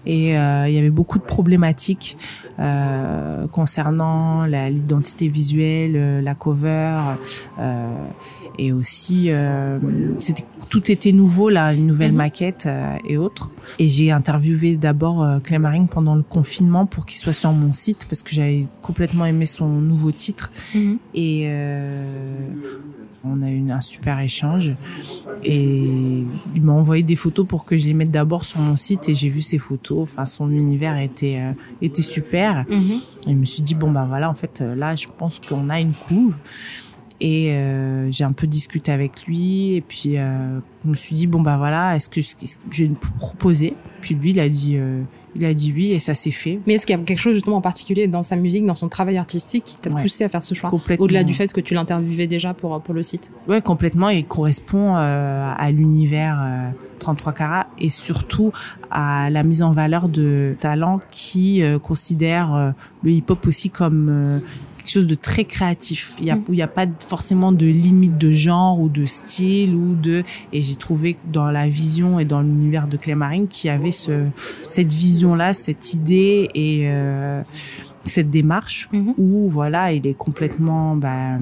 Et 0.05 0.37
euh, 0.37 0.67
il 0.67 0.73
y 0.73 0.79
avait 0.79 0.89
beaucoup 0.89 1.19
de 1.19 1.23
problématiques 1.23 2.17
euh, 2.59 3.47
concernant 3.47 4.45
l'identité 4.45 5.27
visuelle, 5.27 5.93
euh, 5.95 6.21
la 6.21 6.35
cover 6.35 6.99
euh, 7.59 8.05
et 8.57 8.71
aussi 8.71 9.31
euh, 9.31 9.79
c'était 10.19 10.45
tout 10.69 10.91
était 10.91 11.11
nouveau 11.11 11.49
là, 11.49 11.73
une 11.73 11.87
nouvelle 11.87 12.11
mhm. 12.11 12.17
maquette 12.17 12.65
euh, 12.65 12.95
et 13.07 13.17
autres. 13.17 13.51
Et 13.79 13.87
j'ai 13.87 14.11
interviewé 14.11 14.77
d'abord 14.77 15.25
Clémarine 15.43 15.87
pendant 15.87 16.15
le 16.15 16.23
confinement 16.23 16.85
pour 16.85 17.05
qu'il 17.05 17.17
soit 17.17 17.33
sur 17.33 17.51
mon 17.51 17.73
site 17.73 18.05
parce 18.09 18.21
que 18.21 18.31
j'avais 18.31 18.67
complètement 18.81 19.25
aimé 19.25 19.45
son 19.45 19.67
nouveau 19.67 20.11
titre 20.11 20.51
mhm. 20.75 20.97
et 21.13 21.47
on 23.23 23.41
a 23.43 23.49
eu 23.49 23.69
un 23.69 23.81
super 23.81 24.19
échange 24.19 24.71
et 25.43 26.23
il 26.55 26.61
m'a 26.61 26.73
envoyé 26.73 27.03
des 27.03 27.15
photos 27.15 27.45
pour 27.45 27.65
que 27.65 27.77
je 27.77 27.85
les 27.85 27.93
mette 27.93 28.11
d'abord 28.11 28.45
sur 28.45 28.59
mon 28.59 28.75
site 28.75 29.09
et 29.09 29.13
j'ai 29.13 29.29
vu 29.29 29.41
ses 29.41 29.57
photos. 29.57 29.99
Enfin, 30.01 30.25
son 30.25 30.51
univers 30.51 30.97
était 30.97 31.39
euh, 31.39 31.51
était 31.81 32.01
super. 32.01 32.40
Mhm. 32.69 33.01
Et 33.27 33.31
je 33.31 33.35
me 33.35 33.45
suis 33.45 33.63
dit 33.63 33.75
bon 33.75 33.91
bah 33.91 34.05
voilà, 34.07 34.29
en 34.29 34.33
fait 34.33 34.61
euh, 34.61 34.75
là, 34.75 34.95
je 34.95 35.07
pense 35.17 35.39
qu'on 35.39 35.69
a 35.69 35.79
une 35.79 35.93
couve. 35.93 36.37
Et 37.23 37.51
euh, 37.51 38.09
j'ai 38.09 38.23
un 38.23 38.31
peu 38.31 38.47
discuté 38.47 38.91
avec 38.91 39.27
lui 39.27 39.75
et 39.75 39.81
puis 39.81 40.17
euh, 40.17 40.59
je 40.83 40.89
me 40.89 40.95
suis 40.95 41.15
dit 41.15 41.27
bon 41.27 41.39
bah 41.39 41.57
voilà, 41.57 41.95
est-ce 41.95 42.09
que 42.09 42.19
je 42.71 42.83
vais 42.83 42.91
proposer? 43.19 43.75
Puis 44.01 44.15
lui 44.15 44.31
il 44.31 44.39
a 44.39 44.49
dit 44.49 44.79
il 45.35 45.45
a 45.45 45.53
dit 45.53 45.71
oui 45.75 45.91
et 45.91 45.99
ça 45.99 46.13
s'est 46.13 46.31
fait. 46.31 46.59
Mais 46.67 46.75
est-ce 46.75 46.85
qu'il 46.85 46.97
y 46.97 46.99
a 46.99 47.03
quelque 47.03 47.19
chose 47.19 47.35
justement 47.35 47.57
en 47.57 47.61
particulier 47.61 48.07
dans 48.07 48.23
sa 48.23 48.35
musique, 48.35 48.65
dans 48.65 48.75
son 48.75 48.89
travail 48.89 49.17
artistique 49.17 49.63
qui 49.63 49.77
t'a 49.77 49.89
poussé 49.89 50.23
à 50.23 50.29
faire 50.29 50.43
ce 50.43 50.53
choix 50.53 50.71
Au-delà 50.99 51.23
du 51.23 51.33
fait 51.33 51.51
que 51.53 51.61
tu 51.61 51.73
l'interviewais 51.73 52.27
déjà 52.27 52.53
pour, 52.53 52.81
pour 52.81 52.93
le 52.93 53.03
site? 53.03 53.31
Ouais, 53.47 53.61
complètement. 53.61 54.09
Il 54.09 54.25
correspond 54.25 54.95
euh, 54.97 55.53
à 55.57 55.71
l'univers 55.71 56.73
33 56.99 57.33
carats 57.33 57.67
et 57.79 57.89
surtout 57.89 58.51
à 58.89 59.29
la 59.29 59.43
mise 59.43 59.63
en 59.63 59.71
valeur 59.71 60.09
de 60.09 60.55
talents 60.59 61.01
qui 61.11 61.61
considèrent 61.81 62.73
le 63.03 63.11
hip-hop 63.11 63.47
aussi 63.47 63.69
comme 63.69 64.41
quelque 64.81 64.91
chose 64.91 65.07
de 65.07 65.15
très 65.15 65.45
créatif. 65.45 66.15
Il 66.19 66.25
y 66.25 66.31
a, 66.31 66.35
mm. 66.35 66.45
il 66.49 66.55
y 66.55 66.61
a 66.61 66.67
pas 66.67 66.85
forcément 66.99 67.51
de 67.51 67.65
limite 67.65 68.17
de 68.17 68.31
genre 68.31 68.79
ou 68.79 68.89
de 68.89 69.05
style 69.05 69.75
ou 69.75 69.95
de, 69.95 70.23
et 70.51 70.61
j'ai 70.61 70.75
trouvé 70.75 71.17
dans 71.31 71.51
la 71.51 71.67
vision 71.67 72.19
et 72.19 72.25
dans 72.25 72.41
l'univers 72.41 72.87
de 72.87 72.97
Clémarine 72.97 73.47
qui 73.47 73.69
avait 73.69 73.91
ce, 73.91 74.27
cette 74.35 74.91
vision-là, 74.91 75.53
cette 75.53 75.93
idée 75.93 76.49
et, 76.55 76.89
euh, 76.89 77.41
cette 78.03 78.31
démarche 78.31 78.89
mm-hmm. 78.91 79.13
où 79.17 79.47
voilà, 79.47 79.93
il 79.93 80.07
est 80.07 80.15
complètement, 80.15 80.95
bah, 80.95 81.37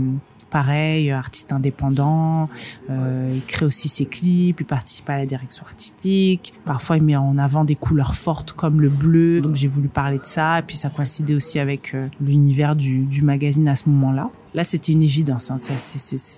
pareil, 0.50 1.12
artiste 1.12 1.52
indépendant. 1.52 2.50
Euh, 2.90 3.32
il 3.34 3.44
crée 3.46 3.66
aussi 3.66 3.88
ses 3.88 4.06
clips, 4.06 4.60
il 4.60 4.66
participe 4.66 5.10
à 5.10 5.18
la 5.18 5.26
direction 5.26 5.64
artistique. 5.66 6.54
Parfois, 6.66 6.98
il 6.98 7.04
met 7.04 7.16
en 7.16 7.38
avant 7.38 7.64
des 7.64 7.76
couleurs 7.76 8.16
fortes 8.16 8.54
comme 8.54 8.82
le 8.82 8.90
bleu. 8.90 9.42
Donc, 9.42 9.56
j'ai 9.56 9.68
voulu 9.68 9.88
parler 9.88 10.18
de 10.18 10.26
ça. 10.26 10.60
Et 10.60 10.62
puis, 10.64 10.76
ça 10.76 10.90
coïncidait 10.90 11.36
aussi 11.36 11.60
avec 11.60 11.94
euh, 11.94 12.08
l'univers 12.22 12.76
du, 12.76 13.06
du 13.06 13.22
magazine 13.22 13.68
à 13.68 13.76
ce 13.76 13.90
moment-là. 13.90 14.30
Là, 14.54 14.64
c'était 14.64 14.92
une 14.94 15.04
évidence. 15.04 15.52
Hein. 15.52 15.58
Ça, 15.58 15.74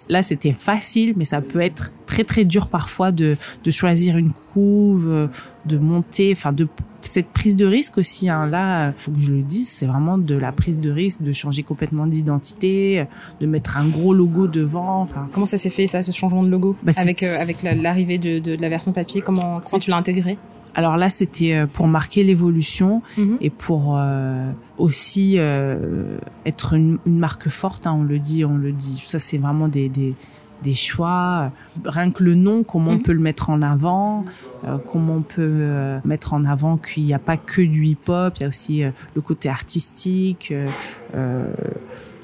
là, 0.10 0.24
c'était 0.24 0.54
facile, 0.54 1.14
mais 1.16 1.26
ça 1.26 1.42
peut 1.42 1.62
être 1.62 1.94
très 2.06 2.24
très 2.24 2.44
dur 2.44 2.68
parfois 2.68 3.12
de, 3.12 3.38
de 3.64 3.72
choisir 3.72 4.18
une 4.18 4.34
couve, 4.54 5.30
de 5.66 5.78
monter, 5.78 6.34
enfin 6.36 6.52
de 6.52 6.68
cette 7.06 7.28
prise 7.28 7.56
de 7.56 7.66
risque 7.66 7.98
aussi. 7.98 8.30
Hein. 8.30 8.48
Là, 8.48 8.94
faut 8.98 9.12
que 9.12 9.20
je 9.20 9.32
le 9.32 9.42
dise, 9.42 9.70
c'est 9.70 9.86
vraiment 9.86 10.18
de 10.18 10.36
la 10.36 10.52
prise 10.52 10.80
de 10.80 10.92
risque, 10.92 11.22
de 11.22 11.34
changer 11.34 11.64
complètement 11.64 12.08
d'identité, 12.08 13.06
de 13.40 13.46
mettre 13.46 13.78
un 13.78 13.88
gros 13.88 14.14
logo 14.14 14.48
devant. 14.48 15.02
Enfin, 15.02 15.30
comment 15.32 15.46
ça 15.46 15.58
s'est 15.58 15.70
fait 15.70 15.88
ça, 15.88 16.02
ce 16.02 16.12
changement 16.12 16.44
de 16.44 16.50
logo? 16.50 16.76
Bah, 16.84 16.94
avec 16.98 17.24
euh, 17.24 17.42
avec 17.42 17.64
l'arrivée 17.64 18.18
de, 18.18 18.40
de, 18.40 18.56
de, 18.56 18.62
la 18.62 18.70
version 18.70 18.92
papier 18.92 19.22
Comment 19.22 19.62
comment 19.62 19.80
tu 19.80 19.90
l'as 19.90 19.98
intégré? 19.98 20.38
Alors 20.74 20.98
là, 20.98 21.10
c'était 21.10 21.56
euh, 21.56 21.68
pour 21.68 21.88
marquer 21.88 22.24
l'évolution 22.24 23.02
mhm. 23.18 23.38
et 23.42 23.50
pour 23.50 23.96
euh, 23.98 24.52
aussi 24.78 25.36
euh, 25.38 26.18
être 26.46 26.74
une, 26.74 26.98
une, 27.06 27.20
marque 27.20 27.50
forte. 27.50 27.88
Hein, 27.88 27.98
on 28.00 28.04
le 28.04 28.20
dit, 28.20 28.46
on 28.46 28.58
le 28.58 28.72
dit. 28.72 29.04
Ça, 29.06 29.20
c'est 29.20 29.38
vraiment 29.38 29.68
des, 29.68 29.90
des, 29.90 30.16
des, 30.64 30.74
choix. 30.74 31.52
Rien 31.84 32.10
que 32.12 32.24
le 32.24 32.36
nom, 32.36 32.64
comment 32.64 32.92
on 32.92 32.96
mhm. 32.96 33.04
peut 33.04 33.14
le 33.14 33.20
mettre 33.20 33.50
en 33.50 33.62
avant, 33.62 34.26
euh, 34.66 34.78
comment 34.92 35.16
on 35.16 35.22
peut 35.22 35.42
euh, 35.42 36.00
mettre 36.06 36.34
en 36.34 36.46
avant 36.46 36.78
qu'il 36.78 37.04
n'y 37.04 37.14
a 37.14 37.20
pas 37.20 37.38
que 37.38 37.62
du 37.62 37.86
hip-hop, 37.86 38.34
il 38.38 38.42
y 38.42 38.46
a 38.46 38.48
aussi 38.48 38.84
le 39.16 39.22
côté 39.22 39.50
artistique. 39.50 40.54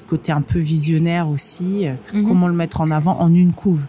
côté 0.08 0.32
un 0.32 0.40
peu 0.40 0.58
visionnaire 0.58 1.28
aussi, 1.28 1.86
mhm. 2.14 2.26
comment 2.26 2.48
le 2.48 2.54
mettre 2.54 2.80
en 2.80 2.90
avant 2.90 3.20
en 3.20 3.34
une 3.34 3.52
couve, 3.52 3.82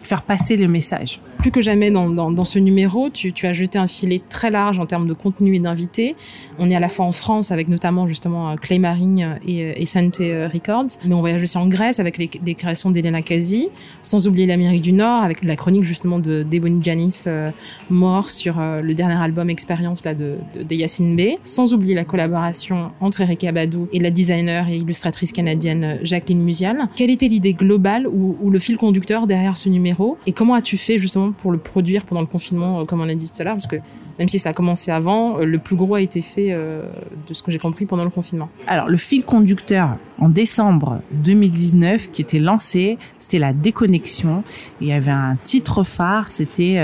faire 0.00 0.22
passer 0.22 0.56
le 0.56 0.68
message 0.68 1.20
plus 1.42 1.50
que 1.50 1.60
jamais 1.60 1.90
dans, 1.90 2.08
dans, 2.08 2.30
dans 2.30 2.44
ce 2.44 2.60
numéro, 2.60 3.10
tu, 3.10 3.32
tu, 3.32 3.48
as 3.48 3.52
jeté 3.52 3.76
un 3.76 3.88
filet 3.88 4.22
très 4.28 4.48
large 4.48 4.78
en 4.78 4.86
termes 4.86 5.08
de 5.08 5.12
contenu 5.12 5.56
et 5.56 5.58
d'invités. 5.58 6.14
On 6.60 6.70
est 6.70 6.76
à 6.76 6.78
la 6.78 6.88
fois 6.88 7.04
en 7.04 7.10
France 7.10 7.50
avec 7.50 7.66
notamment 7.66 8.06
justement 8.06 8.50
euh, 8.50 8.54
Clay 8.54 8.78
Marine 8.78 9.38
et, 9.44 9.64
euh, 9.64 9.72
et 9.74 9.84
Sante 9.84 10.20
euh, 10.20 10.48
Records, 10.54 10.98
mais 11.08 11.14
on 11.14 11.18
voyage 11.18 11.42
aussi 11.42 11.58
en 11.58 11.66
Grèce 11.66 11.98
avec 11.98 12.16
les, 12.16 12.30
les 12.46 12.54
créations 12.54 12.92
d'Elena 12.92 13.22
Kazi, 13.22 13.70
sans 14.02 14.28
oublier 14.28 14.46
l'Amérique 14.46 14.82
du 14.82 14.92
Nord 14.92 15.24
avec 15.24 15.42
la 15.42 15.56
chronique 15.56 15.82
justement 15.82 16.20
de 16.20 16.44
Debony 16.44 16.80
Janis 16.80 17.24
mort 17.90 18.30
sur 18.30 18.60
le 18.60 18.94
dernier 18.94 19.20
album 19.20 19.50
Expérience 19.50 20.04
là 20.04 20.14
de, 20.14 20.36
de, 20.54 20.62
de, 20.62 20.74
Yacine 20.76 21.16
B, 21.16 21.38
sans 21.42 21.74
oublier 21.74 21.96
la 21.96 22.04
collaboration 22.04 22.92
entre 23.00 23.22
Erika 23.22 23.50
Badou 23.50 23.88
et 23.92 23.98
la 23.98 24.10
designer 24.10 24.68
et 24.68 24.76
illustratrice 24.76 25.32
canadienne 25.32 25.98
Jacqueline 26.02 26.42
Musial. 26.42 26.88
Quelle 26.94 27.10
était 27.10 27.26
l'idée 27.26 27.54
globale 27.54 28.06
ou, 28.06 28.36
ou 28.40 28.50
le 28.50 28.60
fil 28.60 28.76
conducteur 28.76 29.26
derrière 29.26 29.56
ce 29.56 29.68
numéro? 29.68 30.18
Et 30.28 30.32
comment 30.32 30.54
as-tu 30.54 30.76
fait 30.76 30.98
justement 30.98 31.31
pour 31.32 31.52
le 31.52 31.58
produire 31.58 32.04
pendant 32.04 32.20
le 32.20 32.26
confinement, 32.26 32.80
euh, 32.80 32.84
comme 32.84 33.00
on 33.00 33.08
a 33.08 33.14
dit 33.14 33.30
tout 33.30 33.40
à 33.40 33.44
l'heure, 33.44 33.54
parce 33.54 33.66
que 33.66 33.76
même 34.18 34.28
si 34.28 34.38
ça 34.38 34.50
a 34.50 34.52
commencé 34.52 34.90
avant, 34.90 35.38
euh, 35.38 35.44
le 35.44 35.58
plus 35.58 35.76
gros 35.76 35.94
a 35.94 36.00
été 36.00 36.20
fait, 36.20 36.48
euh, 36.50 36.82
de 37.28 37.34
ce 37.34 37.42
que 37.42 37.50
j'ai 37.50 37.58
compris, 37.58 37.86
pendant 37.86 38.04
le 38.04 38.10
confinement. 38.10 38.48
Alors, 38.66 38.88
le 38.88 38.96
fil 38.96 39.24
conducteur 39.24 39.96
en 40.18 40.28
décembre 40.28 41.00
2019 41.12 42.10
qui 42.10 42.22
était 42.22 42.38
lancé, 42.38 42.98
c'était 43.18 43.38
la 43.38 43.52
déconnexion. 43.52 44.44
Il 44.80 44.88
y 44.88 44.92
avait 44.92 45.10
un 45.10 45.36
titre 45.42 45.82
phare, 45.82 46.30
c'était 46.30 46.78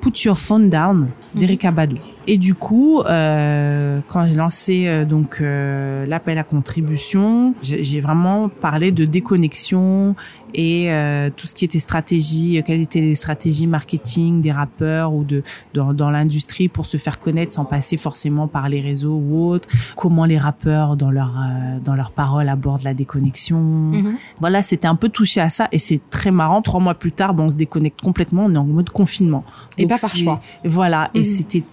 Put 0.00 0.24
Your 0.24 0.38
Phone 0.38 0.70
Down 0.70 1.08
d'Erika 1.34 1.70
mhm. 1.70 1.76
Badou. 1.76 1.96
Et 2.26 2.38
du 2.38 2.54
coup, 2.54 3.02
euh, 3.02 4.00
quand 4.08 4.26
j'ai 4.26 4.36
lancé 4.36 4.86
euh, 4.86 5.04
donc 5.04 5.38
euh, 5.40 6.06
l'appel 6.06 6.38
à 6.38 6.44
contribution, 6.44 7.54
j'ai 7.62 8.00
vraiment 8.00 8.48
parlé 8.48 8.92
de 8.92 9.04
déconnexion 9.04 10.14
et 10.54 10.90
euh, 10.90 11.30
tout 11.36 11.46
ce 11.46 11.54
qui 11.54 11.64
était 11.64 11.80
stratégie, 11.80 12.62
quelles 12.64 12.80
étaient 12.80 13.00
les 13.00 13.14
stratégies 13.14 13.66
marketing 13.66 14.40
des 14.40 14.52
rappeurs 14.52 15.12
ou 15.12 15.24
de 15.24 15.42
dans, 15.74 15.92
dans 15.92 16.10
l'industrie 16.10 16.53
pour 16.72 16.86
se 16.86 16.96
faire 16.96 17.18
connaître 17.18 17.52
sans 17.52 17.64
passer 17.64 17.96
forcément 17.96 18.48
par 18.48 18.68
les 18.68 18.80
réseaux 18.80 19.16
ou 19.16 19.46
autres. 19.46 19.68
Comment 19.96 20.24
les 20.24 20.38
rappeurs 20.38 20.96
dans 20.96 21.10
leur 21.10 21.32
dans 21.84 21.94
leurs 21.94 22.10
paroles 22.10 22.48
abordent 22.48 22.82
la 22.82 22.94
déconnexion. 22.94 23.60
Mhm. 23.60 24.16
Voilà, 24.40 24.62
c'était 24.62 24.88
un 24.88 24.96
peu 24.96 25.08
touché 25.08 25.40
à 25.40 25.48
ça 25.48 25.68
et 25.72 25.78
c'est 25.78 26.00
très 26.10 26.30
marrant. 26.30 26.62
Trois 26.62 26.80
mois 26.80 26.94
plus 26.94 27.12
tard, 27.12 27.34
bon, 27.34 27.44
on 27.44 27.48
se 27.48 27.56
déconnecte 27.56 28.00
complètement, 28.00 28.44
on 28.46 28.54
est 28.54 28.58
en 28.58 28.64
mode 28.64 28.90
confinement. 28.90 29.44
Et 29.78 29.86
pas 29.86 29.98
par 29.98 30.14
choix. 30.14 30.40
Voilà, 30.64 31.10
et 31.14 31.20
mhm. 31.20 31.24
c'était 31.24 31.64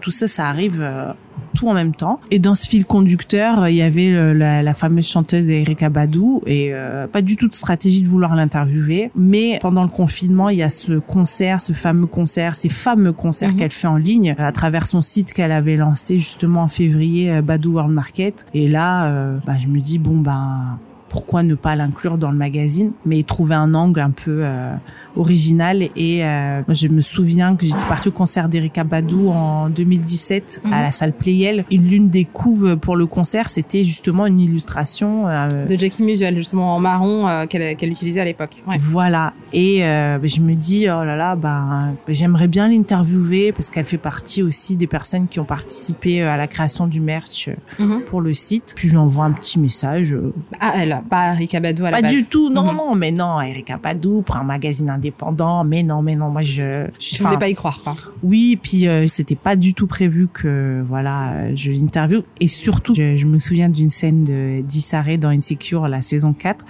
tout 0.00 0.10
ça, 0.10 0.28
ça 0.28 0.46
arrive 0.46 0.80
euh, 0.80 1.12
tout 1.54 1.68
en 1.68 1.74
même 1.74 1.94
temps. 1.94 2.20
Et 2.30 2.38
dans 2.38 2.54
ce 2.54 2.68
fil 2.68 2.84
conducteur, 2.84 3.68
il 3.68 3.76
y 3.76 3.82
avait 3.82 4.10
la, 4.34 4.62
la, 4.62 4.74
fameuse 4.74 5.06
chanteuse 5.06 5.50
Erika 5.50 5.88
Badou 5.88 6.42
et 6.46 6.70
euh, 6.72 7.06
pas 7.06 7.22
du 7.22 7.36
tout 7.36 7.48
de 7.48 7.54
stratégie 7.54 8.02
de 8.02 8.08
vouloir 8.08 8.34
l'interviewer. 8.34 9.10
Mais 9.16 9.58
pendant 9.60 9.82
le 9.82 9.88
confinement, 9.88 10.48
il 10.48 10.58
y 10.58 10.62
a 10.62 10.68
ce 10.68 10.94
concert, 10.94 11.60
ce 11.60 11.72
fameux 11.72 12.06
concert, 12.06 12.54
ces 12.54 12.68
fameux 12.68 13.12
concerts 13.12 13.52
mhm. 13.52 13.56
qu'elle 13.56 13.70
fait 13.70 13.86
en 13.86 13.96
ligne 13.96 14.34
à 14.38 14.52
travers 14.52 14.86
son 14.86 15.02
site 15.02 15.32
qu'elle 15.32 15.52
avait 15.52 15.76
lancé 15.76 16.18
justement 16.18 16.62
en 16.62 16.68
février, 16.68 17.30
euh, 17.30 17.42
Badou 17.42 17.74
World 17.74 17.92
Market. 17.92 18.46
Et 18.54 18.68
là, 18.68 19.38
bah, 19.46 19.56
je 19.58 19.68
me 19.68 19.80
dis 19.80 19.98
bon 19.98 20.18
ben 20.18 20.78
pourquoi 21.14 21.44
ne 21.44 21.54
pas 21.54 21.76
l'inclure 21.76 22.18
dans 22.18 22.32
le 22.32 22.36
magazine, 22.36 22.90
mais 23.06 23.22
trouver 23.22 23.54
un 23.54 23.72
angle 23.74 24.00
un 24.00 24.10
peu 24.10 24.40
euh, 24.42 24.74
original. 25.14 25.88
Et 25.94 26.24
euh, 26.24 26.60
je 26.68 26.88
me 26.88 27.00
souviens 27.00 27.54
que 27.54 27.64
j'étais 27.66 27.78
partie 27.88 28.08
au 28.08 28.10
concert 28.10 28.48
d'Erika 28.48 28.82
Badou 28.82 29.28
en 29.28 29.68
2017 29.68 30.62
à 30.64 30.80
la 30.80 30.86
mhm. 30.86 30.90
salle 30.90 31.12
Playel. 31.12 31.66
Et 31.70 31.76
l'une 31.76 32.08
des 32.08 32.24
couves 32.24 32.76
pour 32.78 32.96
le 32.96 33.06
concert, 33.06 33.48
c'était 33.48 33.84
justement 33.84 34.26
une 34.26 34.40
illustration 34.40 35.28
euh, 35.28 35.66
de 35.66 35.78
Jackie 35.78 36.02
Musuel, 36.02 36.36
justement 36.36 36.74
en 36.74 36.80
marron 36.80 37.46
qu'elle 37.46 37.90
utilisait 37.92 38.20
à 38.20 38.24
l'époque. 38.24 38.60
Voilà. 38.80 39.34
Et 39.52 39.82
ben, 39.82 40.26
je 40.26 40.40
me 40.40 40.54
dis 40.54 40.86
oh 40.88 41.04
là 41.04 41.14
là, 41.14 41.36
bah 41.36 41.90
j'aimerais 42.08 42.48
bien 42.48 42.66
l'interviewer 42.66 43.52
parce 43.52 43.70
qu'elle 43.70 43.86
fait 43.86 43.98
partie 43.98 44.42
aussi 44.42 44.74
des 44.74 44.88
personnes 44.88 45.28
qui 45.28 45.38
ont 45.38 45.44
participé 45.44 46.22
à 46.22 46.36
la 46.36 46.48
création 46.48 46.88
du 46.88 46.98
merch 46.98 47.50
mhm. 47.78 48.00
pour 48.00 48.20
le 48.20 48.34
site. 48.34 48.74
Puis 48.74 48.88
je 48.88 48.94
lui 48.94 48.98
envoie 48.98 49.26
un 49.26 49.32
petit 49.32 49.60
message. 49.60 50.16
Ah 50.58 50.72
elle 50.76 51.03
pas 51.08 51.34
Erika 51.34 51.60
Badou 51.60 51.84
à 51.84 51.90
la 51.90 52.00
pas 52.00 52.08
du 52.08 52.24
tout, 52.26 52.50
non, 52.50 52.70
mhm. 52.70 52.76
non, 52.76 52.94
mais 52.94 53.10
non, 53.10 53.40
Erika 53.40 53.78
Badou 53.78 54.22
prend 54.22 54.40
un 54.40 54.44
magazine 54.44 54.90
indépendant, 54.90 55.64
mais 55.64 55.82
non, 55.82 56.02
mais 56.02 56.16
non, 56.16 56.30
moi 56.30 56.42
je... 56.42 56.86
Je 56.98 57.22
voulais 57.22 57.38
pas 57.38 57.48
y 57.48 57.54
croire, 57.54 57.82
quoi. 57.82 57.94
Oui, 58.22 58.58
puis 58.60 58.88
euh, 58.88 59.06
c'était 59.08 59.34
pas 59.34 59.56
du 59.56 59.74
tout 59.74 59.86
prévu 59.86 60.28
que, 60.28 60.82
voilà, 60.86 61.54
je 61.54 61.70
l'interview. 61.70 62.22
Et 62.40 62.48
surtout, 62.48 62.94
je, 62.94 63.26
me 63.26 63.38
souviens 63.38 63.68
d'une 63.68 63.90
scène 63.90 64.24
de 64.24 64.62
d'Issaré 64.62 65.18
dans 65.18 65.28
Insecure, 65.28 65.88
la 65.88 66.02
saison 66.02 66.32
4, 66.32 66.64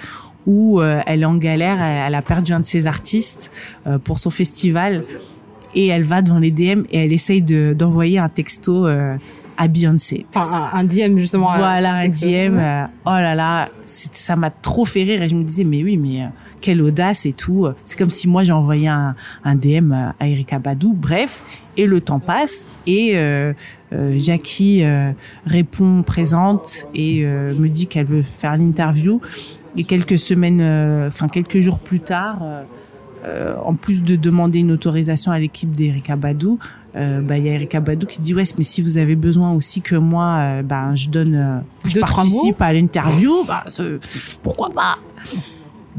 où 0.47 0.81
euh, 0.81 1.01
elle 1.07 1.23
est 1.23 1.27
en 1.27 1.37
galère, 1.37 1.81
elle, 1.81 2.15
a 2.15 2.23
perdu 2.23 2.53
un 2.53 2.61
de 2.61 2.65
ses 2.65 2.87
artistes 2.87 3.51
euh, 3.87 3.99
pour 3.99 4.19
son 4.19 4.31
festival, 4.31 5.05
et 5.75 5.89
elle 5.89 6.05
va 6.05 6.23
dans 6.23 6.39
les 6.39 6.51
DM 6.51 6.85
et 6.91 6.99
elle 7.05 7.13
essaye 7.13 7.43
de 7.43 7.75
d'envoyer 7.77 8.21
un 8.21 8.29
texto 8.29 8.87
à 9.57 9.69
Beyoncé. 9.69 10.27
Enfin, 10.35 10.71
un, 10.73 10.85
DM 10.85 11.17
justement. 11.19 11.55
Voilà, 11.57 11.95
un 11.95 12.09
DM. 12.09 12.59
Euh, 12.59 12.85
oh 13.07 13.11
là 13.11 13.35
là, 13.35 13.69
ça 13.87 14.37
m'a 14.37 14.51
trop 14.51 14.85
fait 14.85 15.03
rire 15.03 15.23
et 15.23 15.29
je 15.29 15.35
me 15.35 15.45
disais 15.45 15.65
mais 15.65 15.83
oui 15.83 15.97
mais 15.97 16.23
euh, 16.23 16.27
quelle 16.61 16.83
audace 16.83 17.27
et 17.27 17.33
tout. 17.33 17.69
C'est 17.85 17.99
comme 17.99 18.11
si 18.11 18.29
moi 18.29 18.45
j'ai 18.45 18.53
envoyé 18.53 18.89
un, 18.89 19.15
un, 19.45 19.55
DM 19.55 19.93
à 19.93 20.15
Erika 20.27 20.59
Badou. 20.59 20.95
Bref, 20.95 21.43
et 21.77 21.87
le 21.87 22.01
temps 22.01 22.21
passe 22.21 22.67
et 22.87 23.13
euh, 23.17 23.53
euh 23.93 24.17
Jackie 24.19 24.83
répond 25.47 26.03
présente 26.03 26.87
et 26.95 27.25
me 27.25 27.69
dit 27.69 27.87
qu'elle 27.87 28.07
veut 28.07 28.23
faire 28.23 28.57
l'interview. 28.57 29.21
Et 29.77 29.85
quelques 29.85 30.19
semaines, 30.19 30.63
enfin 31.07 31.29
quelques 31.29 31.61
jours 31.61 31.79
plus 31.79 32.01
tard. 32.01 32.43
en 33.65 33.75
plus 33.75 34.03
de 34.03 34.17
demander 34.17 34.61
une 34.61 34.73
autorisation 34.73 35.33
à 35.33 35.39
l'équipe 35.39 35.71
d'Erika 35.71 36.17
Badou, 36.17 36.59
euh, 36.97 37.21
bah, 37.21 37.39
il 37.39 37.45
y 37.45 37.49
a 37.49 37.53
Erika 37.53 37.81
Badou 37.81 38.07
qui 38.07 38.21
dit 38.21 38.35
ouais 38.35 38.45
mais 38.57 38.63
si 38.63 38.81
vous 38.81 38.99
avez 38.99 39.17
besoin 39.17 39.53
aussi 39.53 39.81
que 39.81 39.97
moi 39.97 40.37
euh, 40.39 40.63
bah, 40.63 40.95
je 40.95 41.09
donne 41.09 41.35
euh, 41.35 41.59
je 41.85 41.99
participe 41.99 42.63
à 42.63 42.73
l'interview 42.73 43.33
bah, 43.49 43.65
pourquoi 44.43 44.71
pas? 44.71 44.99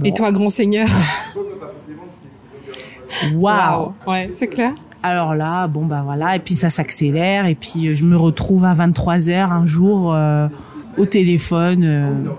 Et 0.04 0.14
toi 0.14 0.32
grand 0.32 0.50
seigneur? 0.50 0.88
Waouh. 3.34 3.94
Ouais 4.08 4.30
c'est 4.34 4.48
clair. 4.48 4.74
Alors 5.04 5.36
là, 5.36 5.68
bon 5.68 5.86
bah 5.86 6.02
voilà, 6.04 6.36
et 6.36 6.40
puis 6.40 6.56
ça 6.56 6.72
s'accélère, 6.72 7.46
et 7.46 7.54
puis 7.54 7.96
je 7.96 8.04
me 8.04 8.18
retrouve 8.18 8.66
à 8.66 8.74
23 8.74 9.18
h 9.18 9.52
un 9.52 9.68
jour 9.68 10.18
au 10.98 11.06
téléphone 11.06 12.32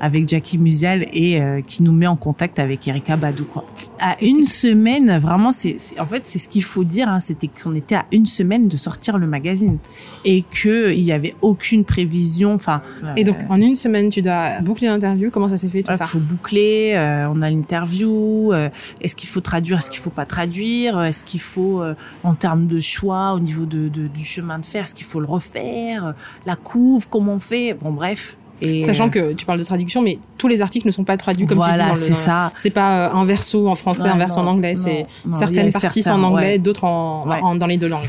avec 0.00 0.28
Jackie 0.28 0.58
Musial 0.58 1.06
et 1.12 1.40
euh, 1.40 1.60
qui 1.60 1.82
nous 1.82 1.92
met 1.92 2.06
en 2.06 2.16
contact 2.16 2.58
avec 2.58 2.86
Erika 2.86 3.16
Badou 3.16 3.44
quoi. 3.44 3.64
À 4.00 4.16
une 4.22 4.44
semaine, 4.44 5.18
vraiment 5.18 5.50
c'est 5.52 5.76
en 5.98 6.06
fait 6.06 6.22
c'est 6.24 6.38
ce 6.38 6.48
qu'il 6.48 6.62
faut 6.62 6.84
dire 6.84 7.08
hein, 7.08 7.20
c'était 7.20 7.48
qu'on 7.48 7.74
était 7.74 7.96
à 7.96 8.06
une 8.12 8.26
semaine 8.26 8.68
de 8.68 8.76
sortir 8.76 9.18
le 9.18 9.26
magazine. 9.26 9.78
Et 10.24 10.42
que 10.42 10.92
il 10.92 11.00
y 11.00 11.12
avait 11.12 11.34
aucune 11.42 11.84
prévision 11.84 12.54
enfin 12.54 12.82
Et 13.16 13.24
donc 13.24 13.36
en 13.48 13.60
une 13.60 13.74
semaine 13.74 14.08
tu 14.08 14.22
dois 14.22 14.60
boucler 14.60 14.88
l'interview, 14.88 15.30
comment 15.30 15.48
ça 15.48 15.56
s'est 15.56 15.68
fait 15.68 15.82
tout 15.82 15.94
ça 15.94 16.04
Il 16.04 16.08
faut 16.08 16.18
boucler, 16.18 16.92
euh, 16.94 17.28
on 17.32 17.42
a 17.42 17.50
l'interview, 17.50 18.52
euh, 18.52 18.68
est-ce 19.00 19.16
qu'il 19.16 19.28
faut 19.28 19.40
traduire, 19.40 19.78
est-ce 19.78 19.90
qu'il 19.90 20.00
faut 20.00 20.10
pas 20.10 20.26
traduire, 20.26 21.00
est-ce 21.02 21.24
qu'il 21.24 21.40
faut 21.40 21.82
en 22.22 22.34
termes 22.34 22.66
de 22.66 22.80
choix 22.80 23.32
au 23.32 23.40
niveau 23.40 23.66
de, 23.66 23.88
de 23.88 24.06
du 24.06 24.24
chemin 24.24 24.58
de 24.58 24.66
fer, 24.66 24.84
est-ce 24.84 24.94
qu'il 24.94 25.06
faut 25.06 25.20
le 25.20 25.26
refaire, 25.26 26.14
la 26.46 26.56
couve, 26.56 27.08
comment 27.08 27.34
on 27.34 27.38
fait? 27.38 27.74
Bon 27.74 27.90
bref, 27.90 28.36
Sachant 28.80 29.06
euh, 29.06 29.10
que 29.10 29.32
tu 29.34 29.46
parles 29.46 29.58
de 29.58 29.64
traduction, 29.64 30.02
mais 30.02 30.18
tous 30.36 30.48
les 30.48 30.62
articles 30.62 30.86
ne 30.86 30.92
sont 30.92 31.04
pas 31.04 31.16
traduits 31.16 31.46
comme 31.46 31.62
tu 31.62 31.72
dis 31.72 31.78
dans 31.78 31.90
le. 31.90 31.94
c'est 31.94 32.14
ça. 32.14 32.52
C'est 32.54 32.70
pas 32.70 33.08
euh, 33.08 33.14
un 33.14 33.24
verso 33.24 33.68
en 33.68 33.74
français, 33.74 34.08
un 34.08 34.16
verso 34.16 34.40
en 34.40 34.46
anglais. 34.46 34.74
C'est 34.74 35.06
certaines 35.32 35.72
parties 35.72 36.02
sont 36.02 36.12
en 36.12 36.22
anglais, 36.22 36.58
d'autres 36.58 36.84
en, 36.84 37.54
dans 37.56 37.66
les 37.66 37.76
deux 37.76 37.88
langues. 37.88 38.06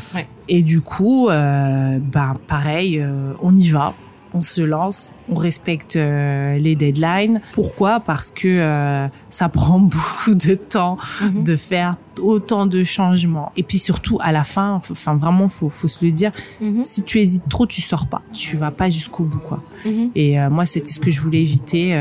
Et 0.48 0.64
du 0.64 0.82
coup, 0.82 1.30
euh, 1.30 2.00
bah 2.02 2.34
pareil, 2.48 2.98
euh, 3.00 3.34
on 3.42 3.56
y 3.56 3.70
va 3.70 3.94
on 4.34 4.42
se 4.42 4.62
lance, 4.62 5.14
on 5.30 5.36
respecte 5.36 5.96
euh, 5.96 6.58
les 6.58 6.76
deadlines. 6.76 7.42
Pourquoi? 7.54 8.00
Parce 8.00 8.32
que 8.32 8.48
euh, 8.48 9.08
ça 9.30 9.50
prend 9.50 9.80
beaucoup 9.80 10.36
de 10.36 10.56
temps 10.56 10.98
mhm. 11.22 11.44
de 11.44 11.56
faire 11.56 11.96
autant 12.20 12.66
de 12.66 12.84
changements. 12.84 13.52
Et 13.58 13.64
puis 13.64 13.80
surtout 13.80 14.20
à 14.22 14.32
la 14.32 14.44
fin, 14.44 14.82
enfin 14.90 15.16
vraiment 15.16 15.50
faut 15.50 15.70
faut 15.70 15.88
se 15.88 16.04
le 16.04 16.12
dire, 16.12 16.32
mhm. 16.62 16.84
si 16.84 17.04
tu 17.04 17.20
hésites 17.20 17.48
trop, 17.50 17.66
tu 17.66 17.82
sors 17.82 18.08
pas. 18.08 18.22
Tu 18.34 18.58
vas 18.58 18.72
pas 18.72 18.90
jusqu'au 18.90 19.24
bout 19.24 19.40
quoi. 19.40 19.64
Mhm. 19.86 20.12
Et 20.16 20.40
euh, 20.40 20.50
moi 20.50 20.66
c'était 20.66 20.92
ce 20.92 21.00
que 21.00 21.12
je 21.12 21.22
voulais 21.22 21.42
éviter 21.42 21.94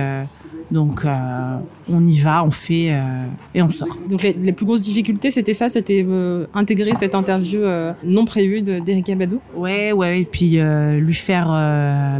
donc 0.70 1.04
euh, 1.04 1.56
on 1.90 2.06
y 2.06 2.18
va, 2.18 2.44
on 2.44 2.50
fait 2.50 2.90
euh, 2.92 3.24
et 3.54 3.62
on 3.62 3.70
sort. 3.70 3.88
Donc 4.08 4.22
les, 4.22 4.34
les 4.34 4.52
plus 4.52 4.66
grosses 4.66 4.82
difficultés, 4.82 5.30
c'était 5.30 5.54
ça, 5.54 5.68
c'était 5.68 6.04
euh, 6.06 6.46
intégrer 6.54 6.94
cette 6.94 7.14
interview 7.14 7.60
euh, 7.60 7.92
non 8.04 8.24
prévue 8.24 8.62
d'Erika 8.62 9.14
Badou? 9.14 9.40
Ouais, 9.56 9.92
ouais, 9.92 10.22
et 10.22 10.24
puis 10.24 10.58
euh, 10.58 10.98
lui 11.00 11.14
faire 11.14 11.48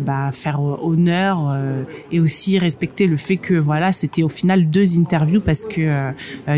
bah, 0.05 0.31
faire 0.33 0.61
honneur 0.61 1.57
et 2.11 2.21
aussi 2.21 2.59
respecter 2.59 3.07
le 3.07 3.17
fait 3.17 3.37
que 3.37 3.55
voilà, 3.55 3.93
c'était 3.93 4.23
au 4.23 4.29
final 4.29 4.71
deux 4.71 4.99
interviews 4.99 5.41
parce 5.41 5.65
que 5.65 6.13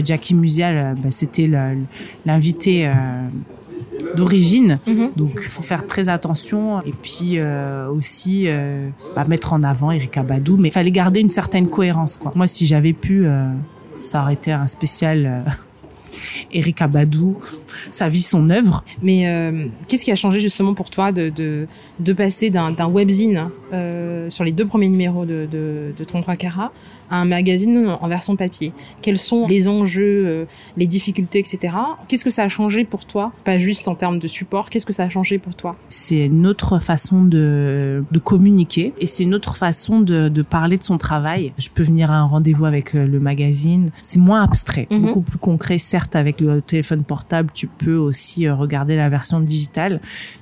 Jackie 0.04 0.34
Musial, 0.34 0.96
bah, 1.02 1.10
c'était 1.10 1.50
l'invité 2.26 2.90
d'origine. 4.14 4.78
Mhm. 4.86 5.12
Donc, 5.16 5.32
il 5.34 5.48
faut 5.48 5.62
faire 5.62 5.86
très 5.86 6.08
attention. 6.08 6.80
Et 6.82 6.92
puis 6.92 7.38
euh, 7.38 7.88
aussi 7.88 8.44
euh, 8.46 8.88
bah, 9.14 9.24
mettre 9.28 9.52
en 9.52 9.62
avant 9.62 9.90
Erika 9.90 10.22
Badou. 10.22 10.56
Mais 10.56 10.68
il 10.68 10.72
fallait 10.72 10.90
garder 10.90 11.20
une 11.20 11.28
certaine 11.28 11.68
cohérence. 11.68 12.16
Quoi. 12.16 12.32
Moi, 12.34 12.46
si 12.46 12.66
j'avais 12.66 12.92
pu, 12.92 13.26
euh, 13.26 13.50
ça 14.02 14.22
aurait 14.22 14.34
été 14.34 14.52
un 14.52 14.66
spécial 14.66 15.44
Erika 16.52 16.86
Badou, 16.86 17.38
sa 17.90 18.08
vie, 18.08 18.22
son 18.22 18.50
œuvre. 18.50 18.84
Mais 19.02 19.26
euh, 19.26 19.66
qu'est-ce 19.88 20.04
qui 20.04 20.12
a 20.12 20.16
changé 20.16 20.40
justement 20.40 20.74
pour 20.74 20.90
toi 20.90 21.12
de, 21.12 21.30
de, 21.30 21.66
de 21.98 22.12
passer 22.12 22.50
d'un 22.50 22.88
webzine 22.88 23.48
euh, 23.72 24.30
sur 24.30 24.44
les 24.44 24.52
deux 24.52 24.66
premiers 24.66 24.88
numéros 24.88 25.24
de, 25.24 25.48
de, 25.50 25.92
de 25.98 26.04
33 26.04 26.36
carats 26.36 26.72
à 27.10 27.16
un 27.16 27.24
magazine 27.24 27.96
en 28.00 28.08
version 28.08 28.36
papier? 28.36 28.72
Quels 29.02 29.18
sont 29.18 29.46
les 29.48 29.68
enjeux, 29.68 30.24
euh, 30.26 30.44
les 30.76 30.86
difficultés, 30.86 31.38
etc. 31.38 31.74
Qu'est-ce 32.08 32.24
que 32.24 32.30
ça 32.30 32.44
a 32.44 32.48
changé 32.48 32.84
pour 32.84 33.04
toi? 33.04 33.32
Pas 33.44 33.58
juste 33.58 33.88
en 33.88 33.94
termes 33.94 34.18
de 34.18 34.28
support, 34.28 34.70
qu'est-ce 34.70 34.86
que 34.86 34.92
ça 34.92 35.04
a 35.04 35.08
changé 35.08 35.38
pour 35.38 35.54
toi? 35.54 35.76
C'est 35.88 36.26
une 36.26 36.46
autre 36.46 36.78
façon 36.78 37.24
de, 37.24 38.04
de 38.10 38.18
communiquer 38.18 38.92
et 38.98 39.06
c'est 39.06 39.24
une 39.24 39.34
autre 39.34 39.56
façon 39.56 40.00
de, 40.00 40.28
de 40.28 40.42
parler 40.42 40.76
de 40.76 40.82
son 40.82 40.98
travail. 40.98 41.52
Je 41.58 41.68
peux 41.68 41.82
venir 41.82 42.10
à 42.10 42.16
un 42.16 42.24
rendez-vous 42.24 42.64
avec 42.64 42.92
le 42.92 43.20
magazine. 43.20 43.90
C'est 44.02 44.18
moins 44.18 44.42
abstrait, 44.42 44.86
mhm. 44.90 45.02
beaucoup 45.02 45.22
plus 45.22 45.38
concret, 45.38 45.78
certes 45.78 46.16
avec 46.16 46.40
le 46.40 46.60
téléphone 46.62 47.02
portable, 47.04 47.50
tu 47.60 47.66
peux 47.66 47.96
aussi 47.96 48.46
euh, 48.46 48.54
regarder 48.54 48.96
la 48.96 49.10
version 49.10 49.38
digitale, 49.38 50.00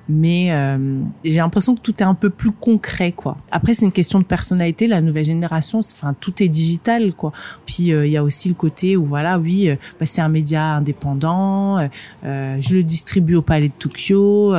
mais 0.08 0.52
euh, 0.52 1.00
j'ai 1.24 1.38
l'impression 1.38 1.74
que 1.74 1.80
tout 1.80 1.94
est 1.98 2.04
un 2.04 2.14
peu 2.14 2.30
plus 2.30 2.52
concret, 2.52 3.10
quoi. 3.10 3.38
Après, 3.50 3.74
c'est 3.74 3.84
une 3.86 3.92
question 3.92 4.20
de 4.20 4.24
personnalité. 4.24 4.86
La 4.86 5.00
nouvelle 5.00 5.24
génération, 5.24 5.80
enfin, 5.80 6.14
tout 6.20 6.44
est 6.44 6.48
digital, 6.48 7.14
quoi. 7.14 7.32
Puis 7.66 7.92
euh, 7.92 8.06
il 8.06 8.12
y 8.12 8.16
a 8.16 8.22
aussi 8.22 8.48
le 8.48 8.54
côté 8.54 8.96
où 8.96 9.04
voilà, 9.04 9.40
oui, 9.40 9.68
bah, 9.98 10.06
c'est 10.06 10.20
un 10.20 10.28
média 10.28 10.62
indépendant. 10.76 11.88
je 12.22 12.74
le 12.74 12.84
distribue 12.84 13.34
au 13.34 13.42
Palais 13.42 13.68
de 13.68 13.74
Tokyo, 13.76 14.54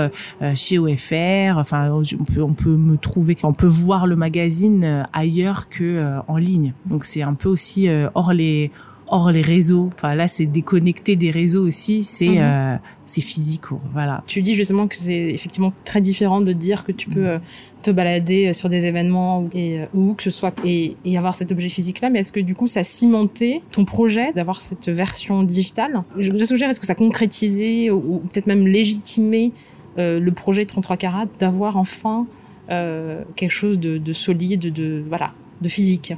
chez 0.53 0.79
OFR. 0.79 1.57
Enfin, 1.57 1.91
on 1.91 2.23
peut 2.25 2.43
on 2.43 2.53
peut 2.53 2.75
me 2.75 2.97
trouver, 2.97 3.37
on 3.43 3.53
peut 3.53 3.67
voir 3.67 4.05
le 4.05 4.17
magazine 4.17 5.07
ailleurs 5.13 5.69
que 5.69 6.19
en 6.27 6.35
ligne. 6.35 6.73
Donc 6.87 7.05
c'est 7.05 7.21
un 7.21 7.35
peu 7.35 7.47
aussi 7.47 7.87
hors 8.15 8.33
les 8.33 8.71
hors 9.09 9.31
les 9.31 9.41
réseaux. 9.41 9.89
Enfin 9.93 10.15
là, 10.15 10.27
c'est 10.27 10.45
déconnecté 10.45 11.15
des 11.15 11.31
réseaux 11.31 11.65
aussi. 11.65 12.03
C'est 12.03 12.29
mhm. 12.29 12.37
euh, 12.39 12.77
c'est 13.05 13.21
physique. 13.21 13.65
Voilà. 13.93 14.23
Tu 14.27 14.41
dis 14.41 14.53
justement 14.53 14.87
que 14.87 14.95
c'est 14.95 15.29
effectivement 15.31 15.73
très 15.83 16.01
différent 16.01 16.41
de 16.41 16.53
dire 16.53 16.83
que 16.83 16.91
tu 16.91 17.09
peux 17.09 17.27
euh, 17.27 17.39
te 17.81 17.91
balader 17.91 18.47
euh, 18.47 18.53
sur 18.53 18.69
des 18.69 18.85
événements 18.85 19.49
et 19.53 19.81
ou 19.93 20.13
que 20.13 20.23
ce 20.23 20.31
soit 20.31 20.53
et, 20.63 20.95
et 21.05 21.17
avoir 21.17 21.35
cet 21.35 21.51
objet 21.51 21.69
physique 21.69 22.01
là. 22.01 22.09
Mais 22.09 22.19
est-ce 22.19 22.31
que 22.31 22.39
du 22.39 22.55
coup, 22.55 22.67
ça 22.67 22.81
a 22.81 22.83
cimenté 22.83 23.61
ton 23.71 23.85
projet 23.85 24.31
d'avoir 24.33 24.61
cette 24.61 24.89
version 24.89 25.43
digitale? 25.43 26.03
Je 26.17 26.31
me 26.31 26.43
suggère 26.45 26.69
est-ce 26.69 26.79
que 26.79 26.85
ça 26.85 26.93
a 26.93 26.95
concrétisé 26.95 27.91
ou, 27.91 28.21
peut-être 28.31 28.47
même 28.47 28.67
légitimé 28.67 29.51
le 29.97 30.29
projet 30.29 30.65
33 30.65 30.95
carats 30.95 31.25
d'avoir 31.39 31.75
enfin 31.75 32.25
quelque 32.69 33.51
chose 33.51 33.79
de, 33.79 33.97
de 33.97 34.13
solide, 34.13 34.71
de 34.71 35.03
voilà, 35.09 35.33
de 35.61 35.67
physique? 35.67 36.13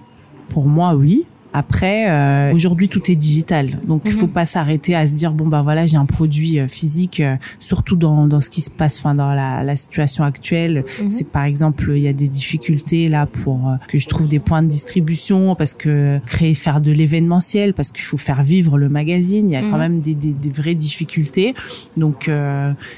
Pour 0.49 0.65
moi, 0.65 0.93
oui. 0.93 1.25
Après, 1.53 2.09
euh, 2.09 2.53
aujourd'hui 2.53 2.87
tout 2.87 3.11
est 3.11 3.15
digital, 3.15 3.79
donc 3.85 4.03
il 4.05 4.13
faut 4.13 4.27
mhm. 4.27 4.31
pas 4.31 4.45
s'arrêter 4.45 4.95
à 4.95 5.05
se 5.05 5.15
dire 5.15 5.33
bon 5.33 5.47
bah 5.47 5.61
voilà 5.61 5.85
j'ai 5.85 5.97
un 5.97 6.05
produit 6.05 6.59
euh, 6.59 6.67
physique, 6.67 7.19
euh, 7.19 7.35
surtout 7.59 7.97
dans 7.97 8.25
dans 8.25 8.39
ce 8.39 8.49
qui 8.49 8.61
se 8.61 8.69
passe, 8.69 8.99
enfin 8.99 9.15
dans 9.15 9.33
la, 9.33 9.61
la 9.61 9.75
situation 9.75 10.23
actuelle. 10.23 10.85
Mhm. 11.01 11.11
C'est 11.11 11.27
par 11.27 11.43
exemple 11.43 11.91
il 11.93 12.03
y 12.03 12.07
a 12.07 12.13
des 12.13 12.29
difficultés 12.29 13.09
là 13.09 13.25
pour 13.25 13.69
que 13.89 13.99
je 13.99 14.07
trouve 14.07 14.29
des 14.29 14.39
points 14.39 14.63
de 14.63 14.69
distribution 14.69 15.55
parce 15.55 15.73
que 15.73 16.19
créer 16.25 16.53
faire 16.53 16.79
de 16.79 16.91
l'événementiel 16.93 17.73
parce 17.73 17.91
qu'il 17.91 18.05
faut 18.05 18.17
faire 18.17 18.43
vivre 18.43 18.77
le 18.77 18.87
magazine. 18.87 19.49
Il 19.49 19.53
y 19.53 19.57
a 19.57 19.61
quand 19.61 19.71
mhm. 19.71 19.77
même 19.77 19.99
des, 19.99 20.15
des, 20.15 20.31
des, 20.31 20.49
vraies 20.49 20.75
difficultés, 20.75 21.53
donc 21.97 22.29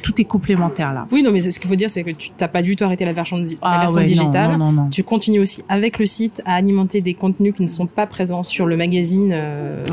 tout 0.04 0.22
est 0.22 0.26
complémentaire 0.26 0.94
là. 0.94 1.08
Oui 1.12 1.24
non 1.24 1.32
mais 1.32 1.40
ce 1.40 1.60
qu'il 1.60 1.70
faut 1.70 1.76
dire 1.76 1.90
c'est 1.90 2.04
que 2.04 2.12
tu 2.12 2.30
t'as 2.38 2.48
pas 2.48 2.62
du 2.62 2.76
tout 2.76 2.84
arrêté 2.84 3.04
la 3.04 3.14
version, 3.14 3.38
la 3.38 3.46
ah 3.64 3.80
version 3.82 4.04
digitale. 4.04 4.58
Non, 4.58 4.72
non, 4.72 4.90
tu 4.90 5.04
continues 5.04 5.40
aussi 5.40 5.64
avec 5.70 5.98
le 5.98 6.06
site 6.06 6.44
à 6.46 6.54
alimenter 6.54 7.02
des 7.02 7.16
contenus 7.16 7.56
qui 7.56 7.64
ne 7.64 7.68
sont 7.68 7.88
pas 7.88 8.06
présents 8.06 8.43
sur 8.44 8.65
le 8.65 8.78
magazine 8.78 9.32
euh, 9.34 9.84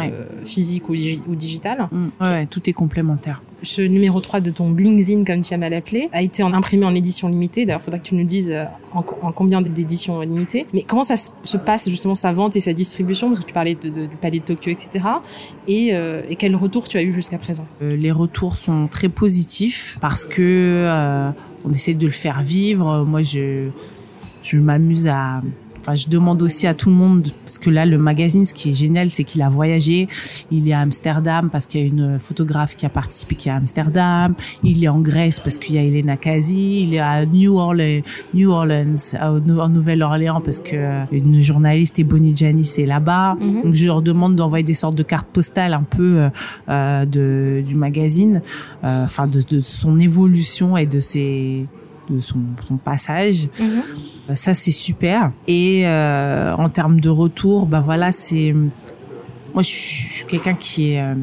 physique 0.44 0.88
ou, 0.88 0.92
ou 0.92 1.34
digital. 1.34 1.88
Mm. 1.90 2.08
Ouais, 2.20 2.46
tout 2.46 2.68
est 2.68 2.72
complémentaire. 2.72 3.42
Ce 3.62 3.82
numéro 3.82 4.20
3 4.20 4.40
de 4.40 4.50
ton 4.50 4.70
Blingzine, 4.70 5.24
comme 5.24 5.42
tu 5.42 5.52
as 5.52 5.58
mal 5.58 5.74
appelé, 5.74 6.08
a 6.12 6.22
été 6.22 6.42
imprimé 6.42 6.86
en 6.86 6.94
édition 6.94 7.28
limitée. 7.28 7.66
D'ailleurs, 7.66 7.80
il 7.82 7.84
faudra 7.84 7.98
que 7.98 8.04
tu 8.04 8.14
nous 8.14 8.24
dises 8.24 8.50
euh, 8.50 8.64
en, 8.94 9.02
combien 9.02 9.60
d'éditions 9.60 10.20
limitées. 10.20 10.66
Mais 10.72 10.82
comment 10.82 11.02
ça 11.02 11.16
se 11.16 11.56
passe 11.56 11.88
justement 11.88 12.14
sa 12.14 12.32
vente 12.32 12.56
et 12.56 12.60
sa 12.60 12.72
distribution? 12.72 13.28
Parce 13.28 13.40
que 13.40 13.46
tu 13.46 13.52
parlais 13.52 13.74
de, 13.74 14.06
du 14.06 14.16
palais 14.16 14.38
de 14.38 14.44
Tokyo, 14.44 14.70
etc. 14.70 15.04
Et, 15.68 15.90
euh, 15.92 16.22
et 16.28 16.36
quel 16.36 16.56
retour 16.56 16.88
tu 16.88 16.96
as 16.96 17.02
eu 17.02 17.12
jusqu'à 17.12 17.38
présent? 17.38 17.66
Les 17.80 18.12
retours 18.12 18.56
sont 18.56 18.86
très 18.86 19.08
positifs 19.08 19.98
parce 20.00 20.24
que 20.24 21.30
on 21.64 21.70
essaie 21.70 21.92
de 21.92 22.06
le 22.06 22.12
faire 22.12 22.42
vivre. 22.42 23.04
Moi, 23.04 23.22
je 23.22 23.68
je 24.42 24.58
m'amuse 24.58 25.06
à 25.06 25.40
Enfin, 25.80 25.94
je 25.94 26.08
demande 26.08 26.42
aussi 26.42 26.66
à 26.66 26.74
tout 26.74 26.90
le 26.90 26.96
monde 26.96 27.26
parce 27.44 27.58
que 27.58 27.70
là, 27.70 27.86
le 27.86 27.98
magazine, 27.98 28.44
ce 28.44 28.54
qui 28.54 28.70
est 28.70 28.74
génial, 28.74 29.10
c'est 29.10 29.24
qu'il 29.24 29.42
a 29.42 29.48
voyagé. 29.48 30.08
Il 30.50 30.68
est 30.68 30.72
à 30.72 30.80
Amsterdam 30.80 31.48
parce 31.50 31.66
qu'il 31.66 31.80
y 31.80 31.84
a 31.84 31.86
une 31.86 32.18
photographe 32.18 32.76
qui 32.76 32.86
a 32.86 32.88
participé 32.88 33.34
qui 33.34 33.48
est 33.48 33.52
à 33.52 33.56
Amsterdam. 33.56 34.34
Il 34.62 34.82
est 34.84 34.88
en 34.88 35.00
Grèce 35.00 35.40
parce 35.40 35.58
qu'il 35.58 35.76
y 35.76 35.78
a 35.78 35.82
Elena 35.82 36.16
Kazi. 36.16 36.82
Il 36.82 36.94
est 36.94 36.98
à 36.98 37.24
New 37.24 37.56
Orleans, 37.56 38.02
New 38.34 38.50
Orleans, 38.50 39.14
en 39.20 39.68
Nouvelle-Orléans 39.68 40.40
parce 40.40 40.60
que 40.60 40.76
euh, 40.76 41.04
une 41.12 41.40
journaliste 41.40 41.98
et 41.98 42.04
Bonnie 42.04 42.36
Janis 42.36 42.74
est 42.78 42.86
là-bas. 42.86 43.36
Mhm. 43.40 43.62
Donc, 43.62 43.74
je 43.74 43.86
leur 43.86 44.02
demande 44.02 44.36
d'envoyer 44.36 44.64
des 44.64 44.74
sortes 44.74 44.94
de 44.94 45.02
cartes 45.02 45.28
postales 45.32 45.74
un 45.74 45.82
peu 45.82 46.18
euh, 46.18 46.28
euh 46.68 47.04
de 47.06 47.62
du 47.66 47.74
magazine, 47.74 48.42
euh, 48.84 49.04
enfin 49.04 49.26
de, 49.26 49.40
de 49.48 49.60
son 49.60 49.98
évolution 49.98 50.76
et 50.76 50.86
de 50.86 51.00
ses 51.00 51.66
de 52.10 52.20
son, 52.20 52.40
son 52.66 52.76
passage. 52.76 53.48
Mhm. 53.58 54.36
Ça, 54.36 54.54
c'est 54.54 54.70
super. 54.70 55.32
Et 55.48 55.86
euh, 55.86 56.54
en 56.56 56.68
termes 56.68 57.00
de 57.00 57.08
retour, 57.08 57.66
bah 57.66 57.80
voilà, 57.80 58.12
c'est 58.12 58.54
moi, 59.54 59.62
je 59.62 59.68
suis 59.68 60.24
quelqu'un 60.26 60.54
qui 60.54 60.92
est 60.92 61.00
euh, 61.02 61.14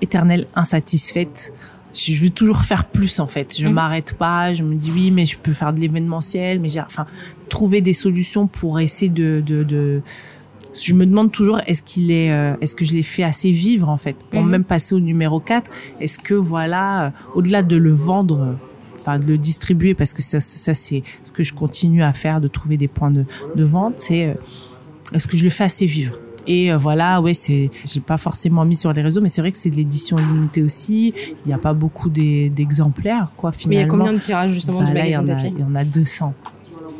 éternel 0.00 0.46
insatisfaite. 0.56 1.52
Je 1.94 2.14
veux 2.14 2.30
toujours 2.30 2.62
faire 2.62 2.84
plus 2.86 3.18
en 3.20 3.26
fait. 3.26 3.56
Je 3.58 3.66
mhm. 3.66 3.74
m'arrête 3.74 4.14
pas. 4.14 4.54
Je 4.54 4.62
me 4.62 4.74
dis 4.74 4.90
oui, 4.92 5.10
mais 5.10 5.26
je 5.26 5.36
peux 5.38 5.52
faire 5.52 5.72
de 5.72 5.80
l'événementiel, 5.80 6.60
mais 6.60 6.68
j'ai 6.68 6.80
enfin 6.80 7.06
trouver 7.48 7.80
des 7.80 7.94
solutions 7.94 8.46
pour 8.46 8.78
essayer 8.80 9.08
de, 9.10 9.42
de, 9.44 9.64
de 9.64 10.02
je 10.80 10.94
me 10.94 11.04
demande 11.04 11.32
toujours 11.32 11.60
est-ce 11.66 11.82
qu'il 11.82 12.12
est, 12.12 12.30
euh, 12.32 12.54
est-ce 12.60 12.76
que 12.76 12.84
je 12.84 12.92
l'ai 12.92 13.02
fait 13.02 13.24
assez 13.24 13.50
vivre 13.50 13.88
en 13.88 13.96
fait 13.96 14.14
pour 14.30 14.40
Mhm. 14.40 14.50
même 14.50 14.64
passer 14.64 14.94
au 14.94 15.00
numéro 15.00 15.40
4 15.40 15.68
Est-ce 16.00 16.18
que 16.18 16.34
voilà, 16.34 17.06
euh, 17.06 17.10
au-delà 17.34 17.64
de 17.64 17.76
le 17.76 17.92
vendre, 17.92 18.56
enfin 19.00 19.18
de 19.18 19.26
le 19.26 19.38
distribuer 19.38 19.94
parce 19.94 20.12
que 20.12 20.22
ça, 20.22 20.40
ça 20.40 20.74
c'est 20.74 21.02
ce 21.24 21.32
que 21.32 21.42
je 21.42 21.54
continue 21.54 22.02
à 22.02 22.12
faire, 22.12 22.40
de 22.40 22.48
trouver 22.48 22.76
des 22.76 22.88
points 22.88 23.10
de, 23.10 23.24
de 23.54 23.64
vente, 23.64 23.94
c'est 23.98 24.28
euh, 24.28 24.34
est-ce 25.12 25.26
que 25.26 25.36
je 25.36 25.44
le 25.44 25.50
fais 25.50 25.64
assez 25.64 25.86
vivre? 25.86 26.16
Et 26.46 26.72
euh, 26.72 26.78
voilà, 26.78 27.20
ouais, 27.20 27.34
c'est, 27.34 27.70
j'ai 27.84 28.00
pas 28.00 28.16
forcément 28.16 28.64
mis 28.64 28.74
sur 28.76 28.92
les 28.92 29.02
réseaux, 29.02 29.20
mais 29.20 29.28
c'est 29.28 29.40
vrai 29.42 29.52
que 29.52 29.58
c'est 29.58 29.70
de 29.70 29.76
l'édition 29.76 30.16
limitée 30.18 30.62
aussi. 30.62 31.12
Il 31.44 31.48
n'y 31.48 31.52
a 31.52 31.58
pas 31.58 31.74
beaucoup 31.74 32.08
d'exemplaires, 32.08 33.28
quoi, 33.36 33.50
Mais 33.50 33.56
il 33.56 33.62
y 33.62 33.82
finalement. 33.82 33.94
a 33.94 33.98
combien 33.98 34.12
de 34.14 34.18
tirages 34.18 34.52
justement 34.52 34.80
Bah, 34.80 34.86
du 34.86 34.94
là, 34.94 35.06
il 35.06 35.12
y 35.12 35.16
en 35.16 35.28
a, 35.28 35.34
papier? 35.34 35.52
il 35.56 35.60
y 35.60 35.64
en 35.64 35.74
a 35.74 35.84
200. 35.84 36.32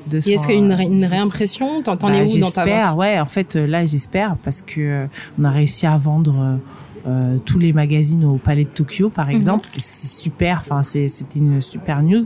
200 0.06 0.31
Et 0.31 0.35
est-ce 0.35 0.47
qu'il 0.47 0.56
y 0.56 0.59
a 0.59 0.60
une, 0.60 0.72
ré- 0.72 0.85
une 0.85 1.01
200. 1.01 1.10
réimpression? 1.10 1.82
T'en 1.82 1.97
Bah, 1.97 2.14
es 2.14 2.22
où 2.22 2.39
dans 2.39 2.51
ta 2.51 2.64
J'espère, 2.64 2.89
vente? 2.90 2.98
ouais. 2.98 3.18
En 3.20 3.27
fait, 3.27 3.56
euh, 3.56 3.66
là, 3.66 3.85
j'espère 3.86 4.36
parce 4.43 4.60
que 4.62 5.06
on 5.39 5.44
a 5.44 5.51
réussi 5.51 5.86
à 5.86 5.97
vendre 5.97 6.59
euh, 7.06 7.39
tous 7.44 7.59
les 7.59 7.72
magazines 7.72 8.24
au 8.24 8.36
Palais 8.36 8.64
de 8.64 8.68
Tokyo, 8.70 9.09
par 9.10 9.27
Mhm. 9.27 9.32
exemple. 9.36 9.68
C'est 9.78 10.09
super. 10.09 10.59
Enfin, 10.60 10.82
c'est 10.82 11.09
c'était 11.09 11.39
une 11.39 11.60
super 11.60 12.02
news. 12.02 12.22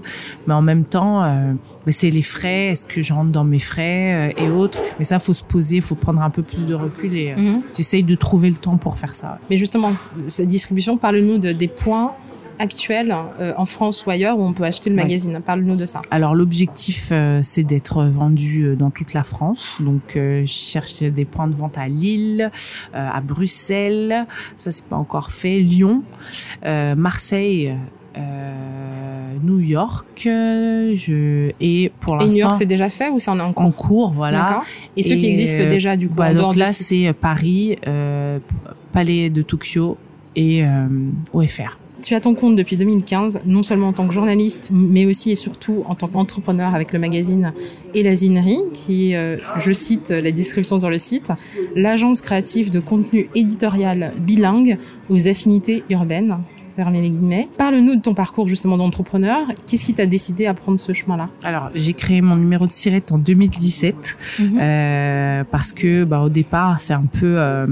Mais 0.47 0.55
en 0.55 0.63
même 0.63 0.85
temps, 0.85 1.23
euh, 1.23 1.53
c'est 1.89 2.11
les 2.11 2.23
frais. 2.23 2.69
Est-ce 2.69 2.85
que 2.87 3.03
je 3.03 3.13
rentre 3.13 3.31
dans 3.31 3.45
mes 3.45 3.59
frais 3.61 4.31
euh, 4.31 4.33
et 4.37 4.49
autres 4.51 4.81
Mais 4.99 5.05
ça, 5.05 5.19
faut 5.19 5.33
se 5.33 5.45
poser, 5.45 5.81
faut 5.81 5.95
prendre 5.95 6.23
un 6.23 6.31
peu 6.31 6.43
plus 6.43 6.67
de 6.67 6.75
recul 6.75 7.15
et 7.15 7.33
euh, 7.33 7.37
Mhm. 7.41 7.63
j'essaye 7.77 8.03
de 8.03 8.15
trouver 8.15 8.51
le 8.51 8.57
temps 8.57 8.77
pour 8.77 8.99
faire 8.99 9.15
ça. 9.15 9.29
ouais. 9.33 9.47
Mais 9.51 9.57
justement, 9.57 9.93
cette 10.29 10.49
distribution, 10.49 10.97
parle-nous 10.97 11.39
de, 11.39 11.53
des 11.53 11.69
points 11.69 12.13
actuels 12.59 13.15
euh, 13.41 13.53
en 13.57 13.65
France 13.65 14.07
ou 14.07 14.11
ailleurs 14.11 14.39
où 14.39 14.43
on 14.43 14.53
peut 14.53 14.65
acheter 14.65 14.91
le 14.91 14.97
magazine. 14.97 15.41
Parle-nous 15.45 15.77
de 15.77 15.85
ça. 15.85 16.03
Alors 16.11 16.35
l'objectif 16.35 17.09
euh, 17.13 17.41
c'est 17.43 17.65
d'être 17.65 18.05
vendu 18.05 18.65
euh, 18.65 18.77
dans 18.77 18.91
toute 18.91 19.13
la 19.15 19.23
France. 19.25 19.79
Donc 19.81 20.17
euh, 20.17 20.41
je 20.43 20.53
cherche 20.53 21.03
des 21.03 21.25
points 21.25 21.49
de 21.49 21.55
vente 21.55 21.79
à 21.79 21.89
Lille, 21.89 22.51
euh, 22.95 23.09
à 23.13 23.21
Bruxelles, 23.21 24.27
ça 24.57 24.71
c'est 24.71 24.85
pas 24.85 24.97
encore 24.97 25.31
fait, 25.33 25.61
Lyon, 25.61 26.03
euh, 26.65 26.95
Marseille, 26.95 27.75
euh, 28.17 29.35
New 29.43 29.59
York, 29.61 30.07
je 30.25 31.51
et 31.61 31.93
pour 32.01 32.15
Et 32.15 32.19
New 32.19 32.25
l'instant 32.25 32.39
York, 32.39 32.55
c'est 32.57 32.67
déjà 32.67 32.89
fait 32.89 33.11
ou 33.11 33.19
c'est 33.19 33.31
en 33.31 33.53
cours 33.53 33.65
en 33.65 33.71
cours, 33.73 34.13
voilà. 34.13 34.39
D'accord. 34.43 34.65
Et 34.97 35.03
ceux 35.03 35.17
qui 35.17 35.27
Et, 35.27 35.31
existent 35.31 35.65
déjà 35.65 35.97
du 35.97 36.09
coup 36.09 36.15
Bah, 36.15 36.31
en 36.31 36.35
donc 36.35 36.57
là 36.57 36.69
c'est 36.69 37.13
Paris, 37.13 37.77
euh, 37.87 38.39
Palais 38.93 39.31
de 39.31 39.43
Tokyo 39.43 39.97
et 40.37 40.65
euh, 40.65 40.87
OFR. 41.33 41.79
Tu 42.03 42.15
as 42.15 42.21
ton 42.21 42.35
compte 42.35 42.57
depuis 42.57 42.77
2015, 42.77 43.41
non 43.47 43.63
seulement 43.63 43.89
en 43.89 43.93
tant 43.93 44.07
que 44.07 44.13
journaliste, 44.13 44.71
mais 44.73 45.07
aussi 45.07 45.31
et 45.31 45.35
surtout 45.35 45.85
en 45.87 45.95
tant 45.95 46.09
qu'entrepreneur 46.09 46.75
avec 46.75 46.93
le 46.93 46.99
magazine 46.99 47.53
et 47.95 48.03
la 48.03 48.15
Zinerie, 48.15 48.61
qui 48.73 49.15
euh, 49.15 49.37
je 49.57 49.73
cite 49.73 50.11
la 50.11 50.33
description 50.33 50.79
sur 50.79 50.91
le 50.91 50.99
site, 50.99 51.33
l'agence 51.75 52.21
créative 52.21 52.71
de 52.71 52.81
contenu 52.81 53.29
éditorial 53.35 54.13
bilingue 54.21 54.79
aux 55.09 55.29
affinités 55.29 55.85
urbaines. 55.89 56.39
Fermez 56.77 57.03
les 57.03 57.11
guillemets. 57.11 57.49
Parle-nous 57.57 57.97
de 57.97 58.01
ton 58.01 58.15
parcours 58.15 58.49
justement 58.49 58.77
d'entrepreneur. 58.77 59.47
Qu'est-ce 59.67 59.85
qui 59.85 59.95
t'a 59.95 60.07
décidé 60.07 60.47
à 60.47 60.55
prendre 60.55 60.79
ce 60.79 60.93
chemin-là? 60.93 61.29
Alors 61.45 61.71
j'ai 61.75 61.93
créé 61.93 62.21
mon 62.21 62.35
numéro 62.35 62.67
de 62.67 62.73
sirette 62.73 63.13
en 63.13 63.19
2017. 63.19 64.39
Mhm. 64.41 64.59
Euh, 64.61 65.45
parce 65.49 65.73
que 65.73 66.03
bah, 66.05 66.21
au 66.21 66.29
départ 66.29 66.81
c'est 66.81 66.95
un 66.95 67.07
peu 67.07 67.39
euh, 67.39 67.67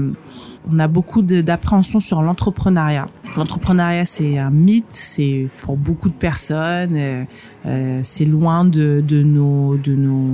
on 0.71 0.79
a 0.79 0.87
beaucoup 0.87 1.21
d'appréhension 1.21 1.99
sur 1.99 2.21
l'entrepreneuriat. 2.21 3.07
L'entrepreneuriat 3.35 4.05
c'est 4.05 4.37
un 4.37 4.49
mythe, 4.49 4.85
c'est 4.91 5.49
pour 5.61 5.77
beaucoup 5.77 6.09
de 6.09 6.13
personnes, 6.13 7.25
euh, 7.65 7.99
c'est 8.03 8.25
loin 8.25 8.65
de, 8.65 9.01
de 9.05 9.23
nos 9.23 9.77
de 9.77 9.95
nos, 9.95 10.27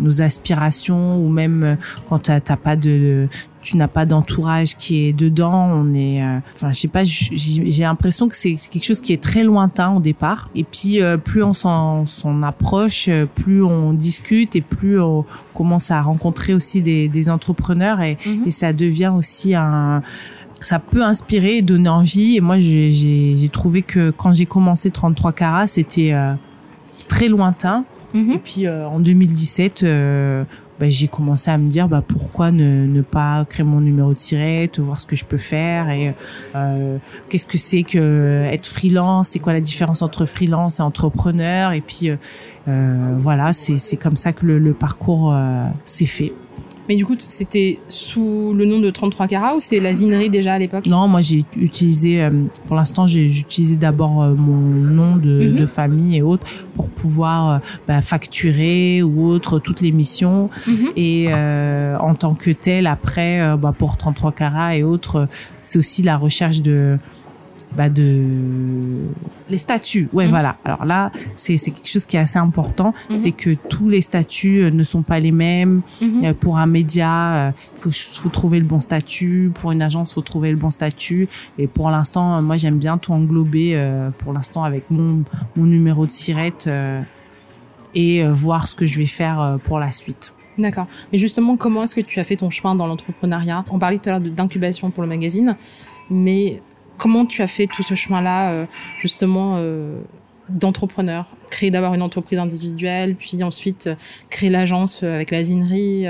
nos 0.00 0.22
aspirations 0.22 1.24
ou 1.24 1.28
même 1.28 1.62
euh, 1.64 1.74
quand 2.08 2.18
t'as 2.30 2.40
pas 2.56 2.76
de 2.76 3.28
tu 3.60 3.76
n'as 3.76 3.86
pas 3.86 4.06
d'entourage 4.06 4.76
qui 4.76 5.04
est 5.06 5.12
dedans, 5.12 5.70
on 5.72 5.94
est 5.94 6.20
euh, 6.20 6.38
enfin 6.52 6.72
je 6.72 6.80
sais 6.80 6.88
pas 6.88 7.04
j'ai 7.04 7.82
l'impression 7.84 8.28
que 8.28 8.34
c'est 8.36 8.54
quelque 8.54 8.84
chose 8.84 9.00
qui 9.00 9.12
est 9.12 9.22
très 9.22 9.44
lointain 9.44 9.92
au 9.92 10.00
départ 10.00 10.48
et 10.56 10.64
puis 10.64 11.00
euh, 11.00 11.16
plus 11.16 11.44
on 11.44 11.52
s'en 11.52 12.04
s'en 12.06 12.42
approche, 12.42 13.06
euh, 13.08 13.26
plus 13.26 13.62
on 13.62 13.92
discute 13.92 14.56
et 14.56 14.60
plus 14.62 15.00
on 15.00 15.24
commence 15.54 15.92
à 15.92 16.02
rencontrer 16.02 16.54
aussi 16.54 16.82
des, 16.82 17.08
des 17.08 17.28
entrepreneurs 17.28 18.00
et, 18.00 18.18
Mhm. 18.26 18.42
et 18.46 18.50
ça 18.50 18.72
devient 18.72 19.12
aussi 19.16 19.54
un 19.54 20.02
ça 20.60 20.78
peut 20.78 21.02
inspirer 21.02 21.56
et 21.58 21.62
donner 21.62 21.88
envie 21.88 22.36
et 22.36 22.40
moi 22.40 22.58
j'ai 22.58 22.92
j'ai 22.92 23.36
j'ai 23.36 23.48
trouvé 23.48 23.82
que 23.82 24.10
quand 24.10 24.32
j'ai 24.32 24.46
commencé 24.46 24.90
33 24.90 25.32
carats 25.32 25.66
c'était 25.66 26.12
euh, 26.12 26.34
très 27.12 27.28
lointain. 27.28 27.84
Mhm. 28.14 28.32
et 28.32 28.38
puis 28.38 28.66
euh, 28.66 28.86
en 28.86 29.00
2017 29.00 29.84
euh, 29.84 30.44
bah, 30.78 30.86
j'ai 30.90 31.08
commencé 31.08 31.50
à 31.50 31.56
me 31.56 31.70
dire 31.70 31.88
bah 31.88 32.02
pourquoi 32.06 32.50
ne, 32.50 32.86
ne 32.86 33.00
pas 33.00 33.46
créer 33.48 33.64
mon 33.64 33.80
numéro 33.80 34.12
de 34.12 34.18
sirette 34.18 34.78
voir 34.80 35.00
ce 35.00 35.06
que 35.06 35.16
je 35.16 35.24
peux 35.24 35.38
faire 35.38 35.88
et 35.88 36.12
euh, 36.54 36.98
qu'est-ce 37.30 37.46
que 37.46 37.56
c'est 37.56 37.84
que 37.84 38.44
être 38.52 38.66
freelance 38.66 39.28
c'est 39.28 39.38
quoi 39.38 39.54
la 39.54 39.62
différence 39.62 40.02
entre 40.02 40.26
freelance 40.26 40.78
et 40.78 40.82
entrepreneur? 40.82 41.72
Et 41.72 41.80
puis 41.80 42.10
euh, 42.10 42.16
euh, 42.68 43.14
voilà 43.18 43.54
c'est 43.54 43.78
c'est 43.78 43.96
comme 43.96 44.16
ça 44.16 44.32
que 44.34 44.44
le, 44.44 44.58
le 44.58 44.74
parcours 44.74 45.32
euh, 45.32 45.64
s'est 45.86 46.04
fait 46.04 46.34
Mais 46.88 46.96
du 46.96 47.04
coup, 47.04 47.14
c'était 47.18 47.78
sous 47.88 48.52
le 48.54 48.64
nom 48.64 48.80
de 48.80 48.90
33 48.90 49.28
carats 49.28 49.54
ou 49.54 49.60
c'est 49.60 49.78
la 49.78 49.92
Zinerie 49.92 50.30
déjà 50.30 50.54
à 50.54 50.58
l'époque? 50.58 50.86
Non, 50.86 51.06
moi 51.06 51.20
j'ai 51.20 51.44
utilisé, 51.56 52.22
euh, 52.22 52.30
pour 52.66 52.74
l'instant 52.76 53.06
j'ai 53.06 53.24
utilisé 53.24 53.76
d'abord 53.76 54.22
euh, 54.22 54.34
mon 54.34 54.56
nom 54.56 55.16
de, 55.16 55.50
Mhm. 55.50 55.56
de 55.56 55.66
famille 55.66 56.16
et 56.16 56.22
autres 56.22 56.46
pour 56.74 56.90
pouvoir 56.90 57.50
euh, 57.50 57.58
bah, 57.86 58.02
facturer 58.02 59.02
ou 59.02 59.26
autre 59.26 59.58
toutes 59.58 59.80
les 59.80 59.92
missions. 59.92 60.50
Mhm. 60.66 60.88
Et 60.96 61.26
euh, 61.28 61.96
en 61.98 62.14
tant 62.14 62.34
que 62.34 62.50
tel, 62.50 62.86
après, 62.86 63.56
bah, 63.58 63.72
pour 63.76 63.96
33 63.96 64.32
carats 64.32 64.76
et 64.76 64.82
autres, 64.82 65.28
c'est 65.62 65.78
aussi 65.78 66.02
la 66.02 66.16
recherche 66.16 66.62
de 66.62 66.98
bah 67.76 67.88
de 67.88 69.06
les 69.48 69.56
statuts 69.56 70.08
ouais 70.12 70.24
Mhm. 70.24 70.30
voilà 70.30 70.56
alors 70.64 70.84
là 70.84 71.10
c'est 71.36 71.56
c'est 71.56 71.70
quelque 71.70 71.88
chose 71.88 72.04
qui 72.04 72.16
est 72.16 72.20
assez 72.20 72.38
important 72.38 72.92
Mhm. 73.10 73.18
c'est 73.18 73.32
que 73.32 73.54
tous 73.54 73.88
les 73.88 74.00
statuts 74.00 74.62
euh, 74.64 74.70
ne 74.70 74.82
sont 74.84 75.02
pas 75.02 75.18
les 75.20 75.32
mêmes 75.32 75.82
Mhm. 76.00 76.24
euh, 76.24 76.34
pour 76.34 76.58
un 76.58 76.66
média, 76.66 77.52
il 77.74 77.80
faut, 77.80 77.90
faut 77.90 78.28
trouver 78.28 78.58
le 78.60 78.66
bon 78.66 78.80
statut. 78.80 79.50
Pour 79.54 79.72
une 79.72 79.82
agence, 79.82 80.14
faut 80.14 80.20
trouver 80.22 80.50
le 80.50 80.56
bon 80.56 80.70
statut. 80.70 81.28
Et 81.58 81.66
pour 81.66 81.90
l'instant, 81.90 82.36
euh, 82.38 82.42
moi, 82.42 82.56
j'aime 82.56 82.78
bien 82.78 82.98
tout 82.98 83.12
englober. 83.12 83.74
euh, 83.74 84.10
pour 84.18 84.32
l'instant, 84.32 84.64
avec 84.64 84.90
mon 84.90 85.22
mon 85.56 85.66
numéro 85.66 86.06
de 86.06 86.10
sirette 86.10 86.66
euh, 86.66 87.00
et 87.94 88.24
euh, 88.24 88.32
voir 88.32 88.66
ce 88.66 88.74
que 88.74 88.86
je 88.86 88.98
vais 88.98 89.06
faire 89.06 89.40
euh, 89.40 89.56
pour 89.58 89.78
la 89.78 89.92
suite. 89.92 90.34
D'accord. 90.58 90.86
Mais 91.12 91.18
justement, 91.18 91.56
comment 91.56 91.82
est-ce 91.84 91.94
que 91.94 92.00
tu 92.02 92.20
as 92.20 92.24
fait 92.24 92.36
ton 92.36 92.50
chemin 92.50 92.74
dans 92.74 92.86
l'entrepreneuriat? 92.86 93.64
On 93.70 93.78
parlait 93.78 93.98
tout 93.98 94.08
à 94.10 94.12
l'heure 94.18 94.20
d'incubation 94.20 94.90
pour 94.90 95.02
le 95.02 95.08
magazine, 95.08 95.56
mais 96.10 96.60
comment 97.02 97.26
tu 97.26 97.42
as 97.42 97.48
fait 97.48 97.66
tout 97.66 97.82
ce 97.82 97.96
chemin-là, 97.96 98.52
euh, 98.52 98.66
justement, 99.00 99.56
euh, 99.56 100.00
d'entrepreneur? 100.48 101.26
Créer 101.50 101.72
d'abord 101.72 101.94
une 101.94 102.02
entreprise 102.02 102.38
individuelle, 102.38 103.16
puis 103.16 103.42
ensuite 103.42 103.88
euh, 103.88 103.94
créer 104.30 104.50
l'agence 104.50 105.02
avec 105.02 105.32
la 105.32 105.42
zinerie, 105.42 106.06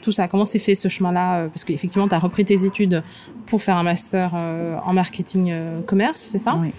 tout 0.00 0.12
ça. 0.12 0.28
Comment 0.28 0.46
s'est 0.46 0.58
fait 0.58 0.74
ce 0.74 0.88
chemin-là 0.88 1.48
Parce 1.48 1.64
qu'effectivement, 1.64 2.08
tu 2.08 2.14
as 2.14 2.18
repris 2.18 2.46
tes 2.46 2.64
études 2.64 3.02
pour 3.44 3.60
faire 3.60 3.76
un 3.76 3.82
master 3.82 4.34
en 4.34 4.92
marketing 4.94 5.52
commerce, 5.86 6.20
c'est 6.20 6.38
ça? 6.38 6.56
Oui. 6.58 6.70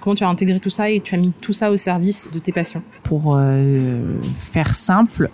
Comment 0.00 0.16
tu 0.16 0.24
as 0.24 0.28
intégré 0.28 0.58
tout 0.58 0.70
ça 0.70 0.90
et 0.90 1.00
tu 1.00 1.14
as 1.14 1.18
mis 1.18 1.30
tout 1.30 1.52
ça 1.52 1.70
au 1.70 1.76
service 1.76 2.28
de 2.32 2.40
tes 2.40 2.52
passions? 2.52 2.82
Pour 3.04 3.36
euh, 3.36 4.14
faire 4.34 4.74
simple, 4.74 5.30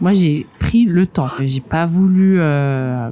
moi, 0.00 0.12
j'ai 0.12 0.46
pris 0.58 0.84
le 0.84 1.06
temps. 1.06 1.30
J'ai 1.40 1.60
pas 1.60 1.86
voulu 1.86 2.36
euh, 2.38 3.10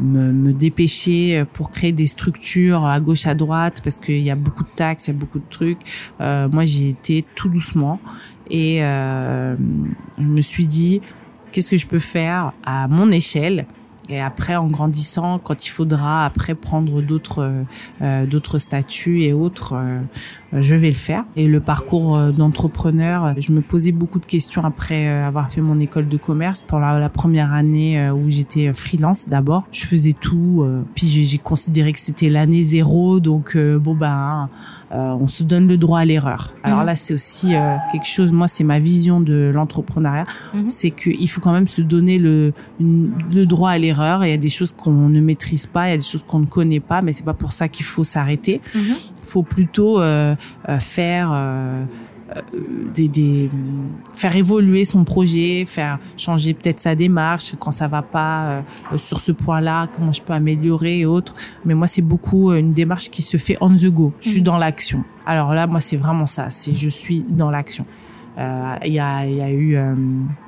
me, 0.00 0.32
me 0.32 0.52
dépêcher 0.52 1.44
pour 1.52 1.70
créer 1.70 1.92
des 1.92 2.06
structures 2.06 2.84
à 2.84 3.00
gauche 3.00 3.26
à 3.26 3.34
droite 3.34 3.80
parce 3.82 3.98
qu'il 3.98 4.20
y 4.20 4.30
a 4.30 4.36
beaucoup 4.36 4.64
de 4.64 4.74
taxes, 4.76 5.06
il 5.06 5.10
y 5.12 5.14
a 5.14 5.18
beaucoup 5.18 5.38
de 5.38 5.48
trucs. 5.50 5.78
Euh, 6.20 6.48
moi, 6.48 6.64
j'ai 6.64 6.88
été 6.88 7.24
tout 7.34 7.48
doucement 7.48 8.00
et 8.50 8.84
euh, 8.84 9.56
je 10.18 10.22
me 10.22 10.40
suis 10.40 10.66
dit 10.66 11.00
qu'est-ce 11.52 11.70
que 11.70 11.78
je 11.78 11.86
peux 11.86 11.98
faire 11.98 12.52
à 12.64 12.88
mon 12.88 13.10
échelle. 13.10 13.66
Et 14.08 14.20
après, 14.20 14.56
en 14.56 14.66
grandissant, 14.66 15.38
quand 15.38 15.66
il 15.66 15.70
faudra 15.70 16.26
après 16.26 16.54
prendre 16.54 17.00
d'autres 17.00 17.64
euh, 18.02 18.26
d'autres 18.26 18.58
statuts 18.58 19.22
et 19.22 19.32
autres, 19.32 19.74
euh, 19.74 20.00
je 20.52 20.74
vais 20.74 20.88
le 20.88 20.94
faire. 20.94 21.24
Et 21.36 21.48
le 21.48 21.60
parcours 21.60 22.16
euh, 22.16 22.30
d'entrepreneur, 22.30 23.34
je 23.38 23.52
me 23.52 23.60
posais 23.60 23.92
beaucoup 23.92 24.20
de 24.20 24.26
questions 24.26 24.62
après 24.62 25.08
euh, 25.08 25.26
avoir 25.26 25.50
fait 25.50 25.60
mon 25.60 25.80
école 25.80 26.08
de 26.08 26.16
commerce. 26.16 26.62
Pour 26.62 26.80
la, 26.80 27.08
première 27.08 27.52
année 27.52 27.98
euh, 27.98 28.12
où 28.12 28.28
j'étais 28.28 28.72
freelance 28.72 29.26
d'abord, 29.26 29.64
je 29.72 29.84
faisais 29.86 30.12
tout. 30.12 30.62
euh, 30.62 30.82
puis 30.94 31.06
j'ai 31.06 31.38
considéré 31.38 31.92
que 31.92 31.98
c'était 31.98 32.28
l'année 32.28 32.62
zéro, 32.62 33.20
donc 33.20 33.56
euh, 33.56 33.78
bon 33.78 33.94
ben, 33.94 34.48
euh, 34.48 34.83
on 34.90 35.26
se 35.26 35.42
donne 35.42 35.66
le 35.68 35.76
droit 35.76 35.98
à 36.00 36.04
l'erreur. 36.04 36.52
Alors 36.62 36.80
Mhm. 36.80 36.86
là, 36.86 36.96
c'est 36.96 37.14
aussi 37.14 37.54
euh, 37.54 37.76
quelque 37.90 38.06
chose. 38.06 38.32
Moi, 38.32 38.46
c'est 38.48 38.64
ma 38.64 38.78
vision 38.78 39.20
de 39.20 39.50
l'entrepreneuriat, 39.52 40.26
Mhm. 40.54 40.70
c'est 40.70 40.90
qu'il 40.90 41.28
faut 41.28 41.40
quand 41.40 41.52
même 41.52 41.66
se 41.66 41.82
donner 41.82 42.18
le 42.18 42.52
une- 42.80 43.12
le 43.32 43.46
droit 43.46 43.70
à 43.70 43.78
l'erreur. 43.78 44.24
Il 44.24 44.30
y 44.30 44.34
a 44.34 44.36
des 44.36 44.48
choses 44.50 44.72
qu'on 44.72 45.08
ne 45.08 45.20
maîtrise 45.20 45.66
pas, 45.66 45.88
il 45.88 45.90
y 45.90 45.94
a 45.94 45.96
des 45.98 46.02
choses 46.04 46.22
qu'on 46.26 46.38
ne 46.40 46.46
connaît 46.46 46.80
pas, 46.80 47.02
mais 47.02 47.12
c'est 47.12 47.24
pas 47.24 47.34
pour 47.34 47.52
ça 47.52 47.68
qu'il 47.68 47.84
faut 47.86 48.04
s'arrêter 48.04 48.60
faut 49.22 49.42
plutôt 49.42 50.00
euh, 50.02 50.34
euh, 50.68 50.78
faire 50.78 51.30
euh, 51.32 51.84
des, 52.94 53.08
des, 53.08 53.50
faire 54.12 54.34
évoluer 54.36 54.84
son 54.84 55.04
projet, 55.04 55.64
faire 55.66 55.98
changer 56.16 56.54
peut-être 56.54 56.80
sa 56.80 56.94
démarche 56.94 57.54
quand 57.58 57.72
ça 57.72 57.88
va 57.88 58.02
pas 58.02 58.62
sur 58.96 59.20
ce 59.20 59.32
point-là, 59.32 59.88
comment 59.94 60.12
je 60.12 60.22
peux 60.22 60.32
améliorer 60.32 61.00
et 61.00 61.06
autres. 61.06 61.34
Mais 61.64 61.74
moi, 61.74 61.86
c'est 61.86 62.02
beaucoup 62.02 62.52
une 62.52 62.72
démarche 62.72 63.10
qui 63.10 63.22
se 63.22 63.36
fait 63.36 63.56
on 63.60 63.74
the 63.74 63.86
go. 63.86 64.12
Je 64.20 64.30
suis 64.30 64.38
mhm. 64.38 64.44
dans 64.44 64.58
l'action. 64.58 65.04
Alors 65.26 65.54
là, 65.54 65.66
moi, 65.66 65.80
c'est 65.80 65.96
vraiment 65.96 66.26
ça. 66.26 66.50
C'est 66.50 66.74
je 66.74 66.88
suis 66.88 67.24
dans 67.28 67.50
l'action. 67.50 67.86
Euh, 68.36 68.74
il 68.84 68.92
y, 68.92 68.98
a, 68.98 69.24
y, 69.26 69.40
a, 69.40 69.50
eu 69.50 69.76
euh, 69.76 69.94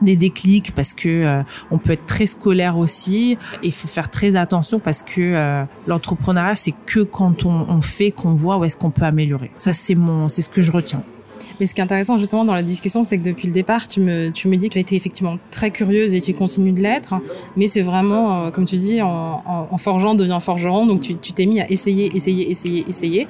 des 0.02 0.16
déclics 0.16 0.74
parce 0.74 0.92
que 0.92 1.08
euh, 1.08 1.42
on 1.70 1.78
peut 1.78 1.92
être 1.92 2.06
très 2.06 2.26
scolaire 2.26 2.78
aussi. 2.78 3.38
Il 3.62 3.72
faut 3.72 3.86
faire 3.86 4.10
très 4.10 4.34
attention 4.34 4.80
parce 4.80 5.02
que 5.02 5.64
l'entrepreneuriat 5.86 6.56
c'est 6.56 6.74
que 6.86 7.00
quand 7.00 7.44
on, 7.44 7.66
on 7.68 7.80
fait 7.80 8.10
qu'on 8.10 8.34
voit 8.34 8.58
où 8.58 8.64
est-ce 8.64 8.76
qu'on 8.76 8.90
peut 8.90 9.04
améliorer. 9.04 9.52
Ça 9.56 9.72
c'est 9.72 9.94
mon, 9.94 10.28
c'est 10.28 10.42
ce 10.42 10.48
que 10.48 10.62
je 10.62 10.72
retiens. 10.72 11.04
Mais 11.60 11.66
ce 11.66 11.74
qui 11.74 11.80
est 11.80 11.84
intéressant 11.84 12.18
justement 12.18 12.44
dans 12.44 12.54
la 12.54 12.62
discussion, 12.62 13.04
c'est 13.04 13.18
que 13.18 13.24
depuis 13.24 13.48
le 13.48 13.54
départ, 13.54 13.88
tu 13.88 14.00
me, 14.00 14.30
tu 14.30 14.48
me 14.48 14.56
dis 14.56 14.68
que 14.68 14.74
tu 14.74 14.78
as 14.78 14.82
été 14.82 14.96
effectivement 14.96 15.38
très 15.50 15.70
curieuse 15.70 16.14
et 16.14 16.20
tu 16.20 16.34
continues 16.34 16.72
de 16.72 16.80
l'être. 16.80 17.14
Mais 17.56 17.66
c'est 17.66 17.82
vraiment, 17.82 18.50
comme 18.50 18.64
tu 18.64 18.76
dis, 18.76 19.02
en, 19.02 19.42
en, 19.46 19.76
forgeant 19.76 20.14
devient 20.14 20.38
forgeron. 20.40 20.86
Donc 20.86 21.00
tu 21.00 21.16
t'es 21.16 21.46
mis 21.46 21.60
à 21.60 21.70
essayer, 21.70 22.14
essayer, 22.14 22.50
essayer, 22.50 22.84
essayer. 22.88 23.26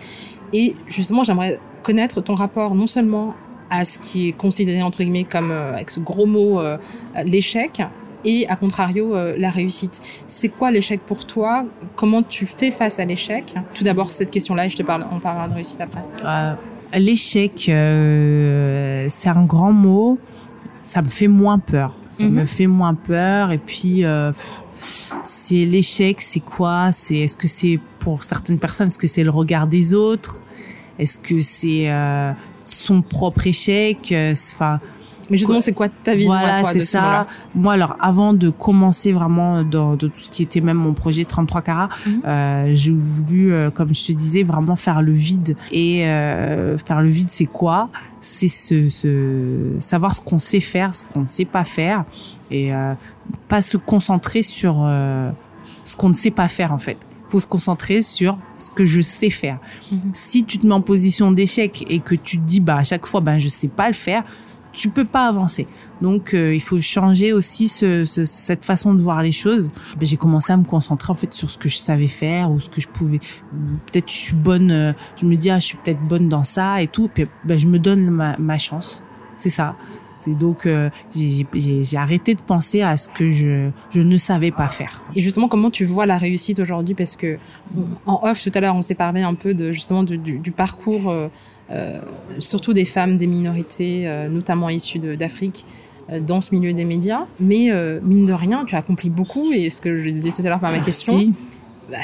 Et 0.53 0.74
justement, 0.89 1.24
j'aimerais 1.24 1.59
connaître 1.83 2.20
ton 2.20 2.35
rapport 2.35 2.74
non 2.74 2.87
seulement 2.87 3.35
à 3.70 3.85
ce 3.85 3.99
qui 3.99 4.28
est 4.28 4.33
considéré 4.33 4.83
entre 4.83 4.99
guillemets 4.99 5.24
comme 5.24 5.51
euh, 5.51 5.74
avec 5.74 5.91
ce 5.91 6.01
gros 6.01 6.27
mot 6.27 6.61
euh, 6.61 6.78
l'échec 7.24 7.83
et 8.24 8.47
à 8.49 8.57
contrario 8.57 9.15
euh, 9.15 9.37
la 9.39 9.51
réussite. 9.51 10.01
C'est 10.27 10.49
quoi 10.49 10.70
l'échec 10.70 11.01
pour 11.01 11.27
toi? 11.27 11.65
Comment 11.95 12.23
tu 12.23 12.47
fais 12.47 12.70
face 12.70 12.99
à 12.99 13.05
l'échec? 13.05 13.55
Tout 13.74 13.85
d'abord 13.85 14.11
cette 14.11 14.31
question-là 14.31 14.66
et 14.66 14.69
je 14.69 14.77
te 14.77 14.83
parle, 14.83 15.07
on 15.12 15.20
parlera 15.20 15.49
de 15.49 15.55
réussite 15.55 15.81
après. 15.81 16.03
L'échec, 16.98 17.52
c'est 17.64 19.28
un 19.28 19.44
grand 19.44 19.73
mot. 19.73 20.18
Ça 20.82 21.02
me 21.02 21.09
fait 21.09 21.28
moins 21.28 21.59
peur. 21.59 21.94
Ça 22.12 22.24
me 22.24 22.40
mhm. 22.40 22.47
fait 22.47 22.66
moins 22.66 22.94
peur 22.94 23.52
et 23.52 23.59
puis 23.59 24.05
c'est 25.23 25.64
l'échec, 25.66 26.20
c'est 26.20 26.40
quoi? 26.40 26.93
C'est 26.93 27.16
est-ce 27.16 27.36
que 27.36 27.48
c'est 27.48 27.78
pour 27.98 28.24
certaines 28.24 28.59
personnes, 28.59 28.86
est-ce 28.86 28.98
que 28.98 29.06
c'est 29.06 29.24
le 29.24 29.31
regard 29.31 29.66
des 29.66 29.93
autres? 29.93 30.40
Est-ce 30.98 31.18
que 31.18 31.40
c'est 31.40 31.90
son 32.66 33.02
propre 33.02 33.47
échec? 33.47 34.12
Euh, 34.12 34.35
enfin. 34.55 34.81
Mais 35.31 35.36
justement, 35.36 35.61
c'est 35.61 35.73
quoi 35.73 35.89
ta 35.89 36.15
vision 36.15 36.32
Voilà, 36.32 36.65
c'est 36.65 36.81
ça. 36.81 37.27
Moi, 37.55 37.73
alors, 37.73 37.97
avant 38.01 38.32
de 38.32 38.51
commencer 38.51 39.12
vraiment 39.12 39.62
dans, 39.62 39.97
tout 39.97 40.11
ce 40.12 40.31
qui 40.31 40.43
était 40.43 40.61
même 40.61 40.77
mon 40.77 40.94
projet 40.94 41.24
33 41.24 41.62
carats, 41.62 41.89
mhm. 42.07 42.23
euh, 42.27 42.70
j'ai 42.74 42.93
voulu, 42.93 43.53
euh, 43.53 43.70
comme 43.70 43.94
je 43.94 44.07
te 44.07 44.12
disais, 44.12 44.43
vraiment 44.43 44.77
faire 44.77 45.03
le 45.03 45.12
vide. 45.12 45.57
Et 45.73 46.05
faire 46.86 47.03
le 47.03 47.09
vide, 47.09 47.28
c'est 47.31 47.47
quoi? 47.47 47.89
C'est 48.20 48.48
ce, 48.48 48.89
ce, 48.89 49.77
savoir 49.78 50.15
ce 50.15 50.20
qu'on 50.20 50.39
sait 50.39 50.61
faire, 50.61 50.94
ce 50.94 51.05
qu'on 51.05 51.20
ne 51.20 51.27
sait 51.27 51.44
pas 51.44 51.65
faire, 51.65 52.05
et 52.51 52.73
pas 53.48 53.62
se 53.62 53.77
concentrer 53.77 54.43
sur 54.43 54.77
ce 55.85 55.97
qu'on 55.97 56.09
ne 56.09 56.15
sait 56.15 56.31
pas 56.31 56.48
faire 56.48 56.73
en 56.73 56.78
fait 56.78 56.98
faut 57.28 57.40
se 57.40 57.47
concentrer 57.47 58.03
sur 58.03 58.39
ce 58.59 58.70
que 58.70 58.86
je 58.86 59.01
sais 59.01 59.31
faire. 59.31 59.59
Mhm. 59.90 60.01
Si 60.12 60.44
tu 60.44 60.59
te 60.59 60.66
mets 60.66 60.74
en 60.74 60.81
position 60.81 61.32
d'échec 61.32 61.85
et 61.89 62.01
que 62.01 62.15
tu 62.15 62.39
te 62.39 62.44
dis 62.44 62.61
bah 62.61 62.77
à 62.77 62.85
chaque 62.85 63.07
fois 63.07 63.20
ben 63.20 63.39
je 63.39 63.48
sais 63.48 63.69
pas 63.69 63.89
le 63.89 63.94
faire, 63.94 64.24
tu 64.77 64.90
peux 64.90 65.05
pas 65.05 65.27
avancer. 65.27 65.66
Donc 66.03 66.35
euh, 66.35 66.55
il 66.55 66.61
faut 66.61 66.81
changer 66.81 67.32
aussi 67.32 67.66
ce, 67.66 68.05
ce, 68.05 68.24
cette 68.24 68.65
façon 68.65 68.94
de 68.94 69.01
voir 69.01 69.23
les 69.23 69.32
choses. 69.32 69.70
Ben, 69.98 70.07
j'ai 70.07 70.19
commencé 70.19 70.53
à 70.53 70.57
me 70.57 70.65
concentrer 70.65 71.11
en 71.11 71.15
fait 71.15 71.32
sur 71.32 71.51
ce 71.51 71.59
que 71.59 71.69
je 71.69 71.78
savais 71.78 72.09
faire 72.09 72.51
ou 72.51 72.61
ce 72.61 72.69
que 72.69 72.81
je 72.81 72.89
pouvais. 72.89 73.19
Peut-être 73.90 74.11
je 74.11 74.16
suis 74.16 74.35
bonne. 74.35 74.70
Euh, 74.70 74.93
je 75.16 75.27
me 75.27 75.35
dis 75.36 75.51
ah 75.51 75.59
je 75.59 75.65
suis 75.65 75.78
peut-être 75.78 76.03
bonne 76.03 76.28
dans 76.28 76.44
ça 76.44 76.82
et 76.82 76.86
tout. 76.86 77.09
Puis 77.12 77.27
ben, 77.44 77.59
je 77.59 77.66
me 77.66 77.78
donne 77.78 78.11
ma, 78.11 78.36
ma 78.39 78.59
chance. 78.59 79.03
C'est 79.36 79.51
ça. 79.51 79.77
Et 80.27 80.35
donc, 80.35 80.66
euh, 80.66 80.90
j'ai 81.15 81.97
arrêté 81.97 82.35
de 82.35 82.40
penser 82.40 82.82
à 82.82 82.97
ce 82.97 83.09
que 83.09 83.31
je, 83.31 83.70
je 83.90 84.01
ne 84.01 84.16
savais 84.16 84.51
pas 84.51 84.69
faire. 84.69 85.05
Et 85.15 85.20
justement, 85.20 85.48
comment 85.48 85.70
tu 85.70 85.85
vois 85.85 86.07
la 86.07 86.19
réussite 86.19 86.59
aujourd'hui? 86.59 86.94
Parce 86.94 87.16
que 87.16 87.39
en 88.07 88.20
off, 88.24 88.43
tout 88.43 88.51
à 88.55 88.61
l'heure, 88.61 88.74
on 88.74 88.82
s'est 88.82 88.94
parlé 88.94 89.23
un 89.23 89.35
peu 89.35 89.55
de 89.55 89.73
justement 89.73 90.03
du, 90.03 90.19
du, 90.19 90.51
parcours, 90.51 91.11
euh, 91.11 91.15
euh, 91.24 91.28
surtout 92.38 92.72
des 92.72 92.84
femmes, 92.84 93.16
des 93.16 93.26
minorités, 93.26 94.06
euh, 94.06 94.28
notamment 94.28 94.68
issues 94.68 94.98
d'Afrique 94.98 95.64
euh, 96.10 96.20
dans 96.20 96.40
ce 96.40 96.55
milieu 96.55 96.72
des 96.72 96.84
médias. 96.84 97.26
Mais 97.40 97.70
mine 98.02 98.26
de 98.26 98.32
rien, 98.32 98.64
tu 98.64 98.74
as 98.74 98.78
accompli 98.78 99.10
beaucoup. 99.10 99.52
Et 99.52 99.70
ce 99.70 99.80
que 99.80 99.97
je 99.97 100.10
disais 100.10 100.30
tout 100.30 100.47
à 100.47 100.51
l'heure 100.51 100.60
par 100.60 100.72
ma 100.72 100.80
question, 100.80 101.32
bah, 101.90 101.98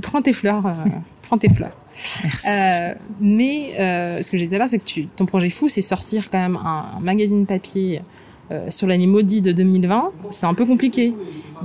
prends 0.00 0.22
tes 0.22 0.32
fleurs 0.32 0.72
prends 1.28 1.38
tes 1.38 1.50
fleurs. 1.50 1.76
Merci. 2.24 2.48
Euh, 2.48 2.94
mais 3.20 3.78
euh, 3.78 4.22
ce 4.22 4.30
que 4.30 4.38
j'ai 4.38 4.46
dit 4.46 4.56
là, 4.56 4.66
c'est 4.66 4.78
que 4.78 4.84
tu, 4.84 5.06
ton 5.06 5.26
projet 5.26 5.50
fou, 5.50 5.68
c'est 5.68 5.82
sortir 5.82 6.30
quand 6.30 6.38
même 6.38 6.56
un, 6.56 6.86
un 6.96 7.00
magazine 7.00 7.46
papier 7.46 8.00
euh, 8.50 8.70
sur 8.70 8.86
l'année 8.86 9.06
maudite 9.06 9.44
de 9.44 9.52
2020, 9.52 10.10
c'est 10.30 10.46
un 10.46 10.54
peu 10.54 10.64
compliqué. 10.64 11.14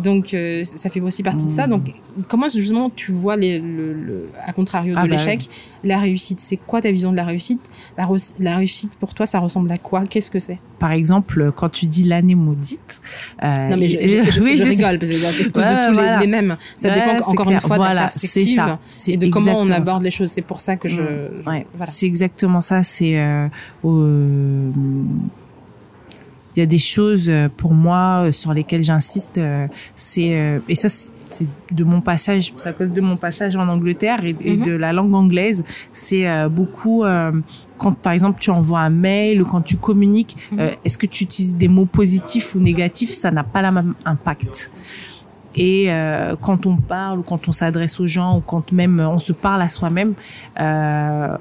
Donc, 0.02 0.34
euh, 0.34 0.64
ça 0.64 0.90
fait 0.90 1.00
aussi 1.00 1.24
partie 1.24 1.46
de 1.46 1.52
ça. 1.52 1.68
Donc, 1.68 1.94
comment 2.28 2.50
justement 2.50 2.90
tu 2.90 3.12
vois 3.12 3.38
les, 3.38 3.60
le, 3.60 3.94
le, 3.94 4.30
à 4.46 4.52
contrario 4.52 4.94
de 4.94 5.00
ah 5.00 5.04
bah 5.04 5.08
l'échec, 5.08 5.48
la 5.84 5.98
réussite? 5.98 6.40
C'est 6.40 6.58
quoi 6.58 6.82
ta 6.82 6.92
vision 6.92 7.12
de 7.12 7.16
la 7.16 7.24
réussite? 7.24 7.72
La, 7.98 8.08
la, 8.40 8.58
réussite 8.58 8.92
pour 8.96 9.14
toi, 9.14 9.26
ça 9.26 9.40
ressemble 9.40 9.72
à 9.72 9.78
quoi? 9.78 10.04
Qu'est-ce 10.06 10.30
que 10.30 10.40
c'est? 10.40 10.58
Par 10.80 10.92
exemple, 10.92 11.54
quand 11.56 11.70
tu 11.70 11.86
dis 11.86 12.04
l'année 12.04 12.36
maudite. 12.36 13.02
Euh, 13.44 13.54
non, 13.70 13.78
mais 13.78 13.88
je, 13.88 14.00
je, 14.02 14.32
je, 14.32 14.42
oui, 14.44 14.58
je 14.58 14.64
rigole 14.64 15.00
parce 15.00 15.12
que 15.12 15.18
c'est 15.18 15.50
tous 15.50 15.60
les, 15.94 16.18
les, 16.20 16.28
mêmes. 16.28 16.58
Ça 16.76 16.94
dépend 16.94 17.30
encore 17.30 17.50
une 17.50 17.60
fois 17.60 17.78
de 17.78 17.96
la 17.96 18.02
perspective 18.02 18.56
ça. 18.56 18.80
et 19.08 19.18
de 19.18 19.28
comment 19.28 19.60
on 19.60 19.70
aborde 19.70 20.04
les 20.04 20.12
choses. 20.12 20.32
C'est 20.32 20.42
pour 20.42 20.60
ça 20.60 20.76
que 20.76 20.90
je. 20.90 21.02
Mmh. 21.02 21.48
Ouais. 21.48 21.66
Voilà. 21.78 21.92
C'est 21.92 22.08
exactement 22.08 22.60
ça. 22.62 22.84
C'est 22.84 23.18
euh, 23.18 23.48
il 26.56 26.60
y 26.60 26.64
a 26.64 26.66
des 26.66 26.78
choses 26.78 27.30
euh, 27.30 27.50
pour 27.56 27.74
moi 27.74 28.26
euh, 28.26 28.32
sur 28.32 28.54
lesquelles 28.54 28.84
j'insiste. 28.84 29.38
Euh, 29.38 29.68
c'est 29.96 30.62
et 30.68 30.76
ça 30.76 30.90
c'est 30.90 31.50
de 31.72 31.84
mon 31.84 32.02
passage, 32.02 32.54
c'est 32.58 32.70
à 32.70 32.74
cause 32.74 32.92
de 32.92 33.02
mon 33.02 33.18
passage 33.18 33.56
en 33.56 33.68
Angleterre 33.68 34.24
et, 34.24 34.34
mhm. 34.34 34.66
de 34.66 34.72
la 34.72 34.94
langue 34.94 35.14
anglaise. 35.14 35.64
C'est 35.94 36.28
beaucoup 36.50 37.04
quand 37.78 37.94
par 37.94 38.14
exemple 38.14 38.40
tu 38.40 38.52
envoies 38.52 38.80
un 38.80 38.90
mail 38.90 39.42
ou 39.42 39.46
quand 39.46 39.62
tu 39.62 39.78
communiques, 39.78 40.38
mhm. 40.52 40.72
est-ce 40.86 40.98
que 40.98 41.08
tu 41.08 41.24
utilises 41.24 41.58
des 41.58 41.68
mots 41.68 41.86
positifs 41.86 42.54
ou 42.56 42.60
négatifs? 42.60 43.12
Ça 43.12 43.32
n'a 43.32 43.44
pas 43.44 43.62
la 43.62 43.72
même 43.72 43.96
impact. 44.06 44.72
Et 45.56 45.92
euh, 45.92 46.36
quand 46.40 46.66
on 46.66 46.78
parle 46.78 47.20
ou 47.20 47.24
quand 47.24 47.48
on 47.48 47.52
s'adresse 47.52 48.00
aux 48.00 48.08
gens 48.08 48.38
ou 48.38 48.42
quand 48.42 48.72
même 48.72 49.00
on 49.00 49.20
se 49.20 49.34
parle 49.34 49.62
à 49.62 49.68
soi-même, 49.68 50.14
euh, 50.60 51.38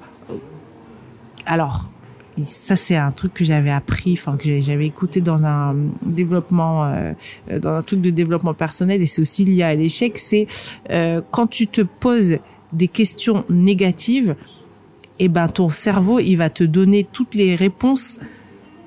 alors 1.46 1.90
ça 2.38 2.76
c'est 2.76 2.96
un 2.96 3.10
truc 3.10 3.34
que 3.34 3.44
j'avais 3.44 3.70
appris 3.70 4.14
enfin 4.14 4.36
que 4.36 4.60
j'avais 4.60 4.86
écouté 4.86 5.20
dans 5.20 5.44
un 5.44 5.76
développement 6.02 6.84
euh, 6.84 7.12
dans 7.60 7.74
un 7.74 7.80
truc 7.80 8.00
de 8.00 8.10
développement 8.10 8.54
personnel. 8.54 9.02
Et 9.02 9.06
c'est 9.06 9.20
aussi 9.20 9.44
lié 9.44 9.62
à 9.62 9.74
l'échec. 9.74 10.18
C'est 10.18 10.46
euh, 10.90 11.20
quand 11.30 11.46
tu 11.46 11.66
te 11.66 11.82
poses 11.82 12.38
des 12.72 12.88
questions 12.88 13.44
négatives 13.50 14.34
et 15.18 15.26
eh 15.26 15.28
ben 15.28 15.46
ton 15.46 15.68
cerveau 15.68 16.18
il 16.20 16.36
va 16.36 16.48
te 16.48 16.64
donner 16.64 17.04
toutes 17.04 17.34
les 17.34 17.54
réponses 17.54 18.18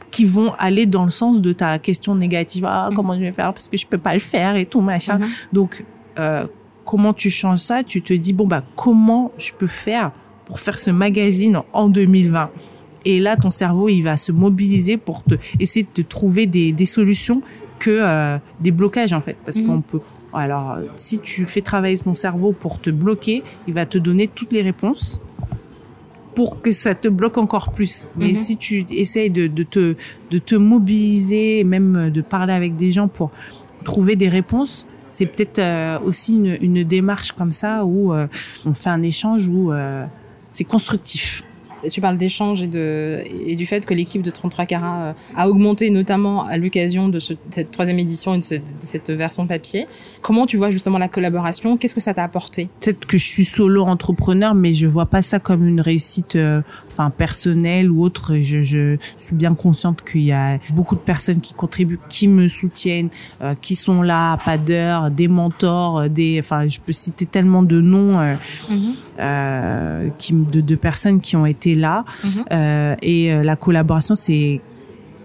qui 0.09 0.26
vont 0.26 0.53
aller 0.57 0.85
dans 0.85 1.03
le 1.03 1.11
sens 1.11 1.39
de 1.39 1.53
ta 1.53 1.77
question 1.77 2.15
négative. 2.15 2.65
Ah 2.65 2.89
mm-hmm. 2.89 2.95
comment 2.95 3.13
je 3.13 3.19
vais 3.19 3.31
faire 3.31 3.53
parce 3.53 3.69
que 3.69 3.77
je 3.77 3.85
peux 3.85 3.97
pas 3.97 4.13
le 4.13 4.19
faire 4.19 4.55
et 4.55 4.65
tout 4.65 4.81
machin. 4.81 5.19
Mm-hmm. 5.19 5.53
donc 5.53 5.85
euh, 6.17 6.47
comment 6.84 7.13
tu 7.13 7.30
changes 7.30 7.59
ça? 7.59 7.84
Tu 7.84 8.01
te 8.01 8.13
dis 8.13 8.34
bon 8.34 8.47
bah 8.47 8.63
comment 8.76 9.31
je 9.38 9.51
peux 9.53 9.67
faire 9.67 10.11
pour 10.45 10.59
faire 10.59 10.80
ce 10.80 10.89
magazine 10.91 11.59
en 11.73 11.89
2020 11.89 12.49
et 13.06 13.19
là, 13.19 13.38
ton 13.38 13.52
cerveau, 13.52 13.88
il 13.88 14.02
va 14.02 14.18
se 14.18 14.32
mobiliser 14.32 14.98
pour 14.98 15.23
te 15.23 15.36
essayer 15.60 15.88
de 15.94 16.02
trouver 16.02 16.48
des, 16.48 16.72
des 16.72 16.86
solutions 16.86 17.41
que 17.80 17.91
euh, 17.91 18.38
des 18.60 18.72
blocages 18.72 19.14
en 19.14 19.22
fait, 19.22 19.38
parce 19.45 19.60
mhm. 19.60 19.68
qu'on 19.68 19.82
peut. 19.82 20.02
Alors, 20.34 20.80
si 20.98 21.19
tu 21.19 21.45
fais 21.45 21.61
travailler 21.61 21.98
ton 21.98 22.15
cerveau 22.15 22.52
pour 22.52 22.82
te 22.82 22.90
bloquer, 22.90 23.44
il 23.68 23.73
va 23.73 23.86
te 23.86 23.98
donner 23.98 24.27
toutes 24.27 24.52
les 24.52 24.61
réponses 24.61 25.22
pour 26.34 26.61
que 26.61 26.73
ça 26.73 26.94
te 26.94 27.07
bloque 27.07 27.38
encore 27.38 27.72
plus. 27.72 28.07
Mais 28.18 28.30
mhm. 28.30 28.34
si 28.34 28.57
tu 28.57 28.86
essayes 28.90 29.30
de, 29.30 29.48
de, 29.48 29.64
te, 29.64 29.95
de 30.32 30.38
te 30.38 30.56
mobiliser, 30.56 31.64
même 31.64 32.10
de 32.10 32.22
parler 32.22 32.52
avec 32.52 32.76
des 32.76 32.91
gens 32.91 33.07
pour 33.07 33.32
trouver 33.86 34.18
des 34.18 34.27
réponses, 34.27 34.88
c'est 35.07 35.27
peut-être 35.27 35.60
euh, 35.60 35.99
aussi 36.02 36.36
une, 36.36 36.57
une, 36.60 36.84
démarche 36.84 37.32
comme 37.32 37.53
ça 37.53 37.86
où 37.86 38.14
euh, 38.14 38.27
on 38.65 38.73
fait 38.73 38.90
un 38.90 39.03
échange 39.03 39.48
où 39.48 39.72
c'est 40.52 40.65
constructif 40.65 41.44
tu 41.89 42.01
parles 42.01 42.17
d'échanges 42.17 42.63
et, 42.63 42.67
de, 42.67 43.23
et 43.25 43.55
du 43.55 43.65
fait 43.65 43.85
que 43.85 43.93
l'équipe 43.93 44.21
de 44.21 44.31
33 44.31 44.65
carats 44.65 45.03
euh, 45.03 45.13
a 45.35 45.49
augmenté 45.49 45.89
notamment 45.89 46.45
à 46.45 46.57
l'occasion 46.57 47.09
de 47.09 47.19
ce, 47.19 47.33
cette 47.49 47.71
troisième 47.71 47.99
édition 47.99 48.35
et 48.35 48.39
de, 48.39 48.61
cette 48.79 49.09
version 49.09 49.47
papier. 49.47 49.87
Comment 50.21 50.45
tu 50.45 50.57
vois 50.57 50.71
justement 50.71 50.97
la 50.97 51.07
collaboration? 51.07 51.77
Qu'est-ce 51.77 51.95
que 51.95 52.01
ça 52.01 52.13
t'a 52.13 52.23
apporté? 52.23 52.69
Peut-être 52.81 53.05
que 53.05 53.17
je 53.17 53.25
suis 53.25 53.45
solo 53.45 53.83
entrepreneur, 53.83 54.55
mais 54.55 54.73
je 54.73 54.87
vois 54.87 55.05
pas 55.05 55.21
ça 55.21 55.39
comme 55.39 55.67
une 55.67 55.81
réussite. 55.81 56.37
Euh, 56.95 57.05
enfin 57.05 57.09
personnel 57.09 57.91
ou 57.91 58.03
autre. 58.03 58.35
Je, 58.35 58.63
je 58.63 58.97
suis 59.17 59.35
bien 59.35 59.53
consciente 59.53 60.01
qu'il 60.03 60.22
y 60.22 60.31
a 60.31 60.59
beaucoup 60.73 60.95
de 60.95 61.01
personnes 61.01 61.41
qui 61.41 61.53
contribuent, 61.53 61.99
qui 62.09 62.27
me 62.27 62.47
soutiennent, 62.47 63.09
euh, 63.41 63.55
qui 63.61 63.76
sont 63.76 64.01
là, 64.01 64.38
pas 64.38 64.57
d'heure, 64.57 65.11
des 65.11 65.27
mentors, 65.27 66.09
des, 66.09 66.39
enfin 66.39 66.67
je 66.67 66.80
peux 66.80 66.93
citer 66.93 67.26
tellement 67.26 67.63
de 67.63 67.81
noms 67.81 68.19
euh, 68.19 68.35
mhm. 68.69 68.93
euh, 69.19 70.09
qui, 70.17 70.34
de, 70.34 70.61
de, 70.61 70.76
personnes 70.76 71.22
qui 71.22 71.35
ont 71.35 71.45
été 71.45 71.76
là. 71.76 72.05
Mhm. 72.23 72.95
et 73.01 73.43
la 73.43 73.55
collaboration 73.55 74.15
c'est 74.15 74.61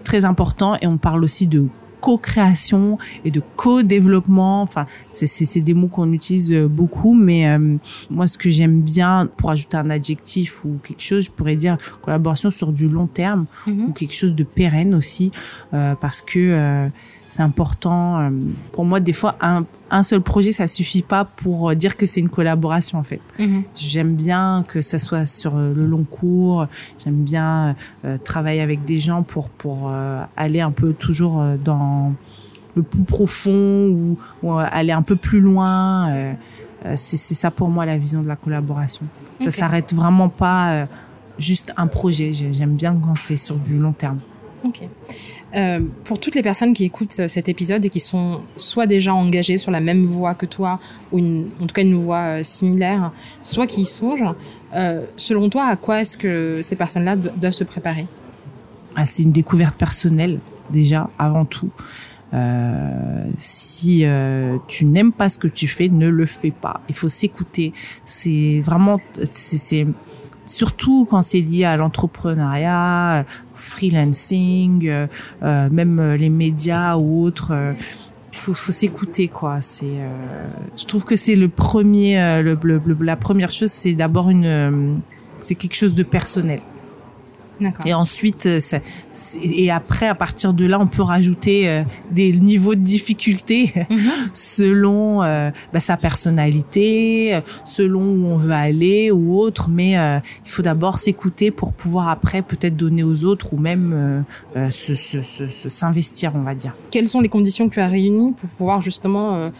très 0.03 0.25
important 0.25 0.75
et 0.81 0.87
on 0.87 0.97
parle 0.97 1.23
aussi 1.23 1.47
de 1.47 1.67
co-création 2.01 2.97
et 3.23 3.31
de 3.31 3.41
co-développement. 3.55 4.61
Enfin, 4.61 4.85
c'est 5.11 5.61
des 5.61 5.73
mots 5.73 5.87
qu'on 5.87 6.11
utilise 6.11 6.51
euh, 6.51 6.67
beaucoup, 6.67 7.13
mais 7.13 7.47
euh, 7.47 7.77
moi, 8.09 8.27
ce 8.27 8.37
que 8.37 8.49
j'aime 8.49 8.81
bien, 8.81 9.29
pour 9.37 9.51
ajouter 9.51 9.77
un 9.77 9.89
adjectif 9.89 10.65
ou 10.65 10.79
quelque 10.83 11.01
chose, 11.01 11.25
je 11.25 11.31
pourrais 11.31 11.55
dire 11.55 11.77
collaboration 12.01 12.49
sur 12.49 12.73
du 12.73 12.89
long 12.89 13.07
terme 13.07 13.45
mm-hmm. 13.67 13.85
ou 13.85 13.91
quelque 13.93 14.13
chose 14.13 14.35
de 14.35 14.43
pérenne 14.43 14.95
aussi, 14.95 15.31
euh, 15.73 15.95
parce 15.95 16.21
que 16.21 16.89
c'est 17.31 17.41
important. 17.41 18.29
pour 18.73 18.83
moi, 18.83 18.99
des 18.99 19.13
fois, 19.13 19.35
un, 19.41 19.65
un 19.89 20.03
seul 20.03 20.21
projet, 20.21 20.51
ça 20.51 20.67
suffit 20.67 21.01
pas 21.01 21.23
pour 21.23 21.73
dire 21.75 21.95
que 21.95 22.05
c'est 22.05 22.19
une 22.19 22.29
collaboration 22.29 22.99
en 22.99 23.03
fait. 23.03 23.21
Mm-hmm. 23.39 23.63
J'aime 23.75 24.15
bien 24.15 24.65
que 24.67 24.81
ça 24.81 24.99
soit 24.99 25.25
sur 25.25 25.55
le 25.55 25.85
long 25.85 26.03
cours. 26.03 26.67
J'aime 27.03 27.23
bien 27.23 27.75
travailler 28.23 28.61
avec 28.61 28.83
des 28.83 28.99
gens 28.99 29.23
pour 29.23 29.49
pour 29.49 29.91
aller 30.35 30.61
un 30.61 30.71
peu 30.71 30.93
toujours 30.93 31.41
dans 31.63 32.13
le 32.75 32.83
plus 32.83 33.03
profond 33.03 34.17
ou, 34.43 34.57
aller 34.57 34.91
un 34.91 35.01
peu 35.01 35.15
plus 35.15 35.39
loin. 35.39 36.09
Euh, 36.09 36.33
euh, 36.85 36.93
c'est 36.95 37.35
ça 37.35 37.51
pour 37.51 37.69
moi 37.69 37.85
la 37.85 37.97
vision 37.97 38.21
de 38.21 38.27
la 38.27 38.35
collaboration. 38.35 39.05
Ça 39.39 39.51
s'arrête 39.51 39.93
vraiment 39.93 40.29
pas 40.29 40.87
juste 41.39 41.73
un 41.77 41.87
projet. 41.87 42.31
J'aime 42.33 42.75
bien 42.75 42.95
quand 42.95 43.17
c'est 43.17 43.37
sur 43.37 43.57
du 43.57 43.77
long 43.77 43.91
terme. 43.91 44.19
Ok. 44.63 44.87
Euh, 45.55 45.79
pour 46.03 46.19
toutes 46.19 46.35
les 46.35 46.43
personnes 46.43 46.73
qui 46.73 46.85
écoutent 46.85 47.19
euh, 47.19 47.27
cet 47.27 47.49
épisode 47.49 47.83
et 47.83 47.89
qui 47.89 47.99
sont 47.99 48.41
soit 48.57 48.85
déjà 48.85 49.13
engagées 49.13 49.57
sur 49.57 49.71
la 49.71 49.81
même 49.81 50.03
voie 50.03 50.35
que 50.35 50.45
toi, 50.45 50.79
ou 51.11 51.19
en 51.19 51.67
tout 51.67 51.73
cas 51.73 51.81
une 51.81 51.97
voie 51.97 52.39
euh, 52.39 52.43
similaire, 52.43 53.11
soit 53.41 53.67
qui 53.67 53.81
y 53.81 53.85
songent, 53.85 54.35
selon 55.17 55.49
toi, 55.49 55.65
à 55.65 55.75
quoi 55.75 56.01
est-ce 56.01 56.17
que 56.17 56.61
ces 56.61 56.75
personnes-là 56.75 57.15
doivent 57.17 57.51
se 57.51 57.65
préparer? 57.65 58.07
Ah, 58.95 59.05
C'est 59.05 59.23
une 59.23 59.33
découverte 59.33 59.75
personnelle, 59.75 60.39
déjà, 60.69 61.09
avant 61.19 61.43
tout. 61.43 61.71
Si 63.37 64.05
tu 64.69 64.85
n'aimes 64.85 65.11
pas 65.11 65.27
ce 65.27 65.37
que 65.37 65.49
tu 65.49 65.67
fais, 65.67 65.89
ne 65.89 66.07
le 66.07 66.25
fais 66.25 66.51
pas. 66.51 66.79
Il 66.87 66.95
faut 66.95 67.09
s'écouter. 67.09 67.73
C'est 68.05 68.61
vraiment, 68.63 69.01
surtout 70.45 71.07
quand 71.09 71.21
c'est 71.21 71.41
lié 71.41 71.65
à 71.65 71.77
l'entrepreneuriat, 71.77 73.25
freelancing, 73.53 74.87
euh, 74.87 75.07
euh, 75.43 75.69
même 75.69 76.13
les 76.13 76.29
médias 76.29 76.97
ou 76.97 77.23
autres. 77.23 77.51
Euh, 77.51 77.73
faut, 78.31 78.53
faut 78.53 78.71
s'écouter 78.71 79.27
quoi. 79.27 79.59
C'est, 79.59 79.99
je 80.77 80.85
trouve 80.85 81.03
que 81.03 81.17
c'est 81.17 81.35
le 81.35 81.49
premier, 81.49 82.41
le, 82.41 82.57
la 83.01 83.17
première 83.17 83.51
chose, 83.51 83.71
c'est 83.71 83.91
d'abord 83.91 84.29
une, 84.29 85.01
c'est 85.41 85.55
quelque 85.55 85.75
chose 85.75 85.93
de 85.95 86.03
personnel. 86.03 86.61
Et 87.85 87.93
ensuite, 87.93 88.45
euh, 88.45 88.59
et 89.43 89.71
après, 89.71 90.07
à 90.07 90.15
partir 90.15 90.53
de 90.53 90.65
là, 90.65 90.79
on 90.79 90.87
peut 90.87 91.01
rajouter 91.01 91.69
euh, 91.69 91.83
des 92.11 92.31
niveaux 92.33 92.75
de 92.75 92.81
difficulté 92.81 93.73
selon 94.33 95.23
euh, 95.23 95.51
bah, 95.73 95.79
sa 95.79 95.97
personnalité, 95.97 97.39
selon 97.65 98.01
où 98.01 98.25
on 98.27 98.37
veut 98.37 98.53
aller 98.53 99.11
ou 99.11 99.37
autre. 99.37 99.69
Mais 99.69 99.91
il 100.45 100.51
faut 100.51 100.61
d'abord 100.61 100.97
s'écouter 100.97 101.51
pour 101.51 101.73
pouvoir 101.73 102.09
après 102.09 102.41
peut-être 102.41 102.75
donner 102.75 103.03
aux 103.03 103.23
autres 103.23 103.53
ou 103.53 103.57
même 103.57 104.25
se, 104.55 104.95
se, 104.95 105.21
se, 105.21 105.69
s'investir, 105.69 106.33
on 106.35 106.41
va 106.41 106.55
dire. 106.55 106.75
Quelles 106.89 107.07
sont 107.07 107.21
les 107.21 107.29
conditions 107.29 107.69
que 107.69 107.75
tu 107.75 107.79
as 107.79 107.87
réunies 107.87 108.33
pour 108.33 108.49
pouvoir 108.49 108.81
justement 108.81 109.51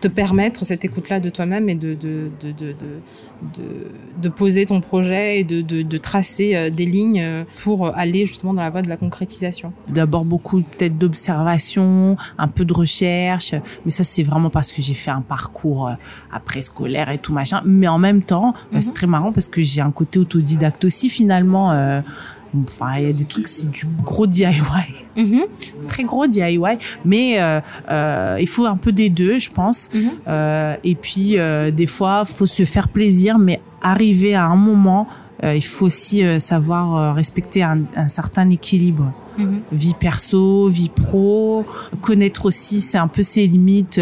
te 0.00 0.08
permettre 0.08 0.64
cette 0.64 0.84
écoute-là 0.84 1.20
de 1.20 1.28
toi-même 1.28 1.68
et 1.68 1.74
de, 1.74 1.94
de, 1.94 2.30
de, 2.40 2.52
de, 2.52 2.74
de, 4.20 4.28
poser 4.28 4.64
ton 4.64 4.80
projet 4.80 5.40
et 5.40 5.44
de, 5.44 5.60
de, 5.60 5.82
de 5.82 5.98
tracer 5.98 6.54
euh, 6.54 6.70
des 6.70 6.86
lignes 6.86 7.20
euh, 7.20 7.44
pour 7.62 7.94
aller 7.96 8.24
justement 8.24 8.54
dans 8.54 8.62
la 8.62 8.70
voie 8.70 8.82
de 8.82 8.88
la 8.88 8.96
concrétisation 8.96 9.72
D'abord 9.88 10.24
beaucoup 10.24 10.62
peut-être 10.62 10.96
d'observation, 10.96 12.16
un 12.38 12.48
peu 12.48 12.64
de 12.64 12.72
recherche, 12.72 13.54
mais 13.84 13.90
ça 13.90 14.04
c'est 14.04 14.22
vraiment 14.22 14.50
parce 14.50 14.72
que 14.72 14.80
j'ai 14.80 14.94
fait 14.94 15.10
un 15.10 15.20
parcours 15.20 15.88
euh, 15.88 15.94
après 16.32 16.62
scolaire 16.62 17.10
et 17.10 17.18
tout 17.18 17.32
machin. 17.32 17.60
Mais 17.66 17.88
en 17.88 17.98
même 17.98 18.22
temps, 18.22 18.54
c'est 18.72 18.86
mhm. 18.86 18.94
très 18.94 19.06
marrant 19.06 19.32
parce 19.32 19.48
que 19.48 19.62
j'ai 19.62 19.82
un 19.82 19.90
côté 19.92 20.18
autodidacte 20.18 20.84
aussi 20.84 21.08
finalement. 21.08 21.72
Euh, 21.72 22.00
Enfin, 22.54 22.98
il 22.98 23.06
y 23.06 23.10
a 23.10 23.12
des 23.12 23.24
trucs, 23.24 23.46
c'est 23.46 23.70
du 23.70 23.86
gros 24.02 24.26
DIY, 24.26 24.46
mm-hmm. 25.16 25.42
très 25.86 26.04
gros 26.04 26.26
DIY, 26.26 26.58
mais 27.04 27.40
euh, 27.40 27.60
euh, 27.90 28.38
il 28.40 28.48
faut 28.48 28.66
un 28.66 28.76
peu 28.76 28.92
des 28.92 29.08
deux, 29.08 29.38
je 29.38 29.50
pense. 29.50 29.88
Mm-hmm. 29.94 30.08
Euh, 30.26 30.76
et 30.82 30.94
puis 30.96 31.36
des 31.72 31.86
fois, 31.86 32.24
faut 32.24 32.46
se 32.46 32.64
faire 32.64 32.88
plaisir, 32.88 33.38
mais 33.38 33.60
arriver 33.82 34.34
à 34.34 34.46
un 34.46 34.56
moment, 34.56 35.06
il 35.42 35.64
faut 35.64 35.86
aussi 35.86 36.22
savoir 36.38 37.14
respecter 37.14 37.62
un, 37.62 37.82
un, 37.96 38.08
certain 38.08 38.50
équilibre. 38.50 39.12
Mm-hmm. 39.38 39.60
Vie 39.72 39.94
perso, 39.98 40.68
vie 40.68 40.90
pro, 40.90 41.64
connaître 42.02 42.44
aussi, 42.44 42.80
c'est 42.82 42.98
un 42.98 43.08
peu 43.08 43.22
ses 43.22 43.46
limites. 43.46 43.98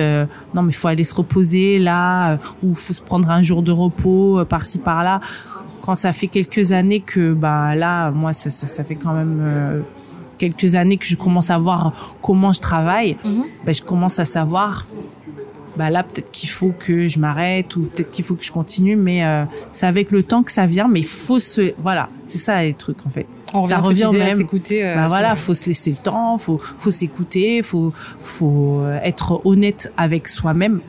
non, 0.55 0.62
mais 0.62 0.70
il 0.70 0.77
faut 0.77 0.89
aller 0.89 1.05
se 1.05 1.15
reposer 1.15 1.79
là, 1.79 2.39
ou 2.62 2.75
faut 2.75 2.95
se 2.95 3.03
prendre 3.03 3.31
un 3.31 3.43
jour 3.43 3.62
de 3.62 3.73
repos 3.73 4.45
par-ci 4.49 4.79
par-là 4.79 5.20
quand 5.89 5.94
ça 5.94 6.12
fait 6.12 6.27
quelques 6.27 6.73
années 6.73 7.01
que 7.01 7.32
bah 7.32 7.74
là 7.74 8.10
moi 8.10 8.35
ça, 8.35 8.51
ça, 8.51 8.66
ça 8.66 8.85
fait 8.85 8.94
quand 8.94 9.15
même 9.15 9.39
euh, 9.40 9.81
quelques 10.36 10.74
années 10.74 10.98
que 10.98 11.06
je 11.06 11.16
commence 11.16 11.48
à 11.48 11.56
voir 11.56 12.15
comment 12.20 12.52
je 12.52 12.60
travaille. 12.60 13.16
Mhm. 13.24 13.44
bah, 13.65 13.73
je 13.73 13.81
commence 13.81 14.19
à 14.19 14.27
savoir 14.27 14.86
bah 15.78 15.89
là 15.89 16.02
peut-être 16.02 16.31
qu'il 16.31 16.51
faut 16.51 16.74
que 16.78 17.09
je 17.09 17.19
m'arrête 17.19 17.74
ou 17.77 17.85
peut-être 17.85 18.10
qu'il 18.10 18.23
faut 18.27 18.35
que 18.35 18.44
je 18.44 18.52
continue 18.52 18.97
mais 18.97 19.24
euh, 19.24 19.44
c'est 19.73 19.86
avec 19.86 20.10
le 20.10 20.23
temps 20.23 20.43
que 20.43 20.52
ça 20.52 20.66
vient 20.66 20.89
mais 20.89 21.01
il 21.01 21.06
faut 21.06 21.40
se 21.40 21.73
voilà 21.78 22.10
c'est 22.27 22.36
ça 22.36 22.62
les 22.62 22.74
trucs 22.74 23.06
en 23.06 23.09
fait. 23.09 23.27
On 23.55 23.62
revient 23.62 23.78
ça 23.81 23.89
revient 23.89 24.10
même. 24.12 24.36
s'écouter 24.36 24.85
euh, 24.85 24.94
bah 24.94 25.06
voilà 25.06 25.36
faut 25.36 25.55
se 25.55 25.65
laisser 25.70 25.93
le 25.93 25.97
temps 25.97 26.36
faut 26.36 26.60
faut 26.77 26.90
s'écouter 26.90 27.62
faut 27.62 27.94
faut 28.20 28.82
être 29.02 29.40
honnête 29.47 29.90
avec 29.97 30.28
soi-même 30.28 30.82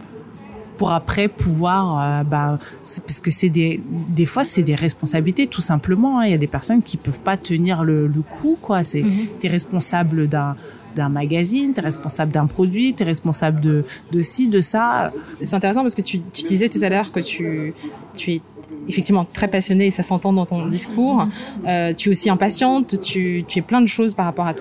pour 0.79 0.91
après 0.91 1.27
pouvoir 1.27 1.83
euh, 1.99 2.23
bah 2.23 2.57
parce 3.05 3.19
que 3.19 3.31
c'est 3.31 3.49
des 3.49 3.81
des 4.19 4.25
fois 4.25 4.45
c'est 4.45 4.63
des 4.63 4.75
responsabilités 4.75 5.45
tout 5.45 5.61
simplement 5.61 6.19
hein. 6.19 6.25
il 6.25 6.31
y 6.31 6.33
a 6.33 6.37
des 6.37 6.47
personnes 6.47 6.81
qui 6.81 6.95
peuvent 6.95 7.19
pas 7.19 7.35
tenir 7.35 7.83
le, 7.83 8.07
le 8.07 8.21
coup 8.21 8.57
quoi 8.59 8.83
c'est 8.83 9.03
mm 9.03 9.09
t'es 9.39 9.49
responsable 9.49 10.27
d'un 10.27 10.55
d'un 10.95 11.09
magazine, 11.09 11.73
tu 11.73 11.79
es 11.79 11.83
responsable 11.83 12.31
d'un 12.31 12.47
produit, 12.47 12.93
tu 12.95 13.03
es 13.03 13.05
responsable 13.05 13.61
de, 13.61 13.85
de 14.11 14.21
ci, 14.21 14.47
de 14.47 14.59
ça. 14.59 15.11
C'est 15.41 15.55
intéressant 15.55 15.81
parce 15.81 15.95
que 15.95 16.01
tu, 16.01 16.19
tu 16.33 16.43
disais 16.43 16.67
tout 16.67 16.79
à 16.81 16.89
l'heure 16.89 17.11
que 17.11 17.19
tu, 17.19 17.73
tu 18.15 18.33
es 18.33 18.41
effectivement 18.89 19.25
très 19.31 19.47
passionnée 19.47 19.85
et 19.85 19.89
ça 19.91 20.03
s'entend 20.03 20.33
dans 20.33 20.45
ton 20.45 20.65
discours. 20.65 21.27
Euh, 21.67 21.93
tu 21.93 22.09
es 22.09 22.11
aussi 22.11 22.29
impatiente, 22.29 22.99
tu, 23.01 23.45
tu 23.47 23.59
es 23.59 23.61
plein 23.61 23.81
de 23.81 23.85
choses 23.85 24.13
par 24.13 24.25
rapport 24.25 24.47
à 24.47 24.53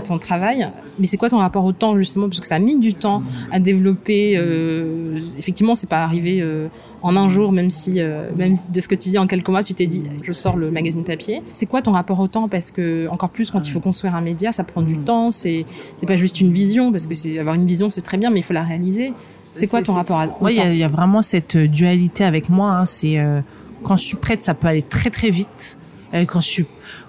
ton, 0.00 0.18
travail. 0.18 0.68
Mais 0.98 1.06
c'est 1.06 1.16
quoi 1.16 1.28
ton 1.28 1.38
rapport 1.38 1.64
au 1.64 1.72
temps 1.72 1.96
justement? 1.96 2.28
Parce 2.28 2.40
que 2.40 2.46
ça 2.46 2.56
a 2.56 2.58
mis 2.58 2.78
du 2.78 2.94
temps 2.94 3.22
à 3.50 3.60
développer. 3.60 4.34
Euh, 4.36 5.18
effectivement, 5.38 5.74
c'est 5.74 5.88
pas 5.88 6.02
arrivé 6.02 6.40
euh, 6.40 6.68
en 7.02 7.16
un 7.16 7.28
jour, 7.28 7.52
même 7.52 7.70
si, 7.70 8.00
euh, 8.00 8.30
même 8.36 8.54
de 8.72 8.80
ce 8.80 8.88
que 8.88 8.94
tu 8.94 9.10
dis 9.10 9.18
en 9.18 9.26
quelques 9.26 9.48
mois, 9.48 9.62
tu 9.62 9.74
t'es 9.74 9.86
dit, 9.86 10.04
je 10.22 10.32
sors 10.32 10.56
le 10.56 10.70
magazine 10.70 11.04
papier. 11.04 11.42
C'est 11.52 11.66
quoi 11.66 11.82
ton 11.82 11.92
rapport 11.92 12.20
au 12.20 12.28
temps? 12.28 12.48
Parce 12.48 12.70
que 12.70 13.08
encore 13.08 13.30
plus 13.30 13.50
quand 13.50 13.66
il 13.66 13.70
faut 13.70 13.80
construire 13.80 14.14
un 14.14 14.20
média, 14.20 14.52
ça 14.52 14.64
prend 14.64 14.82
du 14.82 14.98
temps. 14.98 15.30
C'est 15.30 15.66
c'est 15.98 16.06
pas 16.06 16.16
juste 16.16 16.40
une 16.40 16.52
vision 16.52 16.90
parce 16.90 17.06
que 17.06 17.38
avoir 17.38 17.54
une 17.54 17.66
vision, 17.66 17.88
c'est 17.88 18.02
très 18.02 18.18
bien, 18.18 18.30
mais 18.30 18.40
il 18.40 18.44
faut 18.44 18.54
la 18.54 18.64
réaliser. 18.64 19.12
C'est 19.52 19.66
quoi 19.66 19.82
ton 19.82 19.94
rapport 19.94 20.20
à 20.20 20.28
Oui, 20.40 20.58
il 20.58 20.76
y, 20.76 20.82
a 20.82 20.88
vraiment 20.88 21.22
cette 21.22 21.56
euh, 21.56 21.68
dualité 21.68 22.24
avec 22.24 22.48
moi. 22.48 22.72
Hein. 22.72 22.84
C'est 22.84 23.18
euh, 23.18 23.40
quand 23.82 23.96
je 23.96 24.04
suis 24.04 24.16
prête, 24.16 24.42
ça 24.42 24.54
peut 24.54 24.66
aller 24.66 24.82
très 24.82 25.10
très 25.10 25.30
vite. 25.30 25.78
Et 26.12 26.26
quand 26.26 26.40
je 26.40 26.48
suis, 26.48 26.66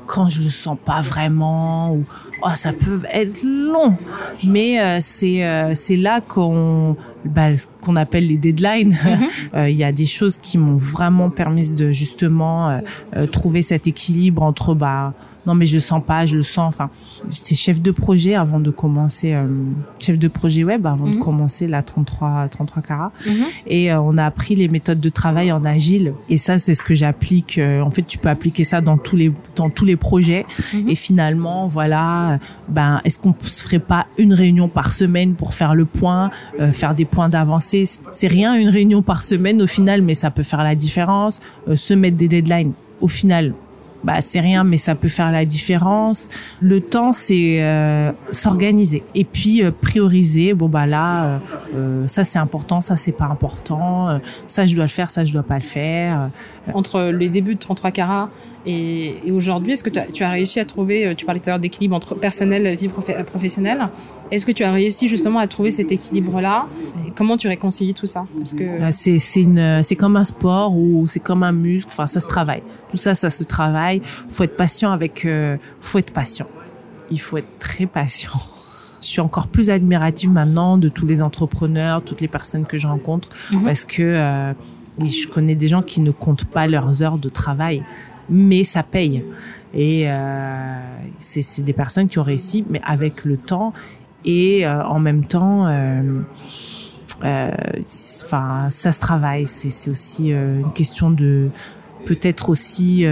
quand 0.08 0.28
je 0.28 0.42
le 0.42 0.50
sens 0.50 0.78
pas 0.84 1.02
vraiment, 1.02 1.94
ou 1.94 2.06
oh, 2.44 2.50
ça 2.56 2.74
peut 2.74 3.02
être 3.12 3.44
long. 3.44 3.98
Mais 4.46 4.80
euh, 4.80 5.00
c'est 5.02 5.74
c'est 5.76 5.98
là 5.98 6.22
qu'on 6.22 6.96
bah, 7.26 7.56
ce 7.56 7.68
qu'on 7.82 7.96
appelle 7.96 8.28
les 8.28 8.38
deadlines. 8.38 8.98
Mhm. 9.04 9.68
Il 9.68 9.76
y 9.76 9.84
a 9.84 9.92
des 9.92 10.06
choses 10.06 10.38
qui 10.38 10.58
m'ont 10.58 10.78
vraiment 10.78 11.30
permis 11.30 11.74
de 11.74 11.92
justement 11.92 12.80
trouver 13.32 13.62
cet 13.62 13.88
équilibre 13.88 14.44
entre 14.44 14.74
bah 14.74 15.14
non 15.46 15.56
mais 15.56 15.66
je 15.66 15.80
sens 15.80 16.02
pas, 16.06 16.26
je 16.26 16.38
le 16.38 16.42
sens. 16.42 16.74
Enfin, 16.74 16.90
j'étais 17.30 17.56
chef 17.56 17.82
de 17.82 17.92
projet 17.92 18.36
avant 18.36 18.60
de 18.60 18.72
commencer, 18.72 19.34
euh, 19.34 19.46
chef 20.00 20.18
de 20.18 20.28
projet 20.28 20.64
web 20.64 20.86
avant 20.86 21.06
de 21.06 21.16
mhm. 21.16 21.20
commencer 21.20 21.68
la 21.68 21.84
33 21.84 22.48
33 22.50 22.82
carats. 22.82 23.12
Mhm. 23.26 23.46
Et 23.68 23.92
euh, 23.92 24.02
on 24.02 24.18
a 24.18 24.26
appris 24.26 24.56
les 24.56 24.68
méthodes 24.68 25.00
de 25.00 25.10
travail 25.10 25.52
en 25.52 25.66
agile. 25.66 26.14
Et 26.30 26.38
ça, 26.38 26.58
c'est 26.58 26.74
ce 26.74 26.84
que 26.84 26.96
j'applique. 26.96 27.58
Euh, 27.58 27.82
en 27.82 27.92
fait, 27.92 28.04
tu 28.04 28.18
peux 28.18 28.30
appliquer 28.30 28.64
ça 28.64 28.82
dans 28.82 28.98
tous 28.98 29.16
les 29.16 29.32
dans 29.56 29.70
tous 29.70 29.86
les 29.86 29.98
projets. 29.98 30.46
Mhm. 30.74 30.90
Et 30.90 30.96
finalement, 30.96 31.66
voilà, 31.66 32.40
ben 32.70 33.02
est-ce 33.04 33.20
qu'on 33.20 33.36
se 33.40 33.64
ferait 33.64 33.80
pas 33.80 34.08
une 34.18 34.34
réunion 34.34 34.70
par 34.70 34.94
semaine 34.94 35.34
pour 35.34 35.54
faire 35.54 35.76
le 35.76 35.86
point, 35.86 36.32
faire 36.72 36.96
des 36.96 37.06
points 37.06 37.30
d'avancée? 37.30 37.84
C'est 38.12 38.28
rien 38.28 38.56
une 38.56 38.70
réunion 38.70 39.02
par 39.02 39.24
semaine 39.24 39.62
au 39.62 39.68
final, 39.68 40.02
mais 40.02 40.14
ça 40.14 40.32
peut 40.32 40.44
faire 40.44 40.64
la 40.64 40.76
différence. 40.76 41.42
se 41.76 41.94
mettre 41.94 42.18
des 42.18 42.28
deadlines 42.28 42.74
au 43.02 43.08
final, 43.08 43.54
bah 44.04 44.22
c'est 44.22 44.40
rien 44.40 44.64
mais 44.64 44.78
ça 44.78 44.96
peut 44.96 45.08
faire 45.08 45.32
la 45.32 45.46
différence. 45.46 46.30
Le 46.62 46.82
temps 46.82 47.14
c'est 47.14 47.64
euh, 47.64 48.12
s'organiser. 48.32 49.04
Et 49.16 49.24
puis 49.24 49.64
euh, 49.64 49.72
prioriser. 49.72 50.54
Bon 50.54 50.70
bah 50.70 50.86
là 50.86 51.26
euh, 51.26 51.38
euh 51.76 52.08
ça 52.08 52.24
c'est 52.24 52.40
important 52.40 52.82
ça 52.82 52.96
c'est 52.96 53.12
pas 53.12 53.26
important. 53.26 54.20
Ça 54.48 54.66
je 54.66 54.76
dois 54.76 54.86
le 54.86 54.90
faire 54.90 55.10
ça 55.10 55.26
je 55.26 55.34
dois 55.34 55.44
pas 55.44 55.56
le 55.56 55.62
faire. 55.62 56.30
Entre 56.74 57.12
les 57.12 57.30
débuts 57.30 57.56
de 57.56 57.60
33 57.60 57.92
carats 57.92 58.30
et, 58.66 59.28
et 59.28 59.32
aujourd'hui 59.32 59.74
est-ce 59.74 59.84
que 59.84 59.90
tu 59.90 60.00
as, 60.00 60.06
tu 60.06 60.24
as, 60.24 60.30
réussi 60.30 60.60
à 60.60 60.66
trouver 60.66 61.14
tu 61.16 61.26
parlais 61.26 61.40
tout 61.40 61.50
à 61.50 61.54
l'heure 61.54 61.60
d'équilibre 61.60 61.96
entre 61.96 62.16
personnel 62.16 62.66
et 62.66 62.76
vie 62.76 62.88
professionnelle. 62.88 63.88
Est-ce 64.32 64.46
que 64.46 64.52
tu 64.52 64.64
as 64.64 64.72
réussi 64.72 65.08
justement 65.08 65.40
à 65.40 65.48
trouver 65.48 65.70
cet 65.70 65.92
équilibre 65.92 66.42
là 66.42 66.66
et 67.06 67.12
comment 67.12 67.38
tu 67.38 67.48
réconcilies 67.48 67.94
tout 67.94 68.06
ça? 68.06 68.26
Parce 68.38 68.54
que 68.54 68.64
c'est 68.92 69.20
c'est 69.20 69.42
une 69.42 69.84
c'est 69.84 69.96
comme 69.96 70.16
un 70.16 70.24
sport 70.24 70.76
ou 70.76 71.06
c'est 71.08 71.20
comme 71.20 71.44
un 71.44 71.52
muscle. 71.52 71.90
Enfin 71.92 72.08
ça 72.08 72.20
se 72.20 72.28
travaille. 72.28 72.64
Tout 72.90 72.98
ça 72.98 73.16
ça 73.16 73.30
se 73.30 73.44
travaille. 73.44 74.02
Faut 74.30 74.44
être 74.44 74.56
patient 74.56 74.92
avec, 74.92 75.26
euh, 75.26 75.58
faut 75.82 76.00
être 76.00 76.12
patient. 76.12 76.48
Il 77.12 77.20
faut 77.20 77.38
être 77.38 77.60
très 77.60 77.86
patient. 77.86 78.32
Je 79.02 79.08
suis 79.08 79.22
encore 79.22 79.48
plus 79.48 79.70
admirative 79.70 80.32
maintenant 80.32 80.78
de 80.78 80.88
tous 80.88 81.06
les 81.06 81.22
entrepreneurs, 81.22 82.02
toutes 82.04 82.22
les 82.22 82.30
personnes 82.30 82.66
que 82.66 82.78
je 82.78 82.88
rencontre, 82.88 83.28
mhm. 83.52 83.64
parce 83.64 83.84
que 83.84 84.02
euh, 84.02 84.54
je 85.04 85.28
connais 85.28 85.56
des 85.56 85.68
gens 85.68 85.82
qui 85.82 86.00
ne 86.00 86.12
comptent 86.12 86.46
pas 86.46 86.68
leurs 86.68 87.04
heures 87.04 87.18
de 87.18 87.28
travail, 87.28 87.84
mais 88.30 88.64
ça 88.64 88.84
paye. 88.84 89.24
Et 89.74 90.04
euh, 90.08 90.76
c'est 91.20 91.64
des 91.64 91.74
personnes 91.74 92.08
qui 92.08 92.20
ont 92.20 92.24
réussi, 92.24 92.64
mais 92.70 92.82
avec 92.84 93.26
le 93.26 93.38
temps 93.38 93.74
et 94.26 94.66
euh, 94.66 94.84
en 94.86 95.00
même 95.00 95.26
temps, 95.26 95.68
enfin, 97.22 98.68
ça 98.70 98.92
se 98.92 99.00
travaille. 99.00 99.48
C'est 99.48 99.90
aussi 99.90 100.30
une 100.30 100.72
question 100.74 101.12
de 101.12 101.50
peut-être 102.06 102.50
aussi 102.50 103.06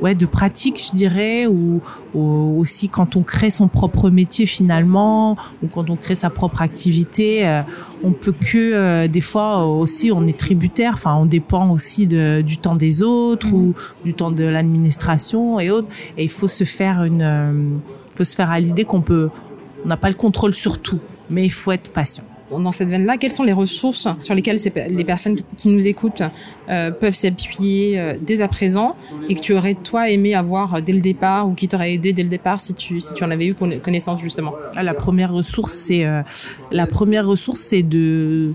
ouais 0.00 0.14
de 0.14 0.26
pratique 0.26 0.80
je 0.90 0.96
dirais 0.96 1.46
ou, 1.46 1.80
aussi 2.14 2.88
quand 2.88 3.16
on 3.16 3.22
crée 3.22 3.50
son 3.50 3.68
propre 3.68 4.10
métier 4.10 4.46
finalement 4.46 5.36
ou 5.62 5.68
quand 5.68 5.90
on 5.90 5.96
crée 5.96 6.14
sa 6.14 6.30
propre 6.30 6.62
activité 6.62 7.46
euh, 7.46 7.62
on 8.02 8.12
peut 8.12 8.32
que 8.32 8.72
euh, 8.72 9.08
des 9.08 9.20
fois 9.20 9.66
aussi 9.66 10.12
on 10.12 10.26
est 10.26 10.38
tributaire. 10.38 10.92
Enfin 10.94 11.14
on 11.16 11.26
dépend 11.26 11.70
aussi 11.70 12.06
du 12.06 12.58
temps 12.58 12.76
des 12.76 13.02
autres 13.02 13.52
ou 13.52 13.74
du 14.04 14.14
temps 14.14 14.30
de 14.30 14.44
l'administration 14.44 15.60
et 15.60 15.70
autres. 15.70 15.88
Et 16.16 16.24
il 16.24 16.30
faut 16.30 16.48
se 16.48 16.64
faire 16.64 17.04
une 17.04 17.22
euh, 17.22 17.76
faut 18.14 18.24
se 18.24 18.34
faire 18.34 18.50
à 18.50 18.60
l'idée 18.60 18.84
qu'on 18.84 19.00
peut 19.00 19.30
on 19.84 19.88
n'a 19.88 19.96
pas 19.96 20.08
le 20.08 20.14
contrôle 20.14 20.54
sur 20.54 20.80
tout 20.80 21.00
mais 21.30 21.44
il 21.44 21.52
faut 21.52 21.72
être 21.72 21.92
patient 21.92 22.24
dans 22.50 22.72
cette 22.72 22.88
veine-là, 22.88 23.16
quelles 23.18 23.32
sont 23.32 23.44
les 23.44 23.52
ressources 23.52 24.08
sur 24.20 24.34
lesquelles 24.34 24.58
les 24.90 25.04
personnes 25.04 25.36
qui 25.56 25.68
nous 25.68 25.86
écoutent 25.86 26.22
euh, 26.68 26.90
peuvent 26.90 27.14
s'appuyer 27.14 27.98
euh, 27.98 28.16
dès 28.20 28.40
à 28.42 28.48
présent 28.48 28.96
et 29.28 29.34
que 29.34 29.40
tu 29.40 29.54
aurais 29.54 29.74
toi 29.74 30.08
aimé 30.10 30.34
avoir 30.34 30.82
dès 30.82 30.92
le 30.92 31.00
départ 31.00 31.48
ou 31.48 31.54
qui 31.54 31.68
t'aurait 31.68 31.94
aidé 31.94 32.12
dès 32.12 32.22
le 32.22 32.28
départ 32.28 32.60
si 32.60 32.74
tu 32.74 33.00
si 33.00 33.14
tu 33.14 33.24
en 33.24 33.30
avais 33.30 33.46
eu 33.46 33.54
connaissance 33.54 34.20
justement? 34.20 34.54
Ah, 34.76 34.82
La 34.82 34.94
première 34.94 35.32
ressource 35.32 35.72
c'est 35.72 36.04
euh, 36.04 36.22
de 37.82 38.52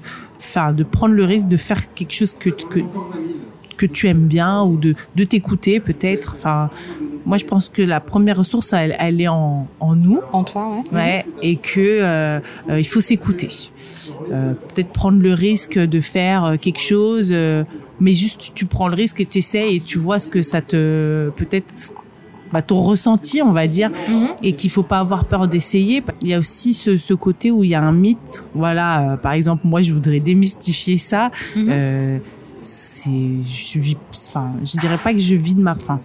de 0.76 0.84
prendre 0.84 1.16
le 1.16 1.26
risque 1.26 1.48
de 1.48 1.58
faire 1.58 1.94
quelque 1.94 2.14
chose 2.14 2.34
que 2.34 2.50
que 2.50 2.80
que 3.78 3.86
tu 3.86 4.08
aimes 4.08 4.28
bien 4.28 4.64
ou 4.64 4.78
de 4.78 4.96
de 5.16 5.24
t'écouter 5.24 5.80
peut-être 5.80 6.36
moi, 7.26 7.38
je 7.38 7.46
pense 7.46 7.70
que 7.70 7.82
la 7.82 8.00
première 8.00 8.38
ressource, 8.38 8.74
elle, 8.74 8.96
elle 9.00 9.22
est 9.22 9.28
en, 9.28 9.68
en, 9.80 9.96
nous. 9.96 10.20
En 10.32 10.44
toi, 10.44 10.70
ouais. 10.92 10.98
Ouais. 10.98 11.26
Et 11.42 11.56
que 11.56 11.80
euh, 11.80 12.40
euh, 12.70 12.80
il 12.80 12.86
faut 12.86 13.02
s'écouter. 13.02 13.50
Euh, 14.32 14.54
Peut-être 14.54 14.90
prendre 14.90 15.22
le 15.22 15.34
risque 15.34 15.78
de 15.78 16.02
faire 16.02 16.46
euh, 16.46 16.58
quelque 16.58 16.80
chose, 16.80 17.30
euh, 17.32 17.64
mais 18.00 18.14
juste 18.14 18.52
tu 18.54 18.66
prends 18.66 18.88
le 18.88 18.96
risque 18.96 19.22
et 19.22 19.26
tu 19.26 19.38
essaies 19.38 19.76
et 19.76 19.80
tu 19.80 19.98
vois 19.98 20.20
ce 20.20 20.28
que 20.28 20.42
ça 20.42 20.62
te 20.62 21.30
peut-être 21.38 21.96
bah, 22.52 22.62
ton 22.62 22.82
ressenti, 22.82 23.42
on 23.42 23.52
va 23.52 23.68
dire, 23.68 23.90
mm-hmm. 23.90 24.28
et 24.44 24.54
qu'il 24.54 24.70
faut 24.70 24.84
pas 24.84 25.00
avoir 25.00 25.26
peur 25.26 25.48
d'essayer. 25.48 26.04
Il 26.22 26.28
y 26.28 26.34
a 26.34 26.40
aussi 26.40 26.74
ce, 26.74 26.98
ce, 26.98 27.14
côté 27.14 27.52
où 27.52 27.64
il 27.64 27.70
y 27.70 27.76
a 27.76 27.82
un 27.82 27.94
mythe. 27.94 28.48
Voilà, 28.54 29.18
par 29.24 29.32
exemple, 29.32 29.66
moi, 29.66 29.82
je 29.82 29.92
voudrais 29.94 30.20
démystifier 30.20 30.98
ça. 30.98 31.32
Mm-hmm. 31.56 32.20
c'est, 32.62 33.10
je 33.44 33.80
vis, 33.80 33.98
enfin, 34.12 34.52
je 34.64 34.78
dirais 34.78 35.00
pas 35.04 35.14
que 35.14 35.20
je 35.20 35.36
vis 35.36 35.56
de 35.56 35.62
ma, 35.62 35.74
fin 35.76 36.00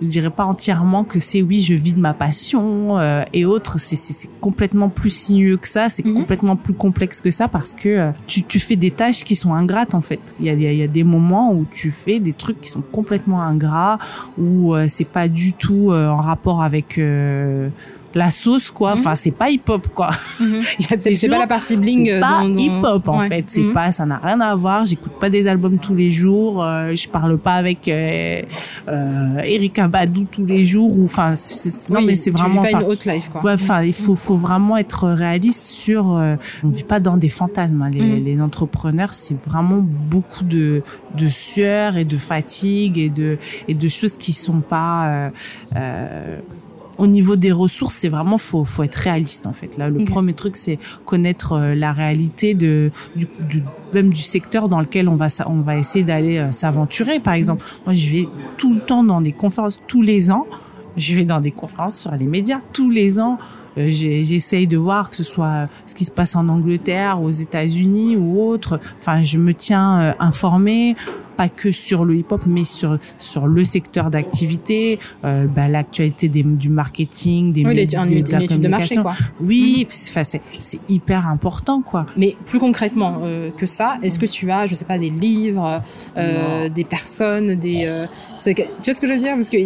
je 0.00 0.08
dirais 0.08 0.30
pas 0.30 0.44
entièrement 0.44 1.04
que 1.04 1.18
c'est 1.18 1.42
oui 1.42 1.60
je 1.60 1.74
vis 1.74 1.92
de 1.92 2.00
ma 2.00 2.14
passion 2.14 2.98
euh, 2.98 3.22
et 3.32 3.44
autres. 3.44 3.78
C'est 3.78 3.96
c'est 3.96 4.30
complètement 4.40 4.88
plus 4.88 5.10
sinueux 5.10 5.56
que 5.56 5.68
ça. 5.68 5.88
C'est 5.88 6.04
mhm. 6.04 6.14
complètement 6.14 6.56
plus 6.56 6.74
complexe 6.74 7.20
que 7.20 7.30
ça 7.30 7.48
parce 7.48 7.72
que 7.72 7.88
euh, 7.88 8.10
tu 8.26 8.42
tu 8.42 8.58
fais 8.58 8.76
des 8.76 8.90
tâches 8.90 9.24
qui 9.24 9.36
sont 9.36 9.54
ingrates 9.54 9.94
en 9.94 10.00
fait. 10.00 10.34
Il 10.40 10.46
y 10.46 10.50
a 10.50 10.54
il 10.54 10.78
y 10.78 10.82
a 10.82 10.88
des 10.88 11.04
moments 11.04 11.52
où 11.52 11.66
tu 11.70 11.90
fais 11.90 12.18
des 12.18 12.32
trucs 12.32 12.60
qui 12.60 12.70
sont 12.70 12.82
complètement 12.82 13.42
ingrats 13.42 13.98
où 14.38 14.74
euh, 14.74 14.86
c'est 14.88 15.04
pas 15.04 15.28
du 15.28 15.52
tout 15.52 15.92
en 15.92 16.16
rapport 16.16 16.62
avec 16.62 17.00
la 18.14 18.30
sauce 18.30 18.70
quoi. 18.70 18.92
Enfin 18.92 19.10
mhm. 19.10 19.16
c'est 19.16 19.30
pas 19.30 19.50
hip 19.50 19.62
hop 19.68 19.88
quoi. 19.94 20.10
Mhm. 20.40 20.60
c'est 20.98 21.28
pas 21.28 21.38
la 21.38 21.46
partie 21.46 21.76
bling 21.76 22.06
c'est 22.06 22.20
pas 22.20 22.44
hip 22.44 22.82
hop 22.82 23.08
en 23.08 23.22
fait. 23.28 23.44
C'est 23.46 23.62
mhm. 23.62 23.72
pas 23.72 23.92
ça 23.92 24.06
n'a 24.06 24.18
rien 24.18 24.40
à 24.40 24.54
voir. 24.54 24.84
J'écoute 24.84 25.12
pas 25.20 25.30
des 25.30 25.46
albums 25.46 25.78
tous 25.78 25.94
les 25.94 26.10
jours. 26.10 26.64
Euh, 26.64 26.94
je 26.94 27.08
parle 27.08 27.38
pas 27.38 27.54
avec 27.54 27.88
euh, 27.88 28.42
euh, 28.88 29.38
Erika 29.38 29.88
Badou 29.88 30.24
tous 30.30 30.44
les 30.44 30.64
jours 30.64 30.98
ou 30.98 31.04
enfin 31.04 31.34
non 31.90 32.02
mais 32.02 32.14
c'est 32.14 32.30
vraiment 32.30 32.62
pas 32.62 32.70
une 32.70 32.82
haute 32.82 33.04
life 33.04 33.30
quoi. 33.30 33.52
enfin 33.52 33.82
il 33.82 33.94
faut 33.94 34.14
faut 34.14 34.36
vraiment 34.36 34.76
être 34.76 35.08
réaliste 35.08 35.66
sur 35.66 36.16
euh, 36.16 36.36
on 36.64 36.68
vit 36.68 36.84
pas 36.84 37.00
dans 37.00 37.16
des 37.16 37.28
fantasmes 37.28 37.82
hein. 37.82 37.90
les, 37.90 38.20
les 38.20 38.40
entrepreneurs. 38.40 39.14
C'est 39.14 39.40
vraiment 39.40 39.78
beaucoup 39.80 40.44
de 40.44 40.82
de 41.16 41.28
sueur 41.28 41.96
et 41.96 42.04
de 42.04 42.16
fatigue 42.16 42.98
et 42.98 43.08
de 43.08 43.38
et 43.68 43.74
de 43.74 43.88
choses 43.88 44.16
qui 44.16 44.32
sont 44.32 44.60
pas 44.60 45.08
euh, 45.08 45.30
euh 45.76 46.38
au 47.00 47.06
niveau 47.06 47.34
des 47.34 47.50
ressources, 47.50 47.94
c'est 47.94 48.10
vraiment 48.10 48.36
faut 48.36 48.64
faut 48.64 48.82
être 48.82 48.94
réaliste 48.94 49.46
en 49.46 49.52
fait. 49.52 49.78
Là, 49.78 49.88
le 49.88 50.04
premier 50.04 50.34
truc, 50.34 50.54
c'est 50.54 50.78
connaître 51.06 51.52
euh, 51.52 51.74
la 51.74 51.92
réalité 51.92 52.52
de 52.52 52.90
du, 53.16 53.26
du, 53.48 53.64
même 53.94 54.12
du 54.12 54.22
secteur 54.22 54.68
dans 54.68 54.80
lequel 54.80 55.08
on 55.08 55.16
va 55.16 55.28
on 55.46 55.60
va 55.60 55.78
essayer 55.78 56.04
d'aller 56.04 56.36
euh, 56.36 56.52
s'aventurer. 56.52 57.18
Par 57.18 57.34
exemple, 57.34 57.64
moi, 57.86 57.94
je 57.94 58.10
vais 58.10 58.28
tout 58.58 58.74
le 58.74 58.80
temps 58.80 59.02
dans 59.02 59.22
des 59.22 59.32
conférences 59.32 59.80
tous 59.86 60.02
les 60.02 60.30
ans. 60.30 60.46
Je 60.96 61.14
vais 61.14 61.24
dans 61.24 61.40
des 61.40 61.52
conférences 61.52 61.98
sur 61.98 62.14
les 62.14 62.26
médias 62.26 62.60
tous 62.74 62.90
les 62.90 63.18
ans. 63.18 63.38
Euh, 63.78 63.88
j'essaye 63.88 64.66
de 64.66 64.76
voir 64.76 65.08
que 65.08 65.16
ce 65.16 65.24
soit 65.24 65.68
ce 65.86 65.94
qui 65.94 66.04
se 66.04 66.10
passe 66.10 66.36
en 66.36 66.48
Angleterre, 66.48 67.22
aux 67.22 67.30
États-Unis 67.30 68.16
ou 68.16 68.42
autre. 68.42 68.78
Enfin, 68.98 69.22
je 69.22 69.38
me 69.38 69.54
tiens 69.54 70.14
informée 70.18 70.96
pas 71.40 71.48
que 71.48 71.72
sur 71.72 72.04
le 72.04 72.16
hip-hop, 72.16 72.42
mais 72.46 72.64
sur 72.64 72.98
sur 73.18 73.46
le 73.46 73.64
secteur 73.64 74.10
d'activité, 74.10 74.98
euh, 75.24 75.46
bah, 75.46 75.68
l'actualité 75.68 76.28
du 76.28 76.68
marketing, 76.68 77.54
des 77.54 77.64
oui, 77.64 77.74
médias, 77.74 78.04
de, 78.04 78.20
de, 78.20 78.30
la 78.30 78.46
communication. 78.46 78.58
De 78.58 78.68
marché, 78.68 78.96
quoi. 78.96 79.14
Oui, 79.40 79.86
mm 79.88 79.92
c'est 79.92 80.42
c'est 80.58 80.90
hyper 80.90 81.26
important, 81.26 81.80
quoi. 81.80 82.04
Mais 82.16 82.36
plus 82.44 82.58
concrètement 82.58 83.20
euh, 83.22 83.50
que 83.56 83.64
ça, 83.64 83.98
est-ce 84.02 84.18
que 84.18 84.26
tu 84.26 84.50
as, 84.50 84.66
je 84.66 84.74
sais 84.74 84.84
pas, 84.84 84.98
des 84.98 85.08
livres, 85.08 85.80
euh, 86.18 86.68
des 86.68 86.84
personnes, 86.84 87.54
des, 87.54 87.84
euh, 87.86 88.06
tu 88.44 88.52
vois 88.52 88.92
ce 88.92 89.00
que 89.00 89.06
je 89.06 89.12
veux 89.14 89.18
dire, 89.18 89.34
parce 89.34 89.48
que 89.50 89.56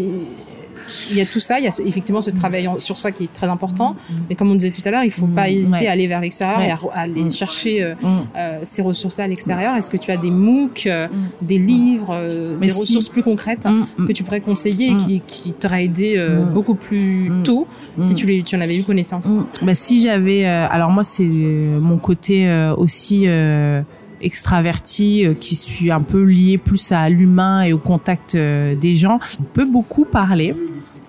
il 1.11 1.17
y 1.17 1.21
a 1.21 1.27
tout 1.27 1.41
ça, 1.41 1.59
il 1.59 1.65
y 1.65 1.69
a 1.69 1.81
effectivement 1.85 2.21
ce 2.21 2.31
travail 2.31 2.69
sur 2.79 2.97
soi 2.97 3.13
qui 3.13 3.25
est 3.25 3.33
très 3.33 3.47
important. 3.47 3.93
Mm. 3.93 4.15
Mais 4.29 4.35
comme 4.35 4.51
on 4.51 4.55
disait 4.55 4.71
tout 4.71 4.83
à 4.85 4.91
l'heure, 4.91 5.05
il 5.05 5.11
faut 5.11 5.27
pas 5.27 5.47
mm. 5.47 5.53
hésiter 5.53 5.89
à 5.89 5.93
aller 5.93 6.07
vers 6.07 6.21
l'extérieur 6.21 6.61
et 6.61 6.71
à, 6.71 6.79
aller 6.95 7.25
mm. 7.25 7.31
chercher 7.31 7.83
euh, 7.83 7.95
euh, 8.37 8.61
ces 8.65 8.83
ressources-là 8.83 9.25
à 9.25 9.27
l'extérieur. 9.27 9.75
Est-ce 9.77 9.91
que 9.91 9.97
tu 9.97 10.11
as 10.11 10.17
des 10.17 10.31
MOOC, 10.31 10.87
euh, 10.87 11.09
des 11.43 11.59
livres, 11.59 12.19
des 12.61 12.73
ressources 12.73 13.09
plus 13.09 13.23
concrètes 13.23 13.67
que 14.07 14.13
tu 14.13 14.25
pourrais 14.25 14.41
conseiller 14.41 14.91
et 14.91 14.97
qui, 14.97 15.21
qui 15.21 15.53
t'auraient 15.53 15.85
aidé 15.85 16.23
beaucoup 16.53 16.75
plus 16.75 17.31
tôt 17.45 17.67
si 17.99 18.15
tu, 18.15 18.27
les, 18.27 18.43
tu 18.43 18.57
en 18.57 18.61
avais 18.61 18.77
eu 18.77 18.83
connaissance? 18.83 19.29
Bah, 19.63 19.75
Si 19.75 20.03
j'avais... 20.03 20.45
alors 20.45 20.91
moi, 20.91 21.05
c'est 21.05 21.25
mon 21.25 21.99
côté 21.99 22.49
aussi 22.77 23.27
extraverti 24.25 25.27
qui 25.41 25.55
suis 25.55 25.91
un 25.91 26.01
peu 26.01 26.23
lié 26.23 26.59
plus 26.59 26.93
à 26.93 27.09
l'humain 27.09 27.63
et 27.63 27.73
au 27.73 27.79
contact 27.79 28.37
des 28.37 28.97
gens. 28.97 29.19
On 29.41 29.45
peut 29.45 29.67
beaucoup 29.67 30.05
parler 30.05 30.55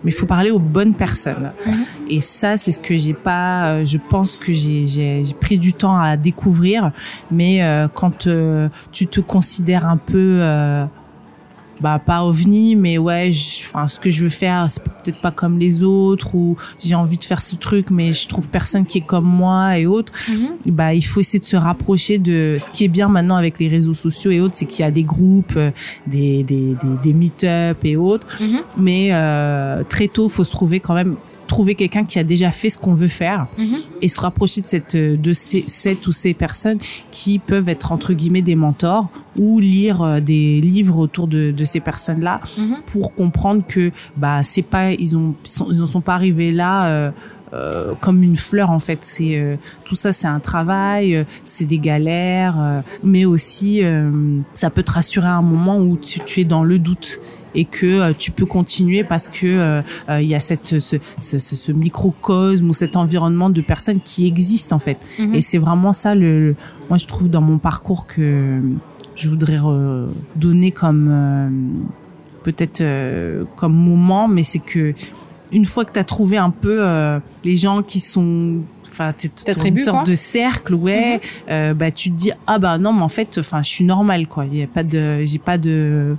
mais 0.05 0.11
il 0.11 0.13
faut 0.13 0.27
parler 0.27 0.51
aux 0.51 0.59
bonnes 0.59 0.93
personnes. 0.93 1.51
Mhm. 1.65 1.73
Et 2.09 2.21
ça, 2.21 2.57
c'est 2.57 2.71
ce 2.71 2.79
que 2.79 2.95
j'ai 2.95 3.15
pas. 3.15 3.69
Euh, 3.69 3.85
je 3.85 3.97
pense 3.97 4.35
que 4.35 4.53
j'ai 4.53 5.23
pris 5.41 5.57
du 5.57 5.73
temps 5.73 5.97
à 5.97 6.15
découvrir. 6.15 6.91
Mais 7.31 7.63
euh, 7.63 7.87
quand 7.91 8.27
euh, 8.27 8.69
tu 8.91 9.07
te 9.07 9.19
considères 9.19 9.87
un 9.87 9.97
peu 9.97 10.41
bah 11.81 12.01
pas 12.03 12.23
ovni 12.23 12.75
mais 12.75 12.97
ouais 12.97 13.31
enfin 13.61 13.87
ce 13.87 13.99
que 13.99 14.09
je 14.09 14.23
veux 14.23 14.29
faire 14.29 14.69
c'est 14.69 14.83
peut-être 14.83 15.19
pas 15.19 15.31
comme 15.31 15.59
les 15.59 15.83
autres 15.83 16.35
ou 16.35 16.55
j'ai 16.79 16.95
envie 16.95 17.17
de 17.17 17.23
faire 17.23 17.41
ce 17.41 17.55
truc 17.55 17.91
mais 17.91 18.13
je 18.13 18.27
trouve 18.27 18.49
personne 18.49 18.85
qui 18.85 18.99
est 18.99 19.05
comme 19.05 19.25
moi 19.25 19.77
et 19.77 19.85
autres 19.85 20.13
mm-hmm. 20.29 20.71
bah 20.71 20.93
il 20.93 21.01
faut 21.01 21.19
essayer 21.19 21.39
de 21.39 21.45
se 21.45 21.57
rapprocher 21.57 22.17
de 22.17 22.57
ce 22.59 22.71
qui 22.71 22.85
est 22.85 22.89
bien 22.89 23.09
maintenant 23.09 23.35
avec 23.35 23.59
les 23.59 23.67
réseaux 23.67 23.93
sociaux 23.93 24.31
et 24.31 24.39
autres 24.39 24.55
c'est 24.55 24.65
qu'il 24.65 24.81
y 24.85 24.87
a 24.87 24.91
des 24.91 25.03
groupes 25.03 25.53
euh, 25.57 25.71
des 26.07 26.43
des 26.43 26.75
des, 26.75 26.97
des 27.03 27.13
meet-up 27.13 27.77
et 27.83 27.97
autres 27.97 28.41
mm-hmm. 28.41 28.61
mais 28.77 29.09
euh, 29.11 29.83
très 29.87 30.07
tôt 30.07 30.29
faut 30.29 30.43
se 30.43 30.51
trouver 30.51 30.79
quand 30.79 30.93
même 30.93 31.15
trouver 31.45 31.75
quelqu'un 31.75 32.05
qui 32.05 32.19
a 32.19 32.23
déjà 32.23 32.51
fait 32.51 32.69
ce 32.69 32.77
qu'on 32.77 32.93
veut 32.93 33.07
faire 33.07 33.47
mm-hmm. 33.57 33.81
et 34.01 34.07
se 34.07 34.19
rapprocher 34.19 34.61
de 34.61 34.65
cette 34.65 34.95
de 34.95 35.33
ces 35.33 35.63
cette 35.67 36.07
ou 36.07 36.11
ces 36.11 36.33
personnes 36.33 36.79
qui 37.11 37.39
peuvent 37.39 37.69
être 37.69 37.91
entre 37.91 38.13
guillemets 38.13 38.41
des 38.41 38.55
mentors 38.55 39.09
ou 39.37 39.59
lire 39.59 40.01
euh, 40.01 40.19
des 40.19 40.61
livres 40.61 40.97
autour 40.97 41.27
de, 41.27 41.51
de 41.51 41.65
ces 41.65 41.79
personnes-là 41.79 42.41
mhm. 42.57 42.77
pour 42.85 43.13
comprendre 43.13 43.63
que 43.67 43.91
bah 44.15 44.43
c'est 44.43 44.61
pas 44.61 44.91
ils 44.91 45.15
ont 45.17 45.35
ils 45.69 45.79
ne 45.79 45.85
sont 45.85 46.01
pas 46.01 46.15
arrivés 46.15 46.51
là 46.51 46.87
euh, 46.87 47.11
euh, 47.55 47.93
comme 48.01 48.23
une 48.23 48.35
fleur 48.35 48.69
en 48.71 48.79
fait. 48.79 48.99
C'est 49.03 49.39
euh, 49.39 49.55
tout 49.85 49.95
ça, 49.95 50.11
c'est 50.11 50.27
un 50.27 50.39
travail, 50.39 51.15
euh, 51.15 51.23
c'est 51.45 51.65
des 51.65 51.77
galères, 51.77 52.55
mais 53.03 53.25
aussi 53.25 53.81
ça 54.53 54.69
peut 54.69 54.83
te 54.83 54.91
rassurer 54.91 55.27
à 55.27 55.35
un 55.35 55.41
moment 55.41 55.77
où 55.79 55.97
tu, 55.97 56.19
tu 56.21 56.41
es 56.41 56.43
dans 56.43 56.63
le 56.63 56.79
doute 56.79 57.19
et 57.55 57.65
que 57.65 58.11
tu 58.13 58.31
peux 58.31 58.45
continuer 58.45 59.03
parce 59.03 59.27
que 59.27 59.81
il 60.09 60.27
y 60.27 60.35
a 60.35 60.39
cette 60.39 60.79
ce, 60.79 60.97
ce, 61.21 61.39
ce, 61.39 61.71
microcosme 61.71 62.69
ou 62.69 62.73
cet 62.73 62.95
environnement 62.95 63.49
de 63.49 63.61
personnes 63.61 63.99
qui 63.99 64.27
existent 64.27 64.75
en 64.75 64.79
fait. 64.79 64.97
Mhm. 65.19 65.35
Et 65.35 65.41
c'est 65.41 65.57
vraiment 65.57 65.93
ça 65.93 66.15
le, 66.15 66.55
moi 66.89 66.97
je 66.97 67.05
trouve 67.05 67.29
dans 67.29 67.41
mon 67.41 67.57
parcours 67.57 68.07
que 68.07 68.61
je 69.15 69.29
voudrais 69.29 69.59
donner 70.35 70.71
comme 70.71 71.87
peut-être 72.43 72.83
comme 73.55 73.73
moment, 73.73 74.27
mais 74.27 74.43
c'est 74.43 74.59
que 74.59 74.93
une 75.51 75.65
fois 75.65 75.85
que 75.85 75.93
tu 75.93 75.99
as 75.99 76.03
trouvé 76.03 76.37
un 76.37 76.49
peu 76.49 76.77
euh, 76.81 77.19
les 77.43 77.55
gens 77.55 77.81
qui 77.83 77.99
sont 77.99 78.57
enfin 78.89 79.11
c'est 79.17 79.65
une 79.65 79.75
sorte 79.75 80.07
de 80.07 80.15
cercle 80.15 80.73
ouais 80.73 81.15
mhm. 81.15 81.21
euh, 81.49 81.73
bah 81.73 81.91
tu 81.91 82.11
te 82.11 82.15
dis 82.15 82.31
ah 82.47 82.59
bah 82.59 82.77
non 82.77 82.93
mais 82.93 83.01
en 83.01 83.09
fait 83.09 83.37
enfin 83.39 83.61
je 83.61 83.69
suis 83.69 83.85
normale 83.85 84.27
quoi 84.27 84.45
il 84.45 84.57
y 84.57 84.63
a 84.63 84.67
pas 84.67 84.83
de 84.83 85.23
j'ai 85.25 85.39
pas 85.39 85.57
de 85.57 86.15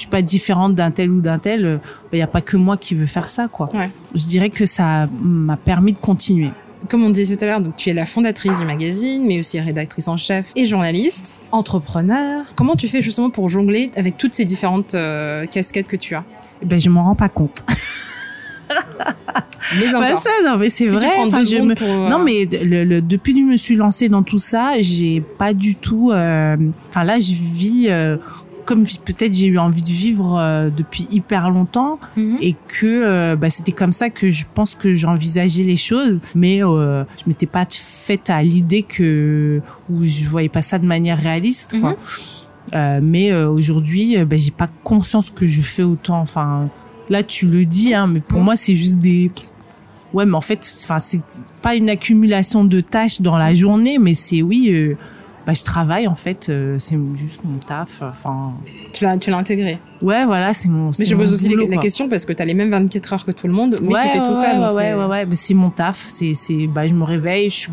suis 0.00 0.08
pas 0.08 0.22
différente 0.22 0.74
d'un 0.74 0.90
tel 0.90 1.10
ou 1.10 1.20
d'un 1.20 1.38
tel 1.38 1.60
il 1.60 2.10
bah, 2.12 2.18
y 2.18 2.22
a 2.22 2.26
pas 2.26 2.40
que 2.40 2.56
moi 2.56 2.76
qui 2.76 2.94
veux 2.94 3.06
faire 3.06 3.28
ça 3.28 3.48
quoi 3.48 3.68
ouais. 3.74 3.90
je 4.14 4.24
dirais 4.24 4.50
que 4.50 4.66
ça 4.66 5.08
m'a 5.22 5.56
permis 5.56 5.92
de 5.92 5.98
continuer 5.98 6.50
comme 6.88 7.04
on 7.04 7.10
disait 7.10 7.36
tout 7.36 7.44
à 7.44 7.46
l'heure, 7.46 7.60
donc 7.60 7.76
tu 7.76 7.90
es 7.90 7.92
la 7.92 8.06
fondatrice 8.06 8.60
du 8.60 8.64
magazine, 8.64 9.24
mais 9.26 9.38
aussi 9.38 9.60
rédactrice 9.60 10.08
en 10.08 10.16
chef 10.16 10.52
et 10.56 10.66
journaliste, 10.66 11.42
entrepreneur. 11.52 12.44
Comment 12.56 12.76
tu 12.76 12.88
fais 12.88 13.02
justement 13.02 13.30
pour 13.30 13.48
jongler 13.48 13.90
avec 13.96 14.16
toutes 14.16 14.34
ces 14.34 14.44
différentes 14.44 14.94
euh, 14.94 15.46
casquettes 15.46 15.88
que 15.88 15.96
tu 15.96 16.14
as? 16.14 16.24
Ben 16.64 16.80
je 16.80 16.88
m'en 16.88 17.02
rends 17.02 17.14
pas 17.14 17.28
compte. 17.28 17.64
mais 19.78 19.86
bah, 19.92 20.16
ça, 20.16 20.30
non, 20.44 20.56
mais 20.58 20.68
c'est 20.68 20.86
vrai. 20.86 21.08
Euh, 21.18 22.08
non, 22.08 22.18
mais 22.18 22.46
le, 22.50 23.00
depuis 23.00 23.34
que 23.34 23.40
je 23.40 23.44
me 23.44 23.56
suis 23.56 23.76
lancée 23.76 24.08
dans 24.08 24.22
tout 24.22 24.38
ça, 24.38 24.72
j'ai 24.80 25.20
pas 25.20 25.54
du 25.54 25.74
tout. 25.74 26.10
Euh, 26.12 26.56
enfin 26.88 27.04
là, 27.04 27.18
je 27.18 27.32
vis. 27.32 27.86
Euh, 27.88 28.16
comme 28.64 28.84
peut-être 29.04 29.34
j'ai 29.34 29.46
eu 29.46 29.58
envie 29.58 29.82
de 29.82 29.88
vivre 29.88 30.70
depuis 30.76 31.06
hyper 31.10 31.50
longtemps 31.50 31.98
mhm. 32.16 32.38
et 32.40 32.54
que 32.68 33.34
bah, 33.34 33.50
c'était 33.50 33.72
comme 33.72 33.92
ça 33.92 34.10
que 34.10 34.30
je 34.30 34.44
pense 34.54 34.74
que 34.74 34.96
j'envisageais 34.96 35.62
les 35.62 35.76
choses 35.76 36.20
mais 36.34 36.62
euh, 36.62 37.04
je 37.18 37.28
m'étais 37.28 37.46
pas 37.46 37.66
faite 37.68 38.30
à 38.30 38.42
l'idée 38.42 38.82
que 38.82 39.60
où 39.88 40.04
je 40.04 40.26
voyais 40.26 40.48
pas 40.48 40.62
ça 40.62 40.78
de 40.78 40.86
manière 40.86 41.18
réaliste 41.18 41.78
quoi. 41.80 41.96
Mhm. 42.72 43.00
mais 43.02 43.34
aujourd'hui 43.34 44.24
bah, 44.24 44.36
j'ai 44.36 44.52
pas 44.52 44.68
conscience 44.84 45.30
que 45.30 45.46
je 45.46 45.60
fais 45.60 45.82
autant 45.82 46.20
enfin 46.20 46.68
Là, 47.10 47.24
tu 47.24 47.46
le 47.46 47.64
dis, 47.66 47.92
hein, 47.92 48.06
mais 48.06 48.20
pour 48.20 48.40
moi, 48.40 48.54
c'est 48.54 48.76
juste 48.76 49.00
des. 49.00 49.32
Ouais, 50.14 50.24
mais 50.26 50.36
en 50.36 50.40
fait, 50.40 50.60
enfin, 50.84 51.00
c'est 51.00 51.20
pas 51.60 51.74
une 51.74 51.90
accumulation 51.90 52.64
de 52.64 52.80
tâches 52.80 53.20
dans 53.20 53.36
la 53.36 53.52
journée, 53.52 53.98
mais 53.98 54.14
c'est 54.14 54.42
oui. 54.42 54.94
Bah, 55.50 55.54
je 55.54 55.64
travaille 55.64 56.06
en 56.06 56.14
fait, 56.14 56.48
euh, 56.48 56.78
c'est 56.78 56.96
juste 57.16 57.42
mon 57.42 57.58
taf. 57.58 58.02
Enfin. 58.02 58.52
Tu 58.92 59.02
l'as, 59.02 59.18
tu 59.18 59.32
l'as 59.32 59.36
intégré. 59.36 59.80
Ouais, 60.00 60.24
voilà, 60.24 60.54
c'est 60.54 60.68
mon. 60.68 60.92
Mais 60.96 61.04
je 61.04 61.16
pose 61.16 61.32
aussi 61.32 61.48
la 61.48 61.76
question 61.78 62.08
parce 62.08 62.24
que 62.24 62.32
tu 62.32 62.40
as 62.40 62.44
les 62.44 62.54
mêmes 62.54 62.70
24 62.70 63.12
heures 63.12 63.24
que 63.24 63.32
tout 63.32 63.48
le 63.48 63.52
monde, 63.52 63.74
mais 63.82 63.94
tu 64.00 64.08
fais 64.10 64.22
tout 64.22 64.36
ça. 64.36 64.72
Ouais, 64.72 64.94
ouais, 64.94 65.04
ouais, 65.06 65.26
c'est 65.32 65.54
mon 65.54 65.70
taf. 65.70 66.06
C'est, 66.06 66.34
c'est, 66.34 66.68
bah, 66.68 66.86
je 66.86 66.94
me 66.94 67.02
réveille, 67.02 67.50
je 67.50 67.56
suis, 67.56 67.72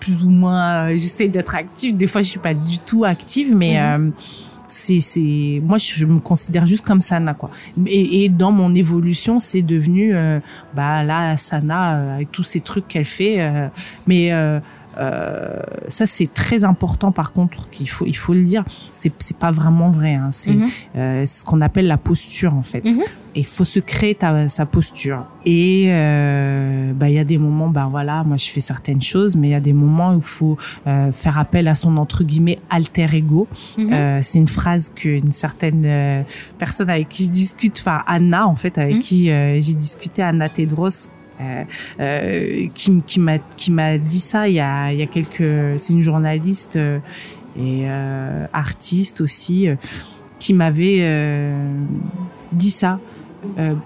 plus 0.00 0.22
ou 0.22 0.28
moins, 0.28 0.90
j'essaie 0.90 1.28
d'être 1.28 1.54
active. 1.54 1.96
Des 1.96 2.06
fois, 2.06 2.20
je 2.20 2.28
suis 2.28 2.40
pas 2.40 2.52
du 2.52 2.78
tout 2.78 3.06
active, 3.06 3.56
mais. 3.56 3.80
Mhm. 3.80 4.08
Euh, 4.08 4.10
c'est 4.72 5.00
c'est 5.00 5.60
moi 5.62 5.76
je 5.76 6.06
me 6.06 6.18
considère 6.18 6.64
juste 6.64 6.84
comme 6.84 7.02
Sana 7.02 7.34
quoi 7.34 7.50
et, 7.86 8.24
et 8.24 8.28
dans 8.30 8.52
mon 8.52 8.74
évolution 8.74 9.38
c'est 9.38 9.60
devenu 9.60 10.14
euh, 10.14 10.40
bah 10.74 11.02
là 11.04 11.36
Sana 11.36 11.96
euh, 11.96 12.14
avec 12.14 12.32
tous 12.32 12.42
ces 12.42 12.60
trucs 12.60 12.88
qu'elle 12.88 13.04
fait 13.04 13.40
euh, 13.40 13.68
mais 14.06 14.30
euh, 14.98 15.60
ça 15.88 16.06
c'est 16.06 16.32
très 16.32 16.64
important 16.64 17.12
par 17.12 17.32
contre 17.32 17.68
qu'il 17.70 17.88
faut 17.88 18.04
il 18.06 18.16
faut 18.16 18.34
le 18.34 18.42
dire 18.42 18.64
c'est 18.90 19.12
c'est 19.18 19.36
pas 19.36 19.50
vraiment 19.50 19.90
vrai 19.90 20.14
hein. 20.14 20.30
c'est 20.32 20.52
mhm. 20.52 20.68
euh, 20.96 21.26
ce 21.26 21.44
qu'on 21.44 21.60
appelle 21.60 21.86
la 21.86 21.96
posture 21.96 22.54
en 22.54 22.62
fait 22.62 22.84
mhm. 22.84 23.00
et 23.34 23.40
il 23.40 23.46
faut 23.46 23.64
se 23.64 23.80
créer 23.80 24.14
ta, 24.14 24.48
sa 24.48 24.66
posture 24.66 25.24
et 25.46 25.86
euh, 25.88 26.92
bah 26.92 27.08
il 27.08 27.14
y 27.14 27.18
a 27.18 27.24
des 27.24 27.38
moments 27.38 27.68
bah 27.68 27.88
voilà 27.90 28.22
moi 28.24 28.36
je 28.36 28.50
fais 28.50 28.60
certaines 28.60 29.02
choses 29.02 29.34
mais 29.34 29.48
il 29.48 29.50
y 29.52 29.54
a 29.54 29.60
des 29.60 29.72
moments 29.72 30.12
où 30.12 30.16
il 30.16 30.22
faut 30.22 30.58
euh, 30.86 31.10
faire 31.10 31.38
appel 31.38 31.68
à 31.68 31.74
son 31.74 31.96
entre 31.96 32.22
guillemets 32.22 32.58
alter 32.68 33.08
ego 33.12 33.48
mhm. 33.78 33.92
euh, 33.92 34.18
c'est 34.22 34.38
une 34.38 34.48
phrase 34.48 34.92
qu'une 34.94 35.32
certaine 35.32 36.24
personne 36.58 36.90
avec 36.90 37.08
qui 37.08 37.24
je 37.24 37.30
discute 37.30 37.78
enfin 37.78 38.02
Anna 38.06 38.46
en 38.46 38.56
fait 38.56 38.76
avec 38.78 39.00
qui 39.00 39.26
j'ai 39.26 39.74
discuté 39.74 40.22
Anna 40.22 40.48
Tedros 40.48 41.08
euh, 41.42 41.64
euh, 42.00 42.66
qui, 42.74 43.02
qui 43.06 43.20
m'a 43.20 43.38
qui 43.38 43.70
m'a 43.70 43.98
dit 43.98 44.18
ça 44.18 44.48
il 44.48 44.54
y 44.54 44.60
a 44.60 44.92
il 44.92 44.98
y 44.98 45.02
a 45.02 45.06
quelques 45.06 45.78
c'est 45.78 45.92
une 45.92 46.00
journaliste 46.00 46.76
euh, 46.76 46.98
et 47.58 47.86
artiste 48.52 49.20
aussi 49.20 49.68
qui 50.38 50.54
m'avait 50.54 51.52
dit 52.50 52.70
ça 52.70 52.98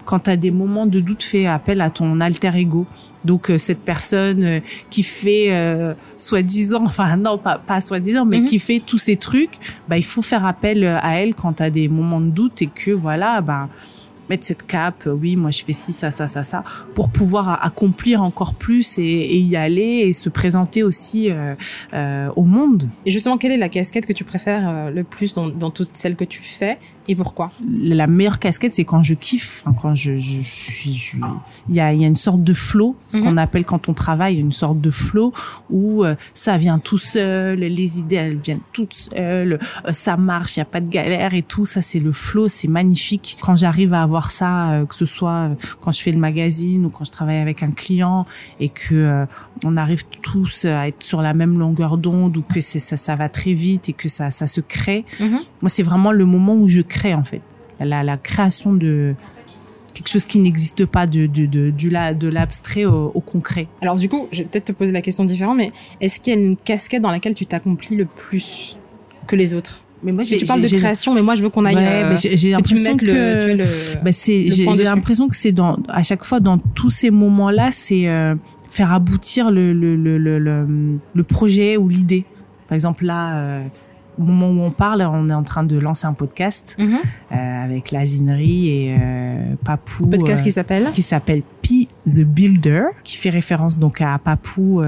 quand 0.05 0.21
tu 0.21 0.31
as 0.31 0.37
des 0.37 0.53
moments 0.53 0.87
de 0.87 1.01
doute 1.01 1.25
fais 1.25 1.47
appel 1.47 1.81
à 1.81 1.91
ton 1.91 2.21
alter 2.21 2.53
ego 2.55 2.87
donc 3.25 3.51
cette 3.59 3.81
personne 3.81 4.61
qui 4.89 5.03
fait 5.03 5.51
soi-disant, 6.17 6.83
enfin 6.87 7.17
non 7.17 7.39
pas 7.39 7.59
pas 7.59 7.81
soi-disant, 7.81 8.25
mais 8.25 8.39
mhm. 8.39 8.47
qui 8.47 8.61
fait 8.61 8.79
tous 8.79 8.99
ces 8.99 9.17
trucs, 9.17 9.59
bah 9.89 9.99
il 9.99 10.05
faut 10.05 10.23
faire 10.23 10.45
appel 10.47 10.85
à 10.85 11.21
elle 11.21 11.35
quand 11.35 11.55
tu 11.55 11.65
as 11.65 11.71
des 11.71 11.89
moments 11.89 12.21
de 12.21 12.31
doute 12.31 12.63
et 12.63 12.69
que 12.69 12.93
voilà, 12.93 13.41
bah 13.41 13.69
mettre 14.29 14.47
cette 14.47 14.67
cape, 14.67 15.07
euh, 15.07 15.13
oui, 15.13 15.37
moi 15.37 15.51
je 15.51 15.65
fais 15.65 15.73
ci, 15.73 15.93
ça, 15.93 16.11
ça, 16.11 16.27
ça, 16.27 16.43
ça, 16.43 16.65
pour 16.95 17.11
pouvoir 17.11 17.65
accomplir 17.65 18.23
encore 18.23 18.55
plus 18.55 18.99
et, 18.99 19.39
y 19.39 19.57
aller 19.57 20.05
et 20.07 20.13
se 20.13 20.29
présenter 20.29 20.83
aussi 20.83 21.31
euh, 21.31 21.55
euh, 21.95 22.31
au 22.37 22.45
monde. 22.45 22.89
Et 23.05 23.11
justement, 23.11 23.39
quelle 23.39 23.53
est 23.53 23.57
la 23.57 23.69
casquette 23.69 24.07
que 24.07 24.13
tu 24.13 24.25
préfères 24.25 24.69
euh, 24.69 24.91
le 24.91 25.05
plus 25.05 25.35
dans, 25.35 25.49
dans 25.49 25.71
toutes 25.71 25.95
celles 25.95 26.17
que 26.17 26.25
tu 26.25 26.43
fais 26.43 26.79
et 27.09 27.15
pourquoi? 27.15 27.53
La 27.69 28.07
meilleure 28.09 28.41
casquette, 28.41 28.75
c'est 28.75 28.85
quand 28.85 29.03
je 29.03 29.15
kiffe, 29.15 29.63
quand 29.81 29.95
je, 29.95 30.17
je, 30.17 30.41
suis, 30.41 31.13
il 31.69 31.75
y 31.75 31.81
a, 31.81 31.93
y 31.93 32.05
a 32.05 32.09
une 32.09 32.17
sorte 32.17 32.43
de 32.43 32.53
flow, 32.53 32.97
ce 33.07 33.19
qu'on 33.19 33.33
mhm. 33.33 33.39
appelle 33.39 33.65
quand 33.65 33.89
on 33.89 33.95
travaille, 33.95 34.39
une 34.39 34.51
sorte 34.51 34.81
de 34.81 34.91
flow 34.91 35.33
où 35.71 36.05
ça 36.35 36.57
vient 36.59 36.81
tout 36.81 36.99
seul, 36.99 37.61
les 37.61 38.01
idées 38.01 38.17
elles 38.17 38.39
viennent 38.39 38.61
toutes 38.73 38.95
seules, 38.95 39.61
ça 39.93 40.17
marche, 40.17 40.57
il 40.57 40.61
y 40.61 40.63
a 40.63 40.67
pas 40.67 40.81
de 40.81 40.89
galère 40.89 41.35
et 41.35 41.43
tout, 41.43 41.65
ça 41.65 41.81
c'est 41.81 42.01
le 42.01 42.11
flow, 42.11 42.49
c'est 42.49 42.67
magnifique. 42.67 43.37
Quand 43.41 43.55
j'arrive 43.55 43.95
à 43.95 44.03
avoir 44.03 44.16
ça, 44.31 44.73
euh, 44.73 44.87
que 44.87 44.95
ce 44.95 45.07
soit 45.07 45.51
euh, 45.51 45.55
quand 45.81 45.93
je 45.93 46.03
fais 46.03 46.13
le 46.13 46.19
magazine 46.19 46.87
ou 46.87 46.91
quand 46.91 47.05
je 47.05 47.11
travaille 47.11 47.39
avec 47.39 47.63
un 47.63 47.71
client 47.71 48.27
et 48.61 48.69
que 48.69 48.95
euh, 48.95 49.27
on 49.65 49.77
arrive 49.77 50.05
tous 50.23 50.65
à 50.65 50.89
être 50.89 51.03
sur 51.03 51.23
la 51.23 51.35
même 51.35 51.59
longueur 51.59 51.99
d'onde 51.99 52.37
ou 52.37 52.43
que 52.43 52.61
c'est 52.61 52.79
ça, 52.79 52.97
ça 52.97 53.17
va 53.17 53.29
très 53.29 53.53
vite 53.53 53.89
et 53.89 53.93
que 53.93 54.09
ça, 54.09 54.31
ça 54.31 54.47
se 54.47 54.61
crée. 54.61 55.05
Mm-hmm. 55.21 55.41
Moi, 55.63 55.69
c'est 55.69 55.83
vraiment 55.83 56.13
le 56.13 56.25
moment 56.25 56.55
où 56.55 56.69
je 56.69 56.81
crée 56.81 57.15
en 57.15 57.25
fait, 57.25 57.43
la, 57.81 58.03
la 58.03 58.17
création 58.17 58.73
de 58.73 59.15
quelque 59.95 60.09
chose 60.09 60.27
qui 60.27 60.41
n'existe 60.41 60.85
pas 60.85 61.07
de, 61.07 61.25
de, 61.27 61.47
de, 61.47 61.71
de 61.71 62.29
l'abstrait 62.29 62.85
au, 62.85 63.13
au, 63.15 63.21
concret. 63.21 63.67
Alors 63.81 63.97
du 63.97 64.11
coup, 64.11 64.29
je 64.31 64.39
vais 64.43 64.45
peut-être 64.45 64.67
te 64.67 64.73
poser 64.73 64.93
la 64.93 65.01
question 65.01 65.25
différente, 65.25 65.57
mais 65.57 65.73
est-ce 66.03 66.21
qu'il 66.21 66.35
y 66.35 66.37
a 66.37 66.41
une 66.41 66.57
casquette 66.57 67.01
dans 67.01 67.11
laquelle 67.11 67.35
tu 67.35 67.47
t'accomplis 67.47 67.97
le 67.97 68.05
plus 68.05 68.77
que 69.27 69.37
les 69.37 69.55
autres? 69.55 69.86
Mais 70.07 70.13
moi, 70.13 70.23
tu 70.23 70.47
parles 70.47 70.63
de 70.63 70.69
création, 70.69 71.15
mais 71.15 71.23
moi, 71.23 71.35
je 71.35 71.43
veux 71.43 71.51
qu'on 71.51 71.65
aille. 71.65 71.75
Ouais, 71.75 72.05
euh, 72.05 72.15
j'ai 72.17 72.51
l'impression 72.53 72.97
que, 72.97 73.05
le, 73.05 73.57
le, 73.57 73.65
bah, 74.05 74.13
c'est, 74.13 74.51
j'ai 74.53 74.85
l'impression 74.85 75.27
que 75.27 75.35
c'est 75.35 75.51
dans, 75.51 75.79
à 75.89 76.05
chaque 76.05 76.23
fois, 76.25 76.39
dans 76.39 76.59
tous 76.59 76.91
ces 76.91 77.11
moments-là, 77.11 77.71
c'est 77.73 78.09
euh, 78.09 78.37
faire 78.71 78.93
aboutir 78.93 79.51
le, 79.51 79.73
le, 79.73 79.97
le, 79.97 80.17
le, 80.19 80.67
le 81.13 81.23
projet 81.25 81.77
ou 81.77 81.89
l'idée. 81.89 82.25
Par 82.69 82.77
exemple, 82.77 83.05
là, 83.05 83.37
euh, 83.37 83.65
au 84.17 84.23
moment 84.23 84.49
où 84.49 84.65
on 84.65 84.71
parle, 84.71 85.03
on 85.03 85.29
est 85.29 85.35
en 85.35 85.43
train 85.43 85.65
de 85.65 85.77
lancer 85.77 86.07
un 86.07 86.13
podcast 86.13 86.77
mm-hmm. 86.79 86.95
euh, 87.33 87.65
avec 87.65 87.91
Lazinerie 87.91 88.69
et 88.69 88.97
euh, 88.99 89.55
Papou. 89.65 90.07
Podcast 90.07 90.45
qui 90.45 90.53
s'appelle 90.53 90.89
Qui 90.95 91.03
s'appelle 91.03 91.43
P 91.63 91.89
the 92.07 92.21
Builder, 92.21 92.85
qui 93.03 93.17
fait 93.17 93.31
référence 93.31 93.77
donc 93.81 94.01
à 94.01 94.17
Papou. 94.19 94.83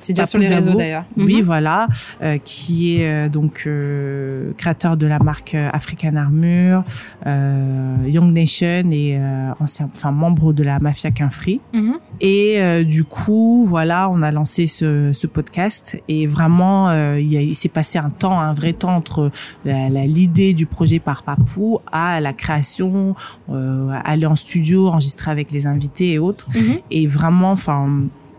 C'est 0.00 0.12
déjà 0.12 0.26
sur 0.26 0.38
les 0.38 0.48
réseaux 0.48 0.74
d'ailleurs. 0.74 1.04
Oui, 1.16 1.36
mhm. 1.36 1.42
voilà, 1.42 1.88
euh, 2.22 2.38
qui 2.38 2.96
est 2.96 3.08
euh, 3.08 3.28
donc 3.28 3.64
euh, 3.66 4.52
créateur 4.56 4.96
de 4.96 5.06
la 5.06 5.18
marque 5.18 5.54
African 5.54 6.16
Armure, 6.16 6.84
Young 7.24 8.32
Nation 8.32 8.90
et 8.90 9.18
ancien, 9.60 9.88
enfin 9.92 10.10
membre 10.10 10.52
de 10.52 10.62
la 10.62 10.78
mafia 10.78 11.10
Quinfree. 11.10 11.60
Mhm. 11.72 11.94
Et 12.20 12.84
du 12.84 13.04
coup, 13.04 13.64
voilà, 13.66 14.08
on 14.10 14.22
a 14.22 14.30
lancé 14.30 14.66
ce, 14.66 15.12
ce 15.12 15.26
podcast 15.26 16.00
et 16.08 16.26
vraiment, 16.26 16.92
il, 17.16 17.32
il 17.32 17.54
s'est 17.54 17.68
passé 17.68 17.98
un 17.98 18.10
temps, 18.10 18.40
un 18.40 18.54
vrai 18.54 18.72
temps 18.72 18.94
entre 18.94 19.30
l'idée 19.64 20.54
du 20.54 20.66
projet 20.66 20.98
par 20.98 21.22
Papou 21.22 21.80
à 21.90 22.20
la 22.20 22.32
création, 22.32 23.14
aller 23.48 24.26
en 24.26 24.36
studio, 24.36 24.88
enregistrer 24.88 25.30
avec 25.30 25.50
les 25.50 25.66
invités 25.66 26.12
et 26.12 26.18
autres. 26.18 26.48
Mhm. 26.54 26.78
Et 26.90 27.06
vraiment, 27.06 27.52
enfin 27.52 27.88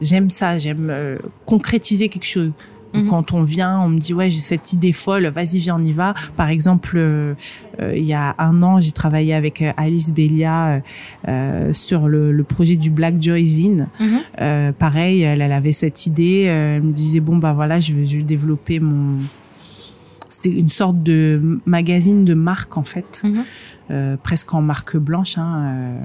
j'aime 0.01 0.29
ça, 0.29 0.57
j'aime 0.57 0.89
euh, 0.89 1.17
concrétiser 1.45 2.09
quelque 2.09 2.25
chose. 2.25 2.51
Mhm. 2.93 3.05
Quand 3.05 3.33
on 3.33 3.43
vient, 3.43 3.79
on 3.79 3.89
me 3.89 3.99
dit 3.99 4.13
ouais 4.13 4.29
j'ai 4.29 4.37
cette 4.37 4.73
idée 4.73 4.93
folle, 4.93 5.27
vas-y 5.27 5.59
viens 5.59 5.77
on 5.79 5.83
y 5.83 5.93
va. 5.93 6.13
Par 6.35 6.49
exemple, 6.49 6.95
euh, 6.97 7.33
euh, 7.81 7.93
il 7.95 8.05
y 8.05 8.13
a 8.13 8.35
un 8.37 8.61
an 8.63 8.79
j'ai 8.79 8.91
travaillé 8.91 9.33
avec 9.33 9.61
euh, 9.61 9.71
Alice 9.77 10.13
Belia 10.13 10.81
sur 11.73 12.07
le, 12.07 12.43
projet 12.47 12.75
du 12.75 12.89
Black 12.89 13.21
Joy 13.21 13.43
Zine. 13.43 13.87
Mhm. 13.99 14.73
pareil, 14.73 15.21
elle, 15.21 15.41
avait 15.41 15.71
cette 15.71 16.05
idée, 16.05 16.41
elle 16.43 16.81
me 16.81 16.93
disait 16.93 17.19
bon 17.19 17.37
bah 17.37 17.53
voilà 17.53 17.79
je 17.79 17.93
vais, 17.93 18.05
je 18.05 18.17
vais 18.17 18.23
développer 18.23 18.79
mon 18.79 19.17
c'était 20.29 20.51
une 20.51 20.69
sorte 20.69 21.01
de 21.03 21.59
magazine 21.65 22.25
de 22.25 22.33
marque 22.33 22.77
en 22.77 22.83
fait, 22.83 23.23
mhm. 23.23 24.17
presque 24.23 24.53
en 24.53 24.61
marque 24.61 24.97
blanche, 24.97 25.37
hein, 25.37 25.95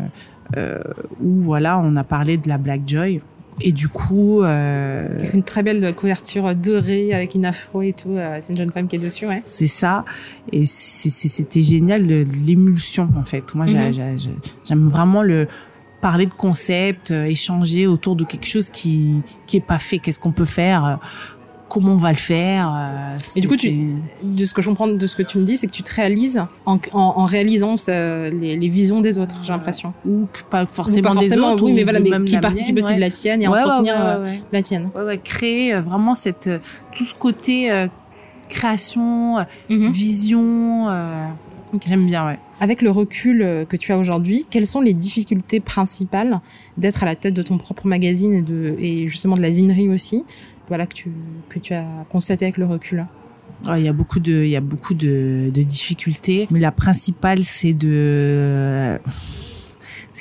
où 1.20 1.40
voilà 1.40 1.78
on 1.78 1.94
a 1.96 2.04
parlé 2.04 2.38
de 2.38 2.48
la 2.48 2.58
Black 2.58 2.82
Joy. 2.86 3.20
Et 3.60 3.72
du 3.72 3.88
coup, 3.88 4.42
euh... 4.42 5.06
une 5.34 5.42
très 5.42 5.62
belle 5.62 5.94
couverture 5.94 6.54
dorée 6.54 7.12
avec 7.12 7.34
une 7.34 7.44
afro 7.44 7.82
et 7.82 7.92
tout. 7.92 8.10
Euh, 8.10 8.38
c'est 8.40 8.50
une 8.50 8.56
jeune 8.56 8.72
femme 8.72 8.88
qui 8.88 8.96
est 8.96 9.04
dessus, 9.04 9.26
ouais. 9.26 9.42
C'est 9.44 9.66
ça. 9.66 10.04
Et 10.50 10.64
c'était 10.64 11.62
génial 11.62 12.02
l'émulsion 12.02 13.08
en 13.16 13.24
fait. 13.24 13.54
Moi, 13.54 13.66
mhm. 13.66 13.92
j'aime 14.64 14.88
vraiment 14.88 15.22
le 15.22 15.46
parler 16.00 16.26
de 16.26 16.34
concept, 16.34 17.12
euh, 17.12 17.24
échanger 17.24 17.86
autour 17.86 18.16
de 18.16 18.24
quelque 18.24 18.46
chose 18.46 18.70
qui 18.70 19.22
qui 19.46 19.58
est 19.58 19.66
pas 19.66 19.78
fait. 19.78 19.98
Qu'est-ce 19.98 20.18
qu'on 20.18 20.32
peut 20.32 20.44
faire? 20.44 20.98
Comment 21.72 21.92
on 21.92 21.96
va 21.96 22.10
le 22.10 22.18
faire. 22.18 22.70
Euh, 22.70 23.16
et 23.34 23.40
du 23.40 23.48
coup, 23.48 23.56
tu, 23.56 23.94
de 24.22 24.44
ce 24.44 24.52
que 24.52 24.60
je 24.60 24.68
comprends 24.68 24.88
de 24.88 25.06
ce 25.06 25.16
que 25.16 25.22
tu 25.22 25.38
me 25.38 25.44
dis, 25.44 25.56
c'est 25.56 25.66
que 25.66 25.72
tu 25.72 25.82
te 25.82 25.94
réalises 25.94 26.42
en, 26.66 26.78
en, 26.92 27.00
en 27.00 27.24
réalisant 27.24 27.76
les, 27.88 28.56
les, 28.58 28.68
visions 28.68 29.00
des 29.00 29.18
autres, 29.18 29.40
j'ai 29.42 29.54
l'impression. 29.54 29.94
Ou 30.06 30.28
que 30.30 30.40
pas 30.50 30.66
forcément, 30.66 31.08
pas 31.08 31.14
forcément 31.14 31.48
des 31.48 31.52
autres, 31.54 31.64
oui, 31.64 31.72
mais 31.72 31.84
voilà, 31.84 32.00
mais 32.00 32.10
qui 32.24 32.36
participe 32.36 32.76
aussi 32.76 32.94
de 32.94 33.00
la 33.00 33.10
tienne 33.10 33.40
et 33.40 33.48
ouais, 33.48 33.62
entretenir 33.62 33.94
euh, 33.98 34.34
la 34.52 34.62
tienne. 34.62 34.90
Ouais, 34.94 35.02
ouais, 35.02 35.18
créer 35.18 35.72
euh, 35.72 35.80
vraiment 35.80 36.14
cette 36.14 36.50
tout 36.94 37.04
ce 37.04 37.14
côté 37.14 37.70
création, 38.50 39.38
mhm. 39.70 39.90
vision. 39.90 40.88
J'aime 41.86 42.04
bien, 42.04 42.26
ouais. 42.26 42.38
Avec 42.60 42.82
le 42.82 42.90
recul 42.90 43.64
que 43.66 43.76
tu 43.78 43.92
as 43.92 43.98
aujourd'hui, 43.98 44.46
quelles 44.50 44.66
sont 44.66 44.82
les 44.82 44.92
difficultés 44.92 45.58
principales 45.58 46.40
d'être 46.76 47.02
à 47.02 47.06
la 47.06 47.16
tête 47.16 47.32
de 47.32 47.42
ton 47.42 47.56
propre 47.56 47.86
magazine 47.86 48.34
et, 48.34 48.42
de, 48.42 48.76
et 48.78 49.08
justement 49.08 49.36
de 49.36 49.40
la 49.40 49.50
zinerie 49.50 49.88
aussi 49.88 50.24
voilà 50.72 50.86
que 50.86 50.94
tu 50.94 51.10
que 51.50 51.58
tu 51.58 51.74
as 51.74 52.06
constaté 52.08 52.46
avec 52.46 52.56
le 52.56 52.64
recul 52.64 53.04
il 53.76 53.82
y 53.82 53.88
a 53.88 53.92
beaucoup 53.92 54.20
de 54.20 54.42
il 54.42 54.48
y 54.48 54.56
a 54.56 54.62
beaucoup 54.62 54.94
de, 54.94 55.50
de 55.52 55.62
difficultés 55.62 56.48
mais 56.50 56.60
la 56.60 56.72
principale 56.72 57.44
c'est 57.44 57.74
de 57.74 58.98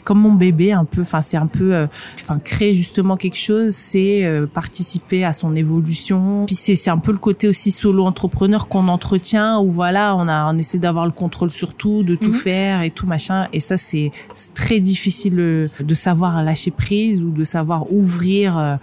c'est 0.01 0.05
comme 0.05 0.21
mon 0.21 0.33
bébé 0.33 0.71
un 0.71 0.85
peu 0.85 1.01
enfin 1.01 1.21
c'est 1.21 1.37
un 1.37 1.45
peu 1.45 1.75
euh, 1.75 1.87
enfin 2.19 2.39
créer 2.39 2.73
justement 2.73 3.17
quelque 3.17 3.37
chose 3.37 3.71
c'est 3.71 4.25
euh, 4.25 4.47
participer 4.47 5.23
à 5.23 5.31
son 5.31 5.55
évolution 5.55 6.45
puis 6.47 6.55
c'est 6.55 6.75
c'est 6.75 6.89
un 6.89 6.97
peu 6.97 7.11
le 7.11 7.19
côté 7.19 7.47
aussi 7.47 7.71
solo 7.71 8.05
entrepreneur 8.05 8.67
qu'on 8.67 8.87
entretient 8.87 9.59
où 9.59 9.69
voilà 9.69 10.15
on 10.15 10.27
a 10.27 10.51
on 10.51 10.57
essaie 10.57 10.79
d'avoir 10.79 11.05
le 11.05 11.11
contrôle 11.11 11.51
sur 11.51 11.75
tout 11.75 12.01
de 12.01 12.15
tout 12.15 12.31
mhm. 12.31 12.35
faire 12.35 12.81
et 12.81 12.89
tout 12.89 13.05
machin 13.05 13.47
et 13.53 13.59
ça 13.59 13.77
c'est 13.77 14.11
très 14.55 14.79
difficile 14.79 15.39
euh, 15.39 15.67
de 15.79 15.93
savoir 15.93 16.41
lâcher 16.43 16.71
prise 16.71 17.23
ou 17.23 17.29
de 17.29 17.43
savoir 17.43 17.91
ouvrir 17.91 18.79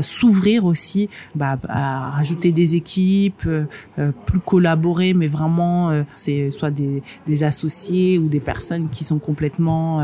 s'ouvrir 0.00 0.64
aussi 0.64 1.08
bah, 1.34 1.58
à 1.68 2.10
rajouter 2.10 2.50
des 2.50 2.76
équipes 2.76 3.48
plus 4.26 4.40
collaborer 4.40 5.12
mais 5.14 5.26
vraiment 5.26 5.90
c'est 6.14 6.50
soit 6.50 6.70
des, 6.70 7.02
des 7.26 7.44
associés 7.44 8.18
ou 8.18 8.28
des 8.28 8.40
personnes 8.40 8.88
qui 8.88 9.04
sont 9.04 9.18
complètement 9.18 10.00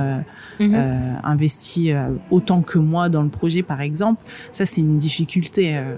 Mhm. 0.69 0.75
euh, 0.75 1.15
investi 1.25 1.93
euh, 1.93 2.09
autant 2.31 2.63
que 2.63 2.79
moi 2.79 3.09
dans 3.09 3.23
le 3.23 3.29
projet, 3.29 3.63
par 3.63 3.81
exemple, 3.81 4.23
ça 4.53 4.67
c'est 4.67 4.81
une 4.81 4.97
difficulté. 4.97 5.77
Euh. 5.77 5.97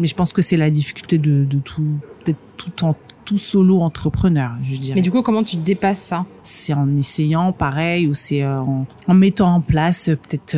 mais 0.00 0.06
je 0.06 0.14
pense 0.14 0.32
que 0.32 0.42
c'est 0.42 0.56
la 0.56 0.70
difficulté 0.70 1.18
de, 1.18 1.44
de 1.44 1.58
tout, 1.58 1.98
d'être 2.24 2.38
tout 2.56 2.84
en 2.84 2.94
tout 3.24 3.38
solo 3.38 3.80
entrepreneur, 3.80 4.52
je 4.62 4.76
dirais. 4.76 4.94
Mais 4.94 5.02
du 5.02 5.10
coup, 5.10 5.22
comment 5.22 5.42
tu 5.42 5.56
dépasses 5.56 6.02
ça? 6.02 6.24
C'est 6.44 6.72
en 6.72 6.96
essayant, 6.96 7.52
pareil, 7.52 8.06
ou 8.06 8.14
c'est 8.14 8.42
euh, 8.42 8.60
en, 8.60 8.86
en, 9.06 9.14
mettant 9.14 9.54
en 9.54 9.60
place 9.60 10.06
peut-être 10.06 10.56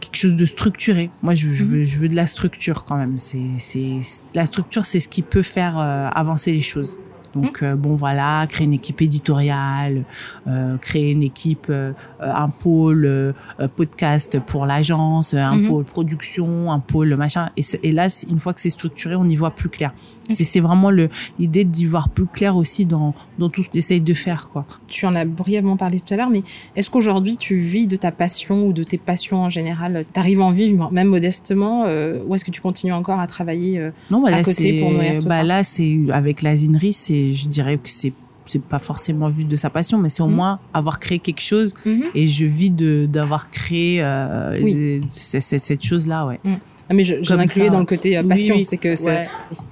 quelque 0.00 0.16
chose 0.16 0.36
de 0.36 0.46
structuré. 0.46 1.10
Moi, 1.22 1.34
je, 1.34 1.48
je, 1.50 1.64
mhm. 1.64 1.70
veux, 1.70 1.84
je 1.84 1.98
veux 1.98 2.08
de 2.08 2.16
la 2.16 2.26
structure 2.26 2.84
quand 2.84 2.96
même. 2.96 3.18
C'est, 3.18 3.40
c'est 3.58 4.00
la 4.34 4.46
structure, 4.46 4.84
c'est 4.84 5.00
ce 5.00 5.08
qui 5.08 5.22
peut 5.22 5.42
faire 5.42 5.78
avancer 5.78 6.52
les 6.52 6.62
choses. 6.62 6.98
Donc 7.34 7.62
euh, 7.62 7.76
bon 7.76 7.94
voilà, 7.94 8.46
créer 8.48 8.66
une 8.66 8.72
équipe 8.72 9.00
éditoriale, 9.02 10.04
euh, 10.46 10.76
créer 10.78 11.10
une 11.10 11.22
équipe, 11.22 11.66
euh, 11.70 11.92
un 12.20 12.48
pôle 12.48 13.34
podcast 13.76 14.40
pour 14.40 14.66
l'agence, 14.66 15.34
un 15.34 15.56
mhm. 15.56 15.68
pôle 15.68 15.84
production, 15.84 16.72
un 16.72 16.80
pôle 16.80 17.16
machin. 17.16 17.50
Et, 17.56 17.62
et 17.82 17.92
là, 17.92 18.06
une 18.28 18.38
fois 18.38 18.54
que 18.54 18.60
c'est 18.60 18.70
structuré, 18.70 19.14
on 19.16 19.28
y 19.28 19.36
voit 19.36 19.52
plus 19.52 19.68
clair. 19.68 19.92
C'est 20.50 20.60
vraiment 20.60 20.90
l'idée 21.38 21.64
d'y 21.64 21.86
voir 21.86 22.08
plus 22.08 22.26
clair 22.26 22.56
aussi 22.56 22.84
dans, 22.86 23.14
dans 23.38 23.48
tout 23.48 23.62
ce 23.62 23.68
que 23.68 23.74
j'essaye 23.74 24.00
de 24.00 24.14
faire. 24.14 24.50
Quoi. 24.50 24.64
Tu 24.88 25.06
en 25.06 25.14
as 25.14 25.24
brièvement 25.24 25.76
parlé 25.76 26.00
tout 26.00 26.14
à 26.14 26.16
l'heure, 26.16 26.30
mais 26.30 26.42
est-ce 26.76 26.90
qu'aujourd'hui 26.90 27.36
tu 27.36 27.56
vis 27.56 27.86
de 27.86 27.96
ta 27.96 28.10
passion 28.10 28.66
ou 28.66 28.72
de 28.72 28.82
tes 28.82 28.98
passions 28.98 29.42
en 29.42 29.50
général? 29.50 30.04
Tu 30.12 30.20
arrives 30.20 30.40
à 30.40 30.44
en 30.44 30.50
vivre 30.50 30.90
même 30.92 31.08
modestement 31.08 31.84
euh, 31.86 32.22
ou 32.26 32.34
est-ce 32.34 32.44
que 32.44 32.50
tu 32.50 32.60
continues 32.60 32.92
encore 32.92 33.20
à 33.20 33.26
travailler 33.26 33.78
euh, 33.78 33.90
non, 34.10 34.22
bah 34.22 34.34
à 34.34 34.42
côté 34.42 34.80
pour 34.80 34.90
nourrir 34.90 35.20
tout 35.20 35.28
bah 35.28 35.36
ça? 35.36 35.42
Là, 35.42 35.64
c'est 35.64 35.98
avec 36.12 36.42
l'asinerie, 36.42 36.92
c'est, 36.92 37.32
je 37.32 37.48
dirais 37.48 37.76
que 37.76 37.88
c'est 37.88 38.12
c'est 38.46 38.62
pas 38.62 38.78
forcément 38.78 39.28
vu 39.28 39.44
de 39.44 39.56
sa 39.56 39.70
passion, 39.70 39.98
mais 39.98 40.08
c'est 40.08 40.22
au 40.22 40.26
mhm. 40.26 40.34
moins 40.34 40.58
avoir 40.74 40.98
créé 40.98 41.18
quelque 41.18 41.40
chose. 41.40 41.74
Mhm. 41.84 42.04
Et 42.14 42.26
je 42.26 42.46
vis 42.46 42.70
de 42.70 43.06
d'avoir 43.06 43.50
créé 43.50 44.02
euh, 44.02 45.00
cette 45.10 45.84
chose-là, 45.84 46.26
ouais. 46.26 46.40
Mhm. 46.44 46.58
Ah, 46.90 46.94
mais 46.94 47.04
j'en 47.04 47.38
incluais 47.38 47.70
dans 47.70 47.78
le 47.78 47.86
côté 47.86 48.18
euh, 48.18 48.24
passion, 48.24 48.56
c'est 48.64 48.76
que 48.76 48.96
c'est. 48.96 49.28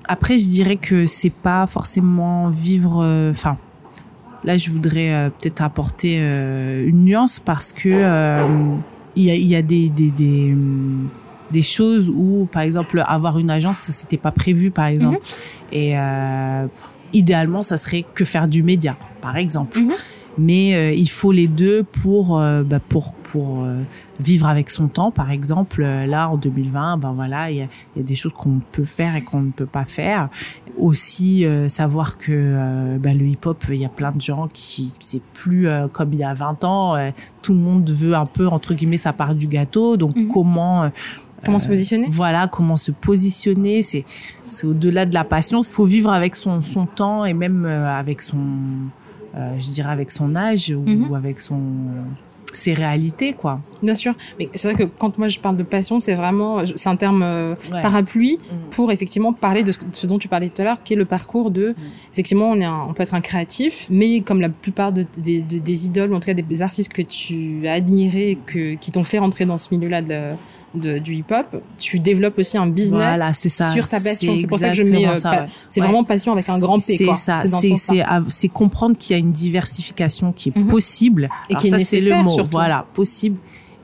Après, 0.06 0.38
je 0.38 0.46
dirais 0.46 0.76
que 0.76 1.06
c'est 1.06 1.30
pas 1.30 1.66
forcément 1.66 2.48
vivre. 2.48 3.02
Euh, 3.02 3.32
enfin, 3.32 3.56
là, 4.44 4.56
je 4.56 4.70
voudrais 4.70 5.12
euh, 5.12 5.30
peut-être 5.30 5.60
apporter 5.60 6.16
une 6.16 7.04
nuance 7.04 7.40
parce 7.40 7.72
que 7.72 7.88
il 9.16 9.24
y 9.24 9.30
a, 9.32 9.34
y 9.34 9.56
a 9.56 9.62
des, 9.62 9.88
des, 9.90 10.10
des 10.10 10.54
des 11.50 11.62
choses 11.62 12.08
où, 12.14 12.46
par 12.52 12.62
exemple, 12.62 13.02
avoir 13.04 13.38
une 13.38 13.50
agence, 13.50 13.78
c'était 13.78 14.18
pas 14.18 14.30
prévu, 14.30 14.70
par 14.70 14.86
exemple. 14.86 15.18
Mhm. 15.72 15.78
Et 15.78 15.94
idéalement, 17.12 17.62
ça 17.62 17.76
serait 17.76 18.04
que 18.14 18.24
faire 18.24 18.46
du 18.46 18.62
média, 18.62 18.96
par 19.20 19.36
exemple. 19.36 19.80
Mhm 19.80 19.94
mais 20.38 20.74
euh, 20.74 20.92
il 20.92 21.10
faut 21.10 21.32
les 21.32 21.48
deux 21.48 21.82
pour 21.82 22.38
euh, 22.38 22.62
bah, 22.62 22.80
pour 22.88 23.16
pour 23.16 23.64
euh, 23.64 23.82
vivre 24.20 24.46
avec 24.46 24.70
son 24.70 24.88
temps 24.88 25.10
par 25.10 25.30
exemple 25.30 25.82
là 25.82 26.30
en 26.30 26.36
2020 26.36 26.98
ben 26.98 27.12
voilà 27.12 27.50
il 27.50 27.58
y 27.58 27.60
a, 27.60 27.68
y 27.96 28.00
a, 28.00 28.02
des 28.02 28.14
choses 28.14 28.32
qu'on 28.32 28.60
peut 28.72 28.84
faire 28.84 29.16
et 29.16 29.22
qu'on 29.22 29.40
ne 29.40 29.50
peut 29.50 29.66
pas 29.66 29.84
faire 29.84 30.28
aussi 30.78 31.44
savoir 31.66 32.18
que 32.18 32.96
bah, 32.98 33.12
le 33.12 33.26
hip 33.26 33.38
hop 33.44 33.64
il 33.68 33.76
y 33.76 33.84
a 33.84 33.88
plein 33.88 34.12
de 34.12 34.20
gens 34.20 34.48
qui 34.52 34.92
c'est 35.00 35.22
plus 35.34 35.68
comme 35.92 36.12
il 36.12 36.20
y 36.20 36.24
a 36.24 36.34
20 36.34 36.64
ans 36.64 37.12
tout 37.42 37.52
le 37.52 37.58
monde 37.58 37.90
veut 37.90 38.14
un 38.14 38.26
peu 38.26 38.46
entre 38.46 38.74
guillemets 38.74 38.96
sa 38.96 39.12
part 39.12 39.34
du 39.34 39.48
gâteau 39.48 39.96
donc 39.96 40.14
mhm. 40.16 40.28
comment 40.28 40.90
Comment 41.44 41.60
se 41.60 41.68
positionner? 41.68 42.08
Voilà, 42.10 42.48
comment 42.48 42.76
se 42.76 42.90
positionner? 42.90 43.82
C'est 43.82 44.04
c'est 44.42 44.66
au-delà 44.66 45.06
de 45.06 45.14
la 45.14 45.22
passion. 45.22 45.60
Il 45.60 45.66
faut 45.66 45.84
vivre 45.84 46.10
avec 46.10 46.34
son 46.34 46.62
son 46.62 46.84
temps 46.84 47.24
et 47.24 47.32
même 47.32 47.64
avec 47.64 48.22
son 48.22 48.38
euh, 48.38 49.07
je 49.34 49.70
dirais 49.70 49.90
avec 49.90 50.10
son 50.10 50.34
âge 50.34 50.70
ou, 50.70 50.80
mhm. 50.80 51.14
avec 51.14 51.40
son 51.40 51.60
ses 52.52 52.72
réalités 52.72 53.34
quoi. 53.34 53.60
Bien 53.82 53.94
sûr, 53.94 54.14
mais 54.38 54.48
c'est 54.54 54.72
vrai 54.72 54.76
que 54.76 54.90
quand 54.98 55.18
moi 55.18 55.28
je 55.28 55.38
parle 55.38 55.56
de 55.56 55.62
passion, 55.62 56.00
c'est 56.00 56.14
vraiment 56.14 56.64
c'est 56.74 56.88
un 56.88 56.96
terme 56.96 57.22
euh, 57.22 57.54
parapluie 57.70 58.38
mhm. 58.38 58.70
pour 58.70 58.92
effectivement 58.92 59.32
parler 59.32 59.62
de 59.62 59.72
ce, 59.72 60.06
dont 60.06 60.18
tu 60.18 60.28
parlais 60.28 60.48
tout 60.48 60.60
à 60.62 60.64
l'heure, 60.64 60.82
qui 60.82 60.94
est 60.94 60.96
le 60.96 61.04
parcours 61.04 61.50
de 61.50 61.68
mhm. 61.68 61.74
effectivement 62.12 62.50
on 62.50 62.60
est 62.60 62.66
on 62.66 62.92
peut 62.94 63.02
être 63.02 63.14
un 63.14 63.20
créatif, 63.20 63.86
mais 63.90 64.20
comme 64.20 64.40
la 64.40 64.48
plupart 64.48 64.92
de, 64.92 65.04
des, 65.22 65.42
des 65.42 65.86
idoles 65.86 66.12
ou 66.12 66.16
en 66.16 66.20
tout 66.20 66.26
cas 66.26 66.34
des, 66.34 66.62
artistes 66.62 66.92
que 66.92 67.02
tu 67.02 67.68
as 67.68 67.74
admirés, 67.74 68.38
que 68.46 68.74
qui 68.74 68.90
t'ont 68.90 69.04
fait 69.04 69.18
rentrer 69.18 69.46
dans 69.46 69.56
ce 69.56 69.72
milieu-là 69.72 70.02
de, 70.02 70.34
de, 70.74 70.98
du 70.98 71.14
hip-hop, 71.14 71.62
tu 71.78 71.98
développes 71.98 72.38
aussi 72.38 72.58
un 72.58 72.66
business 72.66 73.20
sur 73.72 73.88
ta 73.88 74.00
passion. 74.00 74.36
C'est 74.36 74.46
pour 74.46 74.58
ça 74.58 74.70
que 74.70 74.74
je 74.74 74.82
mets. 74.82 75.06
Euh, 75.06 75.14
c'est 75.68 75.80
vraiment 75.80 76.04
passion 76.04 76.32
avec 76.32 76.48
un 76.48 76.58
grand 76.58 76.78
P. 76.78 76.96
C'est 76.96 77.14
ça. 77.14 77.44
C'est 78.28 78.48
comprendre 78.48 78.96
qu'il 78.96 79.14
y 79.14 79.16
a 79.16 79.20
une 79.20 79.30
diversification 79.30 80.32
qui 80.32 80.50
est 80.50 80.56
mhm. 80.56 80.66
possible 80.66 81.28
et 81.48 81.54
qui 81.54 81.68
est 81.68 81.70
nécessaire. 81.70 82.18
Le 82.18 82.24
mot. 82.24 82.42
Voilà, 82.50 82.86
possible 82.94 83.38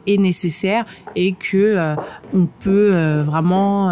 et 0.06 0.18
nécessaire 0.18 0.84
et 1.16 1.32
que 1.32 1.56
euh, 1.56 1.96
on 2.32 2.46
peut 2.46 2.90
euh, 2.92 3.22
vraiment 3.24 3.90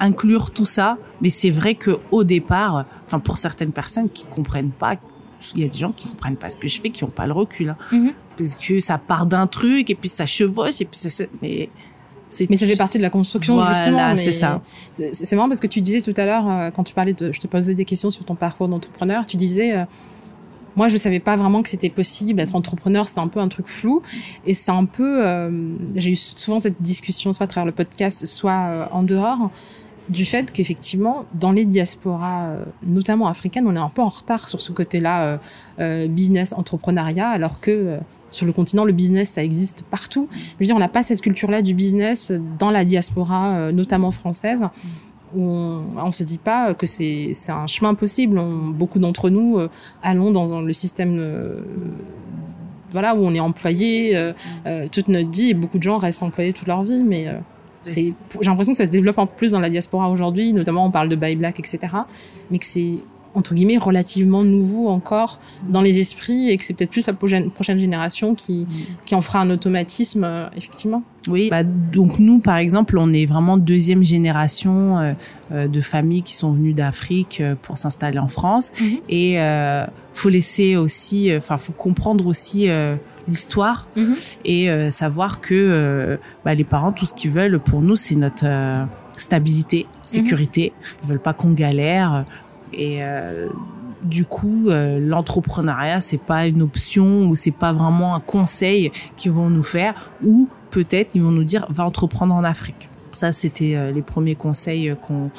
inclure 0.00 0.50
tout 0.50 0.66
ça 0.66 0.98
mais 1.20 1.28
c'est 1.28 1.50
vrai 1.50 1.74
que 1.74 1.98
au 2.10 2.24
départ 2.24 2.84
enfin 3.06 3.18
pour 3.18 3.36
certaines 3.36 3.72
personnes 3.72 4.08
qui 4.08 4.24
comprennent 4.24 4.70
pas 4.70 4.96
il 5.54 5.62
y 5.62 5.64
a 5.64 5.68
des 5.68 5.78
gens 5.78 5.92
qui 5.92 6.08
comprennent 6.08 6.36
pas 6.36 6.50
ce 6.50 6.56
que 6.56 6.68
je 6.68 6.80
fais 6.80 6.90
qui 6.90 7.04
ont 7.04 7.10
pas 7.10 7.26
le 7.26 7.32
recul 7.32 7.70
hein, 7.70 7.76
mhm. 7.92 8.12
parce 8.36 8.54
que 8.54 8.80
ça 8.80 8.98
part 8.98 9.26
d'un 9.26 9.46
truc 9.46 9.90
et 9.90 9.94
puis 9.94 10.08
ça 10.08 10.26
chevauche 10.26 10.80
et 10.80 10.84
puis 10.84 10.98
ça, 10.98 11.24
mais 11.42 11.68
mais 12.50 12.56
ça 12.56 12.66
fait 12.66 12.76
partie 12.76 12.98
de 12.98 13.02
la 13.02 13.10
construction 13.10 13.54
voilà, 13.54 14.16
c'est 14.16 14.32
ça. 14.32 14.60
C'est 14.92 15.36
marrant 15.36 15.48
parce 15.48 15.60
que 15.60 15.66
tu 15.66 15.80
disais 15.80 16.00
tout 16.00 16.14
à 16.16 16.26
l'heure 16.26 16.50
euh, 16.50 16.70
quand 16.70 16.84
tu 16.84 16.94
parlais 16.94 17.12
de, 17.12 17.32
je 17.32 17.40
te 17.40 17.46
posais 17.46 17.74
des 17.74 17.84
questions 17.84 18.10
sur 18.10 18.24
ton 18.24 18.34
parcours 18.34 18.68
d'entrepreneur, 18.68 19.26
tu 19.26 19.36
disais 19.36 19.76
euh, 19.76 19.84
moi, 20.76 20.88
je 20.88 20.96
savais 20.96 21.20
pas 21.20 21.36
vraiment 21.36 21.62
que 21.62 21.68
c'était 21.68 21.90
possible. 21.90 22.40
Être 22.40 22.56
entrepreneur, 22.56 23.06
c'était 23.06 23.20
un 23.20 23.28
peu 23.28 23.40
un 23.40 23.48
truc 23.48 23.66
flou. 23.66 24.02
Et 24.44 24.54
c'est 24.54 24.72
un 24.72 24.84
peu, 24.84 25.24
euh, 25.24 25.50
j'ai 25.94 26.12
eu 26.12 26.16
souvent 26.16 26.58
cette 26.58 26.82
discussion, 26.82 27.32
soit 27.32 27.44
à 27.44 27.46
travers 27.46 27.66
le 27.66 27.72
podcast, 27.72 28.26
soit 28.26 28.52
euh, 28.52 28.86
en 28.90 29.02
dehors, 29.02 29.50
du 30.08 30.24
fait 30.24 30.52
qu'effectivement, 30.52 31.24
dans 31.34 31.52
les 31.52 31.64
diasporas, 31.64 32.46
euh, 32.46 32.64
notamment 32.82 33.26
africaines, 33.26 33.66
on 33.66 33.74
est 33.74 33.78
un 33.78 33.88
peu 33.88 34.02
en 34.02 34.08
retard 34.08 34.48
sur 34.48 34.60
ce 34.60 34.72
côté-là, 34.72 35.38
business, 36.08 36.52
entrepreneuriat, 36.52 37.28
alors 37.28 37.60
que 37.60 37.98
sur 38.30 38.46
le 38.46 38.52
continent, 38.52 38.84
le 38.84 38.92
business, 38.92 39.30
ça 39.30 39.44
existe 39.44 39.84
partout. 39.84 40.28
Je 40.32 40.36
veux 40.60 40.66
dire, 40.66 40.76
on 40.76 40.80
n'a 40.80 40.88
pas 40.88 41.04
cette 41.04 41.22
culture-là 41.22 41.62
du 41.62 41.72
business 41.72 42.32
dans 42.58 42.70
la 42.70 42.84
diaspora, 42.84 43.72
notamment 43.72 44.10
française 44.10 44.66
on, 45.36 45.82
on 45.96 46.10
se 46.10 46.22
dit 46.22 46.38
pas 46.38 46.74
que 46.74 46.86
c'est 46.86 47.32
un 47.48 47.66
chemin 47.66 47.94
possible. 47.94 48.40
beaucoup 48.72 48.98
d'entre 48.98 49.30
nous 49.30 49.58
euh, 49.58 49.68
allons 50.02 50.30
dans 50.30 50.60
le 50.60 50.72
système 50.72 51.16
euh, 51.18 51.60
voilà 52.90 53.14
où 53.14 53.24
on 53.24 53.34
est 53.34 53.40
employé 53.40 54.16
euh, 54.16 54.32
toute 54.90 55.08
notre 55.08 55.30
vie 55.30 55.50
et 55.50 55.54
beaucoup 55.54 55.78
de 55.78 55.82
gens 55.82 55.98
restent 55.98 56.22
employés 56.22 56.52
toute 56.52 56.68
leur 56.68 56.84
vie, 56.84 57.02
mais 57.02 57.28
j'ai 57.84 58.14
l'impression 58.44 58.72
que 58.72 58.78
ça 58.78 58.84
se 58.84 58.90
développe 58.90 59.18
un 59.18 59.26
peu 59.26 59.34
plus 59.36 59.52
dans 59.52 59.60
la 59.60 59.68
diaspora 59.68 60.08
aujourd'hui, 60.08 60.52
notamment 60.52 60.86
on 60.86 60.90
parle 60.90 61.08
de 61.08 61.16
buy 61.16 61.34
black, 61.34 61.58
etc. 61.58 61.80
Mais 62.50 62.58
que 62.58 62.64
c'est 62.64 62.94
entre 63.34 63.52
guillemets 63.54 63.78
relativement 63.78 64.44
nouveau 64.44 64.88
encore 64.88 65.40
dans 65.68 65.82
les 65.82 65.98
esprits 65.98 66.50
et 66.50 66.56
que 66.56 66.64
c'est 66.64 66.74
peut-être 66.74 66.90
plus 66.90 67.08
la 67.08 67.14
prochaine 67.14 67.78
génération 67.78 68.36
qui, 68.36 68.68
qui 69.04 69.16
en 69.16 69.20
fera 69.20 69.40
un 69.40 69.50
automatisme 69.50 70.48
effectivement. 70.56 71.02
Oui, 71.28 71.48
bah, 71.50 71.62
donc 71.64 72.18
nous 72.18 72.38
par 72.38 72.56
exemple, 72.56 72.98
on 72.98 73.12
est 73.12 73.26
vraiment 73.26 73.56
deuxième 73.56 74.04
génération 74.04 74.98
euh, 74.98 75.12
euh, 75.52 75.68
de 75.68 75.80
familles 75.80 76.22
qui 76.22 76.34
sont 76.34 76.52
venues 76.52 76.74
d'Afrique 76.74 77.42
pour 77.62 77.78
s'installer 77.78 78.18
en 78.18 78.28
France 78.28 78.72
mhm. 78.80 78.98
et 79.08 79.40
euh, 79.40 79.86
faut 80.12 80.28
laisser 80.28 80.76
aussi, 80.76 81.34
enfin 81.36 81.56
faut 81.56 81.72
comprendre 81.72 82.26
aussi 82.26 82.68
l'histoire 83.26 83.88
mhm. 83.96 84.14
et 84.44 84.90
savoir 84.90 85.40
que 85.40 86.18
bah, 86.44 86.54
les 86.54 86.64
parents 86.64 86.92
tout 86.92 87.06
ce 87.06 87.14
qu'ils 87.14 87.30
veulent 87.30 87.58
pour 87.58 87.80
nous 87.80 87.96
c'est 87.96 88.16
notre 88.16 88.46
stabilité, 89.18 89.86
sécurité. 90.02 90.72
Mhm. 90.74 90.98
Ils 91.02 91.08
veulent 91.08 91.22
pas 91.22 91.32
qu'on 91.32 91.52
galère. 91.52 92.24
Et 92.72 93.02
euh, 93.02 93.48
du 94.02 94.24
coup, 94.24 94.68
euh, 94.68 94.98
l'entrepreneuriat, 95.00 96.00
c'est 96.00 96.18
pas 96.18 96.46
une 96.46 96.62
option 96.62 97.26
ou 97.26 97.34
c'est 97.34 97.50
pas 97.50 97.72
vraiment 97.72 98.14
un 98.14 98.20
conseil 98.20 98.90
qu'ils 99.16 99.32
vont 99.32 99.50
nous 99.50 99.62
faire 99.62 100.10
ou 100.22 100.48
peut-être 100.74 101.14
ils 101.14 101.22
vont 101.22 101.30
nous 101.30 101.44
dire 101.44 101.66
va 101.70 101.84
entreprendre 101.84 102.34
en 102.34 102.42
Afrique. 102.42 102.90
Ça, 103.12 103.30
c'était 103.30 103.76
euh, 103.76 103.92
les 103.92 104.02
premiers 104.02 104.34
conseils 104.34 104.94
qu'on 105.00 105.30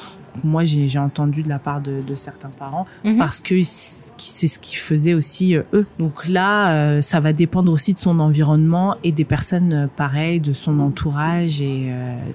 moi 0.44 0.66
j'ai 0.66 0.98
entendu 0.98 1.42
de 1.42 1.48
la 1.48 1.58
part 1.58 1.80
de, 1.80 2.02
de 2.06 2.14
certains 2.14 2.50
parents 2.50 2.86
mhm. 3.04 3.16
parce 3.16 3.40
que 3.40 3.62
c'est 3.64 4.48
ce 4.48 4.58
qu'ils 4.58 4.76
faisaient 4.76 5.14
aussi 5.14 5.54
eux. 5.54 5.86
Donc 5.98 6.28
là, 6.28 7.00
ça 7.00 7.20
va 7.20 7.32
dépendre 7.32 7.72
aussi 7.72 7.94
de 7.94 7.98
son 7.98 8.20
environnement 8.20 8.96
et 9.02 9.12
des 9.12 9.24
personnes 9.24 9.88
pareilles, 9.96 10.40
de 10.40 10.52
son 10.52 10.78
entourage 10.80 11.62
et 11.62 11.90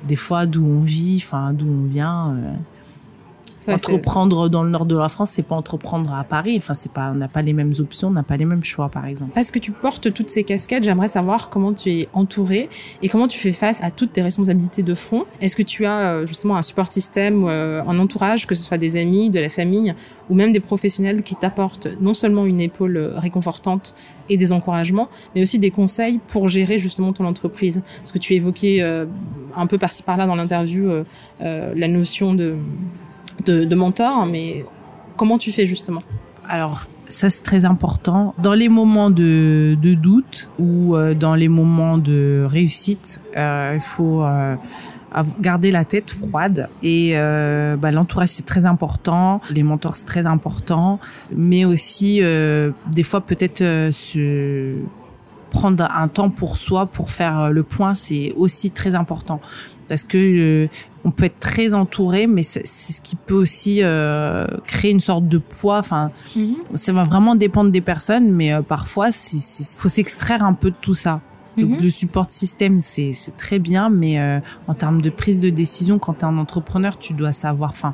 des 0.08 0.16
fois 0.16 0.48
d'où 0.48 0.66
on 0.66 0.82
vit, 0.82 1.22
enfin 1.24 1.54
d'où 1.54 1.68
on 1.68 1.84
vient 1.84 2.36
entreprendre 3.68 4.50
dans 4.50 4.64
le 4.64 4.70
nord 4.70 4.86
de 4.86 4.98
la 4.98 5.10
France, 5.10 5.32
c'est 5.34 5.44
pas 5.44 5.56
entreprendre 5.56 6.14
à 6.14 6.24
Paris. 6.24 6.56
Enfin, 6.58 6.74
c'est 6.74 6.92
pas, 6.92 7.12
on 7.12 7.16
n'a 7.16 7.28
pas 7.28 7.42
les 7.42 7.54
mêmes 7.54 7.74
options, 7.80 8.08
on 8.10 8.12
n'a 8.12 8.24
pas 8.24 8.38
les 8.38 8.46
mêmes 8.46 8.64
choix, 8.64 8.90
par 8.90 9.06
exemple. 9.06 9.32
Parce 9.34 9.52
que 9.52 9.60
tu 9.60 9.72
portes 9.72 10.14
toutes 10.14 10.30
ces 10.30 10.44
casquettes, 10.44 10.84
j'aimerais 10.84 11.08
savoir 11.08 11.50
comment 11.50 11.74
tu 11.74 11.92
es 11.92 12.10
entouré 12.14 12.70
et 13.02 13.10
comment 13.10 13.28
tu 13.28 13.38
fais 13.38 13.52
face 13.52 13.82
à 13.84 13.92
toutes 13.92 14.14
tes 14.14 14.22
responsabilités 14.22 14.84
de 14.84 14.94
front. 14.94 15.26
Est-ce 15.40 15.56
que 15.56 15.64
tu 15.64 15.86
as 15.86 16.00
euh, 16.00 16.26
justement 16.26 16.58
un 16.58 16.62
support 16.62 16.92
système, 16.92 17.44
euh, 17.46 17.84
un 17.84 18.00
entourage, 18.00 18.48
que 18.48 18.56
ce 18.56 18.64
soit 18.64 18.78
des 18.78 18.98
amis, 18.98 19.30
de 19.30 19.40
la 19.40 19.50
famille 19.50 19.94
ou 20.30 20.36
même 20.36 20.52
des 20.52 20.60
professionnels 20.60 21.24
qui 21.24 21.36
t'apportent 21.36 21.88
non 22.00 22.14
seulement 22.14 22.46
une 22.46 22.62
épaule 22.62 22.98
réconfortante 23.16 23.96
et 24.30 24.38
des 24.38 24.54
encouragements, 24.54 25.10
mais 25.36 25.42
aussi 25.42 25.60
des 25.60 25.72
conseils 25.72 26.20
pour 26.28 26.48
gérer 26.48 26.80
justement 26.80 27.14
ton 27.14 27.26
entreprise? 27.26 27.82
Parce 27.98 28.12
que 28.12 28.20
tu 28.20 28.34
évoquais 28.34 28.82
euh, 28.82 29.06
un 29.56 29.68
peu 29.68 29.78
par-ci 29.78 30.04
par-là 30.04 30.26
dans 30.26 30.36
l'interview 30.36 30.90
la 31.40 31.88
notion 31.88 32.34
de 32.34 32.56
de, 33.46 33.76
mentor, 33.76 34.26
mais 34.26 34.66
comment 35.18 35.38
tu 35.38 35.52
fais 35.52 35.66
justement 35.66 36.04
Alors, 36.48 36.88
ça 37.08 37.30
c'est 37.30 37.44
très 37.44 37.66
important. 37.66 38.34
Dans 38.40 38.54
les 38.54 38.70
moments 38.70 39.10
de, 39.10 39.78
doute 39.82 40.50
ou 40.60 40.96
euh, 40.96 41.14
dans 41.14 41.36
les 41.36 41.48
moments 41.48 41.98
de 41.98 42.46
réussite, 42.50 43.22
euh, 43.38 43.74
il 43.76 43.82
faut 43.82 44.24
euh, 44.24 44.56
garder 45.40 45.72
la 45.72 45.86
tête 45.86 46.10
froide 46.10 46.70
et 46.82 47.14
bah, 47.14 47.92
l'entourage 47.92 48.30
c'est 48.30 48.46
très 48.46 48.66
important, 48.66 49.42
les 49.54 49.64
mentors 49.64 49.96
c'est 49.96 50.06
très 50.06 50.26
important, 50.26 51.00
mais 51.36 51.66
aussi 51.66 52.22
des 52.22 53.04
fois 53.04 53.22
peut-être 53.22 53.90
se 53.92 54.76
prendre 55.50 55.86
un 55.94 56.08
temps 56.08 56.30
pour 56.30 56.58
soi 56.58 56.86
pour 56.86 57.12
faire 57.12 57.52
le 57.52 57.64
point 57.64 57.94
c'est 57.94 58.34
aussi 58.38 58.72
très 58.72 58.96
important. 58.96 59.42
Parce 59.90 60.06
que 60.06 60.70
on 61.04 61.12
peut 61.12 61.26
être 61.26 61.40
très 61.40 61.74
entouré, 61.74 62.28
mais 62.28 62.44
c'est 62.44 62.66
ce 62.66 63.02
qui 63.02 63.16
peut 63.16 63.36
aussi 63.36 63.80
euh, 63.82 64.46
créer 64.66 64.92
une 64.92 65.00
sorte 65.00 65.28
de 65.28 65.38
poids. 65.38 65.80
Enfin, 65.80 66.12
mhm. 66.36 66.56
ça 66.76 66.94
va 66.94 67.04
vraiment 67.04 67.36
dépendre 67.36 67.72
des 67.72 67.82
personnes, 67.82 68.32
mais 68.32 68.54
euh, 68.54 68.62
parfois, 68.62 69.10
il 69.10 69.66
faut 69.78 69.90
s'extraire 69.90 70.44
un 70.44 70.54
peu 70.54 70.70
de 70.70 70.76
tout 70.80 70.94
ça. 70.94 71.22
Donc, 71.58 71.78
mhm. 71.78 71.84
le 71.84 71.90
support 71.90 72.28
système, 72.30 72.80
c'est 72.80 73.14
très 73.38 73.60
bien, 73.60 73.90
mais 73.90 74.20
euh, 74.20 74.40
en 74.68 74.74
termes 74.74 75.02
de 75.02 75.10
prise 75.10 75.40
de 75.40 75.50
décision, 75.50 76.00
quand 76.00 76.14
tu 76.14 76.22
es 76.22 76.26
un 76.26 76.38
entrepreneur, 76.38 76.98
tu 76.98 77.14
dois 77.14 77.34
savoir. 77.34 77.72
Enfin, 77.72 77.94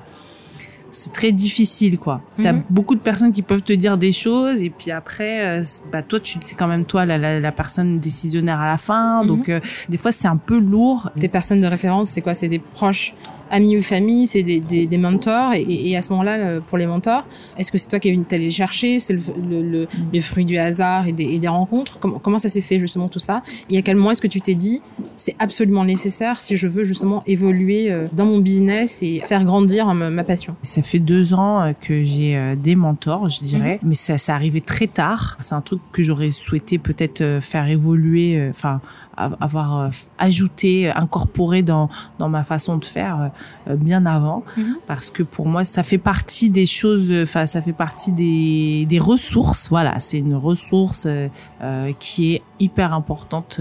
c'est 0.92 1.14
très 1.14 1.32
difficile 1.32 1.98
quoi. 1.98 2.22
T'as 2.42 2.54
mhm. 2.54 2.64
beaucoup 2.70 2.96
de 2.96 3.00
personnes 3.00 3.34
qui 3.34 3.42
peuvent 3.42 3.62
te 3.62 3.74
dire 3.74 3.98
des 3.98 4.12
choses 4.12 4.64
et 4.64 4.70
puis 4.70 4.92
après, 4.92 5.62
bah 5.92 6.02
toi 6.02 6.20
tu 6.20 6.38
c'est 6.44 6.56
quand 6.56 6.68
même 6.68 6.86
toi 6.86 7.06
la, 7.06 7.18
la, 7.18 7.40
la, 7.40 7.52
personne 7.52 8.00
décisionnaire 8.00 8.60
à 8.60 8.68
la 8.68 8.78
fin. 8.78 9.26
Donc 9.26 9.52
des 9.90 9.98
fois 9.98 10.12
c'est 10.12 10.28
un 10.28 10.38
peu 10.38 10.58
lourd. 10.58 11.10
Tes 11.20 11.28
personnes 11.28 11.62
de 11.62 11.68
référence, 11.68 12.10
c'est 12.10 12.22
quoi? 12.22 12.34
C'est 12.34 12.48
des 12.48 12.60
proches? 12.60 13.14
Amis 13.50 13.78
ou 13.78 13.82
famille, 13.82 14.28
c'est 14.28 14.44
des, 14.44 14.60
des, 14.60 14.88
des, 14.88 14.98
mentors. 14.98 15.54
Et, 15.54 15.90
et, 15.90 15.98
à 15.98 16.02
ce 16.02 16.12
moment-là, 16.12 16.38
euh, 16.38 16.60
pour 16.60 16.78
les 16.78 16.86
mentors, 16.86 17.26
est-ce 17.58 17.72
que 17.72 17.78
c'est 17.78 17.90
toi 17.90 18.00
qui 18.00 18.10
es 18.10 18.36
allé 18.36 18.52
chercher 18.52 19.00
C'est 19.00 19.14
le, 19.14 19.62
le, 19.62 19.88
le, 20.14 20.22
fruit 20.22 20.46
du 20.46 20.58
hasard 20.58 21.08
et 21.08 21.14
des, 21.14 21.24
et 21.24 21.40
des 21.40 21.48
rencontres? 21.48 22.00
Comment, 22.00 22.20
comment 22.20 22.38
ça 22.38 22.50
s'est 22.50 22.62
fait 22.62 22.80
justement 22.80 23.10
tout 23.10 23.20
ça? 23.20 23.42
Et 23.70 23.78
à 23.78 23.82
quel 23.82 23.96
moment 23.96 24.12
est-ce 24.12 24.22
que 24.22 24.28
tu 24.28 24.42
t'es 24.42 24.56
dit 24.56 24.82
c'est 25.16 25.36
absolument 25.40 25.86
nécessaire 25.86 26.40
si 26.40 26.56
je 26.56 26.68
veux 26.68 26.84
justement 26.84 27.22
évoluer 27.26 27.92
euh, 27.92 28.06
dans 28.14 28.26
mon 28.26 28.40
business 28.40 29.02
et 29.02 29.22
faire 29.26 29.44
grandir 29.44 29.94
ma, 29.94 30.24
passion? 30.24 30.56
Ça 30.62 30.82
fait 30.82 31.00
deux 31.00 31.34
ans 31.34 31.62
euh, 31.62 31.72
que 31.74 32.04
j'ai 32.04 32.56
des 32.58 32.76
mentors, 32.76 33.30
je 33.30 33.44
dirais, 33.44 33.80
mhm. 33.82 33.90
mais 33.90 33.96
ça, 33.96 34.18
ça 34.18 34.36
arrivait 34.36 34.62
très 34.62 34.88
tard. 34.88 35.38
C'est 35.40 35.56
un 35.56 35.62
truc 35.62 35.80
que 35.92 36.04
j'aurais 36.04 36.32
souhaité 36.32 36.78
peut-être 36.78 37.40
faire 37.42 37.68
évoluer, 37.68 38.48
enfin 38.50 38.82
avoir 39.18 39.80
euh, 39.80 39.90
ajouté, 40.18 40.90
incorporé 40.92 41.62
dans 41.62 41.90
dans 42.20 42.30
ma 42.30 42.44
façon 42.44 42.78
de 42.78 42.86
faire 42.86 43.32
euh, 43.68 43.76
bien 43.76 44.06
avant, 44.06 44.44
mhm. 44.56 44.78
parce 44.86 45.10
que 45.10 45.24
pour 45.24 45.48
moi 45.48 45.64
ça 45.64 45.84
fait 45.84 45.98
partie 45.98 46.50
des 46.50 46.66
choses, 46.66 47.12
enfin 47.12 47.46
ça 47.46 47.62
fait 47.62 47.74
partie 47.74 48.12
des 48.12 48.86
des 48.88 49.00
ressources. 49.00 49.70
Voilà, 49.70 50.00
c'est 50.00 50.20
une 50.20 50.36
ressource 50.36 51.08
euh, 51.08 51.92
qui 52.00 52.34
est 52.34 52.42
hyper 52.60 52.94
importante, 52.94 53.60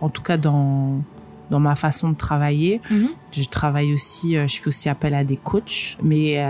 en 0.00 0.08
tout 0.08 0.22
cas 0.22 0.36
dans 0.36 1.02
dans 1.50 1.60
ma 1.60 1.76
façon 1.76 2.08
de 2.08 2.16
travailler. 2.16 2.80
Mhm. 2.90 3.08
Je 3.32 3.48
travaille 3.48 3.92
aussi, 3.92 4.34
je 4.34 4.60
fais 4.60 4.68
aussi 4.68 4.88
appel 4.88 5.14
à 5.14 5.24
des 5.24 5.36
coachs, 5.36 5.98
mais 6.02 6.42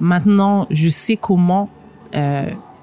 maintenant 0.00 0.66
je 0.70 0.88
sais 0.88 1.16
comment 1.16 1.70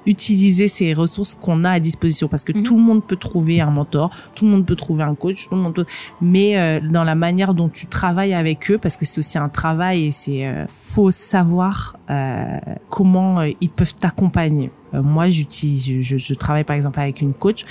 utiliser 0.05 0.67
ces 0.67 0.93
ressources 0.93 1.35
qu'on 1.35 1.63
a 1.63 1.71
à 1.71 1.79
disposition 1.79 2.27
parce 2.27 2.43
que 2.43 2.55
mhm. 2.55 2.63
tout 2.63 2.75
le 2.75 2.81
monde 2.81 3.03
peut 3.03 3.15
trouver 3.15 3.61
un 3.61 3.69
mentor, 3.69 4.09
tout 4.35 4.45
le 4.45 4.51
monde 4.51 4.65
peut 4.65 4.75
trouver 4.75 5.03
un 5.03 5.15
coach, 5.15 5.47
tout 5.47 5.55
le 5.55 5.61
monde 5.61 5.73
peut... 5.73 5.85
mais 6.21 6.57
euh, 6.57 6.79
dans 6.79 7.03
la 7.03 7.15
manière 7.15 7.53
dont 7.53 7.69
tu 7.69 7.85
travailles 7.85 8.33
avec 8.33 8.71
eux 8.71 8.77
parce 8.77 8.97
que 8.97 9.05
c'est 9.05 9.19
aussi 9.19 9.37
un 9.37 9.49
travail 9.49 10.07
et 10.07 10.11
c'est 10.11 10.47
euh, 10.47 10.65
faut 10.67 11.11
savoir 11.11 11.97
euh, 12.09 12.57
comment 12.89 13.41
ils 13.41 13.69
peuvent 13.69 13.95
t'accompagner. 13.95 14.71
moi, 14.93 15.29
j'utilise 15.29 16.01
je, 16.01 16.17
je, 16.17 16.33
travaille 16.33 16.63
par 16.63 16.75
exemple 16.75 16.99
avec 16.99 17.21
une 17.21 17.33
coach 17.33 17.65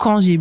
quand 0.00 0.18
j'ai 0.18 0.40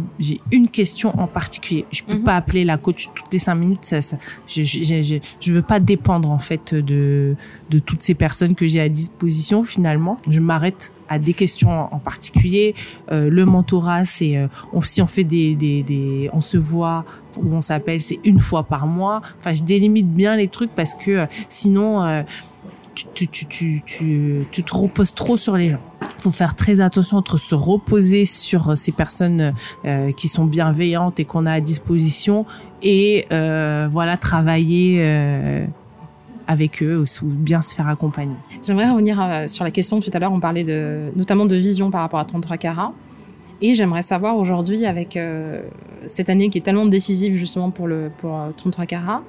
une 0.53 0.69
question 0.69 1.09
en 1.19 1.27
particulier, 1.27 1.85
je 1.91 2.01
peux 2.03 2.15
mhm. 2.15 2.23
pas 2.23 2.37
appeler 2.37 2.63
la 2.63 2.77
coach 2.77 3.09
toutes 3.13 3.33
les 3.33 3.39
cinq 3.39 3.55
minutes. 3.55 3.83
Ça, 3.83 4.01
ça, 4.01 4.17
je, 4.47 4.63
je, 4.63 5.03
je, 5.03 5.15
je 5.41 5.51
veux 5.51 5.61
pas 5.61 5.81
dépendre 5.81 6.31
en 6.31 6.39
fait 6.39 6.73
de 6.73 7.35
de 7.69 7.79
toutes 7.79 8.01
ces 8.01 8.13
personnes 8.13 8.55
que 8.55 8.65
j'ai 8.67 8.79
à 8.79 8.87
disposition. 8.87 9.63
Finalement, 9.63 10.15
je 10.29 10.39
m'arrête 10.39 10.93
à 11.09 11.19
des 11.19 11.33
questions 11.33 11.93
en 11.93 11.99
particulier. 11.99 12.73
Euh, 13.11 13.29
le 13.29 13.45
mentorat, 13.45 14.05
c'est 14.05 14.37
euh, 14.37 14.47
on, 14.71 14.79
si 14.79 15.01
on 15.01 15.07
fait 15.07 15.25
des, 15.25 15.55
des, 15.55 15.83
des 15.83 16.29
on 16.31 16.39
se 16.39 16.57
voit 16.57 17.03
ou 17.37 17.53
on 17.53 17.59
s'appelle, 17.59 17.99
c'est 17.99 18.19
une 18.23 18.39
fois 18.39 18.63
par 18.63 18.87
mois. 18.87 19.21
Enfin, 19.39 19.53
je 19.53 19.63
délimite 19.63 20.07
bien 20.07 20.37
les 20.37 20.47
trucs 20.47 20.73
parce 20.73 20.95
que 20.95 21.11
euh, 21.11 21.25
sinon 21.49 22.01
euh, 22.01 22.23
tu, 22.95 23.27
tu, 23.27 23.45
tu, 23.45 23.83
tu, 23.85 24.45
tu 24.51 24.63
te 24.63 24.73
reposes 24.73 25.13
trop 25.13 25.35
sur 25.35 25.57
les 25.57 25.71
gens. 25.71 25.81
Faut 26.19 26.31
faire 26.31 26.55
très 26.55 26.81
attention 26.81 27.17
entre 27.17 27.37
se 27.37 27.55
reposer 27.55 28.25
sur 28.25 28.75
ces 28.77 28.91
personnes 28.91 29.53
euh, 29.85 30.11
qui 30.11 30.27
sont 30.27 30.45
bienveillantes 30.45 31.19
et 31.19 31.25
qu'on 31.25 31.45
a 31.45 31.53
à 31.53 31.61
disposition 31.61 32.45
et 32.81 33.25
euh, 33.31 33.87
voilà 33.91 34.17
travailler 34.17 34.97
euh, 34.99 35.65
avec 36.47 36.83
eux 36.83 37.03
ou 37.21 37.25
bien 37.25 37.61
se 37.61 37.73
faire 37.73 37.87
accompagner. 37.87 38.35
J'aimerais 38.63 38.89
revenir 38.89 39.45
sur 39.47 39.63
la 39.63 39.71
question 39.71 39.99
tout 39.99 40.09
à 40.13 40.19
l'heure, 40.19 40.33
on 40.33 40.39
parlait 40.39 40.65
notamment 41.15 41.45
de 41.45 41.55
vision 41.55 41.89
par 41.91 42.01
rapport 42.01 42.19
à 42.19 42.25
33 42.25 42.57
carats. 42.57 42.93
Et 43.61 43.75
j'aimerais 43.75 44.01
savoir 44.01 44.37
aujourd'hui, 44.37 44.85
avec 44.85 45.19
cette 46.07 46.29
année 46.29 46.49
qui 46.49 46.59
est 46.59 46.61
tellement 46.61 46.85
décisive 46.85 47.35
justement 47.35 47.71
pour, 47.71 47.87
le, 47.87 48.09
pour 48.17 48.39
33 48.55 48.85
carats, 48.85 49.21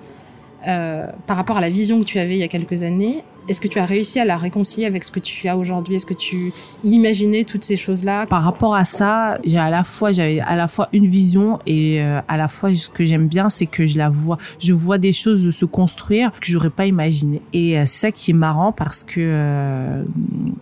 euh, 0.67 1.07
par 1.27 1.39
rapport 1.39 1.57
à 1.57 1.63
la 1.63 1.71
vision 1.71 2.01
que 2.01 2.05
tu 2.05 2.19
avais 2.19 2.35
il 2.35 2.41
y 2.41 2.43
a 2.43 2.49
quelques 2.49 2.83
années, 2.83 3.25
est-ce 3.51 3.61
que 3.61 3.67
tu 3.67 3.81
as 3.81 3.85
réussi 3.85 4.21
à 4.21 4.25
la 4.25 4.37
réconcilier 4.37 4.87
avec 4.87 5.03
ce 5.03 5.11
que 5.11 5.19
tu 5.19 5.49
as 5.49 5.57
aujourd'hui? 5.57 5.97
Est-ce 5.97 6.07
que 6.07 6.15
tu 6.15 6.53
imaginais 6.85 7.43
toutes 7.43 7.65
ces 7.65 7.77
choses-là? 7.77 8.27
Par 8.27 8.45
rapport 8.45 8.77
à 8.77 8.85
ça, 8.85 9.39
j'ai 9.45 9.59
à 9.59 9.71
la 9.71 9.83
fois 9.83 10.13
j'avais 10.13 10.39
à 10.39 10.55
la 10.55 10.69
fois 10.69 10.89
une 10.93 11.07
vision 11.07 11.59
et 11.67 12.01
euh, 12.01 12.21
à 12.29 12.37
la 12.37 12.47
fois 12.47 12.73
ce 12.73 12.89
que 12.89 13.05
j'aime 13.05 13.27
bien, 13.27 13.49
c'est 13.49 13.67
que 13.67 13.89
je 13.89 13.99
la 13.99 14.09
vois, 14.09 14.39
je 14.61 14.73
vois 14.73 14.99
des 14.99 15.13
choses 15.13 15.51
se 15.51 15.65
construire 15.65 16.31
que 16.41 16.47
j'aurais 16.47 16.71
pas 16.71 16.87
imaginé. 16.87 17.43
Et 17.53 17.77
euh, 17.77 17.83
c'est 17.87 18.07
ça 18.07 18.13
qui 18.13 18.31
est 18.31 18.35
marrant 18.35 18.71
parce 18.71 19.03
que 19.03 19.19
euh, 19.19 20.05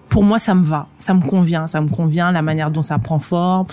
pour 0.09 0.25
moi 0.25 0.39
ça 0.39 0.55
me 0.55 0.65
va, 0.65 0.89
ça 0.97 1.13
me 1.13 1.21
convient, 1.21 1.67
ça 1.67 1.83
me 1.83 1.89
convient 1.91 2.33
la 2.33 2.41
manière 2.41 2.71
dont 2.71 2.81
ça 2.81 2.99
prend 2.99 3.19
forme, 3.19 3.67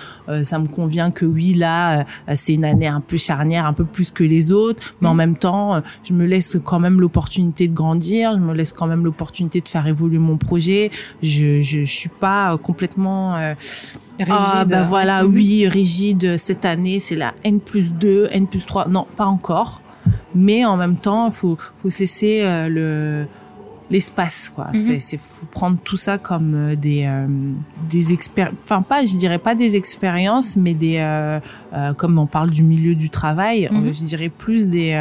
ça 0.43 0.59
me 0.59 0.67
convient 0.67 1.09
que 1.09 1.25
oui 1.25 1.53
là 1.53 2.05
c'est 2.33 2.53
une 2.53 2.65
année 2.65 2.87
un 2.87 2.99
peu 2.99 3.15
charnière, 3.15 3.65
un 3.65 3.73
peu 3.73 3.85
plus 3.85 4.11
que 4.11 4.23
les 4.23 4.51
autres, 4.51 4.93
mais 4.99 5.07
en 5.07 5.13
mmh. 5.13 5.17
même 5.17 5.37
temps 5.37 5.81
je 6.03 6.13
me 6.13 6.25
laisse 6.25 6.57
quand 6.63 6.79
même 6.79 6.99
l'opportunité 6.99 7.67
de 7.67 7.73
grandir, 7.73 8.33
je 8.33 8.39
me 8.39 8.53
laisse 8.53 8.73
quand 8.73 8.87
même 8.87 9.04
l'opportunité 9.05 9.61
de 9.61 9.69
faire 9.69 9.87
évoluer 9.87 10.17
mon 10.17 10.37
projet. 10.37 10.91
Je 11.21 11.61
je, 11.61 11.83
suis 11.85 12.09
pas 12.09 12.57
complètement 12.57 13.35
euh, 13.37 13.53
rigide. 14.19 14.35
Ah, 14.37 14.65
ben 14.65 14.83
voilà, 14.83 15.25
oui, 15.25 15.67
rigide. 15.67 16.37
Cette 16.37 16.65
année, 16.65 16.99
c'est 16.99 17.15
la 17.15 17.33
N 17.43 17.59
plus 17.59 17.93
2, 17.93 18.29
N 18.31 18.47
plus 18.47 18.65
3. 18.65 18.87
Non, 18.89 19.07
pas 19.15 19.25
encore. 19.25 19.81
Mais 20.33 20.65
en 20.65 20.77
même 20.77 20.97
temps, 20.97 21.31
faut 21.31 21.57
faut 21.77 21.89
cesser 21.89 22.41
euh, 22.43 22.67
le 22.67 23.25
l'espace 23.91 24.51
quoi. 24.53 24.67
Mhm. 24.73 24.75
c'est 24.75 24.99
c'est 24.99 25.17
faut 25.17 25.45
prendre 25.45 25.77
tout 25.83 25.97
ça 25.97 26.17
comme 26.17 26.53
euh, 26.55 26.75
des 26.75 27.03
euh, 27.05 27.27
des 27.89 28.13
expériences 28.13 28.55
enfin 28.63 28.81
pas 28.81 29.05
je 29.05 29.15
dirais 29.15 29.37
pas 29.37 29.53
des 29.53 29.75
expériences 29.75 30.57
mais 30.57 30.73
des 30.73 30.97
euh, 30.97 31.39
euh 31.73 31.93
comme 31.93 32.17
on 32.17 32.25
parle 32.25 32.49
du 32.49 32.63
milieu 32.63 32.95
du 32.95 33.09
travail 33.11 33.69
mhm. 33.71 33.93
je 33.93 34.03
dirais 34.03 34.29
plus 34.29 34.69
des 34.69 34.97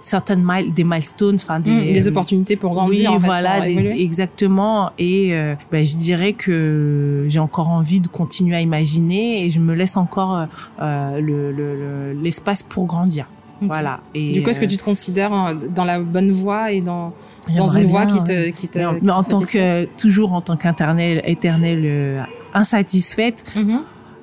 certaines 0.00 0.46
des 0.74 0.84
milestones 0.84 1.34
enfin 1.34 1.60
des 1.60 1.70
mhm, 1.70 1.92
des 1.92 2.08
opportunités 2.08 2.56
pour 2.56 2.72
grandir 2.72 3.12
oui 3.12 3.18
voilà 3.20 3.68
exactement. 3.68 4.90
Et 4.98 5.32
ben, 5.70 5.84
je 5.84 5.96
dirais 5.96 6.32
que 6.32 7.26
j'ai 7.28 7.38
encore 7.38 7.68
envie 7.68 8.00
de 8.00 8.08
continuer 8.08 8.56
à 8.56 8.60
imaginer 8.60 9.44
et 9.44 9.50
je 9.50 9.60
me 9.60 9.74
laisse 9.74 9.96
encore 9.96 10.46
le 10.80 12.12
l'espace 12.22 12.62
le, 12.62 12.68
pour 12.68 12.86
grandir 12.86 13.26
voilà. 13.66 14.00
Et 14.14 14.32
du 14.32 14.42
coup, 14.42 14.50
est-ce 14.50 14.60
que 14.60 14.66
tu 14.66 14.76
te 14.76 14.84
considères 14.84 15.32
hein, 15.32 15.58
dans 15.74 15.84
la 15.84 16.00
bonne 16.00 16.30
voie 16.30 16.72
et 16.72 16.80
dans 16.80 17.12
dans 17.56 17.68
une 17.68 17.84
voie 17.84 18.06
qui 18.06 18.22
te 18.22 18.50
qui 18.50 18.68
te 18.68 18.78
mais, 18.78 19.10
en 19.10 19.22
tant 19.22 19.40
que 19.40 19.84
toujours 19.96 20.32
en 20.32 20.40
tant 20.40 20.56
qu'internel 20.56 21.22
éternel 21.24 21.82
euh, 21.84 22.22
insatisfaite, 22.54 23.44
mm-hmm. 23.56 23.80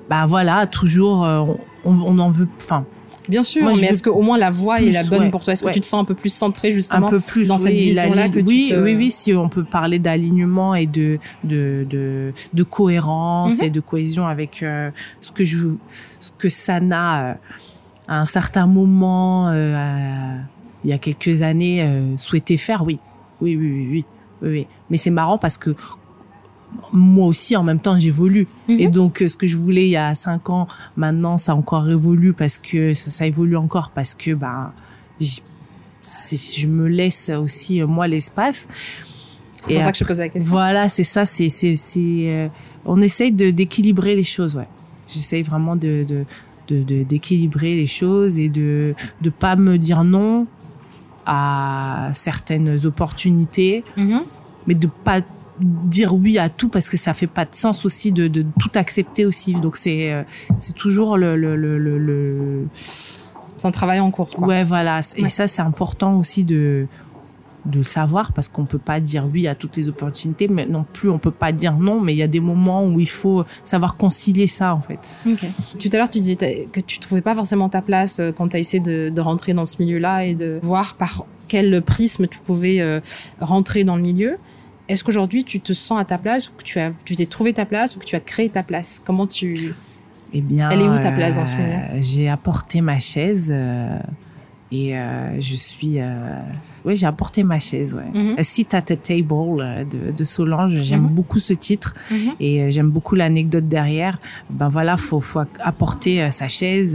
bah 0.08 0.26
voilà, 0.26 0.66
toujours 0.66 1.24
euh, 1.24 1.42
on, 1.84 1.94
on, 1.94 2.18
en 2.18 2.30
veut. 2.30 2.48
Enfin. 2.58 2.84
Bien 3.28 3.42
sûr, 3.44 3.64
mais 3.64 3.86
est-ce 3.86 4.02
qu'au 4.02 4.22
moins 4.22 4.38
la 4.38 4.50
voie 4.50 4.80
est 4.80 4.90
la 4.90 5.04
bonne 5.04 5.30
pour 5.30 5.44
toi? 5.44 5.52
Est-ce 5.52 5.62
que 5.62 5.70
tu 5.70 5.80
te 5.80 5.86
sens 5.86 6.02
un 6.02 6.04
peu 6.04 6.14
plus 6.14 6.32
centré 6.32 6.72
justement 6.72 7.06
un 7.06 7.10
peu 7.10 7.20
plus, 7.20 7.46
dans 7.46 7.58
cette 7.58 7.74
vision-là 7.74 8.28
que 8.28 8.40
oui, 8.40 8.64
tu 8.68 8.74
te... 8.74 8.80
oui, 8.80 8.96
oui, 8.96 9.10
si 9.10 9.32
on 9.34 9.48
peut 9.48 9.62
parler 9.62 10.00
d'alignement 10.00 10.74
et 10.74 10.86
de 10.86 11.18
de 11.44 11.86
de, 11.88 12.32
de 12.52 12.62
cohérence 12.64 13.58
mm-hmm. 13.58 13.66
et 13.66 13.70
de 13.70 13.80
cohésion 13.80 14.26
avec 14.26 14.62
euh, 14.62 14.90
ce 15.20 15.30
que 15.30 15.44
je 15.44 15.68
ce 16.18 16.30
que 16.36 16.48
Sana 16.48 17.36
à 18.10 18.20
un 18.20 18.26
certain 18.26 18.66
moment, 18.66 19.50
euh, 19.50 20.36
il 20.82 20.90
y 20.90 20.92
a 20.92 20.98
quelques 20.98 21.42
années, 21.42 21.82
euh, 21.82 22.16
souhaitait 22.16 22.56
faire, 22.56 22.84
oui. 22.84 22.98
Oui, 23.40 23.56
oui, 23.56 23.70
oui, 23.70 23.88
oui. 23.88 24.04
oui, 24.50 24.66
Mais 24.90 24.96
c'est 24.96 25.10
marrant 25.10 25.38
parce 25.38 25.56
que 25.56 25.76
moi 26.92 27.28
aussi, 27.28 27.56
en 27.56 27.62
même 27.62 27.78
temps, 27.78 27.98
j'évolue. 27.98 28.48
Et 28.68 28.88
mhm. 28.88 28.92
donc, 28.92 29.24
ce 29.26 29.36
que 29.36 29.46
je 29.46 29.56
voulais 29.56 29.86
il 29.86 29.92
y 29.92 29.96
a 29.96 30.16
cinq 30.16 30.50
ans, 30.50 30.66
maintenant, 30.96 31.38
ça 31.38 31.52
a 31.52 31.54
encore 31.54 31.88
évolue 31.88 32.32
parce 32.32 32.58
que 32.58 32.94
ça, 32.94 33.26
évolue 33.26 33.56
encore 33.56 33.92
parce 33.94 34.16
que, 34.16 34.34
ben, 34.34 34.72
je 35.20 36.66
me 36.66 36.88
laisse 36.88 37.30
aussi, 37.30 37.80
moi, 37.82 38.08
l'espace. 38.08 38.66
C'est 39.60 39.74
pour 39.74 39.82
ça 39.84 39.92
que 39.92 39.98
je 39.98 40.04
pose 40.04 40.18
la 40.18 40.28
question. 40.28 40.50
Voilà, 40.50 40.88
c'est 40.88 41.04
ça, 41.04 41.24
c'est, 41.24 41.48
c'est, 41.48 41.76
c'est, 41.76 42.00
euh, 42.00 42.48
on 42.84 43.00
essaye 43.00 43.30
de, 43.30 43.50
d'équilibrer 43.50 44.16
les 44.16 44.24
choses, 44.24 44.56
ouais. 44.56 44.68
J'essaye 45.06 45.42
vraiment 45.42 45.76
de, 45.76 46.04
de, 46.04 46.24
de 46.72 47.02
d'équilibrer 47.02 47.76
les 47.76 47.86
choses 47.86 48.38
et 48.38 48.48
de 48.48 48.94
de 49.20 49.30
pas 49.30 49.56
me 49.56 49.78
dire 49.78 50.04
non 50.04 50.46
à 51.26 52.10
certaines 52.14 52.86
opportunités, 52.86 53.84
mm-hmm. 53.96 54.22
mais 54.66 54.74
de 54.74 54.86
pas 54.86 55.20
dire 55.60 56.14
oui 56.14 56.38
à 56.38 56.48
tout 56.48 56.68
parce 56.68 56.88
que 56.88 56.96
ça 56.96 57.12
fait 57.12 57.26
pas 57.26 57.44
de 57.44 57.54
sens 57.54 57.84
aussi 57.84 58.12
de, 58.12 58.28
de 58.28 58.44
tout 58.58 58.70
accepter 58.74 59.26
aussi. 59.26 59.54
Donc 59.54 59.76
c'est 59.76 60.12
euh, 60.12 60.22
c'est 60.58 60.74
toujours 60.74 61.16
le 61.18 61.36
le 61.36 61.56
le, 61.56 61.78
le, 61.78 62.66
c'est 63.60 63.68
un 63.68 63.70
travail 63.72 64.00
en 64.00 64.10
cours. 64.10 64.30
Quoi. 64.30 64.46
Ouais, 64.46 64.64
voilà. 64.64 65.00
Et 65.16 65.28
ça, 65.28 65.46
c'est 65.46 65.60
important 65.60 66.18
aussi 66.18 66.44
de 66.44 66.86
de 67.66 67.82
savoir 67.82 68.32
parce 68.32 68.48
qu'on 68.48 68.64
peut 68.64 68.78
pas 68.78 69.00
dire 69.00 69.26
oui 69.32 69.46
à 69.46 69.54
toutes 69.54 69.76
les 69.76 69.88
opportunités 69.88 70.48
mais 70.48 70.66
non 70.66 70.84
plus 70.90 71.10
on 71.10 71.18
peut 71.18 71.30
pas 71.30 71.52
dire 71.52 71.74
non 71.76 72.00
mais 72.00 72.14
il 72.14 72.16
y 72.16 72.22
a 72.22 72.26
des 72.26 72.40
moments 72.40 72.84
où 72.86 73.00
il 73.00 73.08
faut 73.08 73.44
savoir 73.64 73.96
concilier 73.96 74.46
ça 74.46 74.74
en 74.74 74.80
fait. 74.80 74.98
Tout 75.78 75.88
à 75.92 75.96
l'heure 75.98 76.08
tu 76.10 76.20
disais 76.20 76.68
que 76.72 76.80
tu 76.80 76.98
trouvais 77.00 77.20
pas 77.20 77.34
forcément 77.34 77.68
ta 77.68 77.82
place 77.82 78.18
euh, 78.20 78.32
quand 78.32 78.48
tu 78.48 78.56
as 78.56 78.58
essayé 78.60 78.82
de, 78.82 79.10
de, 79.14 79.20
rentrer 79.20 79.52
dans 79.52 79.66
ce 79.66 79.76
milieu-là 79.82 80.24
et 80.24 80.34
de 80.34 80.58
voir 80.62 80.94
par 80.94 81.24
quel 81.48 81.82
prisme 81.82 82.26
tu 82.28 82.38
pouvais 82.38 82.80
euh, 82.80 83.00
rentrer 83.40 83.84
dans 83.84 83.96
le 83.96 84.02
milieu. 84.02 84.38
Est-ce 84.88 85.04
qu'aujourd'hui 85.04 85.44
tu 85.44 85.60
te 85.60 85.72
sens 85.72 86.00
à 86.00 86.04
ta 86.04 86.16
place 86.18 86.48
ou 86.48 86.52
que 86.56 86.64
tu 86.64 86.78
as 86.80 86.92
tu 87.04 87.14
t'es 87.16 87.26
trouvé 87.26 87.52
ta 87.52 87.66
place 87.66 87.96
ou 87.96 88.00
que 88.00 88.04
tu 88.06 88.16
as 88.16 88.20
créé 88.20 88.48
ta 88.48 88.62
place? 88.62 89.02
Comment 89.04 89.26
tu 89.26 89.74
Eh 90.32 90.40
bien 90.40 90.70
Elle 90.70 90.80
est 90.82 90.88
où 90.88 90.98
ta 90.98 91.12
place 91.12 91.36
dans 91.36 91.46
ce 91.46 91.56
milieu? 91.56 91.74
euh, 91.74 91.98
J'ai 92.00 92.28
apporté 92.28 92.80
ma 92.80 92.98
chaise 92.98 93.54
et 94.72 94.96
euh, 94.96 95.40
je 95.40 95.54
suis 95.54 96.00
euh... 96.00 96.38
oui 96.84 96.94
j'ai 96.96 97.06
apporté 97.06 97.42
ma 97.42 97.58
chaise 97.58 97.94
ouais 97.94 98.10
mm 98.12 98.34
-hmm. 98.34 98.40
A 98.40 98.42
Sit 98.42 98.74
at 98.74 98.88
a 98.94 98.96
Table 98.96 99.60
euh, 99.60 99.84
de, 99.84 100.12
de 100.18 100.24
Solange 100.24 100.74
j'aime 100.82 101.00
mm 101.02 101.06
-hmm. 101.06 101.18
beaucoup 101.18 101.40
ce 101.48 101.54
titre 101.68 101.90
mm 102.10 102.16
-hmm. 102.16 102.34
et 102.46 102.52
euh, 102.62 102.70
j'aime 102.74 102.90
beaucoup 102.96 103.16
l'anecdote 103.22 103.68
derrière 103.78 104.16
ben 104.58 104.68
voilà 104.76 104.94
faut 105.06 105.20
faut 105.30 105.42
apporter 105.72 106.14
euh, 106.22 106.30
sa 106.40 106.48
chaise 106.58 106.92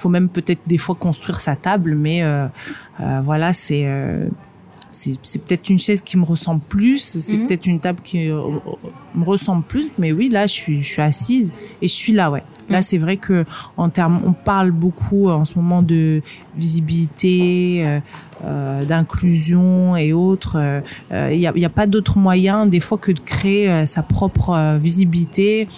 faut 0.00 0.10
même 0.16 0.28
peut-être 0.36 0.62
des 0.74 0.80
fois 0.84 0.96
construire 1.06 1.40
sa 1.48 1.54
table 1.68 1.90
mais 2.06 2.18
euh, 2.22 2.46
voilà 3.28 3.48
c'est 3.62 3.84
c'est 5.24 5.40
peut-être 5.44 5.66
une 5.74 5.78
chaise 5.86 6.00
qui 6.08 6.16
me 6.22 6.26
ressemble 6.34 6.62
plus, 6.74 7.00
c'est 7.26 7.36
mhm. 7.36 7.42
peut-être 7.46 7.66
une 7.66 7.80
table 7.86 8.00
qui 8.08 8.18
me 9.20 9.24
ressemble 9.32 9.64
plus, 9.72 9.86
mais 10.00 10.10
oui, 10.18 10.26
là, 10.36 10.42
je 10.46 10.54
suis, 10.62 10.78
je 10.86 10.90
suis 10.94 11.02
assise 11.12 11.48
et 11.82 11.88
je 11.92 11.96
suis 12.02 12.14
là, 12.20 12.26
ouais. 12.32 12.44
Là, 12.68 12.82
c'est 12.82 12.98
vrai 12.98 13.16
que 13.16 13.44
en 13.76 13.88
termes, 13.88 14.20
on 14.24 14.32
parle 14.32 14.70
beaucoup 14.70 15.28
euh, 15.28 15.34
en 15.34 15.44
ce 15.44 15.54
moment 15.56 15.82
de 15.82 16.22
visibilité, 16.56 17.82
euh, 17.84 18.00
euh 18.44 18.84
d'inclusion 18.84 19.96
et 19.96 20.12
autres. 20.12 20.56
Il 21.10 21.16
euh, 21.16 21.36
n'y 21.36 21.46
a, 21.46 21.52
y 21.56 21.64
a, 21.64 21.70
pas 21.70 21.86
d'autre 21.86 22.18
moyen 22.18 22.66
des 22.66 22.80
fois 22.80 22.98
que 22.98 23.12
de 23.12 23.20
créer 23.20 23.86
sa 23.86 24.02
propre 24.02 24.78
visibilité. 24.78 25.68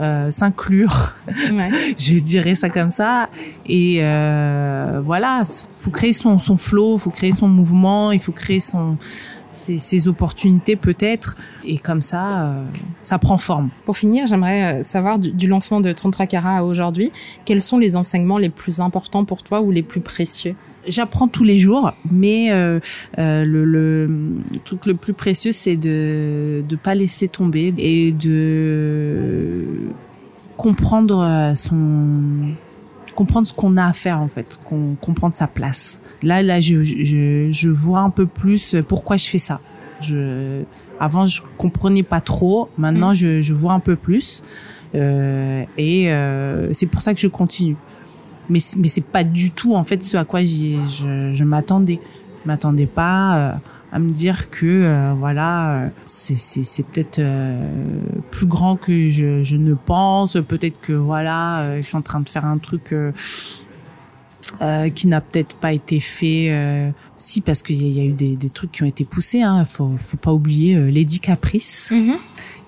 Euh, 0.00 0.30
s'inclure, 0.30 1.14
ouais. 1.28 1.68
je 1.98 2.18
dirais 2.18 2.54
ça 2.54 2.70
comme 2.70 2.88
ça. 2.88 3.28
Et 3.66 3.98
euh, 4.00 5.02
voilà, 5.04 5.42
faut 5.76 5.90
créer 5.90 6.14
son 6.14 6.38
son 6.38 6.56
flow, 6.56 6.96
faut 6.96 7.10
créer 7.10 7.32
son 7.32 7.46
mouvement, 7.46 8.10
il 8.10 8.20
faut 8.20 8.32
créer 8.32 8.60
son 8.60 8.96
ces, 9.52 10.08
opportunités 10.08 10.76
peut-être. 10.76 11.36
Et 11.64 11.78
comme 11.78 12.02
ça, 12.02 12.42
euh, 12.42 12.64
ça 13.02 13.18
prend 13.18 13.38
forme. 13.38 13.70
Pour 13.84 13.96
finir, 13.96 14.26
j'aimerais 14.26 14.80
euh, 14.80 14.82
savoir 14.82 15.18
du, 15.18 15.46
lancement 15.46 15.80
de 15.80 15.92
33 15.92 16.26
carats 16.26 16.58
à 16.58 16.62
aujourd'hui, 16.62 17.12
quels 17.44 17.60
sont 17.60 17.78
les 17.78 17.96
enseignements 17.96 18.38
les 18.38 18.48
plus 18.48 18.80
importants 18.80 19.24
pour 19.24 19.42
toi 19.42 19.60
ou 19.60 19.70
les 19.70 19.82
plus 19.82 20.00
précieux? 20.00 20.54
J'apprends 20.88 21.28
tous 21.28 21.44
les 21.44 21.58
jours, 21.58 21.92
mais 22.10 22.50
euh, 22.50 22.80
euh, 23.18 23.44
le, 23.44 23.64
le 23.64 24.08
truc 24.64 24.86
le 24.86 24.94
plus 24.94 25.12
précieux, 25.12 25.52
c'est 25.52 25.76
de 25.76 26.64
ne 26.68 26.76
pas 26.76 26.96
laisser 26.96 27.28
tomber 27.28 27.72
et 27.78 28.10
de 28.10 29.64
comprendre 30.56 31.52
son 31.54 32.54
comprendre 33.12 33.46
ce 33.46 33.52
qu'on 33.52 33.76
a 33.76 33.86
à 33.86 33.92
faire 33.92 34.20
en 34.20 34.28
fait, 34.28 34.58
qu'on 34.64 34.96
comprendre 35.00 35.36
sa 35.36 35.46
place. 35.46 36.00
Là, 36.22 36.42
là, 36.42 36.60
je, 36.60 36.82
je, 36.82 37.48
je 37.50 37.68
vois 37.68 38.00
un 38.00 38.10
peu 38.10 38.26
plus 38.26 38.76
pourquoi 38.88 39.16
je 39.16 39.26
fais 39.26 39.38
ça. 39.38 39.60
Je, 40.00 40.62
avant, 40.98 41.26
je 41.26 41.42
comprenais 41.58 42.02
pas 42.02 42.20
trop. 42.20 42.68
Maintenant, 42.76 43.12
mm. 43.12 43.14
je, 43.14 43.42
je 43.42 43.54
vois 43.54 43.72
un 43.72 43.80
peu 43.80 43.96
plus. 43.96 44.42
Euh, 44.94 45.64
et 45.78 46.12
euh, 46.12 46.72
c'est 46.72 46.86
pour 46.86 47.00
ça 47.00 47.14
que 47.14 47.20
je 47.20 47.28
continue. 47.28 47.76
Mais 48.50 48.58
mais 48.76 48.88
c'est 48.88 49.04
pas 49.04 49.24
du 49.24 49.52
tout 49.52 49.74
en 49.74 49.84
fait 49.84 50.02
ce 50.02 50.16
à 50.16 50.24
quoi 50.24 50.44
je, 50.44 51.30
je 51.32 51.44
m'attendais. 51.44 52.00
Je 52.42 52.48
m'attendais 52.48 52.86
pas. 52.86 53.60
Euh, 53.92 53.96
à 53.96 53.98
me 53.98 54.10
dire 54.10 54.50
que 54.50 54.66
euh, 54.66 55.14
voilà 55.16 55.90
c'est 56.06 56.36
c'est 56.36 56.62
c'est 56.64 56.82
peut-être 56.82 57.18
euh, 57.18 58.00
plus 58.30 58.46
grand 58.46 58.76
que 58.76 59.10
je 59.10 59.42
je 59.42 59.56
ne 59.56 59.74
pense. 59.74 60.36
Peut-être 60.48 60.80
que 60.80 60.92
voilà 60.92 61.60
euh, 61.60 61.76
je 61.78 61.82
suis 61.82 61.96
en 61.96 62.02
train 62.02 62.20
de 62.20 62.28
faire 62.28 62.44
un 62.44 62.58
truc 62.58 62.94
euh, 64.60 64.90
qui 64.90 65.06
n'a 65.08 65.20
peut-être 65.20 65.56
pas 65.56 65.72
été 65.72 65.98
fait 65.98 66.48
euh, 66.50 66.90
si 67.16 67.40
parce 67.40 67.62
qu'il 67.62 67.82
y, 67.82 68.00
a 68.00 68.04
eu 68.04 68.12
des, 68.12 68.36
des, 68.36 68.50
trucs 68.50 68.70
qui 68.70 68.82
ont 68.82 68.86
été 68.86 69.04
poussés 69.04 69.40
hein. 69.42 69.64
Faut 69.64 69.90
faut 69.98 70.18
pas 70.18 70.32
oublier 70.32 70.76
euh, 70.76 70.90
Lady 70.90 71.20
Caprice 71.20 71.90
mm-hmm. 71.90 72.16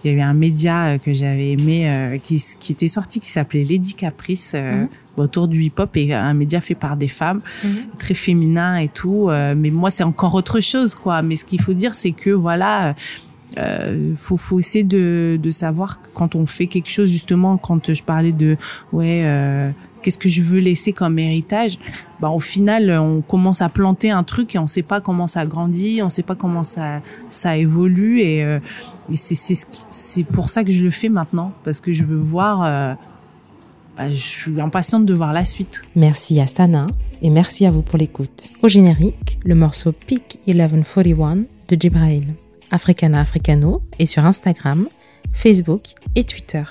Il 0.05 0.11
y 0.11 0.15
a 0.15 0.17
eu 0.17 0.21
un 0.21 0.35
média 0.35 0.87
euh, 0.87 0.99
que 0.99 1.13
j'avais 1.13 1.53
aimé 1.53 1.89
euh, 1.89 2.19
qui, 2.19 2.43
qui 2.61 2.73
était 2.73 2.89
sorti 2.89 3.21
qui 3.21 3.29
s'appelait 3.29 3.65
Lady 3.65 3.95
Caprice 3.95 4.55
mm-hmm. 4.55 4.89
autour 5.17 5.49
du 5.49 5.63
hip 5.63 5.75
hop 5.79 5.97
et 5.97 6.13
un 6.13 6.35
média 6.35 6.61
fait 6.61 6.75
par 6.75 6.97
des 6.97 7.09
femmes 7.09 7.41
mm-hmm. 7.63 7.97
très 7.99 8.15
féminin 8.15 8.77
et 8.77 8.89
tout 8.89 9.29
mais 9.31 9.71
moi 9.71 9.91
c'est 9.91 10.05
encore 10.05 10.35
autre 10.35 10.61
chose 10.61 10.95
quoi 10.95 11.23
mais 11.23 11.37
ce 11.37 11.45
qu'il 11.45 11.61
faut 11.61 11.75
dire 11.75 11.95
c'est 11.95 12.13
que 12.13 12.31
voilà 12.31 12.95
euh, 13.59 14.15
faut, 14.17 14.37
faut 14.37 14.59
essayer 14.59 14.85
de, 14.85 15.39
de 15.41 15.51
savoir 15.51 16.01
quand 16.13 16.35
on 16.35 16.47
fait 16.47 16.67
quelque 16.67 16.89
chose 16.89 17.11
justement 17.11 17.57
quand 17.57 17.93
je 17.93 18.03
parlais 18.03 18.33
de 18.33 18.57
ouais 18.93 19.23
euh, 19.25 19.71
qu'est-ce 20.05 20.19
que 20.19 20.29
je 20.29 20.43
veux 20.43 20.61
laisser 20.61 20.93
comme 20.93 21.19
héritage 21.19 21.79
bah 22.21 22.29
au 22.29 22.39
final 22.39 22.91
on 22.91 23.23
commence 23.23 23.63
à 23.63 23.71
planter 23.71 24.11
un 24.11 24.23
truc 24.23 24.55
et 24.55 24.59
on 24.59 24.67
sait 24.67 24.83
pas 24.83 25.01
comment 25.01 25.27
ça 25.27 25.47
grandit 25.47 26.03
on 26.03 26.11
sait 26.11 26.23
pas 26.23 26.35
comment 26.35 26.63
ça 26.63 27.01
ça 27.31 27.57
évolue 27.57 28.21
et, 28.21 28.45
euh, 28.45 28.61
c'est 29.15 29.35
c'est 29.35 29.57
c'est 29.91 30.25
pour 30.25 30.51
ça 30.51 30.63
que 30.63 30.71
je 30.71 30.85
le 30.85 30.91
fais 30.91 31.09
maintenant 31.09 31.53
parce 31.65 31.81
que 31.81 31.93
je 31.93 32.05
veux 32.05 32.17
voir 32.17 32.63
euh, 32.63 32.95
bah, 33.97 34.11
je 34.11 34.17
suis 34.17 34.61
impatiente 34.61 35.07
de 35.07 35.15
voir 35.15 35.33
la 35.33 35.45
suite. 35.45 35.83
Merci 35.95 36.41
à 36.41 36.47
Sana 36.47 36.87
et 37.23 37.31
merci 37.31 37.65
à 37.65 37.71
vous 37.71 37.83
pour 37.83 37.99
l'écoute. 37.99 38.49
Au 38.63 38.69
générique, 38.69 39.39
le 39.45 39.55
morceau 39.55 39.93
Peak 39.93 40.41
1141 40.47 41.37
de 41.69 41.77
Jibrail, 41.79 42.27
Africana 42.71 43.21
Africano, 43.21 43.83
et 43.99 44.07
sur 44.07 44.25
Instagram, 44.25 44.87
Facebook 45.33 45.83
et 46.17 46.25
Twitter. 46.25 46.65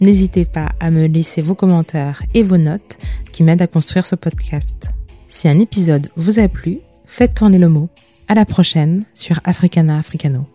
N'hésitez 0.00 0.44
pas 0.44 0.72
à 0.80 0.90
me 0.90 1.06
laisser 1.06 1.42
vos 1.42 1.54
commentaires 1.54 2.22
et 2.34 2.42
vos 2.42 2.58
notes 2.58 2.98
qui 3.32 3.42
m'aident 3.42 3.62
à 3.62 3.66
construire 3.66 4.04
ce 4.06 4.16
podcast. 4.16 4.90
Si 5.28 5.48
un 5.48 5.58
épisode 5.58 6.10
vous 6.16 6.38
a 6.38 6.48
plu, 6.48 6.80
faites 7.06 7.34
tourner 7.34 7.58
le 7.58 7.68
mot. 7.68 7.88
À 8.28 8.34
la 8.34 8.44
prochaine 8.44 9.04
sur 9.14 9.40
Africana 9.44 9.98
Africano. 9.98 10.46